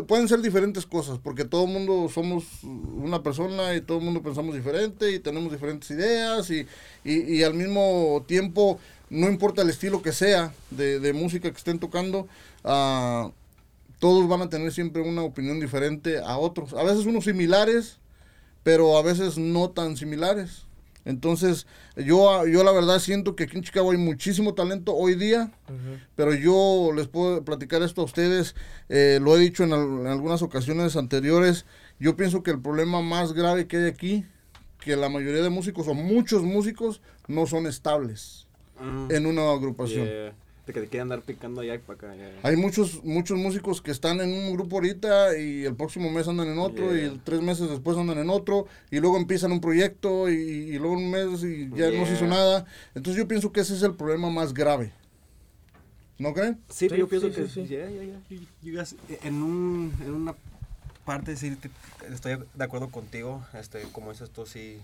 pueden 0.07 0.27
ser 0.27 0.41
diferentes 0.41 0.85
cosas, 0.85 1.19
porque 1.23 1.45
todo 1.45 1.65
el 1.65 1.71
mundo 1.71 2.09
somos 2.13 2.43
una 2.63 3.21
persona 3.23 3.75
y 3.75 3.81
todo 3.81 3.99
el 3.99 4.03
mundo 4.05 4.21
pensamos 4.23 4.55
diferente 4.55 5.11
y 5.11 5.19
tenemos 5.19 5.51
diferentes 5.51 5.89
ideas 5.91 6.49
y, 6.49 6.67
y- 7.05 7.43
al 7.43 7.53
mismo 7.53 8.23
tiempo, 8.27 8.79
no 9.09 9.27
importa 9.29 9.61
el 9.61 9.69
estilo 9.69 10.01
que 10.01 10.11
sea 10.11 10.53
de, 10.71 10.99
de 10.99 11.13
música 11.13 11.49
que 11.51 11.57
estén 11.57 11.79
tocando, 11.79 12.27
ah, 12.63 13.31
todos 13.99 14.27
van 14.29 14.41
a 14.43 14.49
tener 14.49 14.71
siempre 14.73 15.01
una 15.01 15.23
opinión 15.23 15.59
diferente 15.59 16.19
a 16.19 16.37
otros. 16.37 16.73
A 16.73 16.83
veces 16.83 17.05
unos 17.07 17.25
similares, 17.25 17.97
pero 18.63 18.97
a 18.97 19.03
veces 19.03 19.37
no 19.39 19.71
tan 19.71 19.97
similares. 19.97 20.66
Entonces, 21.07 21.65
yo, 21.95 22.45
yo 22.45 22.63
la 22.63 22.71
verdad 22.71 22.99
siento 22.99 23.35
que 23.35 23.45
aquí 23.45 23.55
en 23.57 23.63
Chicago 23.63 23.91
hay 23.91 23.97
muchísimo 23.97 24.53
talento 24.53 24.93
hoy 24.93 25.15
día, 25.15 25.51
pero 26.15 26.33
yo 26.35 26.91
les 26.93 27.07
puedo 27.07 27.43
platicar 27.45 27.81
esto 27.81 28.01
a 28.01 28.05
ustedes, 28.05 28.55
eh, 28.89 29.19
lo 29.21 29.35
he 29.35 29.39
dicho 29.39 29.63
en, 29.63 29.71
al- 29.73 30.01
en 30.01 30.07
algunas 30.07 30.41
ocasiones 30.41 30.95
anteriores, 30.97 31.65
yo 31.99 32.15
pienso 32.17 32.43
que 32.43 32.51
el 32.51 32.61
problema 32.61 33.01
más 33.01 33.31
grave 33.33 33.67
que 33.67 33.77
hay 33.77 33.85
aquí, 33.85 34.25
que 34.79 34.95
la 34.97 35.07
mayoría 35.09 35.41
de 35.41 35.49
músicos 35.49 35.87
o 35.87 35.93
muchos 35.93 36.43
músicos 36.43 37.01
no 37.27 37.45
son 37.47 37.65
estables 37.67 38.43
Mm. 38.79 39.07
en 39.11 39.25
una 39.25 39.49
agrupación. 39.51 40.05
Yeah. 40.05 40.33
Que 40.67 40.81
te 40.81 40.87
quieren 40.87 41.03
andar 41.03 41.21
picando 41.21 41.61
allá 41.61 41.75
y 41.75 41.77
para 41.79 41.97
acá. 42.11 42.15
Hay 42.43 42.55
muchos 42.57 43.03
muchos 43.03 43.37
músicos 43.37 43.81
que 43.81 43.91
están 43.91 44.19
en 44.21 44.31
un 44.33 44.53
grupo 44.53 44.75
ahorita 44.75 45.37
y 45.37 45.63
el 45.65 45.75
próximo 45.75 46.11
mes 46.11 46.27
andan 46.27 46.47
en 46.49 46.59
otro 46.59 46.93
Yeah. 46.93 47.07
y 47.13 47.21
tres 47.23 47.41
meses 47.41 47.69
después 47.69 47.97
andan 47.97 48.17
en 48.17 48.29
otro 48.29 48.67
y 48.91 48.99
luego 48.99 49.17
empiezan 49.17 49.51
un 49.53 49.61
proyecto 49.61 50.29
y, 50.29 50.33
y 50.35 50.77
luego 50.77 50.95
un 50.95 51.09
mes 51.09 51.41
y 51.43 51.69
ya 51.69 51.89
no 51.91 52.05
se 52.05 52.13
hizo 52.13 52.27
nada. 52.27 52.65
Entonces 52.95 53.17
yo 53.21 53.27
pienso 53.27 53.51
que 53.51 53.61
ese 53.61 53.75
es 53.75 53.81
el 53.83 53.95
problema 53.95 54.29
más 54.29 54.53
grave. 54.53 54.91
¿No 56.19 56.33
creen? 56.33 56.59
Sí, 56.69 56.89
Sí, 56.89 56.97
yo 56.97 57.07
pienso 57.07 57.29
sí, 57.29 57.35
que 57.35 57.47
sí, 57.47 57.65
yeah, 57.67 57.87
guys- 58.63 58.95
en, 59.23 59.41
un, 59.41 59.93
en 60.03 60.13
una 60.13 60.35
Parte 61.05 61.37
sí, 61.37 61.55
te- 61.55 61.69
estoy 62.13 62.37
de 62.53 62.63
acuerdo 62.65 62.89
contigo, 62.89 63.45
este, 63.53 63.83
como 63.93 64.11
dices 64.11 64.29
tú, 64.29 64.45
sí, 64.45 64.77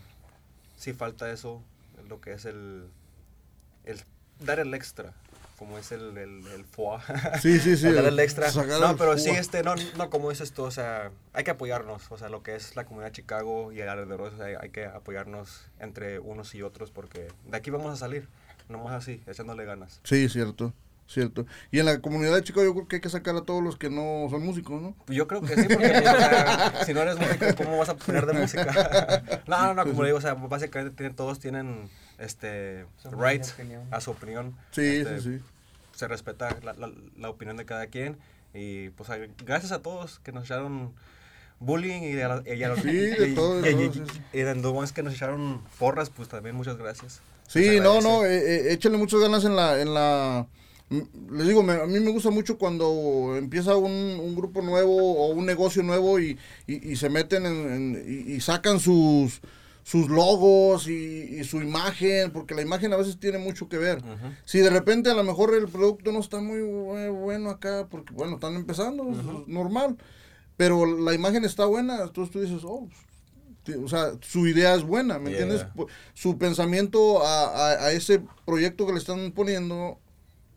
sí 0.78 0.94
falta 0.94 1.30
eso, 1.30 1.62
lo 2.08 2.22
que 2.22 2.32
es 2.32 2.46
el, 2.46 2.86
el 3.84 4.00
dar 4.40 4.62
el 4.62 4.74
extra, 4.74 5.14
como 5.64 5.78
es 5.78 5.92
el, 5.92 6.18
el, 6.18 6.46
el 6.48 6.66
foie. 6.66 7.00
Sí, 7.42 7.60
sí, 7.60 7.78
sí. 7.78 7.88
El 7.88 7.96
dar 7.96 8.06
el 8.06 8.20
extra. 8.20 8.50
Sacar 8.52 8.80
No, 8.80 8.92
el 8.92 8.98
pero 8.98 9.18
sí, 9.18 9.30
este, 9.30 9.64
no, 9.64 9.76
no, 9.98 10.10
como 10.10 10.30
dices 10.30 10.52
tú, 10.52 10.64
o 10.64 10.72
sea, 10.72 11.12
hay 11.34 11.44
que 11.44 11.52
apoyarnos, 11.52 12.12
o 12.12 12.18
sea, 12.18 12.30
lo 12.30 12.44
que 12.44 12.56
es 12.56 12.76
la 12.76 12.86
comunidad 12.86 13.08
de 13.08 13.14
Chicago 13.14 13.72
y 13.72 13.82
alrededor, 13.82 14.22
o 14.22 14.38
sea, 14.38 14.46
hay, 14.48 14.56
hay 14.60 14.70
que 14.70 14.86
apoyarnos 14.86 15.68
entre 15.80 16.20
unos 16.20 16.54
y 16.56 16.62
otros 16.62 16.92
porque 16.92 17.28
de 17.50 17.58
aquí 17.58 17.70
vamos 17.72 17.92
a 17.94 17.96
salir, 17.96 18.28
nomás 18.70 18.94
así, 18.94 19.22
echándole 19.28 19.66
ganas. 19.66 20.00
Sí, 20.04 20.28
cierto, 20.30 20.74
cierto. 21.08 21.46
Y 21.72 21.80
en 21.80 21.86
la 21.86 22.00
comunidad 22.00 22.36
de 22.36 22.44
Chicago 22.44 22.66
yo 22.66 22.74
creo 22.74 22.88
que 22.88 22.96
hay 22.98 23.02
que 23.02 23.10
sacar 23.10 23.36
a 23.36 23.42
todos 23.42 23.64
los 23.64 23.78
que 23.78 23.90
no 23.90 24.28
son 24.30 24.44
músicos, 24.44 24.82
¿no? 24.82 24.96
Pues 25.06 25.18
Yo 25.18 25.28
creo 25.28 25.42
que 25.42 25.56
sí, 25.56 25.68
porque 25.70 25.88
o 25.98 26.02
sea, 26.02 26.84
si 26.86 26.94
no 26.94 27.02
eres 27.02 27.18
músico, 27.20 27.46
¿cómo 27.58 27.78
vas 27.78 27.90
a 27.90 27.96
poner 27.96 28.26
de 28.26 28.34
música? 28.34 29.24
no, 29.48 29.62
no, 29.68 29.74
no, 29.74 29.84
como 29.86 30.02
le 30.04 30.10
digo, 30.10 30.18
o 30.18 30.22
sea, 30.22 30.34
básicamente 30.34 30.96
tienen- 30.96 31.16
todos 31.16 31.40
tienen 31.40 31.90
este 32.20 32.86
Su 33.02 33.12
right 33.12 33.44
opinión. 33.54 33.84
a 33.92 34.00
su 34.00 34.12
opinión. 34.12 34.56
Sí, 34.72 34.82
Este, 34.98 35.20
sí, 35.20 35.38
sí. 35.40 35.44
Se 35.94 36.08
respeta 36.08 36.56
la, 36.64 36.74
la, 36.74 36.92
la 37.18 37.30
opinión 37.30 37.58
de 37.58 37.66
cada 37.66 37.88
quien. 37.88 38.18
Y 38.54 38.90
pues 38.90 39.10
gracias 39.46 39.72
a 39.72 39.82
todos 39.82 40.20
que 40.20 40.32
nos 40.32 40.46
echaron 40.46 40.94
bullying 41.60 42.02
y 42.02 42.20
a, 42.22 42.44
y 42.46 42.64
a 42.64 42.70
los 42.70 42.80
Sí, 42.80 42.92
de 42.92 43.30
y, 43.30 43.36
todo, 43.36 43.60
y- 43.60 43.70
y- 43.70 43.90
todo, 43.90 44.02
de 44.44 44.56
los 44.56 44.92
que 44.92 45.02
nos 45.04 45.14
echaron 45.14 45.62
porras, 45.80 46.10
pues 46.10 46.28
también 46.30 46.56
muchas 46.56 46.78
gracias. 46.78 47.22
Sí, 47.48 47.80
no, 47.80 48.02
no, 48.02 48.26
eh, 48.26 48.38
eh, 48.70 48.74
échenle 48.74 48.98
muchas 48.98 49.20
ganas 49.20 49.44
en 49.46 49.56
la, 49.56 49.80
en 49.82 49.94
la, 49.94 50.48
les 51.32 51.48
digo, 51.48 51.62
me- 51.64 51.74
a 51.74 51.86
mí 51.86 52.00
me 52.00 52.12
gusta 52.12 52.30
mucho 52.32 52.58
cuando 52.58 53.36
empieza 53.38 53.76
un, 53.76 53.92
un 53.92 54.36
grupo 54.36 54.62
nuevo 54.62 54.96
o 54.96 55.28
un 55.28 55.46
negocio 55.46 55.84
nuevo 55.84 56.20
y, 56.20 56.38
y- 56.68 56.92
y 56.92 56.96
se 56.96 57.10
meten 57.10 57.46
en, 57.46 57.74
en- 57.74 58.04
y, 58.28 58.34
y 58.34 58.42
sacan 58.42 58.80
sus, 58.80 59.42
sus 59.84 60.10
logos 60.10 60.88
y, 60.88 60.94
y 61.40 61.44
su 61.44 61.62
imagen, 61.62 62.32
porque 62.32 62.56
la 62.56 62.62
imagen 62.62 62.94
a 62.94 62.98
veces 62.98 63.20
tiene 63.20 63.38
mucho 63.38 63.68
que 63.68 63.78
ver. 63.78 64.02
Si 64.46 64.60
de 64.60 64.70
repente 64.70 65.10
a 65.10 65.14
lo 65.14 65.24
mejor 65.24 65.54
el 65.54 65.68
producto 65.68 66.12
no 66.12 66.20
está 66.20 66.40
muy 66.40 66.60
bu- 66.60 67.12
bueno 67.20 67.50
acá, 67.50 67.88
porque 67.90 68.14
bueno, 68.14 68.36
están 68.36 68.56
empezando, 68.56 69.10
es 69.12 69.48
normal. 69.48 69.98
pero 70.56 70.86
la 70.86 71.14
imagen 71.14 71.44
está 71.46 71.66
buena, 71.66 72.02
entonces 72.02 72.32
tú 72.32 72.40
dices, 72.42 72.62
oh, 72.64 72.88
o 73.84 73.88
sea, 73.88 74.12
su 74.22 74.46
idea 74.48 74.74
es 74.76 74.84
buena, 74.84 75.20
¿me 75.20 75.32
Yeah. 75.32 75.42
entiendes? 75.44 75.68
Su 76.14 76.38
pensamiento 76.38 77.24
a, 77.26 77.46
a- 77.48 77.86
a 77.88 77.92
ese 77.92 78.22
proyecto 78.46 78.86
que 78.86 78.94
le 78.94 79.00
están 79.00 79.32
poniendo 79.32 80.00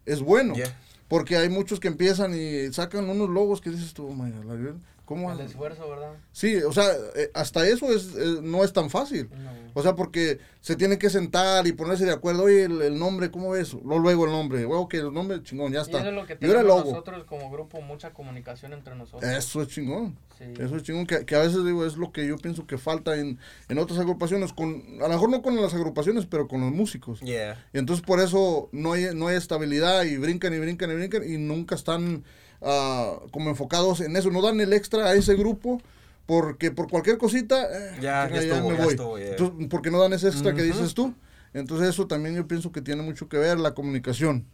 es 0.05 0.21
bueno. 0.21 0.55
Yeah. 0.55 0.77
Porque 1.09 1.37
hay 1.37 1.49
muchos 1.49 1.79
que 1.81 1.87
empiezan 1.89 2.35
y 2.35 2.73
sacan 2.73 3.09
unos 3.09 3.29
logos 3.31 3.61
que 3.61 3.71
dices 3.71 3.93
tú, 3.95 4.07
oh 4.09 4.15
my 4.15 4.31
God, 4.33 4.75
¿cómo? 5.07 5.33
El 5.33 5.41
esfuerzo, 5.41 5.89
¿verdad? 5.89 6.13
Sí, 6.33 6.57
o 6.57 6.73
sea, 6.73 6.85
eh, 7.15 7.31
hasta 7.33 7.67
eso 7.67 7.91
es, 7.91 8.15
eh, 8.15 8.41
no 8.43 8.63
es 8.63 8.75
tan 8.75 8.91
fácil. 8.91 9.31
O 9.73 9.83
sea, 9.83 9.95
porque 9.95 10.39
se 10.61 10.77
tiene 10.77 10.99
que 10.99 11.09
sentar 11.09 11.67
y 11.67 11.73
ponerse 11.73 12.05
de 12.05 12.13
acuerdo, 12.13 12.45
oye, 12.45 12.65
el, 12.65 12.83
el 12.83 12.99
nombre, 12.99 13.31
¿cómo 13.31 13.51
ves? 13.51 13.73
Lo, 13.73 13.99
luego 13.99 14.27
el 14.27 14.33
nombre, 14.33 14.65
bueno, 14.67 14.89
que 14.89 14.99
el 14.99 15.13
nombre, 15.13 15.43
chingón, 15.43 15.73
ya 15.73 15.79
Y 15.79 15.83
está. 15.83 15.99
eso 16.01 16.09
es 16.09 16.15
lo 16.15 16.27
que 16.27 16.35
y 16.35 16.37
tenemos 16.37 16.61
el 16.61 16.67
logo. 16.67 16.91
nosotros 16.91 17.25
como 17.25 17.51
grupo, 17.51 17.81
mucha 17.81 18.13
comunicación 18.13 18.73
entre 18.73 18.95
nosotros. 18.95 19.31
Eso 19.31 19.63
es 19.63 19.69
chingón. 19.69 20.17
Sí. 20.39 20.45
Eso 20.59 20.77
es 20.77 20.83
chingón, 20.83 21.07
que, 21.07 21.25
que 21.25 21.35
a 21.35 21.39
veces 21.41 21.65
digo, 21.65 21.87
es 21.87 21.97
lo 21.97 22.11
que 22.13 22.27
yo 22.27 22.37
pienso 22.37 22.67
que 22.67 22.77
falta 22.77 23.17
en, 23.17 23.39
en 23.69 23.79
otras 23.79 23.99
agrupaciones, 23.99 24.53
con, 24.53 24.83
a 25.01 25.09
lo 25.09 25.09
mejor 25.09 25.31
no 25.31 25.41
con 25.41 25.57
las 25.61 25.73
agrupaciones, 25.73 26.27
pero 26.27 26.49
con 26.49 26.61
los 26.61 26.73
músicos. 26.73 27.21
Yeah. 27.21 27.65
Y 27.73 27.79
entonces 27.79 28.05
por 28.05 28.21
eso 28.21 28.69
no 28.73 28.93
hay, 28.95 29.15
no 29.15 29.29
hay 29.29 29.37
estabilidad 29.37 30.05
y 30.05 30.17
brincan 30.17 30.53
y 30.53 30.59
brincan 30.59 30.91
y 30.91 30.95
brincan 30.95 31.23
y 31.31 31.39
nunca 31.39 31.75
están 31.75 32.25
ah, 32.63 33.19
como 33.31 33.51
enfocados 33.51 34.01
en 34.01 34.17
eso. 34.17 34.31
No 34.31 34.43
dan 34.43 34.61
el 34.61 34.73
extra 34.73 35.07
a 35.07 35.15
ese 35.15 35.35
grupo 35.35 35.81
porque 36.27 36.71
por 36.73 36.89
cualquier 36.91 37.19
cosita, 37.19 37.63
eh, 37.65 37.99
Ya, 38.01 38.27
chinga, 38.27 38.41
ya 38.43 38.55
estuvo, 38.55 38.71
me 38.71 38.77
voy. 38.77 38.89
estuvo, 38.89 39.19
yeah. 39.19 39.29
Entonces, 39.31 39.67
porque 39.71 39.91
no 39.91 40.01
dan 40.01 40.13
ese 40.13 40.29
extra 40.29 40.55
que 40.55 40.63
dices 40.63 40.95
tú. 40.95 41.15
Entonces 41.55 41.89
eso 41.89 42.07
también 42.07 42.35
yo 42.35 42.47
pienso 42.47 42.73
que 42.73 42.83
tiene 42.83 43.03
mucho 43.03 43.29
que 43.29 43.39
ver 43.39 43.59
la 43.59 43.73
comunicación. 43.75 44.45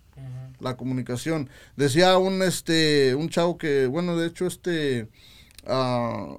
La 0.61 0.77
comunicación. 0.77 1.49
Decía 1.77 2.17
un 2.19 2.43
este 2.43 3.15
un 3.17 3.29
chavo 3.29 3.59
que, 3.59 3.87
bueno, 3.87 4.17
de 4.17 4.29
hecho 4.29 4.47
este 4.47 5.09
ah, 5.67 6.37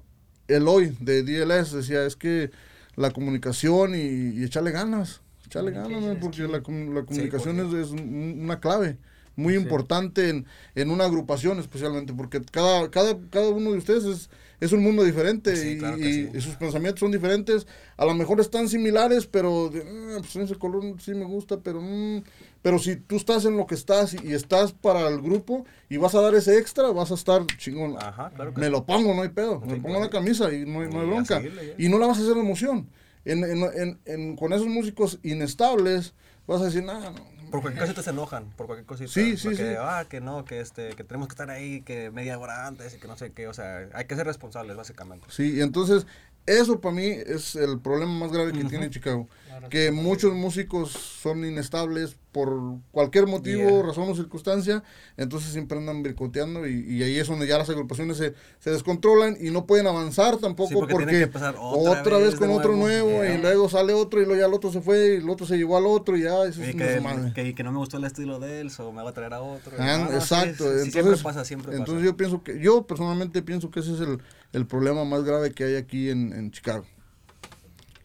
Eloy 0.48 0.96
de 1.00 1.24
DLS 1.24 1.72
decía, 1.74 2.06
es 2.06 2.16
que 2.16 2.52
la 2.96 3.12
comunicación 3.12 3.96
y, 3.96 4.40
y 4.40 4.44
echarle 4.44 4.72
ganas, 4.72 5.22
echarle 5.46 5.72
ganas, 5.72 6.02
¿no? 6.02 6.20
porque 6.20 6.44
la, 6.44 6.48
la 6.60 6.62
comunicación 6.62 7.58
porque- 7.58 7.82
es, 7.82 7.88
es 7.88 7.92
un- 7.92 8.40
una 8.44 8.60
clave 8.60 8.98
muy 9.36 9.56
importante 9.56 10.30
en, 10.30 10.46
en 10.76 10.90
una 10.92 11.06
agrupación 11.06 11.60
especialmente, 11.60 12.14
porque 12.14 12.42
cada, 12.42 12.90
cada, 12.92 13.18
cada 13.30 13.50
uno 13.50 13.72
de 13.72 13.78
ustedes 13.80 14.04
es, 14.06 14.30
es 14.60 14.72
un 14.72 14.82
mundo 14.84 15.04
diferente 15.04 15.56
Sí, 15.56 15.70
y, 15.74 15.78
claro 15.78 15.98
sí. 15.98 16.30
y 16.34 16.42
sus 16.42 16.56
pensamientos 16.56 17.00
son 17.00 17.12
diferentes, 17.12 17.66
a 17.98 18.06
lo 18.06 18.14
mejor 18.14 18.40
están 18.40 18.70
similares, 18.70 19.26
pero 19.26 19.70
de, 19.70 19.82
"Ah, 19.82 20.18
pues 20.20 20.36
ese 20.36 20.56
color 20.56 20.84
sí 21.02 21.14
me 21.16 21.26
gusta, 21.26 21.58
pero... 21.62 21.82
mm", 21.82 22.24
pero 22.62 22.78
si 22.80 22.96
tú 22.96 23.16
estás 23.18 23.44
en 23.46 23.58
lo 23.58 23.66
que 23.66 23.76
estás 23.76 24.14
y, 24.14 24.18
y 24.28 24.34
estás 24.34 24.72
para 24.72 25.08
el 25.10 25.20
grupo 25.22 25.66
y 25.90 25.98
vas 25.98 26.16
a 26.16 26.22
dar 26.22 26.34
ese 26.36 26.58
extra, 26.60 26.92
vas 26.92 27.12
a 27.12 27.16
estar 27.16 27.46
chingón. 27.58 27.96
Ajá, 27.98 28.30
claro 28.36 28.54
que 28.54 28.60
Me 28.62 28.68
sí. 28.68 28.72
lo 28.72 28.86
pongo, 28.86 29.14
no 29.14 29.22
hay 29.24 29.30
pedo. 29.30 29.60
Me 29.62 29.76
Sí, 29.76 29.82
pongo 29.82 30.00
la 30.00 30.10
camisa 30.10 30.54
y 30.54 30.66
no 30.66 30.82
hay, 30.82 30.90
no 30.90 31.02
hay 31.02 31.08
bronca. 31.08 31.38
seguirle. 31.38 31.76
Y 31.78 31.90
no 31.90 31.98
la 32.00 32.08
vas 32.08 32.20
a 32.20 32.22
hacer 32.22 32.38
emoción. 32.38 32.88
En, 33.26 33.44
en, 33.44 34.00
en- 34.06 34.36
con 34.36 34.54
esos 34.54 34.68
músicos 34.68 35.18
inestables, 35.24 36.14
vas 36.48 36.62
a 36.62 36.66
decir, 36.66 36.84
nada, 36.84 37.12
no. 37.12 37.33
Por 37.54 37.62
cualquier 37.62 37.84
cosita 37.84 38.02
se 38.02 38.10
enojan, 38.10 38.46
por 38.58 38.66
cualquier 38.66 38.88
cosita. 38.88 39.12
Sí, 39.12 39.38
sí, 39.38 39.50
Porque, 39.50 39.64
sí. 39.64 39.76
Ah, 39.78 40.08
que 40.10 40.22
no, 40.22 40.44
que, 40.44 40.60
este, 40.60 40.96
que 40.96 41.04
tenemos 41.04 41.28
que 41.28 41.34
estar 41.34 41.52
ahí, 41.52 41.82
que 41.82 42.10
media 42.10 42.40
hora 42.40 42.66
antes 42.66 42.96
y 42.96 42.98
que 42.98 43.08
no 43.08 43.16
sé 43.16 43.32
qué. 43.32 43.48
O 43.48 43.54
sea, 43.54 43.88
hay 43.94 44.06
que 44.06 44.16
ser 44.16 44.26
responsables, 44.26 44.76
básicamente. 44.76 45.28
Sí, 45.30 45.58
y 45.58 45.62
entonces 45.62 46.08
eso 46.48 46.82
para 46.82 46.96
mí 46.96 47.06
es 47.06 47.56
el 47.56 47.80
problema 47.80 48.12
más 48.12 48.32
grave 48.32 48.54
que 48.54 48.64
tiene 48.64 48.90
Chicago. 48.90 49.28
Que 49.70 49.92
muchos 49.92 50.34
músicos 50.34 50.92
son 50.92 51.46
inestables 51.46 52.16
por 52.32 52.80
cualquier 52.92 53.28
motivo, 53.28 53.62
Yeah. 53.70 53.84
razón 53.84 54.10
o 54.10 54.16
circunstancia, 54.16 54.84
entonces 55.18 55.52
siempre 55.52 55.78
andan 55.78 56.02
bricoteando 56.02 56.68
y, 56.68 56.80
y 56.92 57.04
ahí 57.04 57.20
es 57.20 57.28
donde 57.28 57.46
ya 57.46 57.60
las 57.60 57.70
agrupaciones 57.70 58.18
se, 58.18 58.34
se 58.60 58.72
descontrolan 58.72 59.38
y 59.40 59.52
no 59.52 59.68
pueden 59.68 59.86
avanzar 59.86 60.38
tampoco 60.38 60.70
Sí, 60.70 60.76
porque 60.76 61.06
que 61.06 61.26
otra, 61.26 61.54
otra 61.60 62.18
vez 62.18 62.32
vez 62.32 62.36
con 62.40 62.50
otro 62.50 62.76
nuevo. 62.76 63.10
Yeah. 63.24 63.36
y 63.36 63.38
luego 63.42 63.70
sale 63.70 63.94
otro 63.94 64.20
y 64.22 64.26
luego 64.26 64.40
ya 64.40 64.48
el 64.48 64.54
otro 64.54 64.72
se 64.72 64.82
fue 64.82 65.14
y 65.14 65.18
el 65.18 65.30
otro 65.30 65.46
se 65.46 65.58
llevó 65.58 65.78
al 65.78 65.86
otro 65.86 66.18
y 66.18 66.24
ya, 66.24 66.44
eso 66.46 66.64
es 66.64 66.70
Y 66.74 66.78
que, 66.78 67.00
madre. 67.02 67.34
que, 67.34 67.54
que 67.54 67.64
no 67.64 67.72
me 67.72 67.78
gustó 67.78 67.98
el 67.98 68.06
estilo 68.06 68.40
de 68.40 68.62
él, 68.62 68.72
so 68.72 68.92
me 68.92 69.04
va 69.04 69.12
a 69.12 69.14
traer 69.14 69.34
a 69.36 69.42
otro. 69.42 69.72
Ah, 69.78 70.08
No, 70.10 70.16
exacto. 70.18 70.66
entonces, 70.66 70.92
siempre 70.92 71.18
pasa, 71.18 71.46
siempre 71.46 71.72
entonces 71.76 71.96
pasa. 71.96 72.06
yo 72.06 72.18
pienso 72.18 72.44
que, 72.44 72.60
yo 72.60 72.88
personalmente 72.88 73.44
pienso 73.44 73.70
que 73.70 73.82
ese 73.82 73.94
es 73.94 74.00
el, 74.00 74.18
el 74.54 74.66
problema 74.66 75.06
más 75.06 75.24
grave 75.24 75.52
que 75.52 75.66
hay 75.66 75.76
aquí 75.76 76.10
en, 76.10 76.34
en 76.34 76.50
Chicago. 76.52 76.86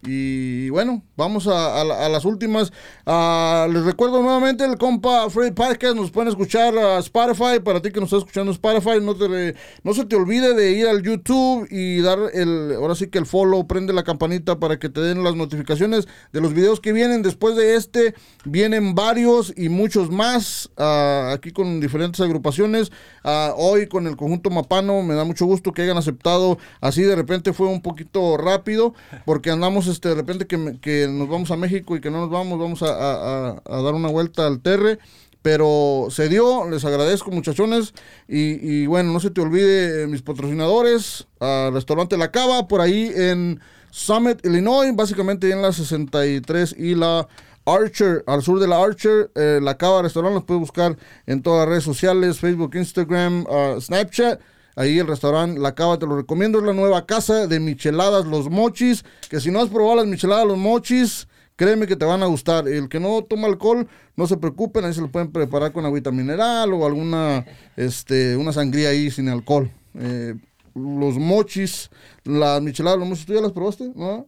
Y 0.01 0.69
bueno, 0.69 1.03
vamos 1.17 1.47
a, 1.47 1.81
a 1.81 1.83
la- 1.83 2.05
a 2.05 2.09
las 2.09 2.23
últimas. 2.23 2.71
Ah, 3.05 3.67
les 3.69 3.83
recuerdo 3.83 4.21
nuevamente 4.21 4.63
el 4.63 4.77
compa 4.77 5.29
Freddy 5.29 5.51
Podcast. 5.51 5.95
Nos 5.95 6.09
pueden 6.11 6.29
escuchar 6.29 6.77
a 6.77 6.99
Spotify. 6.99 7.59
Para 7.63 7.81
ti 7.81 7.91
que 7.91 7.99
nos 7.99 8.07
estás 8.07 8.19
escuchando 8.19 8.51
Spotify, 8.53 9.01
no, 9.01 9.13
te, 9.15 9.55
no 9.83 9.93
se 9.93 10.05
te 10.05 10.15
olvide 10.15 10.53
de 10.53 10.71
ir 10.71 10.87
al 10.87 11.01
YouTube 11.03 11.67
y 11.69 11.99
dar 11.99 12.17
el, 12.33 12.73
ahora 12.77 12.95
sí 12.95 13.07
que 13.07 13.17
el 13.19 13.25
follow, 13.25 13.67
prende 13.67 13.91
la 13.91 14.03
campanita 14.03 14.57
para 14.57 14.79
que 14.79 14.87
te 14.87 15.01
den 15.01 15.21
las 15.23 15.35
notificaciones 15.35 16.07
de 16.31 16.39
los 16.41 16.53
videos 16.53 16.79
que 16.79 16.93
vienen. 16.93 17.21
Después 17.21 17.57
de 17.57 17.75
este, 17.75 18.13
vienen 18.45 18.95
varios 18.95 19.53
y 19.57 19.67
muchos 19.67 20.09
más 20.11 20.69
ah, 20.77 21.31
aquí 21.33 21.51
con 21.51 21.81
diferentes 21.81 22.21
agrupaciones. 22.21 22.91
Ah, 23.25 23.53
hoy 23.57 23.87
con 23.87 24.07
el 24.07 24.15
conjunto 24.15 24.49
Mapano, 24.49 25.03
me 25.03 25.13
da 25.15 25.25
mucho 25.25 25.45
gusto 25.45 25.73
que 25.73 25.81
hayan 25.81 25.97
aceptado. 25.97 26.57
Así 26.79 27.01
de 27.01 27.17
repente 27.17 27.51
fue 27.51 27.67
un 27.67 27.81
poquito 27.81 28.37
rápido 28.37 28.93
porque 29.25 29.51
andamos 29.51 29.88
este, 29.89 30.09
de 30.09 30.15
repente 30.15 30.47
que, 30.47 31.07
nos 31.07 31.29
vamos 31.29 31.51
a 31.51 31.57
México 31.57 31.95
y 31.95 32.01
que 32.01 32.09
no 32.09 32.19
nos 32.21 32.29
vamos, 32.29 32.59
vamos 32.59 32.81
a, 32.81 33.61
dar 33.65 33.93
una 33.93 34.09
vuelta 34.09 34.47
al 34.47 34.61
Terre. 34.61 34.99
Pero 35.41 36.07
se 36.09 36.27
dio, 36.27 36.69
les 36.69 36.83
agradezco 36.83 37.31
muchachones. 37.31 37.93
Y, 38.27 38.85
bueno, 38.87 39.13
no 39.13 39.19
se 39.19 39.31
te 39.31 39.41
olvide 39.41 40.03
eh, 40.03 40.07
mis 40.07 40.21
patrocinadores, 40.21 41.27
ah, 41.39 41.69
Restaurante 41.73 42.17
La 42.17 42.31
Cava, 42.31 42.67
por 42.67 42.81
ahí 42.81 43.11
en 43.15 43.59
Summit, 43.89 44.45
Illinois, 44.45 44.93
básicamente 44.93 45.49
en 45.49 45.61
la 45.61 45.71
63 45.71 46.75
y 46.77 46.95
la 46.95 47.27
Archer, 47.65 48.23
al 48.27 48.41
sur 48.41 48.59
de 48.59 48.67
la 48.67 48.83
Archer, 48.83 49.31
eh, 49.35 49.59
La 49.61 49.77
Cava 49.77 50.01
Restaurante, 50.01 50.35
los 50.35 50.43
puedes 50.43 50.61
buscar 50.61 50.97
en 51.25 51.41
todas 51.41 51.59
las 51.59 51.69
redes 51.69 51.83
sociales, 51.83 52.39
Facebook, 52.39 52.75
Instagram, 52.75 53.45
ah, 53.49 53.77
Snapchat. 53.79 54.41
Ahí 54.79 54.97
el 54.97 55.07
restaurante 55.07 55.59
La 55.59 55.75
Cava 55.75 55.99
te 55.99 56.07
lo 56.07 56.15
recomiendo, 56.15 56.57
es 56.57 56.63
la 56.63 56.71
nueva 56.71 57.05
casa 57.05 57.47
de 57.47 57.59
micheladas 57.59 58.25
Los 58.25 58.49
Mochis, 58.49 59.03
que 59.29 59.41
si 59.41 59.51
no 59.51 59.59
has 59.59 59.67
probado 59.67 59.97
las 59.97 60.07
micheladas 60.07 60.47
Los 60.47 60.57
Mochis, 60.57 61.27
créeme 61.57 61.85
que 61.85 61.97
te 61.97 62.05
van 62.05 62.23
a 62.23 62.27
gustar. 62.27 62.65
El 62.65 62.87
que 62.87 62.97
no 62.97 63.21
toma 63.21 63.47
alcohol, 63.47 63.89
no 64.15 64.25
se 64.25 64.37
preocupen, 64.37 64.85
ahí 64.85 64.93
se 64.93 65.01
lo 65.01 65.11
pueden 65.11 65.33
preparar 65.33 65.73
con 65.73 65.85
agüita 65.85 66.11
mineral 66.11 66.71
o 66.71 66.85
alguna, 66.85 67.45
este, 67.75 68.37
una 68.37 68.53
sangría 68.53 68.87
ahí 68.87 69.11
sin 69.11 69.27
alcohol. 69.27 69.69
Eh, 69.95 70.35
los 70.73 71.17
mochis, 71.17 71.89
las 72.23 72.61
micheladas, 72.61 72.99
los 72.99 73.09
mochis, 73.09 73.25
¿tú 73.25 73.33
ya 73.33 73.41
las 73.41 73.51
probaste? 73.51 73.91
¿No? 73.93 74.27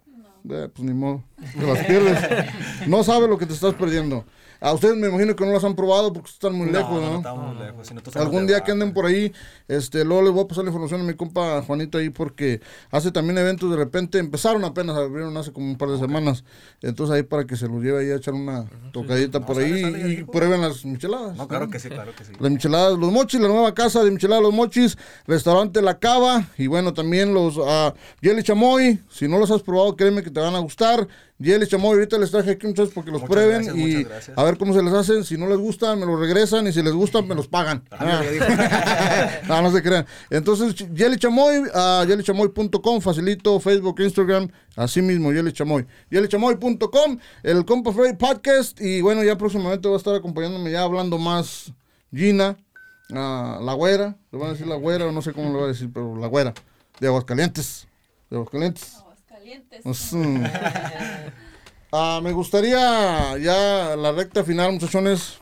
Eh, 0.49 0.67
pues 0.73 0.85
ni 0.85 0.93
modo, 0.93 1.23
te 1.57 1.65
las 1.65 1.85
pierdes. 1.85 2.19
No 2.87 3.05
sabes 3.05 3.29
lo 3.29 3.37
que 3.37 3.45
te 3.45 3.53
estás 3.53 3.73
perdiendo. 3.75 4.25
A 4.63 4.73
ustedes 4.73 4.95
me 4.95 5.07
imagino 5.07 5.35
que 5.35 5.43
no 5.43 5.51
las 5.53 5.63
han 5.63 5.75
probado 5.75 6.13
porque 6.13 6.29
están 6.29 6.53
muy 6.53 6.69
lejos, 6.69 7.01
¿no? 7.01 7.17
estamos 7.17 7.55
muy 7.55 7.65
lejos. 7.65 7.87
si 7.87 8.19
Algún 8.19 8.45
día 8.45 8.61
que 8.61 8.71
anden 8.71 8.93
por 8.93 9.07
ahí, 9.07 9.33
este, 9.67 10.05
luego 10.05 10.21
les 10.21 10.31
voy 10.31 10.43
a 10.43 10.47
pasar 10.47 10.63
la 10.63 10.69
información 10.69 11.01
a 11.01 11.03
mi 11.03 11.15
compa 11.15 11.63
Juanito 11.63 11.97
ahí 11.97 12.11
porque 12.11 12.61
hace 12.91 13.11
también 13.11 13.39
eventos 13.39 13.71
de 13.71 13.75
repente, 13.75 14.19
empezaron 14.19 14.63
apenas, 14.63 14.95
abrieron 14.95 15.35
hace 15.35 15.51
como 15.51 15.65
un 15.65 15.77
par 15.79 15.89
de 15.89 15.97
semanas, 15.97 16.43
entonces 16.83 17.15
ahí 17.15 17.23
para 17.23 17.45
que 17.45 17.55
se 17.55 17.67
los 17.67 17.81
lleve 17.81 18.01
ahí 18.01 18.11
a 18.11 18.17
echar 18.17 18.35
una 18.35 18.69
tocadita 18.91 19.39
No, 19.39 19.47
por 19.47 19.57
ahí 19.57 19.81
sale, 19.81 20.11
y 20.11 20.23
prueben 20.25 20.61
las 20.61 20.85
micheladas. 20.85 21.37
No, 21.37 21.47
claro 21.47 21.67
que 21.67 21.79
sí, 21.79 21.89
claro 21.89 22.13
que 22.15 22.23
sí. 22.23 22.33
Las 22.39 22.51
micheladas 22.51 22.99
Los 22.99 23.11
Mochis, 23.11 23.41
la 23.41 23.47
nueva 23.47 23.73
casa 23.73 24.03
de 24.03 24.11
micheladas 24.11 24.43
Los 24.43 24.53
Mochis, 24.53 24.95
restaurante 25.25 25.81
La 25.81 25.97
Cava 25.97 26.49
y 26.59 26.67
bueno, 26.67 26.93
también 26.93 27.33
los 27.33 27.59
ah, 27.65 27.95
Jelly 28.21 28.43
Chamoy, 28.43 29.01
si 29.09 29.27
no 29.27 29.39
los 29.39 29.49
has 29.49 29.63
probado, 29.63 29.95
créeme 29.95 30.21
que 30.21 30.29
te 30.29 30.39
van 30.39 30.53
a 30.53 30.59
gustar. 30.59 31.07
Jelly 31.43 31.67
Chamoy, 31.67 31.93
ahorita 31.93 32.17
les 32.17 32.31
traje 32.31 32.51
aquí 32.51 32.67
muchachos 32.67 32.91
porque 32.93 33.11
los 33.11 33.21
Muchas 33.21 33.35
prueben 33.35 33.63
gracias, 33.63 34.29
y 34.29 34.33
a 34.35 34.43
ver 34.43 34.57
cómo 34.57 34.73
se 34.73 34.83
les 34.83 34.93
hacen. 34.93 35.23
Si 35.23 35.37
no 35.37 35.47
les 35.47 35.57
gustan, 35.57 35.99
me 35.99 36.05
los 36.05 36.19
regresan 36.19 36.67
y 36.67 36.71
si 36.71 36.83
les 36.83 36.93
gustan, 36.93 37.27
me 37.27 37.35
los 37.35 37.47
pagan. 37.47 37.83
Ah, 37.91 38.21
no, 39.47 39.61
no 39.61 39.71
se 39.71 39.81
crean. 39.81 40.05
Entonces, 40.29 40.75
Jelly 40.95 41.17
Chamoy, 41.17 41.63
a 41.73 42.03
jellychamoy.com, 42.07 43.01
facilito, 43.01 43.59
Facebook, 43.59 43.99
Instagram, 43.99 44.49
así 44.75 45.01
mismo, 45.01 45.31
Jelly 45.31 45.51
Chamoy. 45.51 45.85
Jellychamoy.com, 46.11 47.17
el 47.43 47.65
Compa 47.65 47.91
Freddy 47.91 48.15
Podcast, 48.15 48.79
y 48.79 49.01
bueno, 49.01 49.23
ya 49.23 49.37
próximamente 49.37 49.87
va 49.87 49.95
a 49.95 49.97
estar 49.97 50.15
acompañándome 50.15 50.71
ya 50.71 50.83
hablando 50.83 51.17
más 51.17 51.73
Gina, 52.13 52.57
ah, 53.13 53.59
la 53.61 53.73
güera, 53.73 54.17
le 54.31 54.39
van 54.39 54.49
a 54.49 54.51
decir 54.53 54.67
la 54.67 54.75
güera, 54.75 55.07
o 55.07 55.11
no 55.11 55.21
sé 55.21 55.33
cómo 55.33 55.49
le 55.49 55.55
voy 55.55 55.63
a 55.63 55.67
decir, 55.67 55.89
pero 55.93 56.15
la 56.15 56.27
güera, 56.27 56.53
de 56.99 57.07
Aguascalientes, 57.07 57.87
de 58.29 58.37
Aguascalientes. 58.37 59.00
Pues, 59.83 60.13
mm. 60.13 60.43
Ah, 61.91 62.21
me 62.23 62.31
gustaría 62.31 63.37
ya 63.37 63.95
la 63.97 64.11
recta 64.13 64.43
final, 64.43 64.71
muchachones, 64.73 65.39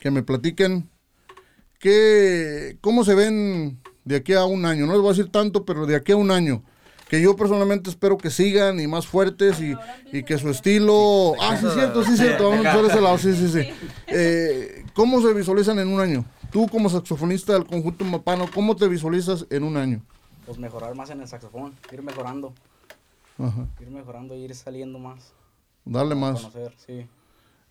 que 0.00 0.10
me 0.10 0.22
platiquen 0.22 0.88
que, 1.78 2.76
cómo 2.80 3.04
se 3.04 3.14
ven 3.14 3.80
de 4.04 4.16
aquí 4.16 4.32
a 4.32 4.44
un 4.44 4.64
año. 4.64 4.86
No 4.86 4.92
les 4.92 5.00
voy 5.00 5.10
a 5.10 5.16
decir 5.16 5.30
tanto, 5.30 5.64
pero 5.64 5.86
de 5.86 5.96
aquí 5.96 6.12
a 6.12 6.16
un 6.16 6.30
año. 6.30 6.64
Que 7.08 7.20
yo 7.20 7.34
personalmente 7.34 7.90
espero 7.90 8.18
que 8.18 8.30
sigan 8.30 8.78
y 8.78 8.86
más 8.86 9.06
fuertes 9.06 9.60
y, 9.60 9.74
y 10.12 10.22
que 10.22 10.38
su 10.38 10.48
estilo... 10.48 11.34
Ah, 11.40 11.56
sí, 11.56 11.66
cierto, 11.74 12.04
sí, 12.04 12.16
cierto. 12.16 12.50
Vamos 12.50 12.66
a 12.66 12.70
empezar 12.70 12.82
de 12.82 12.88
ese 12.88 13.00
lado, 13.00 13.18
sí, 13.18 13.34
sí, 13.34 13.48
sí. 13.48 13.68
Eh, 14.06 14.84
¿Cómo 14.94 15.20
se 15.20 15.32
visualizan 15.34 15.78
en 15.80 15.88
un 15.88 16.00
año? 16.00 16.24
tú 16.50 16.68
como 16.68 16.88
saxofonista 16.88 17.52
del 17.54 17.66
conjunto 17.66 18.04
Mapano, 18.04 18.48
¿cómo 18.52 18.76
te 18.76 18.88
visualizas 18.88 19.46
en 19.50 19.62
un 19.62 19.76
año? 19.76 20.02
Pues 20.46 20.58
mejorar 20.58 20.94
más 20.94 21.10
en 21.10 21.20
el 21.20 21.28
saxofón, 21.28 21.74
ir 21.92 22.02
mejorando, 22.02 22.52
Ajá. 23.42 23.66
ir 23.80 23.90
mejorando, 23.90 24.34
ir 24.36 24.54
saliendo 24.54 24.98
más. 24.98 25.32
Darle 25.84 26.14
más. 26.14 26.40
Conocer, 26.40 26.74
sí. 26.86 27.06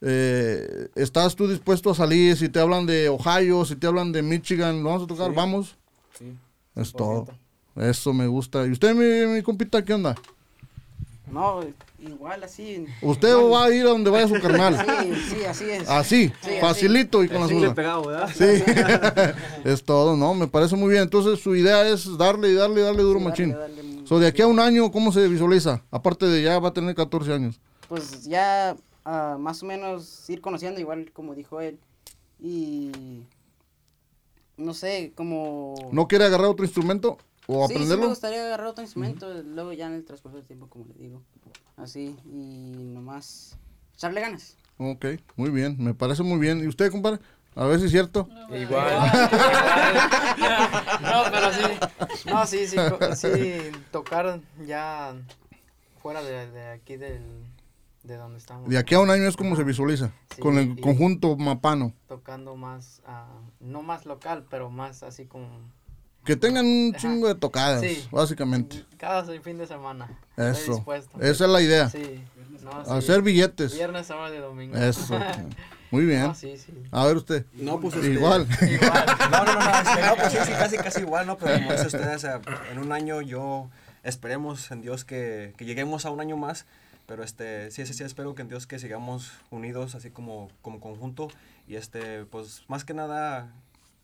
Eh, 0.01 0.87
¿Estás 0.95 1.35
tú 1.35 1.47
dispuesto 1.47 1.89
a 1.91 1.95
salir? 1.95 2.35
Si 2.37 2.49
te 2.49 2.59
hablan 2.59 2.85
de 2.85 3.09
Ohio, 3.09 3.65
si 3.65 3.75
te 3.75 3.85
hablan 3.87 4.11
de 4.11 4.21
Michigan, 4.21 4.81
¿lo 4.83 4.89
vamos 4.89 5.03
a 5.03 5.07
tocar? 5.07 5.29
Sí. 5.29 5.33
Vamos. 5.35 5.75
Sí. 6.17 6.33
Es 6.75 6.93
100%. 6.93 6.97
todo. 6.97 7.27
Eso 7.75 8.13
me 8.13 8.25
gusta. 8.27 8.65
¿Y 8.65 8.71
usted, 8.71 8.93
mi, 8.95 9.33
mi 9.35 9.41
compita, 9.43 9.83
qué 9.83 9.93
onda? 9.93 10.15
No, 11.31 11.61
igual 11.99 12.43
así. 12.43 12.85
Usted 13.03 13.29
igual. 13.37 13.51
va 13.51 13.65
a 13.65 13.69
ir 13.75 13.85
a 13.85 13.89
donde 13.89 14.09
vaya 14.09 14.27
su 14.27 14.33
carnal. 14.41 14.75
Sí, 15.03 15.13
sí, 15.35 15.45
así 15.45 15.69
es. 15.69 15.87
Así, 15.87 16.27
Sí, 16.41 16.49
así. 16.51 16.59
facilito 16.59 17.23
y 17.23 17.27
con 17.27 17.41
la 17.41 17.47
Chicle 17.47 17.59
suya. 17.61 17.75
pegado, 17.75 18.05
¿verdad? 18.07 18.29
Sí, 18.35 18.63
es 19.69 19.83
todo, 19.83 20.17
¿no? 20.17 20.33
Me 20.33 20.47
parece 20.47 20.75
muy 20.75 20.89
bien. 20.89 21.03
Entonces, 21.03 21.39
su 21.39 21.55
idea 21.55 21.87
es 21.87 22.17
darle 22.17 22.49
y 22.49 22.53
darle 22.55 22.81
y 22.81 22.83
darle 22.83 23.03
duro 23.03 23.19
Sí, 23.19 23.25
machín. 23.25 23.49
darle, 23.51 23.61
darle, 23.67 23.78
So, 24.09 24.17
de 24.17 24.25
aquí 24.25 24.41
a 24.41 24.47
un 24.47 24.59
año, 24.59 24.89
¿cómo 24.89 25.11
se 25.11 25.27
visualiza? 25.27 25.83
Aparte 25.91 26.25
de 26.25 26.41
ya 26.41 26.57
va 26.57 26.69
a 26.69 26.73
tener 26.73 26.95
14 26.95 27.31
años. 27.31 27.61
Pues 27.87 28.23
ya 28.23 28.75
ah, 29.05 29.37
más 29.39 29.61
o 29.61 29.67
menos 29.67 30.27
ir 30.31 30.41
conociendo, 30.41 30.79
igual 30.79 31.11
como 31.13 31.35
dijo 31.35 31.61
él. 31.61 31.77
Y. 32.39 33.21
No 34.57 34.73
sé, 34.73 35.13
como. 35.13 35.75
¿No 35.91 36.07
quiere 36.07 36.25
agarrar 36.25 36.47
otro 36.47 36.65
instrumento 36.65 37.19
o 37.45 37.67
Sí, 37.67 37.73
sí 37.73 37.79
me 37.79 37.85
aprenderlo? 37.85 38.09
gustaría 38.09 38.43
agarrar 38.43 38.65
otro 38.65 38.83
instrumento, 38.83 39.31
luego 39.43 39.73
ya 39.73 39.85
en 39.85 39.93
el 39.93 40.05
transcurso 40.05 40.37
del 40.37 40.47
tiempo, 40.47 40.65
como 40.69 40.85
le 40.87 40.95
digo. 40.95 41.21
Así, 41.77 42.15
y 42.25 42.71
nomás 42.91 43.59
echarle 43.93 44.21
ganas. 44.21 44.57
ok, 44.79 45.05
muy 45.35 45.51
bien, 45.51 45.75
me 45.77 45.93
parece 45.93 46.23
muy 46.23 46.39
bien. 46.39 46.63
¿Y 46.63 46.67
usted, 46.67 46.89
compadre? 46.89 47.19
A 47.59 47.65
ver 47.65 47.79
si 47.79 47.85
es 47.87 47.91
cierto. 47.91 48.29
Igual. 48.49 48.87
no, 51.01 51.23
pero 51.29 51.51
sí. 51.51 51.59
No, 52.25 52.45
sí, 52.45 52.65
sí, 52.65 52.77
sí, 53.15 53.71
tocar 53.91 54.39
ya 54.65 55.13
fuera 56.01 56.23
de, 56.23 56.49
de 56.49 56.69
aquí 56.69 56.95
del, 56.95 57.21
de 58.03 58.15
donde 58.15 58.37
estamos. 58.37 58.69
De 58.69 58.77
aquí 58.77 58.95
a 58.95 59.01
un 59.01 59.09
año 59.09 59.27
es 59.27 59.35
como 59.35 59.57
se 59.57 59.65
visualiza. 59.65 60.13
Sí, 60.33 60.41
con 60.41 60.57
el 60.57 60.79
conjunto 60.79 61.35
mapano. 61.35 61.91
Tocando 62.07 62.55
más, 62.55 63.01
ah, 63.05 63.27
no 63.59 63.81
más 63.81 64.05
local, 64.05 64.45
pero 64.49 64.69
más 64.69 65.03
así 65.03 65.25
como 65.25 65.49
Que 66.23 66.37
tengan 66.37 66.65
un 66.65 66.93
chingo 66.93 67.27
de 67.27 67.35
tocadas, 67.35 67.81
Sí. 67.81 68.07
básicamente. 68.09 68.85
cada 68.97 69.25
fin 69.41 69.57
de 69.57 69.67
semana. 69.67 70.17
Eso. 70.37 70.81
Esa 71.19 71.43
es 71.43 71.51
la 71.51 71.61
idea. 71.61 71.89
Sí. 71.89 72.23
No, 72.63 72.85
sí. 72.85 72.91
Hacer 72.91 73.21
billetes. 73.21 73.75
Viernes, 73.75 74.07
sábado 74.07 74.33
y 74.33 74.37
domingo. 74.37 74.77
Eso. 74.77 75.19
Muy 75.91 76.05
bien. 76.05 76.35
Sí, 76.35 76.57
sí. 76.57 76.71
A 76.91 77.05
ver 77.05 77.17
usted. 77.17 77.45
No, 77.53 77.79
pues 77.79 77.95
Igual. 77.95 78.47
Igual. 78.61 79.05
No, 79.31 79.43
no, 79.45 79.53
no, 79.53 79.59
no, 79.59 79.79
este, 79.79 80.01
no, 80.05 80.15
pues 80.15 80.31
sí, 80.31 80.37
sí, 80.45 80.51
casi, 80.51 80.77
casi 80.77 81.01
igual, 81.01 81.25
¿no? 81.25 81.37
Pero 81.37 81.55
como 81.55 81.71
dice 81.71 81.87
usted, 81.87 82.15
o 82.15 82.19
sea, 82.19 82.41
en 82.71 82.79
un 82.79 82.91
año 82.91 83.21
yo 83.21 83.69
esperemos 84.03 84.71
en 84.71 84.81
Dios 84.81 85.03
que, 85.05 85.53
que 85.57 85.65
lleguemos 85.65 86.05
a 86.05 86.11
un 86.11 86.19
año 86.19 86.37
más, 86.37 86.65
pero 87.05 87.23
este, 87.23 87.71
sí, 87.71 87.85
sí, 87.85 87.93
sí, 87.93 88.03
espero 88.03 88.35
que 88.35 88.43
en 88.43 88.49
Dios 88.49 88.67
que 88.67 88.77
sigamos 88.79 89.31
unidos 89.49 89.95
así 89.95 90.11
como, 90.11 90.49
como 90.61 90.79
conjunto 90.79 91.29
y 91.67 91.75
este, 91.75 92.25
pues 92.25 92.63
más 92.67 92.85
que 92.85 92.93
nada 92.93 93.51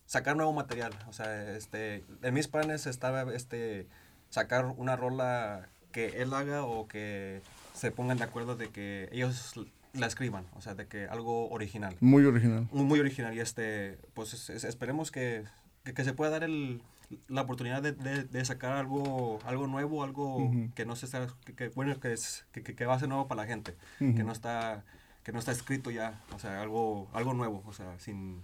sacar 0.07 0.35
nuevo 0.35 0.53
material, 0.53 0.91
o 1.07 1.13
sea, 1.13 1.55
este, 1.55 2.03
en 2.21 2.33
mis 2.33 2.47
planes 2.47 2.87
estaba 2.87 3.33
este, 3.33 3.87
sacar 4.29 4.65
una 4.65 4.95
rola 4.95 5.69
que 5.91 6.21
él 6.21 6.33
haga 6.33 6.63
o 6.63 6.87
que 6.87 7.41
se 7.73 7.91
pongan 7.91 8.17
de 8.17 8.23
acuerdo 8.23 8.55
de 8.55 8.69
que 8.69 9.07
ellos 9.11 9.53
la 9.95 10.07
escriban, 10.07 10.45
o 10.55 10.61
sea, 10.61 10.75
de 10.75 10.87
que 10.87 11.05
algo 11.07 11.49
original. 11.49 11.95
Muy 12.01 12.23
original. 12.25 12.67
muy, 12.71 12.83
muy 12.85 12.99
original 12.99 13.33
y 13.33 13.39
este 13.39 13.97
pues 14.13 14.33
es- 14.33 14.49
es- 14.49 14.63
esperemos 14.63 15.11
que, 15.11 15.43
que, 15.83 15.93
que 15.93 16.03
se 16.03 16.13
pueda 16.13 16.31
dar 16.31 16.43
el, 16.43 16.81
la 17.27 17.41
oportunidad 17.41 17.81
de, 17.81 17.91
de- 17.93 18.23
de 18.23 18.45
sacar 18.45 18.73
algo 18.73 19.39
algo 19.45 19.67
nuevo 19.67 20.03
algo 20.03 20.51
que 20.75 20.85
no 20.85 20.95
se 20.95 21.05
está 21.05 21.27
que, 21.45 21.53
que, 21.53 21.67
bueno 21.69 21.99
que 21.99 22.13
es 22.13 22.45
que, 22.51 22.85
va 22.85 22.95
a 22.95 22.99
ser 22.99 23.09
nuevo 23.09 23.27
para 23.27 23.41
la 23.43 23.47
gente 23.47 23.75
que 23.99 24.23
no 24.23 24.31
está 24.31 24.83
que 25.23 25.31
no 25.31 25.39
está 25.39 25.51
escrito 25.51 25.91
ya 25.91 26.21
o 26.35 26.39
sea 26.39 26.61
algo 26.61 27.07
algo 27.13 27.33
nuevo 27.33 27.63
o 27.65 27.73
sea 27.73 27.97
sin 27.99 28.41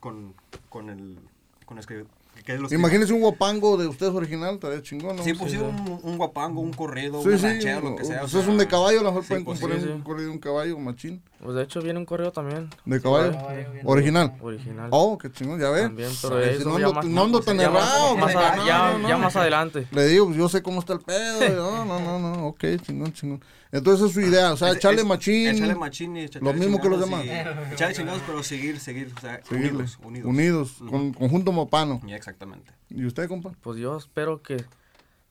con 0.00 0.34
con 0.68 0.90
el 0.90 1.18
con 1.66 1.78
escribir 1.78 2.06
que 2.42 2.56
lo 2.56 2.62
escriba. 2.64 2.80
Imagínese 2.80 3.12
un 3.12 3.20
guapango 3.20 3.76
de 3.76 3.86
ustedes 3.86 4.12
original, 4.12 4.54
estaría 4.54 4.82
chingón, 4.82 5.16
¿no? 5.16 5.22
sí 5.22 5.34
pues 5.34 5.52
sí, 5.52 5.58
un, 5.58 6.00
un 6.02 6.16
guapango 6.18 6.60
un 6.60 6.72
corrido 6.72 7.22
Sí, 7.22 7.28
un 7.28 7.38
sí, 7.38 7.44
ranchero 7.46 7.80
lo 7.80 7.96
que 7.96 8.04
sea 8.04 8.16
o 8.16 8.20
pues 8.20 8.32
sea, 8.32 8.40
es 8.42 8.48
un 8.48 8.58
de 8.58 8.66
caballo, 8.66 9.00
a 9.00 9.02
lo 9.02 9.08
mejor 9.10 9.22
sí, 9.22 9.28
pueden 9.28 9.44
pues 9.44 9.58
sí, 9.58 9.62
componer 9.64 9.86
sí. 9.86 9.92
un 9.92 10.02
corrido 10.02 10.28
de 10.28 10.32
un 10.34 10.38
caballo, 10.38 10.78
machín. 10.78 11.22
Pues 11.42 11.56
de 11.56 11.62
hecho 11.62 11.80
viene 11.82 11.98
un 11.98 12.06
correo 12.06 12.32
también, 12.32 12.70
¿De 12.86 13.00
caballo? 13.02 13.32
caballo. 13.32 13.66
Original. 13.84 14.34
original. 14.40 14.88
Oh, 14.90 15.18
qué 15.18 15.30
chingón, 15.30 15.60
ya 15.60 15.68
ve. 15.70 15.82
También, 15.82 16.10
pero 16.22 16.42
Sí, 16.42 16.50
eso 16.50 16.68
no, 16.70 16.78
ya 16.78 16.86
ando, 16.86 16.94
más- 16.94 17.04
no 17.06 17.22
ando 17.24 17.40
tan 17.40 17.58
ya 17.58 17.70
más- 17.70 17.82
errado. 18.30 19.06
ya, 19.08 19.16
más 19.18 19.36
adelante. 19.36 19.86
Le 19.90 20.06
digo, 20.06 20.26
pues, 20.26 20.38
yo 20.38 20.48
sé 20.48 20.62
cómo 20.62 20.80
está 20.80 20.94
el 20.94 21.00
pedo. 21.00 21.84
no, 21.84 22.00
no, 22.00 22.18
no, 22.18 22.46
ok, 22.48 22.64
chingón, 22.82 23.12
chingón. 23.12 23.42
Entonces 23.74 24.06
es 24.06 24.12
su 24.14 24.20
idea, 24.20 24.52
o 24.52 24.56
sea, 24.56 24.70
es- 24.70 24.76
echarle 24.76 25.00
es- 25.02 25.06
machín. 25.06 25.48
echarle 25.48 25.74
machín 25.74 26.16
y 26.16 26.20
echarle 26.24 26.46
Lo 26.52 26.54
mismo 26.58 26.80
que 26.80 26.88
los 26.88 27.02
chingados 27.04 27.26
demás. 27.26 27.46
y- 27.70 27.74
echarle 27.74 27.94
chingados 27.94 28.22
pero 28.26 28.42
seguir 28.42 28.78
seguir 28.80 29.12
o 29.16 29.20
sea 29.20 29.40
seguirle. 29.44 29.84
unidos 30.02 30.24
unidos 30.26 30.72
con 30.88 31.12
conjunto 31.12 31.52
mopano. 31.52 32.00
Exactamente 32.08 32.72
¿Y 32.88 33.04
usted, 33.04 33.26
compa? 33.28 33.52
Pues 33.60 33.78
yo 33.78 33.96
espero 33.96 34.40
que, 34.42 34.64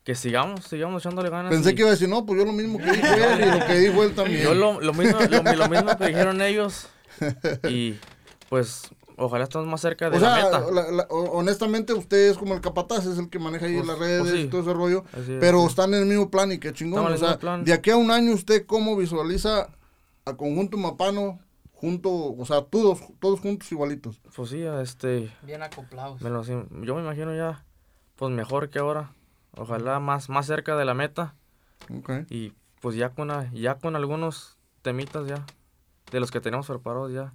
que 0.03 0.15
sigamos, 0.15 0.65
sigamos 0.65 1.01
echándole 1.01 1.29
ganas. 1.29 1.49
Pensé 1.51 1.71
y- 1.71 1.75
que 1.75 1.81
iba 1.83 1.89
a 1.89 1.93
decir, 1.93 2.09
no, 2.09 2.25
pues 2.25 2.37
yo 2.37 2.45
lo 2.45 2.51
mismo 2.51 2.77
que 2.77 2.91
dijo 2.91 3.07
él 3.07 3.41
y 3.47 3.59
lo 3.59 3.65
que 3.65 3.79
dijo 3.79 4.03
él 4.03 4.13
también. 4.13 4.43
Yo 4.43 4.53
lo, 4.53 4.81
lo 4.81 4.93
mismo, 4.93 5.17
lo, 5.21 5.41
lo 5.55 5.69
mismo 5.69 5.97
que 5.97 6.07
dijeron 6.07 6.41
ellos. 6.41 6.87
Y 7.69 7.95
pues 8.49 8.81
ojalá 9.17 9.43
estemos 9.45 9.67
más 9.67 9.81
cerca 9.81 10.09
de 10.09 10.17
O 10.17 10.19
la 10.19 10.35
sea, 10.35 10.45
meta. 10.45 10.71
la- 10.71 10.91
la- 10.91 11.07
ho- 11.09 11.31
honestamente 11.31 11.93
usted 11.93 12.29
es 12.31 12.37
como 12.37 12.53
el 12.53 12.61
capataz, 12.61 13.05
es 13.05 13.17
el 13.17 13.29
que 13.29 13.39
maneja 13.39 13.65
ahí 13.65 13.75
Pues- 13.75 13.87
las 13.87 13.99
redes 13.99 14.19
pues 14.21 14.31
sí. 14.33 14.39
y 14.41 14.47
todo 14.47 14.61
ese 14.61 14.73
rollo, 14.73 15.03
es, 15.13 15.29
pero 15.39 15.65
están 15.65 15.93
en 15.93 16.01
el 16.01 16.05
mismo 16.07 16.29
plan 16.29 16.51
y 16.51 16.57
qué 16.59 16.73
chingón. 16.73 17.05
O 17.11 17.17
sea, 17.17 17.37
plan. 17.39 17.63
de 17.63 17.73
aquí 17.73 17.89
a 17.91 17.97
un 17.97 18.11
año 18.11 18.33
usted 18.33 18.65
cómo 18.65 18.95
visualiza 18.97 19.67
a 20.25 20.33
conjunto 20.37 20.77
mapano 20.77 21.39
junto, 21.73 22.09
o 22.35 22.45
sea, 22.45 22.61
todos, 22.63 22.99
todos 23.19 23.39
juntos 23.41 23.71
igualitos. 23.71 24.21
Pues 24.35 24.49
sí, 24.49 24.61
este, 24.63 25.31
Bien 25.43 25.61
acoplados. 25.63 26.21
me 26.21 26.29
lo- 26.29 26.43
yo 26.43 26.95
me 26.95 27.01
imagino 27.01 27.35
ya, 27.35 27.65
pues 28.15 28.31
mejor 28.31 28.69
que 28.69 28.79
ahora. 28.79 29.13
Ojalá 29.55 29.99
más, 29.99 30.29
más 30.29 30.47
cerca 30.47 30.75
de 30.75 30.85
la 30.85 30.93
meta. 30.95 31.35
Ok. 31.95 32.09
Y 32.29 32.53
pues 32.81 32.95
ya 32.95 33.09
con, 33.09 33.29
ya 33.53 33.75
con 33.77 33.95
algunos 33.95 34.57
temitas 34.81 35.27
ya, 35.27 35.45
de 36.11 36.19
los 36.19 36.31
que 36.31 36.41
tenemos 36.41 36.65
preparados 36.67 37.11
ya. 37.13 37.33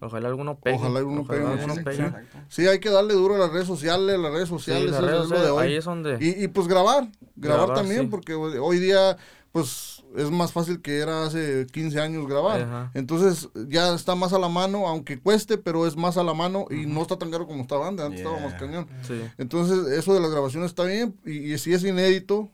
Ojalá 0.00 0.28
alguno 0.28 0.58
pegue. 0.58 0.76
Ojalá 0.76 0.98
alguno 0.98 1.24
pegue, 1.26 1.46
alguno 1.46 1.74
sí, 1.74 1.82
pegue. 1.82 2.08
sí. 2.08 2.38
Sí, 2.48 2.66
hay 2.66 2.78
que 2.80 2.90
darle 2.90 3.14
duro 3.14 3.34
a 3.34 3.38
las 3.38 3.52
redes 3.52 3.66
sociales, 3.66 4.18
las 4.18 4.32
redes 4.32 4.48
Sí, 4.48 4.54
sociales, 4.54 4.90
las 4.90 5.00
eso 5.00 5.06
redes 5.06 5.22
es 5.24 5.28
lo 5.30 5.36
de 5.36 5.42
sociales, 5.42 5.50
hoy. 5.52 5.66
ahí 5.66 5.74
es 5.76 5.84
donde... 5.84 6.18
Y, 6.20 6.44
y 6.44 6.48
pues 6.48 6.66
grabar, 6.68 7.10
grabar, 7.36 7.66
Grabar, 7.66 7.74
también, 7.76 8.02
sí. 8.02 8.06
porque 8.08 8.34
hoy 8.34 8.78
día, 8.78 9.16
pues 9.52 10.02
es 10.16 10.30
más 10.30 10.52
fácil 10.52 10.80
que 10.82 10.98
era 10.98 11.24
hace 11.26 11.66
15 11.70 12.00
años 12.00 12.26
grabar. 12.26 12.62
Ajá. 12.62 12.90
Entonces 12.94 13.48
ya 13.68 13.94
está 13.94 14.14
más 14.16 14.32
a 14.32 14.38
la 14.38 14.48
mano, 14.48 14.88
aunque 14.88 15.20
cueste, 15.20 15.56
pero 15.58 15.86
es 15.86 15.96
más 15.96 16.16
a 16.16 16.24
la 16.24 16.34
mano 16.34 16.64
y 16.70 16.86
no 16.86 17.02
está 17.02 17.16
tan 17.16 17.30
caro 17.30 17.46
como 17.46 17.62
estaba 17.62 17.86
antes, 17.86 18.04
antes 18.06 18.20
estaba 18.20 18.40
más 18.40 18.50
Yeah. 18.52 18.58
cañón. 18.58 18.88
Sí. 19.06 19.20
Entonces 19.38 19.86
eso 19.98 20.12
de 20.14 20.20
las 20.20 20.30
grabaciones 20.30 20.70
está 20.70 20.82
bien 20.84 21.14
y, 21.24 21.52
y 21.52 21.58
si 21.58 21.72
es 21.74 21.84
inédito, 21.84 22.50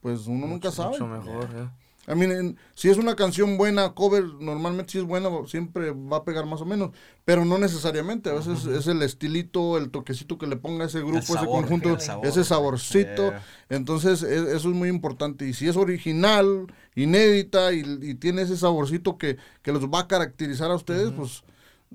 pues 0.00 0.26
uno 0.28 0.46
nunca 0.46 0.70
sabe. 0.70 0.92
Mucho 0.92 1.06
mejor, 1.08 1.44
eh. 1.56 1.68
I 2.08 2.14
mean, 2.14 2.30
en- 2.30 2.58
si 2.74 2.88
es 2.88 2.98
una 2.98 3.16
canción 3.16 3.56
buena, 3.58 3.92
cover, 3.94 4.24
normalmente 4.40 4.92
si 4.92 4.98
es 4.98 5.04
buena, 5.04 5.28
siempre 5.46 5.90
va 5.90 6.18
a 6.18 6.24
pegar 6.24 6.46
más 6.46 6.60
o 6.60 6.64
menos, 6.64 6.90
pero 7.24 7.44
no 7.44 7.58
necesariamente, 7.58 8.30
a 8.30 8.34
veces 8.34 8.64
es 8.66 8.86
el 8.86 9.02
estilito, 9.02 9.76
el 9.76 9.90
toquecito 9.90 10.38
que 10.38 10.46
le 10.46 10.56
ponga 10.56 10.84
ese 10.84 11.00
grupo, 11.00 11.18
ese 11.18 11.46
conjunto, 11.46 11.90
el 11.94 12.00
sabor. 12.00 12.26
ese 12.26 12.44
saborcito, 12.44 13.30
Yeah. 13.30 13.42
entonces 13.70 14.22
e- 14.22 14.54
eso 14.56 14.68
es 14.70 14.74
muy 14.76 14.88
importante, 14.88 15.48
y 15.48 15.52
si 15.52 15.66
es 15.66 15.76
original, 15.76 16.66
inédita, 16.94 17.72
y, 17.72 17.82
y 18.02 18.14
tiene 18.14 18.42
ese 18.42 18.56
saborcito 18.56 19.18
que, 19.18 19.36
que 19.62 19.72
los 19.72 19.84
va 19.86 20.00
a 20.00 20.06
caracterizar 20.08 20.70
a 20.70 20.76
ustedes, 20.76 21.10
pues 21.12 21.42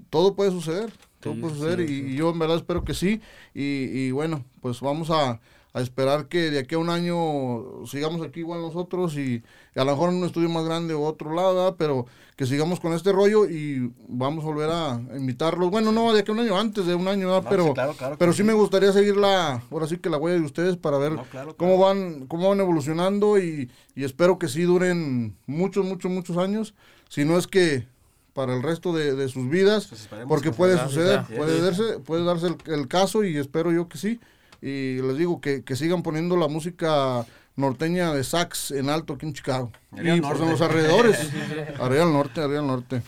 todo 0.09 0.35
puede 0.35 0.51
suceder, 0.51 0.91
todo 1.19 1.33
Sí, 1.35 1.39
puede 1.39 1.53
suceder, 1.55 1.87
sí. 1.87 1.93
y, 2.07 2.11
y 2.13 2.15
yo 2.17 2.31
en 2.31 2.39
verdad 2.39 2.57
espero 2.57 2.83
que 2.83 2.93
sí, 2.93 3.21
y, 3.53 3.63
y 4.07 4.11
bueno, 4.11 4.43
pues 4.61 4.81
vamos 4.81 5.09
a, 5.09 5.39
a 5.73 5.81
esperar 5.81 6.27
que 6.27 6.51
de 6.51 6.59
aquí 6.59 6.75
a 6.75 6.79
un 6.79 6.89
año 6.89 7.85
sigamos 7.85 8.21
aquí 8.21 8.41
igual 8.41 8.61
nosotros 8.61 9.15
y, 9.15 9.43
y 9.75 9.79
a 9.79 9.85
lo 9.85 9.91
mejor 9.91 10.09
en 10.09 10.17
un 10.17 10.25
estudio 10.25 10.49
más 10.49 10.65
grande 10.65 10.93
o 10.93 11.01
otro 11.03 11.33
lado, 11.33 11.55
¿verdad? 11.55 11.75
pero 11.77 12.05
que 12.35 12.45
sigamos 12.45 12.79
con 12.79 12.93
este 12.93 13.11
rollo 13.11 13.45
y 13.49 13.93
vamos 14.07 14.43
a 14.43 14.47
volver 14.47 14.69
a 14.71 14.99
invitarlos. 15.15 15.69
Bueno, 15.69 15.91
no 15.91 16.11
de 16.13 16.21
aquí 16.21 16.31
a 16.31 16.33
un 16.33 16.39
año, 16.41 16.57
antes 16.59 16.85
de 16.85 16.95
un 16.95 17.07
año, 17.07 17.27
¿verdad? 17.27 17.43
No, 17.43 17.49
pero, 17.49 17.63
sí, 17.67 17.73
claro, 17.73 17.95
claro 17.95 18.17
que 18.17 18.17
pero 18.17 18.33
sí 18.33 18.37
sí. 18.37 18.43
me 18.43 18.53
gustaría 18.53 18.91
seguir 18.91 19.15
la, 19.15 19.63
ahora 19.71 19.87
sí 19.87 19.97
que 19.97 20.09
la 20.09 20.17
huella 20.17 20.39
de 20.39 20.45
ustedes 20.45 20.75
para 20.77 20.97
ver 20.97 21.13
No, 21.13 21.23
claro, 21.25 21.55
cómo 21.55 21.77
van 21.77 22.25
cómo 22.27 22.49
van 22.49 22.59
evolucionando 22.59 23.39
y, 23.39 23.69
y 23.95 24.03
espero 24.03 24.39
que 24.39 24.47
sí 24.49 24.63
duren 24.63 25.37
muchos, 25.45 25.85
muchos, 25.85 26.11
muchos 26.11 26.37
años, 26.37 26.73
si 27.09 27.23
no 27.25 27.37
es 27.37 27.47
que 27.47 27.87
para 28.33 28.55
el 28.55 28.63
resto 28.63 28.93
de, 28.93 29.13
de 29.15 29.27
sus 29.27 29.49
vidas, 29.49 29.87
Pues 29.87 30.09
porque 30.27 30.49
que 30.49 30.55
puede 30.55 30.77
suceder, 30.79 31.23
puede 31.35 31.61
darse, 31.61 31.99
puede 31.99 32.23
darse 32.23 32.47
el, 32.47 32.55
el 32.73 32.87
caso 32.87 33.23
y 33.23 33.37
espero 33.37 33.71
yo 33.71 33.87
que 33.87 33.97
sí. 33.97 34.19
Y 34.61 35.01
les 35.01 35.17
digo 35.17 35.41
que, 35.41 35.63
que 35.63 35.75
sigan 35.75 36.03
poniendo 36.03 36.37
la 36.37 36.47
música 36.47 37.25
norteña 37.55 38.13
de 38.13 38.23
sax 38.23 38.71
en 38.71 38.89
alto 38.89 39.13
aquí 39.13 39.25
en 39.25 39.33
Chicago. 39.33 39.71
Arriba 39.91 40.15
y 40.15 40.21
pues 40.21 40.39
en 40.39 40.49
los 40.49 40.61
alrededores. 40.61 41.17
arriba 41.79 42.03
al 42.03 42.13
norte, 42.13 42.41
arriba 42.41 42.59
al 42.59 42.67
norte. 42.67 43.01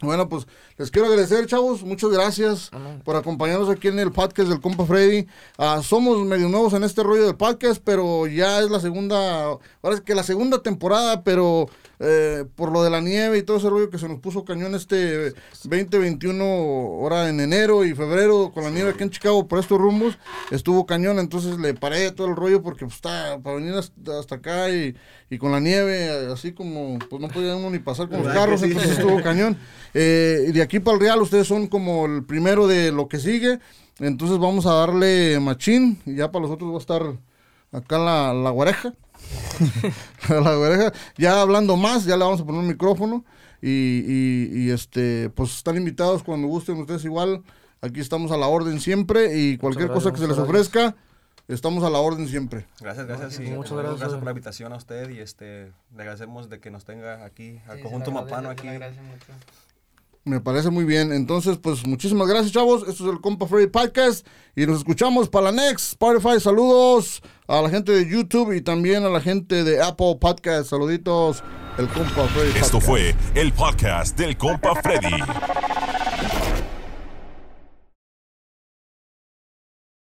Bueno, 0.00 0.28
pues 0.28 0.46
les 0.76 0.90
quiero 0.90 1.08
agradecer, 1.08 1.46
chavos. 1.46 1.82
Muchas 1.82 2.10
gracias 2.10 2.70
por 3.04 3.16
acompañarnos 3.16 3.68
aquí 3.70 3.88
en 3.88 3.98
el 3.98 4.12
podcast 4.12 4.48
del 4.48 4.60
compa 4.60 4.84
Freddy. 4.84 5.26
Ah, 5.56 5.80
somos 5.82 6.18
medio 6.26 6.48
nuevos 6.48 6.72
en 6.74 6.84
este 6.84 7.02
rollo 7.02 7.24
del 7.24 7.36
podcast, 7.36 7.80
pero 7.82 8.26
ya 8.26 8.60
es 8.60 8.70
la 8.70 8.80
segunda, 8.80 9.44
ahora 9.44 9.94
es 9.94 10.00
que 10.00 10.14
la 10.14 10.22
segunda 10.22 10.62
temporada, 10.62 11.22
pero 11.22 11.68
eh, 12.00 12.44
por 12.56 12.72
lo 12.72 12.82
de 12.82 12.90
la 12.90 13.00
nieve 13.00 13.38
y 13.38 13.42
todo 13.42 13.56
ese 13.58 13.70
rollo 13.70 13.90
que 13.90 13.98
se 13.98 14.08
nos 14.08 14.20
puso 14.20 14.44
cañón 14.44 14.74
este 14.74 15.32
2021, 15.62 16.44
ahora 16.44 17.28
en 17.28 17.40
enero 17.40 17.84
y 17.84 17.94
febrero, 17.94 18.50
con 18.52 18.64
la 18.64 18.70
nieve 18.70 18.90
aquí 18.90 19.02
en 19.02 19.10
Chicago 19.10 19.46
por 19.46 19.58
estos 19.58 19.78
rumbos, 19.78 20.18
estuvo 20.50 20.86
cañón, 20.86 21.18
entonces 21.18 21.58
le 21.58 21.74
paré 21.74 22.10
todo 22.10 22.26
el 22.28 22.36
rollo 22.36 22.62
porque 22.62 22.84
pues, 22.84 22.96
está 22.96 23.38
para 23.42 23.56
venir 23.56 23.74
hasta, 23.74 24.18
hasta 24.18 24.34
acá 24.36 24.70
y, 24.70 24.94
y 25.30 25.38
con 25.38 25.52
la 25.52 25.60
nieve, 25.60 26.32
así 26.32 26.52
como 26.52 26.98
pues 27.10 27.20
no 27.22 27.28
podía 27.28 27.56
uno 27.56 27.70
ni 27.70 27.78
pasar 27.78 28.08
con 28.08 28.18
los 28.18 28.26
¿Verdad 28.26 28.40
que 28.42 28.46
carros, 28.46 28.60
sí? 28.60 28.66
entonces 28.66 28.92
estuvo 28.92 29.22
cañón. 29.22 29.56
Eh, 29.94 30.46
y 30.48 30.52
de 30.52 30.62
aquí 30.62 30.80
para 30.80 30.96
el 30.96 31.00
Real, 31.00 31.22
ustedes 31.22 31.46
son 31.46 31.66
como 31.68 32.06
el 32.06 32.24
primero 32.24 32.66
de 32.66 32.92
lo 32.92 33.08
que 33.08 33.18
sigue, 33.18 33.60
entonces 34.00 34.38
vamos 34.38 34.66
a 34.66 34.74
darle 34.74 35.38
machín 35.40 36.00
y 36.04 36.16
ya 36.16 36.32
para 36.32 36.42
los 36.42 36.50
otros 36.50 36.70
va 36.70 36.76
a 36.76 36.80
estar 36.80 37.02
acá 37.72 37.98
la, 37.98 38.34
la 38.34 38.50
guareja. 38.50 38.94
la 40.28 40.58
oreja. 40.58 40.92
Ya 41.16 41.40
hablando 41.40 41.76
más, 41.76 42.04
ya 42.04 42.16
le 42.16 42.24
vamos 42.24 42.40
a 42.40 42.44
poner 42.44 42.60
un 42.60 42.68
micrófono. 42.68 43.24
Y, 43.62 43.68
y- 43.70 44.50
y, 44.66 44.70
este, 44.70 45.30
pues 45.30 45.54
están 45.56 45.76
invitados 45.76 46.22
cuando 46.22 46.48
gusten 46.48 46.76
ustedes 46.78 47.04
igual. 47.04 47.42
Aquí 47.80 48.00
estamos 48.00 48.30
a 48.32 48.36
la 48.36 48.46
orden 48.46 48.80
siempre. 48.80 49.38
Y 49.38 49.56
cualquier 49.58 49.88
gracias, 49.88 50.04
cosa 50.04 50.14
que 50.14 50.20
se 50.20 50.28
les 50.28 50.38
ofrezca, 50.38 50.96
estamos 51.48 51.82
a 51.84 51.90
la 51.90 51.98
orden 51.98 52.28
siempre. 52.28 52.66
Gracias, 52.80 53.06
gracias. 53.06 53.38
y 53.40 53.50
muchas 53.50 53.70
digo, 53.70 53.82
gracias. 53.82 54.12
por 54.14 54.24
la 54.24 54.30
invitación 54.30 54.72
a 54.72 54.76
usted 54.76 55.08
y 55.10 55.18
este, 55.20 55.72
le 55.94 56.02
agradecemos 56.02 56.48
de 56.50 56.60
que 56.60 56.70
nos 56.70 56.84
tenga 56.84 57.24
aquí, 57.24 57.60
al 57.68 57.76
Sí, 57.78 57.82
conjunto 57.82 58.10
Mapano 58.12 58.50
aquí. 58.50 58.66
mucho. 58.66 58.84
Me 60.24 60.40
parece 60.40 60.70
muy 60.70 60.84
bien. 60.84 61.12
Entonces, 61.12 61.58
pues 61.58 61.86
muchísimas 61.86 62.26
gracias, 62.26 62.52
chavos. 62.52 62.88
Esto 62.88 63.04
es 63.06 63.12
el 63.12 63.20
Compa 63.20 63.46
Freddy 63.46 63.66
Podcast. 63.66 64.26
Y 64.56 64.66
nos 64.66 64.78
escuchamos 64.78 65.28
para 65.28 65.52
la 65.52 65.68
next 65.68 65.92
Spotify. 65.92 66.40
Saludos 66.40 67.22
a 67.46 67.60
la 67.60 67.68
gente 67.68 67.92
de 67.92 68.08
YouTube 68.08 68.52
y 68.52 68.62
también 68.62 69.04
a 69.04 69.10
la 69.10 69.20
gente 69.20 69.64
de 69.64 69.82
Apple 69.82 70.16
Podcast. 70.18 70.70
Saluditos, 70.70 71.44
el 71.76 71.88
Compa 71.88 72.26
Freddy 72.28 72.58
Esto 72.58 72.78
Podcast. 72.78 72.86
fue 72.86 73.14
el 73.34 73.52
podcast 73.52 74.16
del 74.18 74.38
compa 74.38 74.74
Freddy. 74.82 75.73